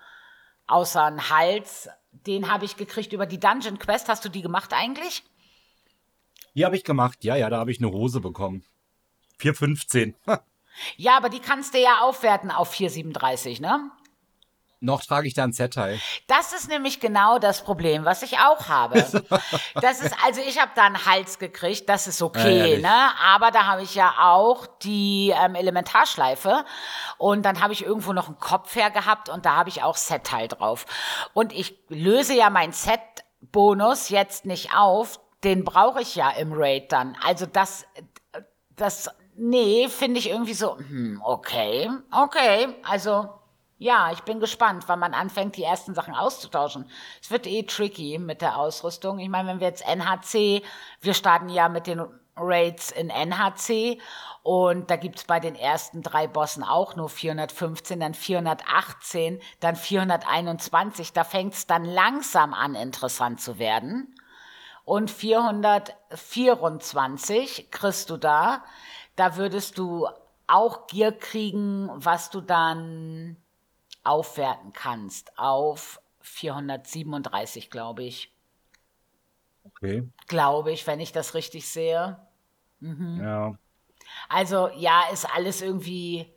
außer 0.66 1.04
einen 1.04 1.30
Hals, 1.30 1.88
den 2.12 2.50
habe 2.50 2.64
ich 2.64 2.76
gekriegt 2.76 3.12
über 3.12 3.26
die 3.26 3.40
Dungeon 3.40 3.78
Quest. 3.78 4.08
Hast 4.08 4.24
du 4.24 4.28
die 4.28 4.42
gemacht 4.42 4.72
eigentlich? 4.72 5.22
Die 6.54 6.64
habe 6.64 6.76
ich 6.76 6.84
gemacht. 6.84 7.24
Ja, 7.24 7.36
ja, 7.36 7.48
da 7.50 7.58
habe 7.58 7.70
ich 7.70 7.78
eine 7.78 7.90
Hose 7.90 8.20
bekommen. 8.20 8.64
4,15. 9.40 10.14
ja, 10.96 11.16
aber 11.16 11.28
die 11.28 11.40
kannst 11.40 11.74
du 11.74 11.78
ja 11.78 12.00
aufwerten 12.00 12.50
auf 12.50 12.74
4,37, 12.74 13.60
ne? 13.60 13.90
Noch 14.82 15.00
trage 15.04 15.28
ich 15.28 15.34
da 15.34 15.44
ein 15.44 15.52
Z-Teil. 15.52 16.00
Das 16.26 16.52
ist 16.52 16.68
nämlich 16.68 16.98
genau 16.98 17.38
das 17.38 17.62
Problem, 17.62 18.04
was 18.04 18.24
ich 18.24 18.38
auch 18.38 18.68
habe. 18.68 18.98
das 19.80 20.00
ist, 20.00 20.12
also 20.26 20.40
ich 20.40 20.60
habe 20.60 20.72
da 20.74 20.82
einen 20.82 21.06
Hals 21.06 21.38
gekriegt, 21.38 21.88
das 21.88 22.08
ist 22.08 22.20
okay, 22.20 22.80
ja, 22.80 22.90
ne? 22.90 23.18
Aber 23.22 23.52
da 23.52 23.66
habe 23.66 23.82
ich 23.82 23.94
ja 23.94 24.12
auch 24.18 24.66
die 24.82 25.32
ähm, 25.36 25.54
Elementarschleife 25.54 26.64
und 27.16 27.42
dann 27.44 27.62
habe 27.62 27.72
ich 27.72 27.84
irgendwo 27.84 28.12
noch 28.12 28.26
einen 28.26 28.40
Kopf 28.40 28.74
her 28.74 28.90
gehabt 28.90 29.28
und 29.28 29.46
da 29.46 29.54
habe 29.54 29.68
ich 29.68 29.84
auch 29.84 29.96
Set-Teil 29.96 30.48
drauf. 30.48 30.84
Und 31.32 31.52
ich 31.52 31.78
löse 31.88 32.34
ja 32.34 32.50
mein 32.50 32.72
Set-Bonus 32.72 34.08
jetzt 34.08 34.46
nicht 34.46 34.74
auf, 34.74 35.20
den 35.44 35.62
brauche 35.62 36.02
ich 36.02 36.16
ja 36.16 36.30
im 36.30 36.52
Raid 36.52 36.90
dann. 36.90 37.16
Also 37.24 37.46
das, 37.46 37.86
das, 38.74 39.10
nee, 39.36 39.88
finde 39.88 40.18
ich 40.18 40.28
irgendwie 40.28 40.54
so, 40.54 40.76
hm, 40.76 41.22
okay, 41.24 41.88
okay, 42.10 42.66
also 42.82 43.28
ja, 43.82 44.12
ich 44.12 44.22
bin 44.22 44.38
gespannt, 44.38 44.84
wann 44.86 45.00
man 45.00 45.12
anfängt, 45.12 45.56
die 45.56 45.64
ersten 45.64 45.92
Sachen 45.94 46.14
auszutauschen. 46.14 46.88
Es 47.20 47.32
wird 47.32 47.48
eh 47.48 47.64
tricky 47.64 48.18
mit 48.18 48.40
der 48.40 48.56
Ausrüstung. 48.56 49.18
Ich 49.18 49.28
meine, 49.28 49.48
wenn 49.48 49.58
wir 49.60 49.66
jetzt 49.66 49.84
NHC, 49.86 50.62
wir 51.00 51.14
starten 51.14 51.48
ja 51.48 51.68
mit 51.68 51.88
den 51.88 52.00
Raids 52.36 52.92
in 52.92 53.10
NHC 53.10 53.98
und 54.44 54.88
da 54.90 54.96
gibt's 54.96 55.24
bei 55.24 55.40
den 55.40 55.56
ersten 55.56 56.02
drei 56.02 56.28
Bossen 56.28 56.62
auch 56.62 56.94
nur 56.96 57.08
415, 57.08 57.98
dann 58.00 58.14
418, 58.14 59.40
dann 59.58 59.74
421. 59.74 61.12
Da 61.12 61.24
fängt's 61.24 61.66
dann 61.66 61.84
langsam 61.84 62.54
an, 62.54 62.76
interessant 62.76 63.40
zu 63.40 63.58
werden. 63.58 64.14
Und 64.84 65.10
424 65.10 67.72
kriegst 67.72 68.10
du 68.10 68.16
da. 68.16 68.62
Da 69.16 69.34
würdest 69.36 69.76
du 69.78 70.06
auch 70.46 70.86
Gier 70.86 71.10
kriegen, 71.12 71.90
was 71.94 72.30
du 72.30 72.40
dann 72.40 73.41
aufwerten 74.04 74.72
kannst 74.72 75.38
auf 75.38 76.00
437, 76.20 77.70
glaube 77.70 78.04
ich. 78.04 78.34
Okay. 79.64 80.08
Glaube 80.26 80.72
ich, 80.72 80.86
wenn 80.86 81.00
ich 81.00 81.12
das 81.12 81.34
richtig 81.34 81.68
sehe. 81.68 82.18
Mhm. 82.80 83.20
Ja. 83.22 83.54
Also 84.28 84.68
ja, 84.76 85.04
ist 85.12 85.24
alles 85.34 85.62
irgendwie, 85.62 86.32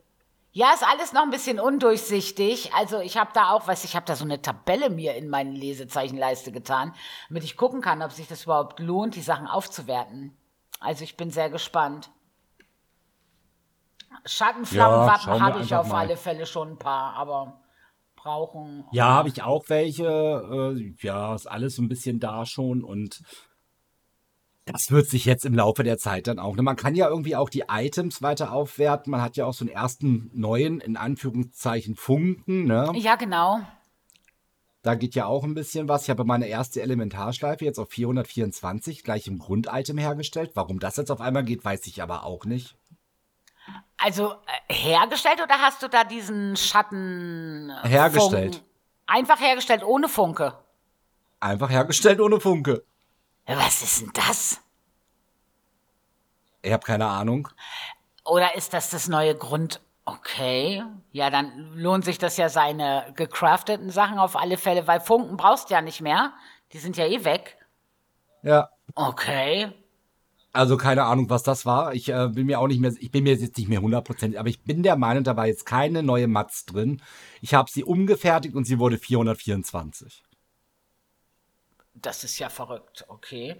ja, 0.51 0.73
ist 0.73 0.87
alles 0.87 1.13
noch 1.13 1.23
ein 1.23 1.31
bisschen 1.31 1.59
undurchsichtig. 1.59 2.73
Also 2.73 2.99
ich 2.99 3.17
habe 3.17 3.31
da 3.33 3.51
auch, 3.51 3.67
weiß 3.67 3.83
ich 3.83 3.95
habe 3.95 4.05
da 4.05 4.15
so 4.15 4.25
eine 4.25 4.41
Tabelle 4.41 4.89
mir 4.89 5.15
in 5.15 5.27
meine 5.29 5.51
Lesezeichenleiste 5.51 6.51
getan, 6.51 6.93
damit 7.29 7.43
ich 7.43 7.57
gucken 7.57 7.81
kann, 7.81 8.01
ob 8.01 8.11
sich 8.11 8.27
das 8.27 8.43
überhaupt 8.43 8.79
lohnt, 8.79 9.15
die 9.15 9.21
Sachen 9.21 9.47
aufzuwerten. 9.47 10.37
Also 10.79 11.03
ich 11.03 11.17
bin 11.17 11.31
sehr 11.31 11.49
gespannt. 11.49 12.11
Schattenflammenwappen 14.25 15.33
ja, 15.33 15.39
habe 15.39 15.61
ich 15.61 15.75
auf 15.75 15.89
mal. 15.89 15.99
alle 15.99 16.17
Fälle 16.17 16.45
schon 16.45 16.71
ein 16.71 16.77
paar, 16.77 17.13
aber 17.15 17.61
brauchen. 18.15 18.85
Ja, 18.91 19.09
habe 19.09 19.29
ich 19.29 19.43
auch 19.43 19.65
welche. 19.67 20.05
Äh, 20.77 20.95
ja, 20.99 21.35
ist 21.35 21.47
alles 21.47 21.75
so 21.75 21.81
ein 21.81 21.89
bisschen 21.89 22.19
da 22.19 22.45
schon 22.45 22.83
und 22.83 23.21
das 24.65 24.89
wird 24.89 25.07
sich 25.07 25.25
jetzt 25.25 25.45
im 25.45 25.53
Laufe 25.53 25.83
der 25.83 25.99
Zeit 25.99 26.25
dann 26.25 26.39
auch. 26.39 26.55
Ne? 26.55 26.63
Man 26.63 26.75
kann 26.75 26.95
ja 26.95 27.07
irgendwie 27.07 27.35
auch 27.35 27.51
die 27.51 27.65
Items 27.69 28.23
weiter 28.23 28.51
aufwerten. 28.51 29.11
Man 29.11 29.21
hat 29.21 29.37
ja 29.37 29.45
auch 29.45 29.53
so 29.53 29.63
einen 29.63 29.73
ersten 29.73 30.31
neuen, 30.33 30.79
in 30.79 30.97
Anführungszeichen, 30.97 31.95
Funken. 31.95 32.65
Ne? 32.65 32.91
Ja, 32.95 33.15
genau. 33.15 33.59
Da 34.81 34.95
geht 34.95 35.15
ja 35.15 35.25
auch 35.27 35.43
ein 35.43 35.53
bisschen 35.53 35.87
was. 35.87 36.03
Ich 36.03 36.09
habe 36.09 36.25
meine 36.25 36.47
erste 36.47 36.81
Elementarschleife 36.81 37.63
jetzt 37.63 37.79
auf 37.79 37.89
424 37.89 39.03
gleich 39.03 39.27
im 39.27 39.37
Grunditem 39.37 39.97
hergestellt. 39.97 40.51
Warum 40.55 40.79
das 40.79 40.97
jetzt 40.97 41.11
auf 41.11 41.21
einmal 41.21 41.43
geht, 41.43 41.63
weiß 41.63 41.85
ich 41.87 42.01
aber 42.01 42.23
auch 42.23 42.45
nicht. 42.45 42.75
Also 43.97 44.33
äh, 44.67 44.73
hergestellt 44.73 45.41
oder 45.41 45.59
hast 45.59 45.81
du 45.81 45.87
da 45.87 46.03
diesen 46.03 46.55
Schatten? 46.57 47.71
Äh, 47.83 47.87
hergestellt. 47.87 48.55
Funken? 48.55 48.69
Einfach 49.07 49.39
hergestellt 49.39 49.83
ohne 49.83 50.09
Funke. 50.09 50.57
Einfach 51.39 51.69
hergestellt 51.69 52.19
ohne 52.19 52.39
Funke. 52.39 52.83
Was 53.45 53.81
ist 53.81 54.01
denn 54.01 54.11
das? 54.13 54.61
Ich 56.61 56.73
habe 56.73 56.83
keine 56.83 57.05
Ahnung. 57.05 57.47
Oder 58.25 58.55
ist 58.55 58.73
das 58.73 58.89
das 58.89 59.07
neue 59.07 59.35
Grund? 59.35 59.81
Okay, 60.05 60.83
ja, 61.11 61.31
dann 61.31 61.73
lohnt 61.75 62.05
sich 62.05 62.19
das 62.19 62.37
ja 62.37 62.49
seine 62.49 63.11
gecrafteten 63.15 63.89
Sachen 63.89 64.19
auf 64.19 64.35
alle 64.35 64.57
Fälle, 64.57 64.85
weil 64.87 64.99
Funken 64.99 65.37
brauchst 65.37 65.69
du 65.69 65.73
ja 65.73 65.81
nicht 65.81 66.01
mehr. 66.01 66.33
Die 66.73 66.77
sind 66.77 66.97
ja 66.97 67.05
eh 67.05 67.23
weg. 67.23 67.57
Ja. 68.43 68.69
Okay. 68.93 69.73
Also 70.55 70.77
keine 70.77 71.03
Ahnung, 71.03 71.29
was 71.29 71.43
das 71.43 71.65
war. 71.65 71.93
Ich 71.93 72.07
äh, 72.07 72.29
bin 72.29 72.45
mir 72.45 72.61
auch 72.61 72.67
nicht 72.67 72.79
mehr, 72.79 72.93
ich 72.97 73.11
bin 73.11 73.25
mir 73.25 73.35
jetzt 73.35 73.57
nicht 73.57 73.67
mehr 73.67 73.81
hundertprozentig, 73.81 74.39
aber 74.39 74.47
ich 74.47 74.63
bin 74.63 74.83
der 74.83 74.95
Meinung, 74.95 75.25
da 75.25 75.35
war 75.35 75.47
jetzt 75.47 75.65
keine 75.65 76.01
neue 76.01 76.27
Matz 76.27 76.65
drin. 76.65 77.01
Ich 77.41 77.53
habe 77.53 77.69
sie 77.69 77.83
umgefertigt 77.83 78.55
und 78.55 78.63
sie 78.63 78.79
wurde 78.79 78.97
424. 78.97 80.23
Das 81.93 82.23
ist 82.23 82.39
ja 82.39 82.47
verrückt, 82.47 83.03
okay. 83.09 83.59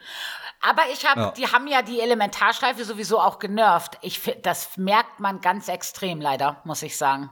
Aber 0.62 0.84
ich 0.94 1.06
habe, 1.06 1.20
ja. 1.20 1.32
die 1.32 1.48
haben 1.48 1.68
ja 1.68 1.82
die 1.82 2.00
Elementarschleife 2.00 2.86
sowieso 2.86 3.20
auch 3.20 3.40
genervt. 3.40 3.98
Ich, 4.02 4.22
das 4.42 4.78
merkt 4.78 5.20
man 5.20 5.42
ganz 5.42 5.68
extrem, 5.68 6.22
leider, 6.22 6.62
muss 6.64 6.82
ich 6.82 6.96
sagen. 6.96 7.30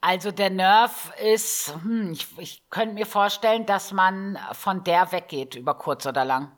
Also 0.00 0.30
der 0.30 0.48
Nerv 0.48 1.12
ist, 1.22 1.74
hm, 1.82 2.12
ich, 2.12 2.26
ich 2.38 2.62
könnte 2.70 2.94
mir 2.94 3.06
vorstellen, 3.06 3.66
dass 3.66 3.92
man 3.92 4.38
von 4.52 4.82
der 4.82 5.12
weggeht 5.12 5.56
über 5.56 5.74
kurz 5.74 6.06
oder 6.06 6.24
lang. 6.24 6.56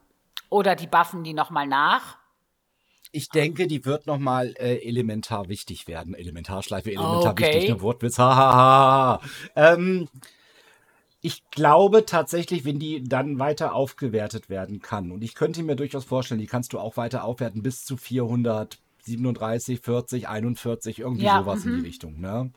Oder 0.51 0.77
die 0.77 0.87
buffen 0.87 1.25
die 1.25 1.35
nochmal 1.35 1.67
nach? 1.67 2.19
Ich 3.11 3.31
denke, 3.31 3.67
die 3.67 3.85
wird 3.85 4.07
nochmal 4.07 4.55
äh, 4.59 4.77
elementar 4.87 5.49
wichtig 5.49 5.89
werden. 5.89 6.15
Elementarschleife, 6.15 6.91
elementar 6.91 7.33
okay. 7.33 7.55
wichtig, 7.55 7.71
ne 7.71 7.81
Wortwitz, 7.81 8.19
hahaha. 8.19 9.21
ähm, 9.57 10.09
ich 11.21 11.43
glaube 11.51 12.07
tatsächlich, 12.07 12.65
wenn 12.65 12.79
die 12.79 13.03
dann 13.03 13.39
weiter 13.39 13.75
aufgewertet 13.75 14.49
werden 14.49 14.81
kann, 14.81 15.11
und 15.11 15.23
ich 15.25 15.35
könnte 15.35 15.63
mir 15.63 15.75
durchaus 15.75 16.05
vorstellen, 16.05 16.41
die 16.41 16.47
kannst 16.47 16.73
du 16.73 16.79
auch 16.79 16.97
weiter 16.97 17.25
aufwerten 17.25 17.63
bis 17.63 17.85
zu 17.85 17.97
437, 17.97 19.81
40, 19.81 20.29
41, 20.29 20.99
irgendwie 21.01 21.25
ja, 21.25 21.41
sowas 21.41 21.65
m 21.65 21.65
-m. 21.65 21.67
in 21.67 21.73
die 21.73 21.81
mhm. 21.81 21.87
Richtung, 21.87 22.21
ne? 22.21 22.53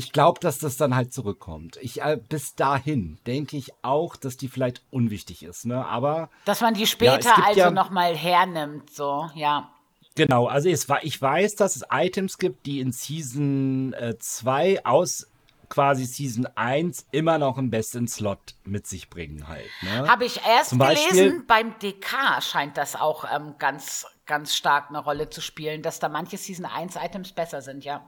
Ich 0.00 0.12
glaube, 0.12 0.40
dass 0.40 0.58
das 0.58 0.78
dann 0.78 0.96
halt 0.96 1.12
zurückkommt. 1.12 1.76
Ich 1.82 2.00
äh, 2.00 2.18
bis 2.26 2.54
dahin 2.54 3.18
denke 3.26 3.58
ich 3.58 3.72
auch, 3.82 4.16
dass 4.16 4.38
die 4.38 4.48
vielleicht 4.48 4.82
unwichtig 4.90 5.42
ist, 5.42 5.66
ne? 5.66 5.84
Aber 5.84 6.30
dass 6.46 6.62
man 6.62 6.72
die 6.72 6.86
später 6.86 7.28
ja, 7.28 7.44
also 7.44 7.60
ja, 7.60 7.70
noch 7.70 7.90
mal 7.90 8.16
hernimmt, 8.16 8.88
so 8.88 9.28
ja. 9.34 9.70
Genau, 10.14 10.46
also 10.46 10.70
es 10.70 10.88
war, 10.88 11.04
ich 11.04 11.20
weiß, 11.20 11.54
dass 11.56 11.76
es 11.76 11.84
Items 11.90 12.38
gibt, 12.38 12.64
die 12.64 12.80
in 12.80 12.92
Season 12.92 13.94
2 14.18 14.72
äh, 14.72 14.84
aus 14.84 15.28
quasi 15.68 16.06
Season 16.06 16.48
1 16.54 17.06
immer 17.12 17.36
noch 17.36 17.58
einen 17.58 17.70
besten 17.70 18.08
Slot 18.08 18.54
mit 18.64 18.86
sich 18.86 19.10
bringen 19.10 19.48
halt. 19.48 19.68
Ne? 19.82 20.08
Habe 20.08 20.24
ich 20.24 20.40
erst 20.46 20.70
Zum 20.70 20.78
gelesen, 20.78 21.04
Beispiel, 21.04 21.44
beim 21.46 21.78
DK 21.78 22.42
scheint 22.42 22.78
das 22.78 22.96
auch 22.96 23.26
ähm, 23.30 23.54
ganz, 23.58 24.06
ganz 24.24 24.56
stark 24.56 24.88
eine 24.88 24.98
Rolle 24.98 25.28
zu 25.28 25.42
spielen, 25.42 25.82
dass 25.82 26.00
da 26.00 26.08
manche 26.08 26.38
Season 26.38 26.64
1 26.64 26.96
Items 26.96 27.32
besser 27.32 27.60
sind, 27.60 27.84
ja. 27.84 28.02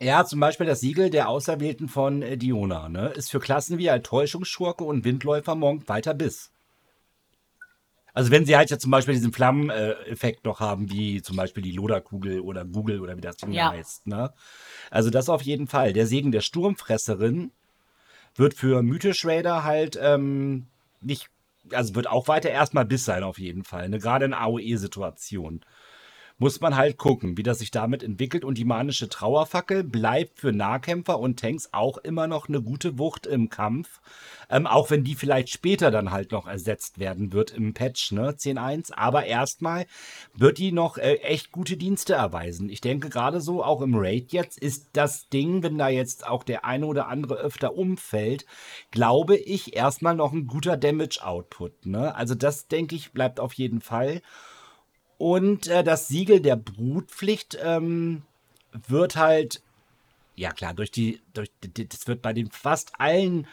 Ja, 0.00 0.26
zum 0.26 0.40
Beispiel 0.40 0.66
das 0.66 0.80
Siegel 0.80 1.08
der 1.08 1.28
Auserwählten 1.28 1.88
von 1.88 2.20
äh, 2.22 2.36
Diona, 2.36 2.88
ne, 2.88 3.08
ist 3.08 3.30
für 3.30 3.40
Klassen 3.40 3.78
wie 3.78 3.88
ein 3.88 4.02
Täuschungsschurke 4.02 4.84
und 4.84 5.04
Windläufer 5.04 5.54
Monk 5.54 5.88
weiter 5.88 6.12
bis. 6.12 6.52
Also 8.12 8.30
wenn 8.30 8.46
sie 8.46 8.56
halt 8.56 8.70
ja 8.70 8.78
zum 8.78 8.90
Beispiel 8.90 9.14
diesen 9.14 9.32
Flammeneffekt 9.32 10.44
noch 10.46 10.60
haben, 10.60 10.90
wie 10.90 11.20
zum 11.20 11.36
Beispiel 11.36 11.62
die 11.62 11.72
Loderkugel 11.72 12.40
oder 12.40 12.64
Google 12.64 13.00
oder 13.00 13.16
wie 13.16 13.20
das 13.20 13.36
Ding 13.36 13.52
Ja. 13.52 13.70
heißt. 13.70 14.06
Ne? 14.06 14.32
Also 14.90 15.10
das 15.10 15.28
auf 15.28 15.42
jeden 15.42 15.66
Fall. 15.66 15.92
Der 15.92 16.06
Segen 16.06 16.32
der 16.32 16.40
Sturmfresserin 16.40 17.52
wird 18.34 18.54
für 18.54 18.82
Mythisch 18.82 19.26
Raider 19.26 19.64
halt 19.64 19.98
ähm, 20.00 20.66
nicht, 21.02 21.28
also 21.72 21.94
wird 21.94 22.06
auch 22.08 22.26
weiter 22.26 22.48
erstmal 22.48 22.86
Biss 22.86 23.04
sein 23.04 23.22
auf 23.22 23.38
jeden 23.38 23.64
Fall. 23.64 23.90
Ne? 23.90 23.98
Gerade 23.98 24.24
in 24.24 24.32
AOE-Situationen. 24.34 25.60
Muss 26.38 26.60
man 26.60 26.76
halt 26.76 26.98
gucken, 26.98 27.38
wie 27.38 27.42
das 27.42 27.60
sich 27.60 27.70
damit 27.70 28.02
entwickelt. 28.02 28.44
Und 28.44 28.58
die 28.58 28.66
manische 28.66 29.08
Trauerfackel 29.08 29.82
bleibt 29.84 30.38
für 30.38 30.52
Nahkämpfer 30.52 31.18
und 31.18 31.40
Tanks 31.40 31.70
auch 31.72 31.96
immer 31.98 32.26
noch 32.26 32.48
eine 32.48 32.60
gute 32.60 32.98
Wucht 32.98 33.26
im 33.26 33.48
Kampf. 33.48 34.00
Ähm, 34.50 34.66
auch 34.66 34.90
wenn 34.90 35.02
die 35.02 35.14
vielleicht 35.14 35.48
später 35.48 35.90
dann 35.90 36.10
halt 36.10 36.32
noch 36.32 36.46
ersetzt 36.46 36.98
werden 36.98 37.32
wird 37.32 37.52
im 37.52 37.72
Patch, 37.72 38.12
ne, 38.12 38.32
10.1. 38.32 38.92
Aber 38.92 39.24
erstmal 39.24 39.86
wird 40.34 40.58
die 40.58 40.72
noch 40.72 40.98
äh, 40.98 41.14
echt 41.16 41.52
gute 41.52 41.78
Dienste 41.78 42.12
erweisen. 42.14 42.68
Ich 42.68 42.82
denke 42.82 43.08
gerade 43.08 43.40
so, 43.40 43.64
auch 43.64 43.80
im 43.80 43.94
Raid 43.94 44.32
jetzt 44.32 44.58
ist 44.58 44.90
das 44.92 45.30
Ding, 45.30 45.62
wenn 45.62 45.78
da 45.78 45.88
jetzt 45.88 46.26
auch 46.26 46.44
der 46.44 46.66
eine 46.66 46.84
oder 46.84 47.08
andere 47.08 47.36
öfter 47.36 47.74
umfällt, 47.74 48.44
glaube 48.90 49.36
ich, 49.36 49.74
erstmal 49.74 50.14
noch 50.14 50.34
ein 50.34 50.46
guter 50.46 50.76
Damage-Output. 50.76 51.86
Ne? 51.86 52.14
Also 52.14 52.34
das, 52.34 52.68
denke 52.68 52.94
ich, 52.94 53.12
bleibt 53.12 53.40
auf 53.40 53.54
jeden 53.54 53.80
Fall. 53.80 54.20
Und 55.18 55.66
äh, 55.68 55.82
das 55.82 56.08
Siegel 56.08 56.40
der 56.40 56.56
Brutpflicht 56.56 57.58
ähm, 57.62 58.22
wird 58.88 59.16
halt, 59.16 59.62
ja 60.34 60.50
klar, 60.52 60.74
durch 60.74 60.90
die, 60.90 61.20
durch 61.32 61.50
das 61.60 62.06
wird 62.06 62.22
bei 62.22 62.32
den 62.32 62.50
fast 62.50 62.92
allen 62.98 63.46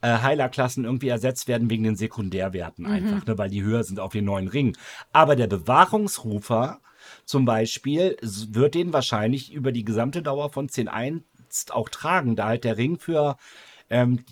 äh, 0.00 0.18
Heilerklassen 0.18 0.84
irgendwie 0.84 1.08
ersetzt 1.08 1.46
werden 1.48 1.68
wegen 1.68 1.84
den 1.84 1.96
Sekundärwerten 1.96 2.86
einfach, 2.86 3.26
ne, 3.26 3.36
weil 3.36 3.50
die 3.50 3.62
höher 3.62 3.84
sind 3.84 4.00
auf 4.00 4.12
den 4.12 4.24
neuen 4.24 4.48
Ring. 4.48 4.76
Aber 5.12 5.36
der 5.36 5.46
Bewahrungsrufer 5.46 6.80
zum 7.24 7.44
Beispiel 7.44 8.16
wird 8.22 8.74
den 8.74 8.92
wahrscheinlich 8.92 9.52
über 9.52 9.72
die 9.72 9.84
gesamte 9.84 10.22
Dauer 10.22 10.50
von 10.50 10.68
10.1 10.68 11.70
auch 11.72 11.88
tragen, 11.88 12.36
da 12.36 12.46
halt 12.46 12.64
der 12.64 12.76
Ring 12.76 12.98
für, 12.98 13.36
ähm, 13.90 14.24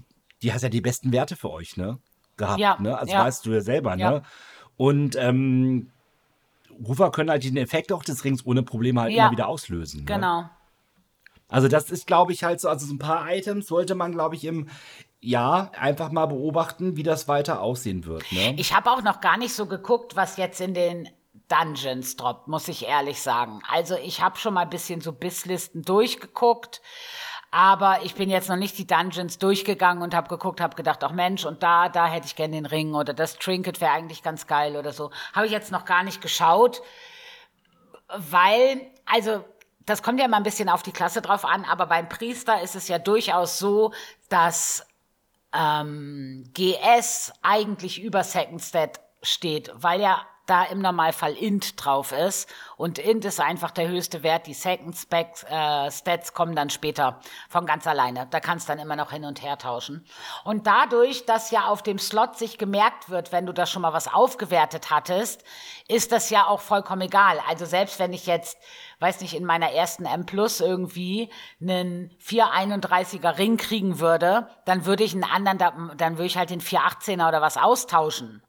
die 0.42 0.52
hat 0.52 0.62
ja 0.62 0.68
die 0.68 0.80
besten 0.80 1.12
Werte 1.12 1.36
für 1.36 1.50
euch, 1.50 1.76
ne? 1.76 1.98
Gehabt, 2.36 2.60
Ja, 2.60 2.78
ne? 2.80 2.96
Also 2.96 3.12
ja. 3.12 3.24
weißt 3.24 3.44
du 3.44 3.52
ja 3.52 3.60
selber, 3.60 3.96
Ja. 3.96 4.10
ne? 4.10 4.22
Und 4.76 5.16
ähm, 5.16 5.90
Rufer 6.86 7.10
können 7.10 7.30
halt 7.30 7.44
den 7.44 7.56
Effekt 7.56 7.92
auch 7.92 8.04
des 8.04 8.24
Rings 8.24 8.44
ohne 8.46 8.62
Probleme 8.62 9.00
halt 9.00 9.12
Ja. 9.12 9.24
immer 9.24 9.32
wieder 9.32 9.48
auslösen. 9.48 10.00
Ne? 10.00 10.06
Genau. 10.06 10.50
Also 11.48 11.68
das 11.68 11.90
ist, 11.90 12.06
glaube 12.06 12.32
ich, 12.32 12.44
halt 12.44 12.60
so, 12.60 12.68
also 12.68 12.86
so 12.86 12.92
ein 12.94 12.98
paar 12.98 13.30
Items 13.32 13.66
sollte 13.68 13.94
man, 13.94 14.12
glaube 14.12 14.34
ich, 14.36 14.44
im 14.44 14.68
Jahr 15.20 15.72
einfach 15.74 16.12
mal 16.12 16.26
beobachten, 16.26 16.96
wie 16.96 17.02
das 17.02 17.26
weiter 17.26 17.60
aussehen 17.62 18.04
wird. 18.04 18.30
Ne? 18.32 18.54
Ich 18.58 18.74
habe 18.76 18.90
auch 18.90 19.02
noch 19.02 19.20
gar 19.20 19.36
nicht 19.38 19.54
so 19.54 19.66
geguckt, 19.66 20.14
was 20.14 20.36
jetzt 20.36 20.60
in 20.60 20.74
den 20.74 21.08
Dungeons 21.48 22.16
droppt, 22.16 22.46
muss 22.48 22.68
ich 22.68 22.86
ehrlich 22.86 23.20
sagen. 23.22 23.60
Also 23.70 23.96
ich 23.96 24.20
habe 24.20 24.38
schon 24.38 24.52
mal 24.54 24.62
ein 24.62 24.70
bisschen 24.70 25.00
so 25.00 25.12
Bisslisten 25.12 25.82
durchgeguckt, 25.82 26.82
aber 27.50 28.00
ich 28.02 28.14
bin 28.14 28.28
jetzt 28.28 28.48
noch 28.48 28.56
nicht 28.56 28.76
die 28.76 28.86
Dungeons 28.86 29.38
durchgegangen 29.38 30.02
und 30.02 30.14
habe 30.14 30.28
geguckt, 30.28 30.60
habe 30.60 30.76
gedacht, 30.76 31.02
ach 31.02 31.12
Mensch, 31.12 31.44
und 31.44 31.62
da, 31.62 31.88
da 31.88 32.06
hätte 32.06 32.26
ich 32.26 32.36
gerne 32.36 32.56
den 32.56 32.66
Ring 32.66 32.94
oder 32.94 33.14
das 33.14 33.38
Trinket 33.38 33.80
wäre 33.80 33.92
eigentlich 33.92 34.22
ganz 34.22 34.46
geil 34.46 34.76
oder 34.76 34.92
so. 34.92 35.10
Habe 35.32 35.46
ich 35.46 35.52
jetzt 35.52 35.72
noch 35.72 35.84
gar 35.84 36.02
nicht 36.02 36.20
geschaut, 36.20 36.82
weil, 38.08 38.82
also 39.06 39.44
das 39.86 40.02
kommt 40.02 40.20
ja 40.20 40.26
immer 40.26 40.36
ein 40.36 40.42
bisschen 40.42 40.68
auf 40.68 40.82
die 40.82 40.92
Klasse 40.92 41.22
drauf 41.22 41.44
an, 41.44 41.64
aber 41.64 41.86
beim 41.86 42.08
Priester 42.08 42.60
ist 42.60 42.76
es 42.76 42.88
ja 42.88 42.98
durchaus 42.98 43.58
so, 43.58 43.92
dass 44.28 44.86
ähm, 45.54 46.50
GS 46.52 47.32
eigentlich 47.40 48.02
über 48.02 48.22
Second 48.22 48.60
Stat 48.60 49.00
steht, 49.22 49.72
weil 49.74 50.00
ja 50.02 50.26
da 50.48 50.64
im 50.64 50.80
Normalfall 50.80 51.34
Int 51.34 51.84
drauf 51.84 52.12
ist. 52.12 52.48
Und 52.76 52.98
Int 52.98 53.24
ist 53.24 53.40
einfach 53.40 53.70
der 53.70 53.88
höchste 53.88 54.22
Wert. 54.22 54.46
Die 54.46 54.54
Second 54.54 54.96
Specs, 54.96 55.44
äh, 55.44 55.90
Stats 55.90 56.32
kommen 56.32 56.54
dann 56.56 56.70
später 56.70 57.20
von 57.48 57.66
ganz 57.66 57.86
alleine. 57.86 58.26
Da 58.30 58.40
kannst 58.40 58.68
dann 58.68 58.78
immer 58.78 58.96
noch 58.96 59.10
hin 59.12 59.24
und 59.24 59.42
her 59.42 59.58
tauschen. 59.58 60.06
Und 60.44 60.66
dadurch, 60.66 61.26
dass 61.26 61.50
ja 61.50 61.66
auf 61.66 61.82
dem 61.82 61.98
Slot 61.98 62.36
sich 62.36 62.58
gemerkt 62.58 63.10
wird, 63.10 63.32
wenn 63.32 63.46
du 63.46 63.52
da 63.52 63.66
schon 63.66 63.82
mal 63.82 63.92
was 63.92 64.12
aufgewertet 64.12 64.90
hattest, 64.90 65.44
ist 65.88 66.12
das 66.12 66.30
ja 66.30 66.46
auch 66.46 66.60
vollkommen 66.60 67.02
egal. 67.02 67.38
Also 67.48 67.64
selbst 67.64 67.98
wenn 67.98 68.12
ich 68.12 68.26
jetzt, 68.26 68.58
weiß 69.00 69.20
nicht, 69.20 69.34
in 69.34 69.44
meiner 69.44 69.70
ersten 69.72 70.04
M 70.06 70.24
Plus 70.26 70.60
irgendwie 70.60 71.30
einen 71.60 72.10
431er 72.20 73.38
Ring 73.38 73.56
kriegen 73.56 73.98
würde, 74.00 74.48
dann 74.64 74.84
würde 74.86 75.04
ich 75.04 75.14
einen 75.14 75.24
anderen, 75.24 75.58
da- 75.58 75.94
dann 75.96 76.14
würde 76.16 76.26
ich 76.26 76.36
halt 76.36 76.50
den 76.50 76.60
418er 76.60 77.28
oder 77.28 77.40
was 77.40 77.56
austauschen. 77.56 78.42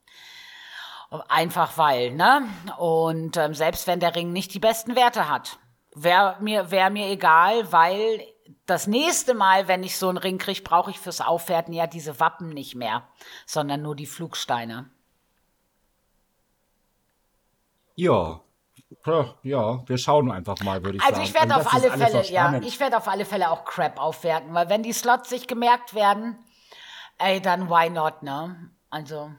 Einfach 1.27 1.77
weil, 1.77 2.11
ne? 2.11 2.47
Und 2.77 3.35
ähm, 3.37 3.53
selbst 3.55 3.87
wenn 3.87 3.99
der 3.99 4.15
Ring 4.15 4.31
nicht 4.31 4.53
die 4.53 4.59
besten 4.59 4.95
Werte 4.95 5.27
hat, 5.27 5.57
wäre 5.95 6.37
mir, 6.39 6.69
wär 6.69 6.89
mir 6.91 7.07
egal, 7.07 7.71
weil 7.71 8.23
das 8.67 8.85
nächste 8.85 9.33
Mal, 9.33 9.67
wenn 9.67 9.83
ich 9.83 9.97
so 9.97 10.09
einen 10.09 10.19
Ring 10.19 10.37
kriege, 10.37 10.61
brauche 10.61 10.91
ich 10.91 10.99
fürs 10.99 11.21
Aufwerten 11.21 11.73
ja 11.73 11.87
diese 11.87 12.19
Wappen 12.19 12.49
nicht 12.49 12.75
mehr, 12.75 13.07
sondern 13.47 13.81
nur 13.81 13.95
die 13.95 14.05
Flugsteine. 14.05 14.89
Ja. 17.95 18.41
Ja, 19.43 19.87
wir 19.87 19.97
schauen 19.97 20.31
einfach 20.31 20.59
mal, 20.61 20.83
würde 20.83 20.97
ich 20.97 21.03
Also 21.03 21.15
sagen. 21.15 21.27
ich 21.27 21.33
werde 21.33 21.55
auf 21.55 21.73
alle 21.73 21.91
Fälle, 21.91 22.25
ja, 22.31 22.59
ich 22.59 22.79
werde 22.79 22.97
auf 22.97 23.07
alle 23.07 23.25
Fälle 23.25 23.49
auch 23.49 23.65
Crap 23.65 23.99
aufwerten, 23.99 24.53
weil 24.53 24.69
wenn 24.69 24.83
die 24.83 24.93
Slots 24.93 25.29
sich 25.29 25.47
gemerkt 25.47 25.93
werden, 25.93 26.37
ey, 27.17 27.41
dann 27.41 27.69
why 27.69 27.89
not, 27.89 28.23
ne? 28.23 28.71
Also, 28.89 29.31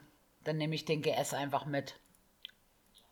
dann 0.45 0.57
nehme 0.57 0.75
ich 0.75 0.85
den 0.85 1.03
GS 1.03 1.35
einfach 1.35 1.67
mit. 1.67 2.01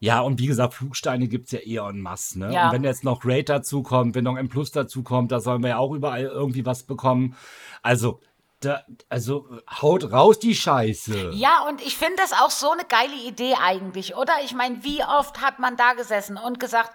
Ja, 0.01 0.20
und 0.20 0.39
wie 0.39 0.47
gesagt, 0.47 0.74
Flugsteine 0.74 1.26
gibt's 1.26 1.51
ja 1.51 1.59
eher 1.59 1.89
en 1.89 2.01
masse, 2.01 2.39
ne? 2.39 2.53
Ja. 2.53 2.66
Und 2.66 2.74
wenn 2.74 2.85
jetzt 2.85 3.03
noch 3.03 3.24
Raid 3.24 3.49
dazu 3.49 3.83
kommt, 3.83 4.14
wenn 4.14 4.24
noch 4.24 4.37
M 4.37 4.49
Plus 4.49 4.70
dazu 4.70 5.03
kommt, 5.03 5.33
da 5.33 5.41
sollen 5.41 5.62
wir 5.62 5.70
ja 5.70 5.79
auch 5.79 5.93
überall 5.93 6.22
irgendwie 6.22 6.64
was 6.64 6.85
bekommen. 6.85 7.37
Also, 7.83 8.20
da, 8.61 8.85
also 9.09 9.49
haut 9.83 10.12
raus 10.12 10.39
die 10.39 10.55
Scheiße. 10.55 11.31
Ja, 11.33 11.66
und 11.68 11.81
ich 11.81 11.97
finde 11.97 12.16
das 12.16 12.33
auch 12.33 12.51
so 12.51 12.70
eine 12.70 12.85
geile 12.85 13.14
Idee 13.14 13.55
eigentlich, 13.61 14.16
oder? 14.16 14.35
Ich 14.45 14.55
meine, 14.55 14.83
wie 14.85 15.03
oft 15.03 15.41
hat 15.41 15.59
man 15.59 15.76
da 15.76 15.95
gesessen 15.95 16.37
und 16.37 16.61
gesagt, 16.61 16.93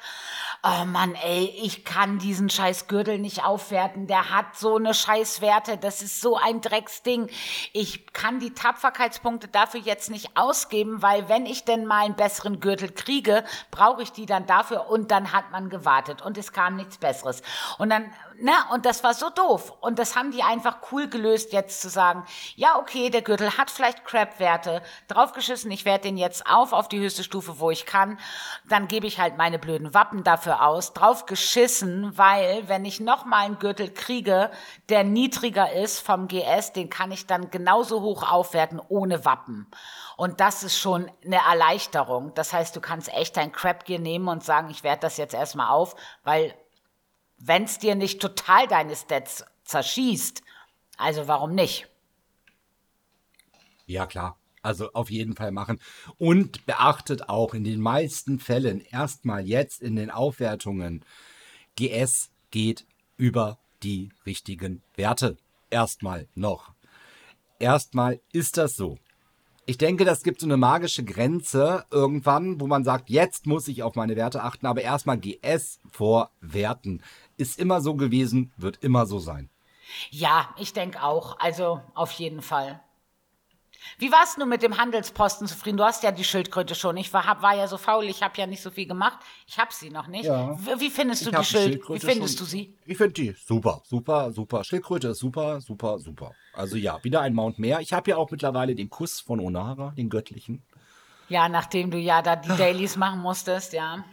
oh 0.65 0.85
Mann, 0.85 1.13
ey, 1.15 1.53
ich 1.61 1.83
kann 1.83 2.19
diesen 2.19 2.49
scheiß 2.49 2.87
Gürtel 2.87 3.19
nicht 3.19 3.43
aufwerten, 3.43 4.07
der 4.07 4.29
hat 4.29 4.55
so 4.55 4.77
eine 4.77 4.93
Scheißwerte, 4.93 5.77
das 5.77 6.01
ist 6.01 6.21
so 6.21 6.37
ein 6.37 6.61
Drecksding. 6.61 7.29
Ich 7.73 8.13
kann 8.13 8.39
die 8.39 8.53
Tapferkeitspunkte 8.53 9.49
dafür 9.49 9.81
jetzt 9.81 10.09
nicht 10.09 10.37
ausgeben, 10.37 11.01
weil 11.01 11.27
wenn 11.27 11.45
ich 11.45 11.65
denn 11.65 11.85
mal 11.85 12.05
einen 12.05 12.15
besseren 12.15 12.61
Gürtel 12.61 12.89
kriege, 12.89 13.43
brauche 13.71 14.03
ich 14.03 14.13
die 14.13 14.25
dann 14.25 14.45
dafür 14.45 14.89
und 14.89 15.11
dann 15.11 15.33
hat 15.33 15.51
man 15.51 15.69
gewartet 15.69 16.21
und 16.21 16.37
es 16.37 16.53
kam 16.53 16.77
nichts 16.77 16.97
Besseres. 16.97 17.41
Und 17.77 17.89
dann, 17.89 18.09
na, 18.45 18.69
und 18.73 18.85
das 18.85 19.05
war 19.05 19.13
so 19.13 19.29
doof. 19.29 19.71
Und 19.79 19.99
das 19.99 20.17
haben 20.17 20.31
die 20.31 20.43
einfach 20.43 20.79
cool 20.91 21.07
gelöst, 21.07 21.53
jetzt 21.53 21.81
zu 21.81 21.87
sagen, 21.87 22.25
ja, 22.57 22.77
okay, 22.77 23.09
der 23.09 23.21
Gürtel 23.21 23.57
hat 23.57 23.71
vielleicht 23.71 24.03
Crap-Werte, 24.03 24.81
draufgeschissen, 25.07 25.71
ich 25.71 25.85
werde 25.85 26.09
den 26.09 26.17
jetzt 26.17 26.45
auf, 26.45 26.73
auf 26.73 26.89
die 26.89 26.99
höchste 26.99 27.23
Stufe, 27.23 27.61
wo 27.61 27.71
ich 27.71 27.85
kann. 27.85 28.19
Dann 28.67 28.89
gebe 28.89 29.07
ich 29.07 29.17
halt 29.17 29.37
meine 29.37 29.59
blöden 29.59 29.93
Wappen 29.93 30.25
dafür 30.25 30.67
aus, 30.67 30.91
draufgeschissen, 30.91 32.17
weil, 32.17 32.67
wenn 32.67 32.83
ich 32.83 32.99
nochmal 32.99 33.45
einen 33.45 33.59
Gürtel 33.59 33.89
kriege, 33.89 34.51
der 34.89 35.05
niedriger 35.05 35.71
ist 35.71 36.01
vom 36.01 36.27
GS, 36.27 36.73
den 36.73 36.89
kann 36.89 37.13
ich 37.13 37.25
dann 37.25 37.49
genauso 37.49 38.01
hoch 38.01 38.29
aufwerten, 38.29 38.81
ohne 38.89 39.23
Wappen. 39.23 39.71
Und 40.17 40.41
das 40.41 40.63
ist 40.63 40.77
schon 40.77 41.09
eine 41.23 41.37
Erleichterung. 41.37 42.33
Das 42.33 42.51
heißt, 42.51 42.75
du 42.75 42.81
kannst 42.81 43.07
echt 43.13 43.37
dein 43.37 43.53
Crap-Gear 43.53 44.01
nehmen 44.01 44.27
und 44.27 44.43
sagen, 44.43 44.69
ich 44.69 44.83
werde 44.83 44.99
das 44.99 45.15
jetzt 45.15 45.33
erstmal 45.33 45.69
auf, 45.69 45.95
weil 46.25 46.53
wenn 47.45 47.63
es 47.65 47.77
dir 47.77 47.95
nicht 47.95 48.21
total 48.21 48.67
deine 48.67 48.95
Stats 48.95 49.43
zerschießt, 49.65 50.41
also 50.97 51.27
warum 51.27 51.53
nicht? 51.55 51.87
Ja, 53.85 54.05
klar. 54.05 54.37
Also 54.61 54.93
auf 54.93 55.11
jeden 55.11 55.35
Fall 55.35 55.51
machen. 55.51 55.81
Und 56.17 56.65
beachtet 56.65 57.27
auch 57.27 57.53
in 57.53 57.65
den 57.65 57.81
meisten 57.81 58.39
Fällen 58.39 58.79
erstmal 58.79 59.45
jetzt 59.45 59.81
in 59.81 59.97
den 59.97 60.09
Aufwertungen, 60.09 61.03
GS 61.75 62.31
geht 62.49 62.85
über 63.17 63.59
die 63.83 64.09
richtigen 64.25 64.81
Werte. 64.95 65.37
Erstmal 65.69 66.29
noch. 66.35 66.71
Erstmal 67.59 68.21
ist 68.31 68.55
das 68.57 68.77
so. 68.77 68.99
Ich 69.65 69.77
denke, 69.77 70.03
das 70.03 70.23
gibt 70.23 70.41
so 70.41 70.45
eine 70.45 70.57
magische 70.57 71.05
Grenze 71.05 71.85
irgendwann, 71.89 72.59
wo 72.59 72.67
man 72.67 72.83
sagt, 72.83 73.09
jetzt 73.09 73.45
muss 73.45 73.69
ich 73.69 73.81
auf 73.81 73.95
meine 73.95 74.17
Werte 74.17 74.43
achten, 74.43 74.65
aber 74.65 74.81
erstmal 74.81 75.17
GS 75.17 75.79
vor 75.89 76.31
Werten. 76.41 77.01
Ist 77.37 77.57
immer 77.59 77.79
so 77.79 77.95
gewesen, 77.95 78.51
wird 78.57 78.83
immer 78.83 79.05
so 79.05 79.19
sein. 79.19 79.49
Ja, 80.09 80.53
ich 80.57 80.73
denke 80.73 81.01
auch. 81.01 81.39
Also 81.39 81.79
auf 81.93 82.11
jeden 82.11 82.41
Fall. 82.41 82.81
Wie 83.97 84.11
war's 84.11 84.37
nun 84.37 84.49
mit 84.49 84.61
dem 84.63 84.77
Handelsposten 84.77 85.47
zufrieden? 85.47 85.77
Du 85.77 85.83
hast 85.83 86.03
ja 86.03 86.11
die 86.11 86.23
Schildkröte 86.23 86.75
schon. 86.75 86.97
Ich 86.97 87.13
war, 87.13 87.25
hab, 87.25 87.41
war 87.41 87.55
ja 87.55 87.67
so 87.67 87.77
faul, 87.77 88.05
ich 88.05 88.21
habe 88.23 88.37
ja 88.37 88.47
nicht 88.47 88.61
so 88.61 88.71
viel 88.71 88.87
gemacht. 88.87 89.19
Ich 89.47 89.57
habe 89.57 89.71
sie 89.73 89.89
noch 89.89 90.07
nicht. 90.07 90.25
Ja. 90.25 90.57
Wie, 90.59 90.79
wie 90.79 90.89
findest 90.89 91.25
du 91.25 91.31
die 91.31 91.43
Schild? 91.43 91.63
Wie 91.65 91.69
Schildkröte 91.71 92.07
findest 92.07 92.37
schon- 92.37 92.45
du 92.45 92.49
sie? 92.51 92.77
Ich 92.85 92.97
finde 92.97 93.13
die 93.13 93.35
super, 93.45 93.81
super, 93.85 94.31
super. 94.31 94.63
Schildkröte 94.63 95.09
ist 95.09 95.19
super, 95.19 95.61
super, 95.61 95.99
super. 95.99 96.33
Also 96.53 96.77
ja, 96.77 97.03
wieder 97.03 97.21
ein 97.21 97.33
Mount 97.33 97.59
mehr. 97.59 97.79
Ich 97.79 97.93
habe 97.93 98.11
ja 98.11 98.17
auch 98.17 98.29
mittlerweile 98.31 98.75
den 98.75 98.89
Kuss 98.89 99.19
von 99.19 99.39
Onara, 99.39 99.91
den 99.97 100.09
göttlichen. 100.09 100.63
Ja, 101.29 101.49
nachdem 101.49 101.89
du 101.91 101.97
ja 101.97 102.21
da 102.21 102.35
die 102.35 102.55
Dailies 102.55 102.95
machen 102.95 103.19
musstest, 103.21 103.73
ja. 103.73 104.03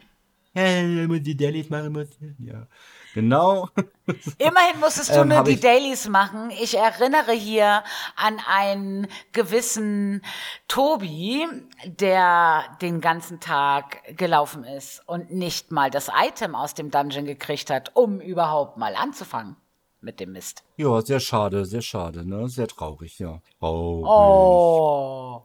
Ja, 0.55 1.07
die 1.07 1.37
Dailies 1.37 1.71
machen 1.71 1.93
musst. 1.93 2.19
Ja. 2.39 2.67
Genau. 3.15 3.69
Immerhin 4.39 4.81
musstest 4.81 5.11
du 5.11 5.21
Ähm, 5.21 5.29
nur 5.29 5.45
die 5.45 5.59
Dailies 5.59 6.09
machen. 6.09 6.51
Ich 6.51 6.77
erinnere 6.77 7.33
hier 7.33 7.83
an 8.17 8.41
einen 8.47 9.07
gewissen 9.33 10.23
Tobi, 10.69 11.47
der 11.85 12.65
den 12.81 13.01
ganzen 13.01 13.41
Tag 13.41 14.17
gelaufen 14.17 14.65
ist 14.65 15.03
und 15.07 15.31
nicht 15.33 15.71
mal 15.71 15.91
das 15.91 16.09
Item 16.15 16.55
aus 16.55 16.75
dem 16.75 16.91
Dungeon 16.91 17.25
gekriegt 17.25 17.71
hat, 17.71 17.93
um 17.95 18.21
überhaupt 18.21 18.77
mal 18.77 18.95
anzufangen 18.95 19.57
mit 20.01 20.21
dem 20.21 20.33
Mist. 20.33 20.65
Ja, 20.77 21.01
sehr 21.03 21.21
schade, 21.21 21.65
sehr 21.65 21.83
schade, 21.83 22.27
ne? 22.27 22.49
Sehr 22.49 22.67
traurig, 22.69 23.19
ja. 23.19 23.41
Traurig. 23.59 24.07
Oh. 24.07 25.45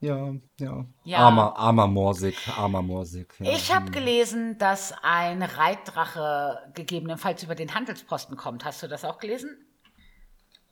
Ja, 0.00 0.32
ja. 0.60 0.86
Ja. 1.04 1.18
Armer, 1.18 1.56
armer 1.56 1.88
Morsig, 1.88 2.36
armer 2.56 2.82
Morsig. 2.82 3.34
Ja. 3.40 3.52
Ich 3.52 3.74
habe 3.74 3.90
gelesen, 3.90 4.56
dass 4.58 4.94
ein 5.02 5.42
Reitdrache 5.42 6.70
gegebenenfalls 6.74 7.42
über 7.42 7.56
den 7.56 7.74
Handelsposten 7.74 8.36
kommt. 8.36 8.64
Hast 8.64 8.82
du 8.82 8.88
das 8.88 9.04
auch 9.04 9.18
gelesen? 9.18 9.64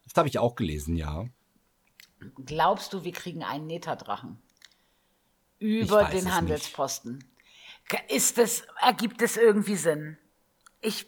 Das 0.04 0.16
habe 0.16 0.28
ich 0.28 0.38
auch 0.38 0.54
gelesen, 0.54 0.96
ja. 0.96 1.26
Glaubst 2.44 2.92
du, 2.92 3.02
wir 3.02 3.12
kriegen 3.12 3.42
einen 3.42 3.66
Netadrachen? 3.66 4.40
Über 5.58 6.04
den 6.04 6.24
nicht. 6.24 6.32
Handelsposten. 6.32 7.24
Ist 8.08 8.38
es, 8.38 8.64
ergibt 8.80 9.22
es 9.22 9.36
irgendwie 9.36 9.76
Sinn? 9.76 10.18
Ich, 10.80 11.06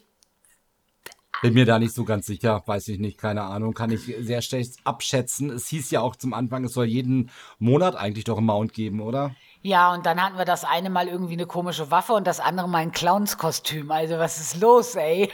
Bin 1.41 1.53
mir 1.53 1.65
da 1.65 1.79
nicht 1.79 1.93
so 1.93 2.03
ganz 2.03 2.25
sicher, 2.25 2.61
weiß 2.65 2.89
ich 2.89 2.99
nicht, 2.99 3.17
keine 3.17 3.43
Ahnung, 3.43 3.73
kann 3.73 3.91
ich 3.91 4.13
sehr 4.19 4.41
schlecht 4.41 4.75
abschätzen. 4.83 5.49
Es 5.49 5.67
hieß 5.67 5.89
ja 5.91 6.01
auch 6.01 6.15
zum 6.15 6.33
Anfang, 6.33 6.65
es 6.65 6.73
soll 6.73 6.85
jeden 6.85 7.31
Monat 7.59 7.95
eigentlich 7.95 8.25
doch 8.25 8.37
einen 8.37 8.47
Mount 8.47 8.73
geben, 8.73 8.99
oder? 9.01 9.35
ja, 9.61 9.93
und 9.93 10.05
dann 10.05 10.21
hatten 10.21 10.37
wir 10.37 10.45
das 10.45 10.63
eine 10.63 10.89
Mal 10.89 11.07
irgendwie 11.07 11.33
eine 11.33 11.45
komische 11.45 11.91
Waffe 11.91 12.13
und 12.13 12.27
das 12.27 12.39
andere 12.39 12.69
mal 12.69 12.79
ein 12.79 12.91
Clownskostüm. 12.91 13.91
Also 13.91 14.17
was 14.17 14.39
ist 14.39 14.61
los, 14.61 14.95
ey? 14.95 15.29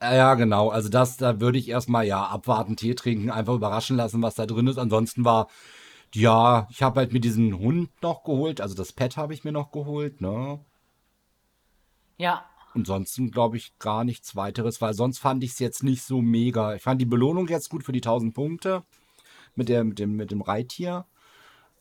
Ja, 0.00 0.34
genau. 0.34 0.68
Also 0.70 0.88
das, 0.88 1.16
da 1.16 1.40
würde 1.40 1.58
ich 1.58 1.68
erstmal 1.68 2.04
ja 2.06 2.24
abwarten, 2.26 2.76
Tee 2.76 2.94
trinken, 2.94 3.30
einfach 3.30 3.54
überraschen 3.54 3.96
lassen, 3.96 4.20
was 4.22 4.34
da 4.34 4.46
drin 4.46 4.66
ist. 4.66 4.78
Ansonsten 4.78 5.24
war, 5.24 5.48
ja, 6.14 6.66
ich 6.70 6.82
habe 6.82 7.00
halt 7.00 7.12
mir 7.12 7.20
diesen 7.20 7.58
Hund 7.58 7.90
noch 8.02 8.24
geholt, 8.24 8.60
also 8.60 8.74
das 8.74 8.92
Pet 8.92 9.16
habe 9.16 9.34
ich 9.34 9.44
mir 9.44 9.52
noch 9.52 9.70
geholt, 9.72 10.20
ne? 10.20 10.60
Ja, 12.18 12.44
Ansonsten 12.74 13.30
glaube 13.30 13.56
ich 13.58 13.78
gar 13.78 14.04
nichts 14.04 14.34
weiteres, 14.36 14.80
weil 14.80 14.94
sonst 14.94 15.18
fand 15.18 15.44
ich 15.44 15.52
es 15.52 15.58
jetzt 15.58 15.82
nicht 15.82 16.02
so 16.02 16.20
mega. 16.22 16.74
Ich 16.74 16.82
fand 16.82 17.00
die 17.00 17.06
Belohnung 17.06 17.48
jetzt 17.48 17.68
gut 17.70 17.84
für 17.84 17.92
die 17.92 18.00
1000 18.00 18.34
Punkte 18.34 18.82
mit, 19.54 19.68
der, 19.68 19.84
mit, 19.84 19.98
dem, 19.98 20.16
mit 20.16 20.30
dem 20.30 20.40
Reittier. 20.40 21.04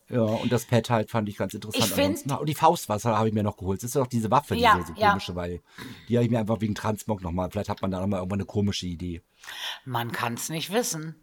Ja, 0.10 0.24
und 0.24 0.52
das 0.52 0.66
Pet 0.66 0.90
halt 0.90 1.10
fand 1.10 1.30
ich 1.30 1.38
ganz 1.38 1.54
interessant. 1.54 1.86
Ich 1.86 1.90
find- 1.94 2.06
Ansonsten- 2.18 2.32
und 2.34 2.50
die 2.50 2.54
Faustwasser 2.56 3.18
habe 3.18 3.30
ich 3.30 3.34
mir 3.34 3.44
noch 3.44 3.56
geholt. 3.56 3.80
Das 3.82 3.86
ist 3.92 3.96
doch 3.96 4.08
diese 4.08 4.30
Waffe, 4.30 4.56
Ja, 4.56 4.76
diese 4.78 4.94
so 4.94 5.00
ja. 5.00 5.10
komische, 5.12 5.36
weil 5.36 5.62
die 6.10 6.18
habe 6.18 6.26
ich 6.26 6.32
mir 6.32 6.40
einfach 6.40 6.60
wegen 6.60 6.76
Transmog 6.76 7.22
nochmal. 7.22 7.50
Vielleicht 7.50 7.70
hat 7.70 7.82
man 7.82 7.92
da 7.92 8.02
nochmal 8.02 8.20
irgendwann 8.20 8.40
eine 8.42 8.46
komische 8.46 8.88
Idee. 8.88 9.22
man 9.86 10.12
kann 10.12 10.34
es 10.34 10.50
nicht 10.50 10.74
wissen. 10.74 11.16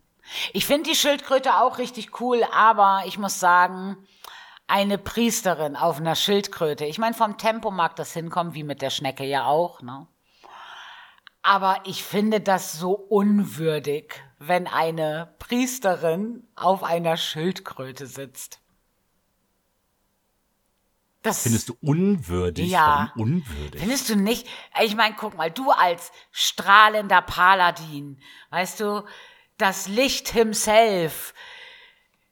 Ich 0.55 0.65
finde 0.67 0.89
die 0.91 0.97
Schildkröte 0.97 1.61
auch 1.61 1.77
richtig 1.79 2.21
cool, 2.21 2.43
aber 2.53 3.03
ich 3.07 3.19
muss 3.19 3.39
sagen, 3.41 3.97
eine 4.69 4.99
Priesterin 4.99 5.75
auf 5.75 5.97
einer 5.97 6.15
Schildkröte. 6.15 6.85
Ich 6.85 6.99
meine, 6.99 7.15
vom 7.15 7.39
Tempo 7.39 7.71
mag 7.71 7.97
das 7.97 8.13
hinkommen, 8.13 8.55
wie 8.55 8.63
mit 8.63 8.83
der 8.83 8.91
Schnecke 8.91 9.25
ja 9.25 9.47
auch, 9.47 9.83
ne? 9.83 10.07
Aber 11.43 11.81
ich 11.85 12.05
finde 12.05 12.41
das 12.41 12.75
so 12.75 12.93
unwürdig, 12.93 14.23
wenn 14.39 14.67
eine 14.67 15.35
Priesterin 15.39 16.47
auf 16.55 16.83
einer 16.83 17.17
Schildkröte 17.17 18.07
sitzt. 18.07 18.61
Das 21.23 21.43
Findest 21.43 21.71
du 21.71 21.77
unwürdig? 21.81 22.71
Ja. 22.71 23.11
Warum 23.15 23.35
unwürdig? 23.37 23.81
Findest 23.81 24.11
du 24.11 24.17
nicht? 24.17 24.47
Ich 24.83 24.95
meine, 24.95 25.17
guck 25.17 25.37
mal, 25.37 25.51
du 25.51 25.71
als 25.71 26.13
strahlender 26.31 27.23
Paladin, 27.23 28.21
weißt 28.51 28.81
du, 28.81 29.05
das 29.57 29.89
Licht 29.89 30.29
himself, 30.29 31.33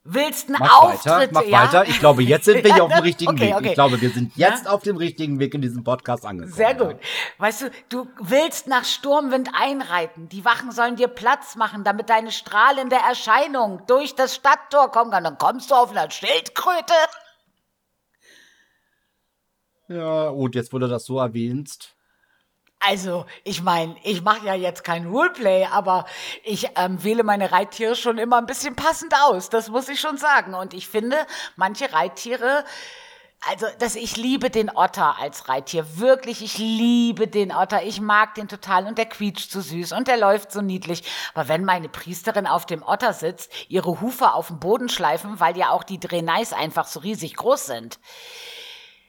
willst 0.08 0.48
einen 0.48 0.58
Mach 0.60 0.82
Auftritt, 0.82 1.12
weiter, 1.12 1.30
mach 1.32 1.42
ja? 1.44 1.62
weiter. 1.62 1.88
Ich 1.88 1.98
glaube, 1.98 2.22
jetzt 2.22 2.44
sind 2.44 2.62
wir 2.64 2.72
hier 2.72 2.84
auf 2.84 2.90
dem 2.90 2.98
Ja, 2.98 3.02
richtigen 3.04 3.30
okay, 3.32 3.46
Weg. 3.48 3.54
okay. 3.56 3.68
Ich 3.68 3.74
glaube, 3.74 4.00
wir 4.00 4.10
sind 4.10 4.36
Ja? 4.36 4.48
jetzt 4.50 4.68
auf 4.68 4.82
dem 4.82 4.96
richtigen 4.96 5.38
Weg 5.38 5.54
in 5.54 5.62
diesem 5.62 5.84
Podcast 5.84 6.24
angekommen. 6.24 6.54
Sehr 6.54 6.70
ja. 6.76 6.84
gut. 6.84 6.96
Weißt 7.38 7.62
du, 7.62 7.70
du 7.88 8.06
willst 8.20 8.66
nach 8.68 8.84
Sturmwind 8.84 9.50
einreiten. 9.52 10.28
Die 10.28 10.44
Wachen 10.44 10.70
sollen 10.72 10.96
dir 10.96 11.08
Platz 11.08 11.56
machen, 11.56 11.84
damit 11.84 12.08
deine 12.10 12.30
strahlende 12.32 12.96
Erscheinung 12.96 13.82
durch 13.86 14.14
das 14.14 14.34
Stadttor 14.34 14.90
kommen 14.92 15.10
kann. 15.10 15.24
Dann 15.24 15.38
kommst 15.38 15.70
du 15.70 15.74
auf 15.74 15.90
einer 15.90 16.10
Schildkröte. 16.10 16.94
Ja, 19.88 20.30
gut, 20.30 20.54
jetzt 20.54 20.72
wurde 20.72 20.88
das 20.88 21.04
so 21.04 21.18
erwähnst. 21.18 21.95
Also, 22.88 23.26
ich 23.42 23.62
meine, 23.62 23.96
ich 24.04 24.22
mache 24.22 24.46
ja 24.46 24.54
jetzt 24.54 24.84
kein 24.84 25.06
Roleplay, 25.06 25.66
aber 25.66 26.06
ich 26.44 26.68
ähm, 26.76 27.02
wähle 27.02 27.24
meine 27.24 27.50
Reittiere 27.50 27.96
schon 27.96 28.16
immer 28.16 28.38
ein 28.38 28.46
bisschen 28.46 28.76
passend 28.76 29.12
aus. 29.24 29.50
Das 29.50 29.70
muss 29.70 29.88
ich 29.88 29.98
schon 29.98 30.18
sagen. 30.18 30.54
Und 30.54 30.72
ich 30.72 30.86
finde, 30.86 31.16
manche 31.56 31.92
Reittiere, 31.92 32.64
also, 33.50 33.66
dass 33.80 33.96
ich 33.96 34.16
liebe 34.16 34.50
den 34.50 34.70
Otter 34.70 35.18
als 35.18 35.48
Reittier. 35.48 35.98
Wirklich, 35.98 36.42
ich 36.42 36.58
liebe 36.58 37.26
den 37.26 37.50
Otter. 37.52 37.82
Ich 37.82 38.00
mag 38.00 38.36
den 38.36 38.46
total 38.46 38.86
und 38.86 38.98
der 38.98 39.06
quietscht 39.06 39.50
so 39.50 39.60
süß 39.60 39.90
und 39.90 40.06
der 40.06 40.16
läuft 40.16 40.52
so 40.52 40.62
niedlich. 40.62 41.02
Aber 41.34 41.48
wenn 41.48 41.64
meine 41.64 41.88
Priesterin 41.88 42.46
auf 42.46 42.66
dem 42.66 42.84
Otter 42.84 43.12
sitzt, 43.12 43.50
ihre 43.68 44.00
Hufe 44.00 44.32
auf 44.32 44.46
dem 44.46 44.60
Boden 44.60 44.88
schleifen, 44.88 45.40
weil 45.40 45.56
ja 45.56 45.70
auch 45.70 45.82
die 45.82 45.98
Dreneis 45.98 46.52
einfach 46.52 46.86
so 46.86 47.00
riesig 47.00 47.34
groß 47.34 47.66
sind, 47.66 47.98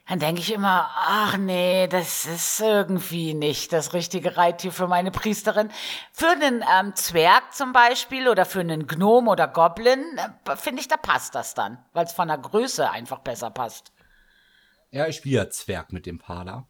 dann 0.08 0.20
denke 0.20 0.40
ich 0.40 0.52
immer, 0.52 0.88
ach 0.96 1.36
nee, 1.36 1.86
das 1.86 2.24
ist 2.24 2.60
irgendwie 2.60 3.34
nicht 3.34 3.72
das 3.74 3.92
richtige 3.92 4.38
Reittier 4.38 4.72
für 4.72 4.88
meine 4.88 5.10
Priesterin. 5.10 5.70
Für 6.12 6.28
einen 6.28 6.64
ähm, 6.80 6.94
Zwerg 6.96 7.54
zum 7.54 7.72
Beispiel 7.72 8.28
oder 8.28 8.46
für 8.46 8.60
einen 8.60 8.86
Gnom 8.86 9.28
oder 9.28 9.46
Goblin, 9.46 10.02
äh, 10.16 10.56
finde 10.56 10.80
ich, 10.80 10.88
da 10.88 10.96
passt 10.96 11.34
das 11.34 11.52
dann, 11.54 11.78
weil 11.92 12.06
es 12.06 12.12
von 12.12 12.28
der 12.28 12.38
Größe 12.38 12.90
einfach 12.90 13.18
besser 13.18 13.50
passt. 13.50 13.92
Ja, 14.90 15.06
ich 15.06 15.16
spiele 15.16 15.36
ja 15.36 15.50
Zwerg 15.50 15.92
mit 15.92 16.06
dem 16.06 16.18
Pader. 16.18 16.66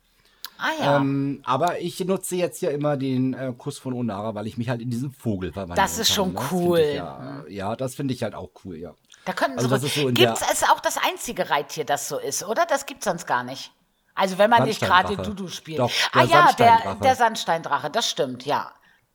Ah 0.58 0.70
ja, 0.80 0.96
Ähm, 0.96 1.40
aber 1.44 1.80
ich 1.80 2.00
nutze 2.00 2.34
jetzt 2.34 2.60
ja 2.62 2.70
immer 2.70 2.96
den 2.96 3.34
äh, 3.34 3.54
Kuss 3.56 3.78
von 3.78 3.92
Onara, 3.92 4.34
weil 4.34 4.48
ich 4.48 4.58
mich 4.58 4.68
halt 4.68 4.82
in 4.82 4.90
diesen 4.90 5.12
Vogel 5.12 5.52
verwandeln 5.52 5.76
Das 5.76 5.98
ist 5.98 6.08
kann, 6.08 6.14
schon 6.16 6.28
ne? 6.32 6.40
Das 6.40 6.50
cool. 6.50 6.78
Ich 6.80 6.94
ja, 6.96 7.44
ja, 7.48 7.76
das 7.76 7.94
finde 7.94 8.14
ich 8.14 8.24
halt 8.24 8.34
auch 8.34 8.50
cool, 8.64 8.76
ja. 8.76 8.94
Da 9.24 9.32
könnten 9.32 9.58
also 9.58 9.76
so, 9.76 10.10
der- 10.10 10.32
es 10.32 10.62
auch 10.64 10.80
das 10.80 10.96
einzige 10.96 11.50
Reittier, 11.50 11.84
das 11.84 12.08
so 12.08 12.18
ist, 12.18 12.44
oder? 12.44 12.66
Das 12.66 12.86
gibt's 12.86 13.04
sonst 13.04 13.26
gar 13.26 13.42
nicht. 13.44 13.72
Also 14.14 14.38
wenn 14.38 14.50
man 14.50 14.64
nicht 14.64 14.80
gerade. 14.80 15.16
Dudu 15.16 15.48
spielt. 15.48 15.78
Doch, 15.78 15.90
ah 16.12 16.24
der 16.24 16.24
ja, 16.24 16.28
der, 16.28 16.66
Sandsteindrache. 16.66 16.98
der 17.02 17.14
Sandsteindrache, 17.14 17.90
das 17.90 18.10
stimmt, 18.10 18.44
ja. 18.46 18.72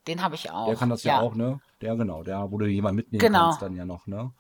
Den 0.08 0.22
habe 0.22 0.36
ich 0.36 0.52
auch. 0.52 0.68
Der 0.68 0.76
kann 0.76 0.90
das 0.90 1.04
ja, 1.04 1.20
auch, 1.20 1.34
ne? 1.36 1.60
Der, 1.82 1.96
genau, 1.96 2.24
der, 2.24 2.52
wo 2.52 2.58
du 2.58 2.66
jemanden 2.66 2.98
mitnehmen 2.98 3.20
Genau. 3.22 3.46
kannst, 3.46 3.62
dann 3.62 3.76
ja 3.76 3.86
noch, 3.86 4.06
ne? 4.08 4.32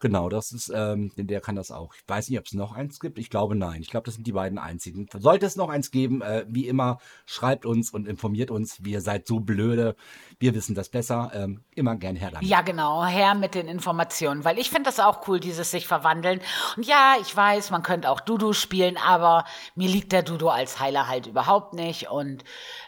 Genau, 0.00 0.28
das 0.28 0.52
ist, 0.52 0.70
ähm, 0.72 1.10
der 1.16 1.40
kann 1.40 1.56
das 1.56 1.72
auch. 1.72 1.92
Ich 1.94 2.02
weiß 2.06 2.28
nicht, 2.28 2.38
ob 2.38 2.46
es 2.46 2.52
noch 2.52 2.72
eins 2.72 3.00
gibt. 3.00 3.18
Ich 3.18 3.30
glaube, 3.30 3.56
nein. 3.56 3.82
Ich 3.82 3.90
glaube, 3.90 4.04
das 4.04 4.14
sind 4.14 4.26
die 4.26 4.32
beiden 4.32 4.56
einzigen. 4.56 5.08
Sollte 5.12 5.44
es 5.44 5.56
noch 5.56 5.68
eins 5.68 5.90
geben, 5.90 6.22
äh, 6.22 6.44
wie 6.48 6.68
immer, 6.68 6.98
schreibt 7.26 7.66
uns 7.66 7.90
und 7.90 8.06
informiert 8.06 8.52
uns. 8.52 8.84
Wir 8.84 9.00
seid 9.00 9.26
so 9.26 9.40
blöde. 9.40 9.96
Wir 10.38 10.54
wissen 10.54 10.76
das 10.76 10.88
besser. 10.88 11.32
Ähm, 11.34 11.64
immer 11.74 11.96
gern 11.96 12.14
her 12.14 12.30
damit. 12.30 12.46
Ja, 12.46 12.60
genau, 12.60 13.04
her 13.04 13.34
mit 13.34 13.56
den 13.56 13.66
Informationen, 13.66 14.44
weil 14.44 14.58
ich 14.58 14.70
finde 14.70 14.84
das 14.84 15.00
auch 15.00 15.26
cool, 15.26 15.40
dieses 15.40 15.72
sich 15.72 15.88
verwandeln. 15.88 16.40
Und 16.76 16.86
ja, 16.86 17.16
ich 17.20 17.34
weiß, 17.34 17.70
man 17.70 17.82
könnte 17.82 18.10
auch 18.10 18.20
Dudu 18.20 18.52
spielen, 18.52 18.96
aber 18.98 19.44
mir 19.74 19.88
liegt 19.88 20.12
der 20.12 20.22
Dudu 20.22 20.48
als 20.48 20.78
Heiler 20.78 21.08
halt 21.08 21.26
überhaupt 21.26 21.74
nicht. 21.74 22.08
Und 22.08 22.44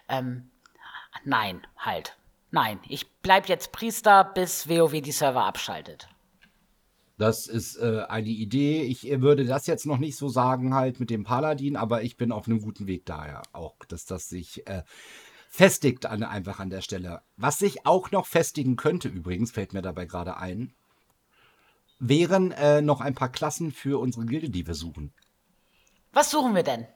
ähm, 0.08 0.50
nein, 1.24 1.66
halt. 1.76 2.16
Nein, 2.52 2.78
ich 2.88 3.10
bleib 3.22 3.48
jetzt 3.48 3.72
Priester, 3.72 4.22
bis 4.22 4.68
WoW 4.68 5.00
die 5.00 5.12
Server 5.12 5.44
abschaltet. 5.44 6.08
Das 7.20 7.48
ist 7.48 7.76
äh, 7.76 8.06
eine 8.08 8.30
Idee. 8.30 8.80
Ich 8.80 9.06
äh, 9.06 9.20
würde 9.20 9.44
das 9.44 9.66
jetzt 9.66 9.84
noch 9.84 9.98
nicht 9.98 10.16
so 10.16 10.30
sagen, 10.30 10.72
halt 10.72 11.00
mit 11.00 11.10
dem 11.10 11.22
Paladin, 11.22 11.76
aber 11.76 12.02
ich 12.02 12.16
bin 12.16 12.32
auf 12.32 12.46
einem 12.46 12.62
guten 12.62 12.86
Weg 12.86 13.04
daher 13.04 13.42
auch, 13.52 13.76
dass 13.88 14.06
das 14.06 14.30
sich 14.30 14.66
äh, 14.66 14.84
festigt 15.50 16.06
an, 16.06 16.22
einfach 16.22 16.60
an 16.60 16.70
der 16.70 16.80
Stelle. 16.80 17.20
Was 17.36 17.58
sich 17.58 17.84
auch 17.84 18.10
noch 18.10 18.24
festigen 18.24 18.76
könnte, 18.76 19.08
übrigens, 19.08 19.50
fällt 19.50 19.74
mir 19.74 19.82
dabei 19.82 20.06
gerade 20.06 20.38
ein, 20.38 20.72
wären 21.98 22.52
äh, 22.52 22.80
noch 22.80 23.02
ein 23.02 23.14
paar 23.14 23.30
Klassen 23.30 23.70
für 23.70 24.00
unsere 24.00 24.24
Gilde, 24.24 24.48
die 24.48 24.66
wir 24.66 24.74
suchen. 24.74 25.12
Was 26.14 26.30
suchen 26.30 26.54
wir 26.54 26.62
denn? 26.62 26.86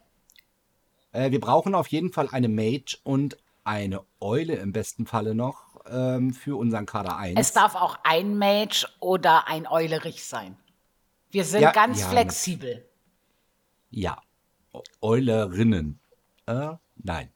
Äh, 1.11 1.29
wir 1.29 1.39
brauchen 1.39 1.75
auf 1.75 1.89
jeden 1.89 2.11
Fall 2.11 2.29
eine 2.31 2.49
Mage 2.49 2.97
und 3.03 3.37
eine 3.63 4.01
Eule 4.19 4.55
im 4.55 4.71
besten 4.71 5.05
Falle 5.05 5.35
noch 5.35 5.64
ähm, 5.89 6.33
für 6.33 6.57
unseren 6.57 6.85
Kader 6.85 7.17
1. 7.17 7.39
Es 7.39 7.53
darf 7.53 7.75
auch 7.75 7.97
ein 8.03 8.37
Mage 8.37 8.87
oder 8.99 9.47
ein 9.47 9.67
Eulerich 9.67 10.25
sein. 10.25 10.57
Wir 11.31 11.45
sind 11.45 11.61
Ja, 11.61 11.71
ganz 11.71 12.01
ja, 12.01 12.07
flexibel. 12.09 12.87
ja. 13.89 14.17
Eulerinnen. 15.01 15.99
Äh, 16.47 16.71
nein. 16.97 17.31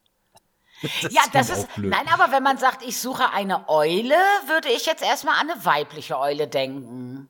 ja, 1.09 1.21
das 1.33 1.49
ist. 1.49 1.67
Nein, 1.77 2.07
aber 2.11 2.31
wenn 2.31 2.43
man 2.43 2.57
sagt, 2.57 2.83
ich 2.83 2.99
suche 2.99 3.31
eine 3.31 3.67
Eule, 3.69 4.15
würde 4.47 4.69
ich 4.69 4.85
jetzt 4.85 5.03
erstmal 5.03 5.39
an 5.39 5.49
eine 5.49 5.65
weibliche 5.65 6.17
Eule 6.19 6.47
denken. 6.47 7.29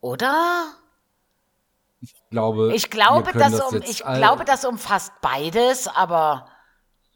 Oder? 0.00 0.72
Ich 2.00 2.14
glaube, 2.30 2.72
Ich 2.74 2.90
glaube, 2.90 3.32
das, 3.32 3.52
das 3.52 3.60
um, 3.60 3.82
ich 3.82 3.98
glaube, 4.02 4.44
das 4.44 4.64
umfasst 4.64 5.12
beides, 5.20 5.86
aber 5.86 6.48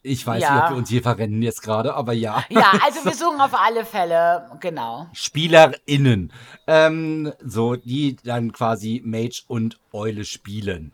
Ich 0.06 0.26
weiß 0.26 0.42
Ja. 0.42 0.54
nicht, 0.54 0.64
ob 0.64 0.70
wir 0.70 0.76
uns 0.76 0.90
hier 0.90 1.02
verrennen 1.02 1.40
jetzt 1.40 1.62
gerade, 1.62 1.94
aber 1.94 2.12
ja. 2.12 2.44
ja, 2.50 2.72
also 2.84 3.04
wir 3.06 3.14
suchen 3.14 3.40
auf 3.40 3.54
alle 3.54 3.86
Fälle, 3.86 4.50
genau. 4.60 5.06
SpielerInnen. 5.14 6.30
Ähm, 6.66 7.32
so, 7.42 7.76
die 7.76 8.16
dann 8.22 8.52
quasi 8.52 9.00
Mage 9.02 9.44
und 9.48 9.80
Eule 9.92 10.26
spielen. 10.26 10.92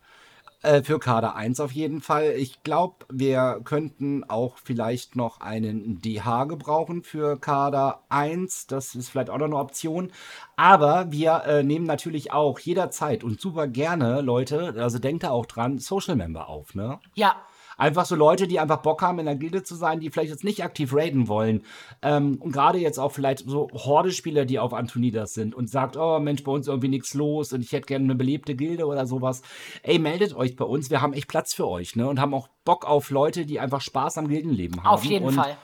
Äh, 0.63 0.83
für 0.83 1.01
Kader 1.01 1.35
1 1.35 1.59
auf 1.59 1.73
jeden 1.73 2.01
Fall. 2.03 2.35
Ich 2.37 2.63
glaube, 2.63 3.07
wir 3.11 3.61
könnten 3.65 4.23
auch 4.29 4.59
vielleicht 4.63 5.17
noch 5.17 5.41
einen 5.41 6.01
DH 6.03 6.45
gebrauchen 6.45 7.03
für 7.03 7.37
Kader 7.41 8.03
1. 8.11 8.69
Das 8.69 8.95
ist 8.95 9.09
vielleicht 9.09 9.31
auch 9.31 9.39
noch 9.39 9.47
eine 9.47 9.57
Option. 9.57 10.13
Aber 10.57 11.11
wir 11.11 11.43
äh, 11.47 11.63
nehmen 11.65 11.87
natürlich 11.87 12.33
auch 12.33 12.61
jederzeit 12.61 13.25
und 13.25 13.41
super 13.41 13.67
gerne 13.67 14.21
Leute, 14.21 14.75
also 14.79 14.99
denkt 15.01 15.25
da 15.25 15.31
auch 15.31 15.47
dran, 15.47 15.79
Social 15.79 16.15
Member 16.15 16.49
auf, 16.49 16.75
ne? 16.75 17.01
Ja, 17.15 17.35
Einfach 17.81 18.05
so 18.05 18.15
Leute, 18.15 18.47
die 18.47 18.61
einfach 18.61 18.83
Bock 18.83 19.01
haben, 19.01 19.19
in 19.21 19.25
der 19.25 19.37
Gilde 19.37 19.63
zu 19.63 19.75
sein, 19.75 20.01
die 20.01 20.11
vielleicht 20.11 20.31
jetzt 20.31 20.45
nicht 20.45 20.63
aktiv 20.63 20.95
raiden 20.95 21.29
wollen. 21.29 21.63
Ähm, 22.03 22.37
und 22.41 22.53
gerade 22.53 22.79
jetzt 22.79 22.99
auch 22.99 23.11
vielleicht 23.11 23.49
so 23.49 23.69
Horde-Spieler, 23.73 24.45
die 24.45 24.59
auf 24.59 24.75
Antonidas 24.75 25.33
sind 25.33 25.55
und 25.55 25.71
sagt, 25.71 25.97
oh 25.97 26.19
Mensch, 26.19 26.45
bei 26.45 26.53
uns 26.53 26.69
irgendwie 26.69 26.89
nichts 26.89 27.15
los 27.15 27.55
und 27.55 27.63
ich 27.63 27.73
hätte 27.73 27.87
gerne 27.87 28.05
eine 28.05 28.15
belebte 28.15 28.55
Gilde 28.55 28.85
oder 28.85 29.07
sowas. 29.07 29.41
Ey, 29.83 29.99
meldet 29.99 30.37
euch 30.37 30.57
bei 30.57 30.67
uns, 30.67 30.91
wir 30.91 31.01
haben 31.01 31.15
echt 31.15 31.27
Platz 31.29 31.55
für 31.55 31.67
euch, 31.67 31.97
ne? 31.97 32.07
Und 32.07 32.21
haben 32.21 32.35
auch 32.35 32.49
Bock 32.67 32.85
auf 32.85 33.09
Leute, 33.09 33.47
die 33.47 33.59
einfach 33.59 33.81
Spaß 33.81 34.19
am 34.19 34.29
Gildenleben 34.29 34.85
haben. 34.85 34.87
auf 34.87 35.05
jeden 35.05 35.25
und 35.25 35.35
Fall. 35.35 35.57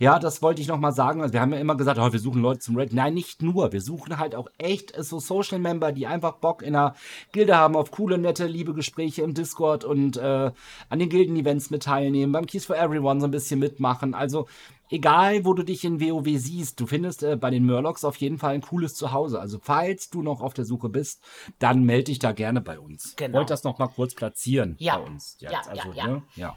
Ja, 0.00 0.18
das 0.18 0.40
wollte 0.40 0.62
ich 0.62 0.66
noch 0.66 0.78
mal 0.78 0.92
sagen. 0.92 1.20
Also 1.20 1.34
wir 1.34 1.42
haben 1.42 1.52
ja 1.52 1.58
immer 1.60 1.76
gesagt, 1.76 1.98
oh, 2.00 2.10
wir 2.10 2.18
suchen 2.18 2.40
Leute 2.40 2.60
zum 2.60 2.76
Raid. 2.78 2.94
Nein, 2.94 3.12
nicht 3.12 3.42
nur. 3.42 3.70
Wir 3.70 3.82
suchen 3.82 4.18
halt 4.18 4.34
auch 4.34 4.48
echt 4.56 4.94
so 4.96 5.20
Social 5.20 5.58
Member, 5.58 5.92
die 5.92 6.06
einfach 6.06 6.36
Bock 6.36 6.62
in 6.62 6.74
einer 6.74 6.94
Gilde 7.32 7.54
haben 7.54 7.76
auf 7.76 7.90
coole, 7.90 8.16
nette, 8.16 8.46
liebe 8.46 8.72
Gespräche 8.72 9.20
im 9.20 9.34
Discord 9.34 9.84
und 9.84 10.16
äh, 10.16 10.52
an 10.88 10.98
den 10.98 11.10
Gilden-Events 11.10 11.68
mit 11.68 11.82
teilnehmen, 11.82 12.32
beim 12.32 12.46
Keys 12.46 12.64
for 12.64 12.76
Everyone 12.78 13.20
so 13.20 13.26
ein 13.26 13.30
bisschen 13.30 13.60
mitmachen. 13.60 14.14
Also 14.14 14.48
egal, 14.88 15.44
wo 15.44 15.52
du 15.52 15.64
dich 15.64 15.84
in 15.84 16.00
WoW 16.00 16.26
siehst, 16.38 16.80
du 16.80 16.86
findest 16.86 17.22
äh, 17.22 17.36
bei 17.36 17.50
den 17.50 17.66
Murlocs 17.66 18.02
auf 18.06 18.16
jeden 18.16 18.38
Fall 18.38 18.54
ein 18.54 18.62
cooles 18.62 18.94
Zuhause. 18.94 19.38
Also 19.38 19.58
falls 19.60 20.08
du 20.08 20.22
noch 20.22 20.40
auf 20.40 20.54
der 20.54 20.64
Suche 20.64 20.88
bist, 20.88 21.22
dann 21.58 21.84
melde 21.84 22.04
dich 22.04 22.18
da 22.18 22.32
gerne 22.32 22.62
bei 22.62 22.78
uns. 22.80 23.16
Genau. 23.16 23.36
Wollte 23.36 23.52
das 23.52 23.64
noch 23.64 23.78
mal 23.78 23.88
kurz 23.88 24.14
platzieren 24.14 24.76
Ja. 24.78 24.96
bei 24.96 25.04
uns. 25.04 25.36
Ja, 25.40 25.50
Jetzt. 25.50 25.66
ja, 25.66 25.72
also, 25.72 25.92
ja. 25.92 26.06
Ne? 26.06 26.22
ja. 26.36 26.56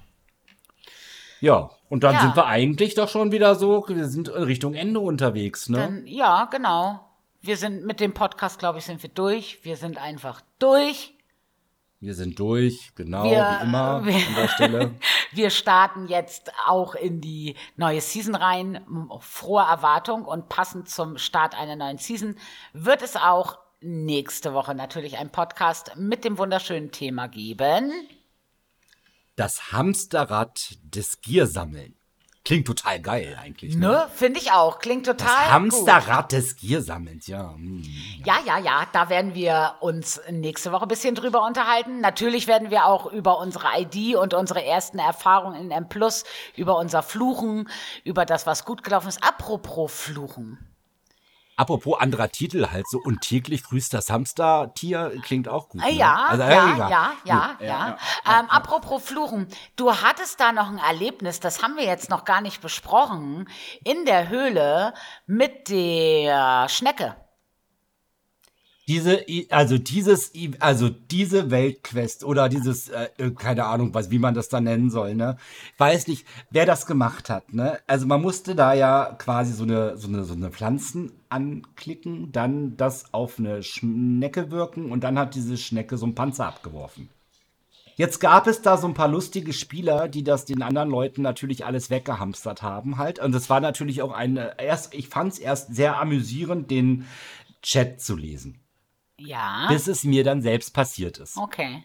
Ja, 1.42 1.72
und 1.94 2.04
dann 2.04 2.16
Ja. 2.16 2.22
sind 2.22 2.36
wir 2.36 2.48
eigentlich 2.48 2.96
doch 2.96 3.08
schon 3.08 3.32
wieder 3.32 3.54
so, 3.56 3.86
wir 3.88 4.08
sind 4.08 4.28
in 4.28 4.44
Richtung 4.44 4.74
Ende 4.74 5.00
unterwegs, 5.00 5.70
ne? 5.70 5.78
Dann, 5.78 6.08
ja, 6.08 6.46
genau. 6.52 7.08
Wir 7.40 7.56
sind 7.56 7.86
mit 7.86 8.00
dem 8.00 8.14
Podcast, 8.14 8.58
glaube 8.58 8.80
ich, 8.80 8.86
sind 8.86 9.04
wir 9.04 9.10
durch. 9.12 9.60
Wir 9.64 9.78
sind 9.78 9.98
einfach 10.02 10.42
durch. 10.60 11.14
wir 12.00 12.16
sind 12.16 12.38
durch, 12.40 12.92
genau, 12.96 13.24
Wir- 13.24 13.60
wie 13.62 13.64
immer 13.66 14.06
wir- 14.06 14.16
an 14.16 14.36
der 14.36 14.48
Stelle. 14.50 14.92
Wir 15.32 15.50
starten 15.50 16.08
jetzt 16.08 16.52
auch 16.68 16.96
in 16.96 17.22
die 17.22 17.56
neue 17.78 18.02
Season 18.02 18.36
rein. 18.36 18.86
Frohe 19.22 19.64
Erwartung 19.64 20.26
und 20.26 20.50
passend 20.50 20.90
zum 20.90 21.18
Start 21.18 21.56
einer 21.58 21.76
neuen 21.78 21.98
Season 22.00 22.36
wird 22.74 23.02
es 23.04 23.16
auch 23.16 23.58
nächste 23.82 24.54
Woche 24.54 24.76
natürlich 24.76 25.18
einen 25.18 25.30
Podcast 25.32 25.96
mit 25.96 26.24
dem 26.26 26.38
wunderschönen 26.38 26.92
Thema 26.92 27.28
geben. 27.28 27.92
Das 29.36 29.72
Hamsterrad 29.72 30.78
des 30.84 31.22
Giersammeln. 31.22 31.96
Klingt 32.46 32.68
total 32.68 33.00
geil 33.00 33.38
eigentlich. 33.42 33.76
Ne? 33.76 33.88
Ne? 33.88 34.08
Finde 34.14 34.38
ich 34.38 34.52
auch. 34.52 34.80
Klingt 34.80 35.08
Das 35.08 35.16
total 35.16 35.44
gut. 35.46 35.52
Hamsterrad 35.52 36.34
des 36.34 36.58
Giersammelns, 36.58 37.28
ja. 37.28 37.54
hm. 37.54 37.82
Ja, 38.26 38.36
ja, 38.46 38.60
ja, 38.60 38.86
da 38.92 39.08
werden 39.08 39.34
wir 39.34 39.76
uns 39.80 40.20
nächste 40.30 40.74
Woche 40.74 40.84
ein 40.84 40.90
bisschen 40.90 41.16
drüber 41.16 41.46
unterhalten. 41.48 42.02
Natürlich 42.02 42.48
werden 42.48 42.70
wir 42.70 42.86
auch 42.86 43.06
über 43.12 43.40
unsere 43.40 43.68
ID 43.80 44.18
und 44.18 44.34
unsere 44.34 44.64
ersten 44.64 45.00
Erfahrungen 45.00 45.56
in 45.56 45.72
M 45.72 45.88
Plus, 45.88 46.26
über 46.58 46.78
unser 46.78 47.02
Fluchen, 47.02 47.70
über 48.04 48.26
das, 48.26 48.46
was 48.46 48.66
gut 48.66 48.84
gelaufen 48.84 49.08
ist. 49.08 49.24
Apropos 49.24 49.94
Fluchen. 49.94 50.73
Apropos 51.56 52.00
anderer 52.00 52.30
Titel 52.30 52.68
halt 52.72 52.88
so 52.90 53.00
und 53.04 53.22
täglich 53.22 53.64
grüßt 53.64 53.94
das 53.94 54.10
Hamstertier 54.10 55.14
klingt 55.24 55.48
auch 55.48 55.70
gut. 55.70 55.82
Ah, 55.84 55.88
Ne? 55.90 55.98
Ja, 55.98 56.26
Also, 56.30 56.44
ja, 56.44 56.50
ja, 56.50 56.74
egal. 56.74 56.90
ja, 57.26 57.58
ja, 57.60 57.90
Gut, 57.92 58.00
Ähm, 58.26 58.50
apropos 58.50 59.04
Fluchen, 59.04 59.48
du 59.76 59.92
hattest 59.94 60.40
da 60.40 60.52
noch 60.52 60.70
ein 60.70 60.80
Erlebnis, 60.80 61.40
das 61.40 61.62
haben 61.62 61.76
wir 61.78 61.86
jetzt 61.86 62.10
noch 62.10 62.26
gar 62.26 62.42
nicht 62.42 62.62
besprochen, 62.62 63.48
in 63.84 64.06
der 64.06 64.30
Höhle 64.30 64.94
mit 65.28 65.70
der 65.70 66.68
Schnecke. 66.70 67.16
Diese, 68.88 69.26
also 69.50 69.78
dieses, 69.78 70.34
also 70.60 70.90
diese 70.90 71.52
Weltquest 71.52 72.26
oder 72.26 72.50
dieses, 72.50 72.90
äh, 72.90 73.08
keine 73.38 73.66
Ahnung, 73.66 73.94
was, 73.94 74.12
wie 74.12 74.20
man 74.20 74.34
das 74.34 74.50
da 74.50 74.60
nennen 74.60 74.90
soll, 74.90 75.16
ne? 75.16 75.38
Weiß 75.78 76.08
nicht, 76.08 76.28
wer 76.50 76.66
das 76.66 76.86
gemacht 76.86 77.30
hat, 77.30 77.54
ne? 77.54 77.80
Also 77.88 78.06
man 78.08 78.22
musste 78.22 78.56
da 78.56 78.74
ja 78.74 79.16
quasi 79.18 79.54
so 79.54 79.64
eine, 79.64 79.96
so 79.96 80.10
eine, 80.10 80.26
so 80.26 80.34
eine 80.34 80.52
Pflanzen 80.52 81.14
anklicken, 81.30 82.34
dann 82.34 82.76
das 82.76 83.14
auf 83.14 83.40
eine 83.40 83.64
Schnecke 83.64 84.52
wirken 84.52 84.92
und 84.92 85.06
dann 85.06 85.18
hat 85.18 85.36
diese 85.36 85.56
Schnecke 85.56 85.96
so 85.96 86.06
einen 86.06 86.16
Panzer 86.16 86.48
abgeworfen. 86.48 87.08
Jetzt 87.96 88.20
gab 88.20 88.48
es 88.48 88.62
da 88.62 88.76
so 88.76 88.88
ein 88.88 88.96
paar 88.96 89.08
lustige 89.08 89.54
Spieler, 89.54 90.10
die 90.10 90.26
das 90.26 90.44
den 90.44 90.62
anderen 90.62 90.90
Leuten 90.90 91.22
natürlich 91.22 91.64
alles 91.66 91.90
weggehamstert 91.90 92.64
haben 92.64 92.98
halt. 92.98 93.20
Und 93.20 93.34
es 93.34 93.50
war 93.50 93.62
natürlich 93.62 94.02
auch 94.02 94.12
eine, 94.12 94.60
erst, 94.60 94.94
ich 94.94 95.08
fand 95.08 95.34
es 95.34 95.40
erst 95.40 95.74
sehr 95.74 96.00
amüsierend, 96.02 96.70
den 96.70 97.06
Chat 97.62 98.02
zu 98.02 98.18
lesen 98.18 98.63
Ja. 99.20 99.68
bis 99.70 99.88
es 99.88 100.04
mir 100.04 100.24
dann 100.24 100.42
selbst 100.42 100.74
passiert 100.74 101.18
ist. 101.20 101.38
Okay. 101.38 101.84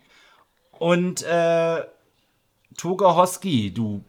Und 0.78 1.22
äh, 1.22 1.82
Toga 2.76 3.16
Hosky, 3.16 3.72
du 3.72 4.04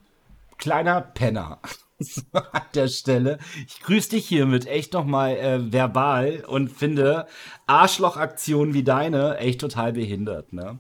kleiner 0.58 1.02
Penner. 1.02 1.60
An 2.32 2.62
der 2.76 2.88
Stelle. 2.88 3.40
Ich 3.68 3.82
grüße 3.82 4.12
dich 4.12 4.28
hiermit 4.28 4.68
echt 4.68 4.94
nochmal 4.94 5.36
äh, 5.36 5.74
verbal 5.74 6.46
und 6.48 6.72
finde 6.72 7.28
Arschlochaktionen 7.68 8.74
wie 8.74 8.84
deine 8.84 9.38
echt 9.38 9.60
total 9.60 9.94
behindert, 9.94 10.54
ne? 10.54 10.80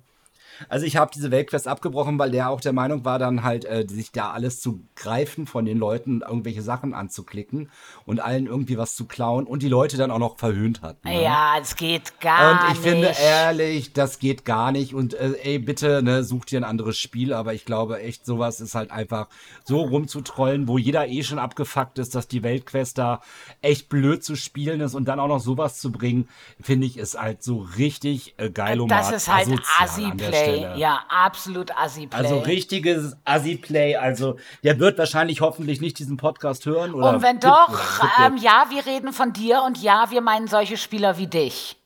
Also 0.67 0.85
ich 0.85 0.97
habe 0.97 1.11
diese 1.13 1.31
Weltquest 1.31 1.67
abgebrochen, 1.67 2.19
weil 2.19 2.31
der 2.31 2.49
auch 2.49 2.61
der 2.61 2.73
Meinung 2.73 3.05
war, 3.05 3.19
dann 3.19 3.43
halt 3.43 3.65
äh, 3.65 3.85
sich 3.87 4.11
da 4.11 4.31
alles 4.31 4.59
zu 4.61 4.81
greifen 4.95 5.47
von 5.47 5.65
den 5.65 5.77
Leuten, 5.77 6.21
irgendwelche 6.21 6.61
Sachen 6.61 6.93
anzuklicken 6.93 7.69
und 8.05 8.19
allen 8.19 8.47
irgendwie 8.47 8.77
was 8.77 8.95
zu 8.95 9.05
klauen 9.05 9.45
und 9.45 9.63
die 9.63 9.69
Leute 9.69 9.97
dann 9.97 10.11
auch 10.11 10.19
noch 10.19 10.37
verhöhnt 10.37 10.81
hat. 10.81 11.03
Ne? 11.05 11.23
Ja, 11.23 11.53
es 11.61 11.75
geht 11.75 12.19
gar 12.19 12.51
Und 12.51 12.71
ich 12.71 12.79
nicht. 12.79 12.89
finde 12.89 13.13
ehrlich, 13.21 13.93
das 13.93 14.19
geht 14.19 14.43
gar 14.43 14.71
nicht. 14.71 14.93
Und 14.93 15.13
äh, 15.13 15.33
ey, 15.43 15.59
bitte, 15.59 16.01
ne, 16.03 16.23
such 16.23 16.45
dir 16.45 16.59
ein 16.59 16.63
anderes 16.65 16.97
Spiel. 16.97 17.33
Aber 17.33 17.53
ich 17.53 17.65
glaube 17.65 18.01
echt, 18.01 18.25
sowas 18.25 18.59
ist 18.59 18.75
halt 18.75 18.91
einfach 18.91 19.27
so 19.63 19.81
rumzutrollen, 19.81 20.67
wo 20.67 20.77
jeder 20.77 21.07
eh 21.07 21.23
schon 21.23 21.39
abgefuckt 21.39 21.99
ist, 21.99 22.15
dass 22.15 22.27
die 22.27 22.43
Weltquest 22.43 22.97
da 22.97 23.21
echt 23.61 23.89
blöd 23.89 24.23
zu 24.23 24.35
spielen 24.35 24.81
ist 24.81 24.95
und 24.95 25.05
dann 25.05 25.19
auch 25.19 25.27
noch 25.27 25.39
sowas 25.39 25.79
zu 25.79 25.91
bringen, 25.91 26.27
finde 26.59 26.87
ich, 26.87 26.97
ist 26.97 27.19
halt 27.19 27.43
so 27.43 27.59
richtig 27.77 28.33
äh, 28.37 28.49
geil 28.49 28.79
das 28.87 29.11
ist 29.11 29.27
halt 29.31 29.49
Assi-Play. 29.79 30.48
Stelle. 30.57 30.77
Ja, 30.77 31.03
absolut 31.09 31.75
Assi-Play. 31.77 32.17
Also 32.17 32.39
richtiges 32.39 33.17
Assi-Play. 33.25 33.95
Also 33.95 34.37
der 34.63 34.79
wird 34.79 34.97
wahrscheinlich 34.97 35.41
hoffentlich 35.41 35.81
nicht 35.81 35.99
diesen 35.99 36.17
Podcast 36.17 36.65
hören. 36.65 36.93
Oder 36.93 37.09
Und 37.09 37.21
wenn 37.21 37.39
doch, 37.39 37.69
bitte. 37.69 38.11
ähm, 38.25 38.37
ja, 38.37 38.65
wir 38.69 38.85
reden 38.85 39.13
von 39.13 39.33
dir 39.33 39.63
und 39.65 39.81
ja, 39.81 40.07
wir 40.09 40.21
meinen 40.21 40.47
solche 40.47 40.77
Spieler 40.77 41.17
wie 41.17 41.27
dich. 41.27 41.77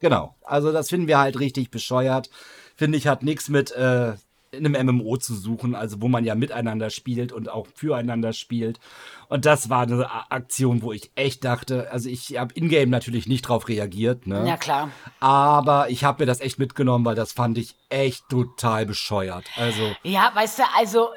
Genau. 0.00 0.34
Also 0.42 0.72
das 0.72 0.88
finden 0.88 1.06
wir 1.08 1.18
halt 1.18 1.38
richtig 1.38 1.70
bescheuert. 1.70 2.30
Finde 2.76 2.96
ich, 2.98 3.06
hat 3.06 3.22
nichts 3.22 3.48
mit 3.48 3.70
äh, 3.72 4.14
in 4.52 4.66
einem 4.66 4.96
MMO 4.96 5.16
zu 5.16 5.34
suchen, 5.34 5.74
also 5.74 6.02
wo 6.02 6.08
man 6.08 6.24
ja 6.24 6.34
miteinander 6.34 6.90
spielt 6.90 7.32
und 7.32 7.48
auch 7.48 7.66
füreinander 7.74 8.32
spielt. 8.32 8.80
Und 9.28 9.46
das 9.46 9.70
war 9.70 9.82
eine 9.82 10.10
Aktion, 10.30 10.82
wo 10.82 10.92
ich 10.92 11.12
echt 11.14 11.44
dachte, 11.44 11.90
also 11.92 12.08
ich 12.08 12.36
habe 12.36 12.52
in-game 12.54 12.90
natürlich 12.90 13.28
nicht 13.28 13.42
drauf 13.42 13.68
reagiert, 13.68 14.26
ne? 14.26 14.46
Ja, 14.46 14.56
klar. 14.56 14.90
Aber 15.20 15.88
ich 15.90 16.02
habe 16.02 16.22
mir 16.22 16.26
das 16.26 16.40
echt 16.40 16.58
mitgenommen, 16.58 17.04
weil 17.04 17.14
das 17.14 17.32
fand 17.32 17.58
ich 17.58 17.76
echt 17.90 18.28
total 18.28 18.86
bescheuert. 18.86 19.44
Also 19.56 19.94
Ja, 20.02 20.32
weißt 20.34 20.58
du, 20.58 20.62
also 20.76 21.10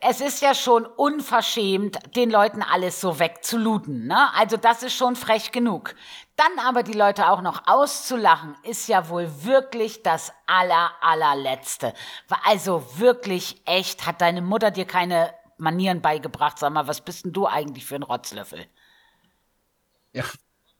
es 0.00 0.20
ist 0.20 0.42
ja 0.42 0.54
schon 0.54 0.84
unverschämt, 0.86 1.98
den 2.16 2.30
Leuten 2.30 2.62
alles 2.62 3.00
so 3.00 3.18
wegzulooten. 3.18 4.06
Ne? 4.06 4.34
Also 4.34 4.56
das 4.56 4.82
ist 4.82 4.94
schon 4.94 5.16
frech 5.16 5.52
genug. 5.52 5.94
Dann 6.36 6.66
aber 6.66 6.82
die 6.82 6.92
Leute 6.92 7.28
auch 7.30 7.42
noch 7.42 7.66
auszulachen, 7.66 8.56
ist 8.62 8.88
ja 8.88 9.08
wohl 9.08 9.44
wirklich 9.44 10.02
das 10.02 10.32
aller, 10.46 10.90
allerletzte. 11.00 11.94
Also 12.44 12.84
wirklich 12.96 13.62
echt, 13.66 14.06
hat 14.06 14.20
deine 14.20 14.42
Mutter 14.42 14.70
dir 14.70 14.86
keine 14.86 15.32
Manieren 15.58 16.00
beigebracht? 16.00 16.58
Sag 16.58 16.72
mal, 16.72 16.86
was 16.86 17.00
bist 17.00 17.24
denn 17.24 17.32
du 17.32 17.46
eigentlich 17.46 17.84
für 17.86 17.96
ein 17.96 18.02
Rotzlöffel? 18.02 18.66
Ja, 20.12 20.24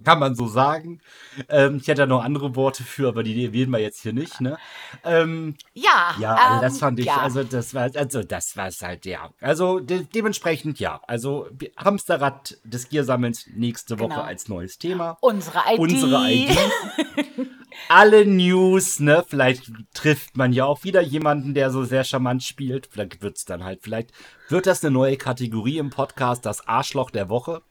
kann 0.05 0.19
man 0.19 0.35
so 0.35 0.47
sagen. 0.47 1.01
Ähm, 1.49 1.77
ich 1.81 1.89
hätte 1.89 2.03
da 2.03 2.07
noch 2.07 2.23
andere 2.25 2.55
Worte 2.57 2.83
für, 2.83 3.09
aber 3.09 3.23
die 3.23 3.53
wählen 3.53 3.71
wir 3.71 3.79
jetzt 3.79 4.01
hier 4.03 4.13
nicht, 4.13 4.41
ne? 4.41 4.59
Ähm, 5.05 5.57
Ja, 5.75 6.15
Ja, 6.19 6.35
also 6.35 6.55
ähm, 6.57 6.61
das 6.63 6.79
fand 6.79 6.99
ich, 7.01 7.07
ja. 7.07 7.17
also 7.19 7.43
das 7.45 7.75
war, 7.75 7.91
also 7.95 8.23
das 8.23 8.57
war 8.57 8.69
es 8.69 8.83
halt, 8.83 9.07
ja. 9.07 9.31
Also 9.41 9.81
de 9.81 10.05
dementsprechend 10.15 10.79
ja. 10.81 11.01
Also 11.07 11.49
Hamsterrad 11.77 12.59
des 12.65 12.89
Giersammelns 12.89 13.47
nächste 13.55 13.99
Woche 13.99 14.09
Genau. 14.11 14.23
als 14.23 14.49
neues 14.49 14.79
Thema. 14.79 15.17
Unsere 15.21 15.59
ID. 15.73 15.79
Unsere 15.79 16.31
ID. 16.31 16.59
alle 17.89 18.27
News, 18.27 19.01
ne? 19.01 19.25
Vielleicht 19.27 19.71
trifft 19.95 20.37
man 20.37 20.53
ja 20.53 20.65
auch 20.65 20.85
wieder 20.85 21.01
jemanden, 21.01 21.55
der 21.55 21.71
so 21.71 21.85
sehr 21.85 22.05
charmant 22.05 22.43
spielt. 22.43 22.89
Vielleicht 22.91 23.23
wird's 23.23 23.45
dann 23.45 23.65
halt, 23.65 23.81
vielleicht 23.83 24.11
wird 24.49 24.67
das 24.67 24.85
eine 24.85 24.91
neue 24.91 25.17
Kategorie 25.17 25.79
im 25.79 25.91
Podcast, 25.91 26.47
das 26.47 26.67
Arschloch 26.67 27.11
der 27.11 27.29
Woche. 27.29 27.63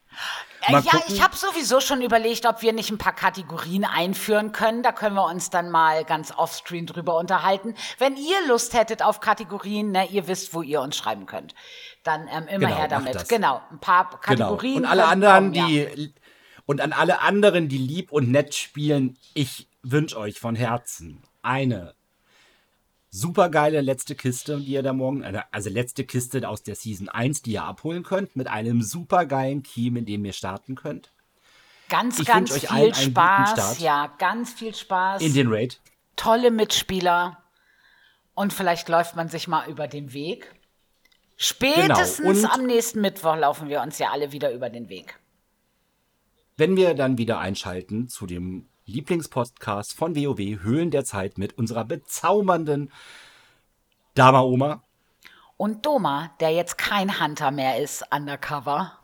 Mal 0.68 0.82
ja, 0.82 0.92
gucken. 0.92 1.14
ich 1.14 1.22
habe 1.22 1.34
sowieso 1.34 1.80
schon 1.80 2.02
überlegt, 2.02 2.46
ob 2.46 2.62
wir 2.62 2.72
nicht 2.72 2.90
ein 2.90 2.98
paar 2.98 3.14
Kategorien 3.14 3.84
einführen 3.84 4.52
können. 4.52 4.82
Da 4.82 4.92
können 4.92 5.16
wir 5.16 5.26
uns 5.26 5.50
dann 5.50 5.70
mal 5.70 6.04
ganz 6.04 6.32
offscreen 6.32 6.86
drüber 6.86 7.16
unterhalten. 7.18 7.74
Wenn 7.98 8.16
ihr 8.16 8.46
Lust 8.46 8.74
hättet 8.74 9.02
auf 9.02 9.20
Kategorien, 9.20 9.90
ne, 9.90 10.06
ihr 10.06 10.28
wisst, 10.28 10.54
wo 10.54 10.62
ihr 10.62 10.80
uns 10.80 10.96
schreiben 10.96 11.26
könnt. 11.26 11.54
Dann 12.04 12.28
ähm, 12.28 12.46
immer 12.46 12.68
genau, 12.68 12.78
her 12.78 12.88
damit. 12.88 13.28
Genau, 13.28 13.60
ein 13.70 13.80
paar. 13.80 14.20
Kategorien. 14.20 14.76
Genau. 14.76 14.86
Und 14.86 14.92
alle 14.92 15.04
anderen, 15.06 15.52
kommen, 15.52 15.54
ja. 15.54 15.66
die 15.66 16.14
und 16.72 16.80
an 16.80 16.94
alle 16.94 17.20
anderen, 17.20 17.68
die 17.68 17.76
lieb 17.76 18.10
und 18.12 18.30
nett 18.30 18.54
spielen, 18.54 19.18
ich 19.34 19.68
wünsche 19.82 20.18
euch 20.18 20.40
von 20.40 20.56
Herzen 20.56 21.22
eine 21.42 21.94
supergeile 23.10 23.82
letzte 23.82 24.14
Kiste, 24.14 24.58
die 24.58 24.72
ihr 24.72 24.82
da 24.82 24.94
morgen, 24.94 25.22
äh, 25.22 25.42
also 25.50 25.68
letzte 25.68 26.04
Kiste 26.04 26.48
aus 26.48 26.62
der 26.62 26.74
Season 26.74 27.10
1, 27.10 27.42
die 27.42 27.52
ihr 27.52 27.64
abholen 27.64 28.04
könnt, 28.04 28.36
mit 28.36 28.46
einem 28.46 28.80
supergeilen 28.80 29.62
Team, 29.62 29.96
in 29.96 30.06
dem 30.06 30.24
ihr 30.24 30.32
starten 30.32 30.74
könnt. 30.74 31.12
Ganz, 31.90 32.18
ich 32.18 32.26
ganz 32.26 32.50
euch 32.52 32.66
viel 32.66 32.94
Spaß. 32.94 33.80
Ja, 33.80 34.14
ganz 34.18 34.54
viel 34.54 34.74
Spaß. 34.74 35.20
In 35.20 35.34
den 35.34 35.48
Raid. 35.52 35.78
Tolle 36.16 36.50
Mitspieler. 36.50 37.36
Und 38.32 38.54
vielleicht 38.54 38.88
läuft 38.88 39.14
man 39.14 39.28
sich 39.28 39.46
mal 39.46 39.68
über 39.68 39.88
den 39.88 40.14
Weg. 40.14 40.54
Spätestens 41.36 42.40
genau. 42.40 42.54
am 42.54 42.64
nächsten 42.64 43.02
Mittwoch 43.02 43.36
laufen 43.36 43.68
wir 43.68 43.82
uns 43.82 43.98
ja 43.98 44.10
alle 44.10 44.32
wieder 44.32 44.52
über 44.52 44.70
den 44.70 44.88
Weg. 44.88 45.18
Wenn 46.56 46.76
wir 46.76 46.94
dann 46.94 47.18
wieder 47.18 47.38
einschalten 47.38 48.08
zu 48.08 48.26
dem 48.26 48.68
Lieblingspodcast 48.84 49.94
von 49.94 50.16
WoW 50.16 50.62
Höhlen 50.62 50.90
der 50.90 51.04
Zeit 51.04 51.38
mit 51.38 51.56
unserer 51.56 51.84
bezaubernden 51.84 52.90
Dama 54.14 54.40
Oma. 54.42 54.82
Und 55.56 55.86
Doma, 55.86 56.34
der 56.40 56.50
jetzt 56.50 56.76
kein 56.76 57.20
Hunter 57.20 57.50
mehr 57.50 57.80
ist, 57.80 58.04
undercover. 58.12 58.98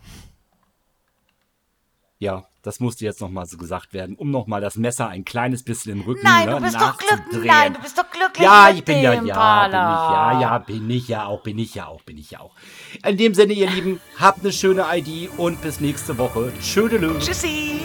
Ja, 2.19 2.48
das 2.69 2.81
musste 2.81 3.07
jetzt 3.07 3.23
nochmal 3.23 3.47
so 3.47 3.57
gesagt 3.57 3.95
werden, 3.95 4.15
um 4.15 4.31
nochmal 4.31 4.61
das 4.61 4.77
Messer 4.77 5.09
ein 5.09 5.25
kleines 5.25 5.63
bisschen 5.63 5.93
im 5.93 6.01
Rücken 6.03 6.21
Nein, 6.23 6.47
ne, 6.47 6.57
du 6.57 6.61
bist 6.61 6.77
doch 6.79 6.99
glücklich. 6.99 7.51
Nein, 7.51 7.73
du 7.73 7.81
bist 7.81 7.97
doch 7.97 8.11
glücklich. 8.11 8.45
Ja, 8.45 8.69
ich 8.69 8.85
bin 8.85 8.99
ja, 8.99 9.15
ja, 9.15 9.21
bin 9.21 9.27
ich, 9.27 9.33
ja, 9.33 10.41
ja, 10.41 10.59
bin 10.59 10.91
ich 10.91 11.09
ja 11.09 11.25
auch, 11.25 11.43
bin 11.43 11.59
ich 11.59 11.75
ja 11.75 11.87
auch, 11.87 12.03
bin 12.03 12.19
ich 12.19 12.31
ja 12.31 12.41
auch. 12.41 12.53
In 13.07 13.17
dem 13.17 13.33
Sinne, 13.33 13.55
ihr 13.55 13.71
Lieben, 13.71 14.03
habt 14.19 14.41
eine 14.41 14.53
schöne 14.53 14.85
ID 14.93 15.31
und 15.39 15.63
bis 15.63 15.81
nächste 15.81 16.19
Woche. 16.19 16.53
Tschüdelü. 16.61 17.19
Tschüssi. 17.19 17.81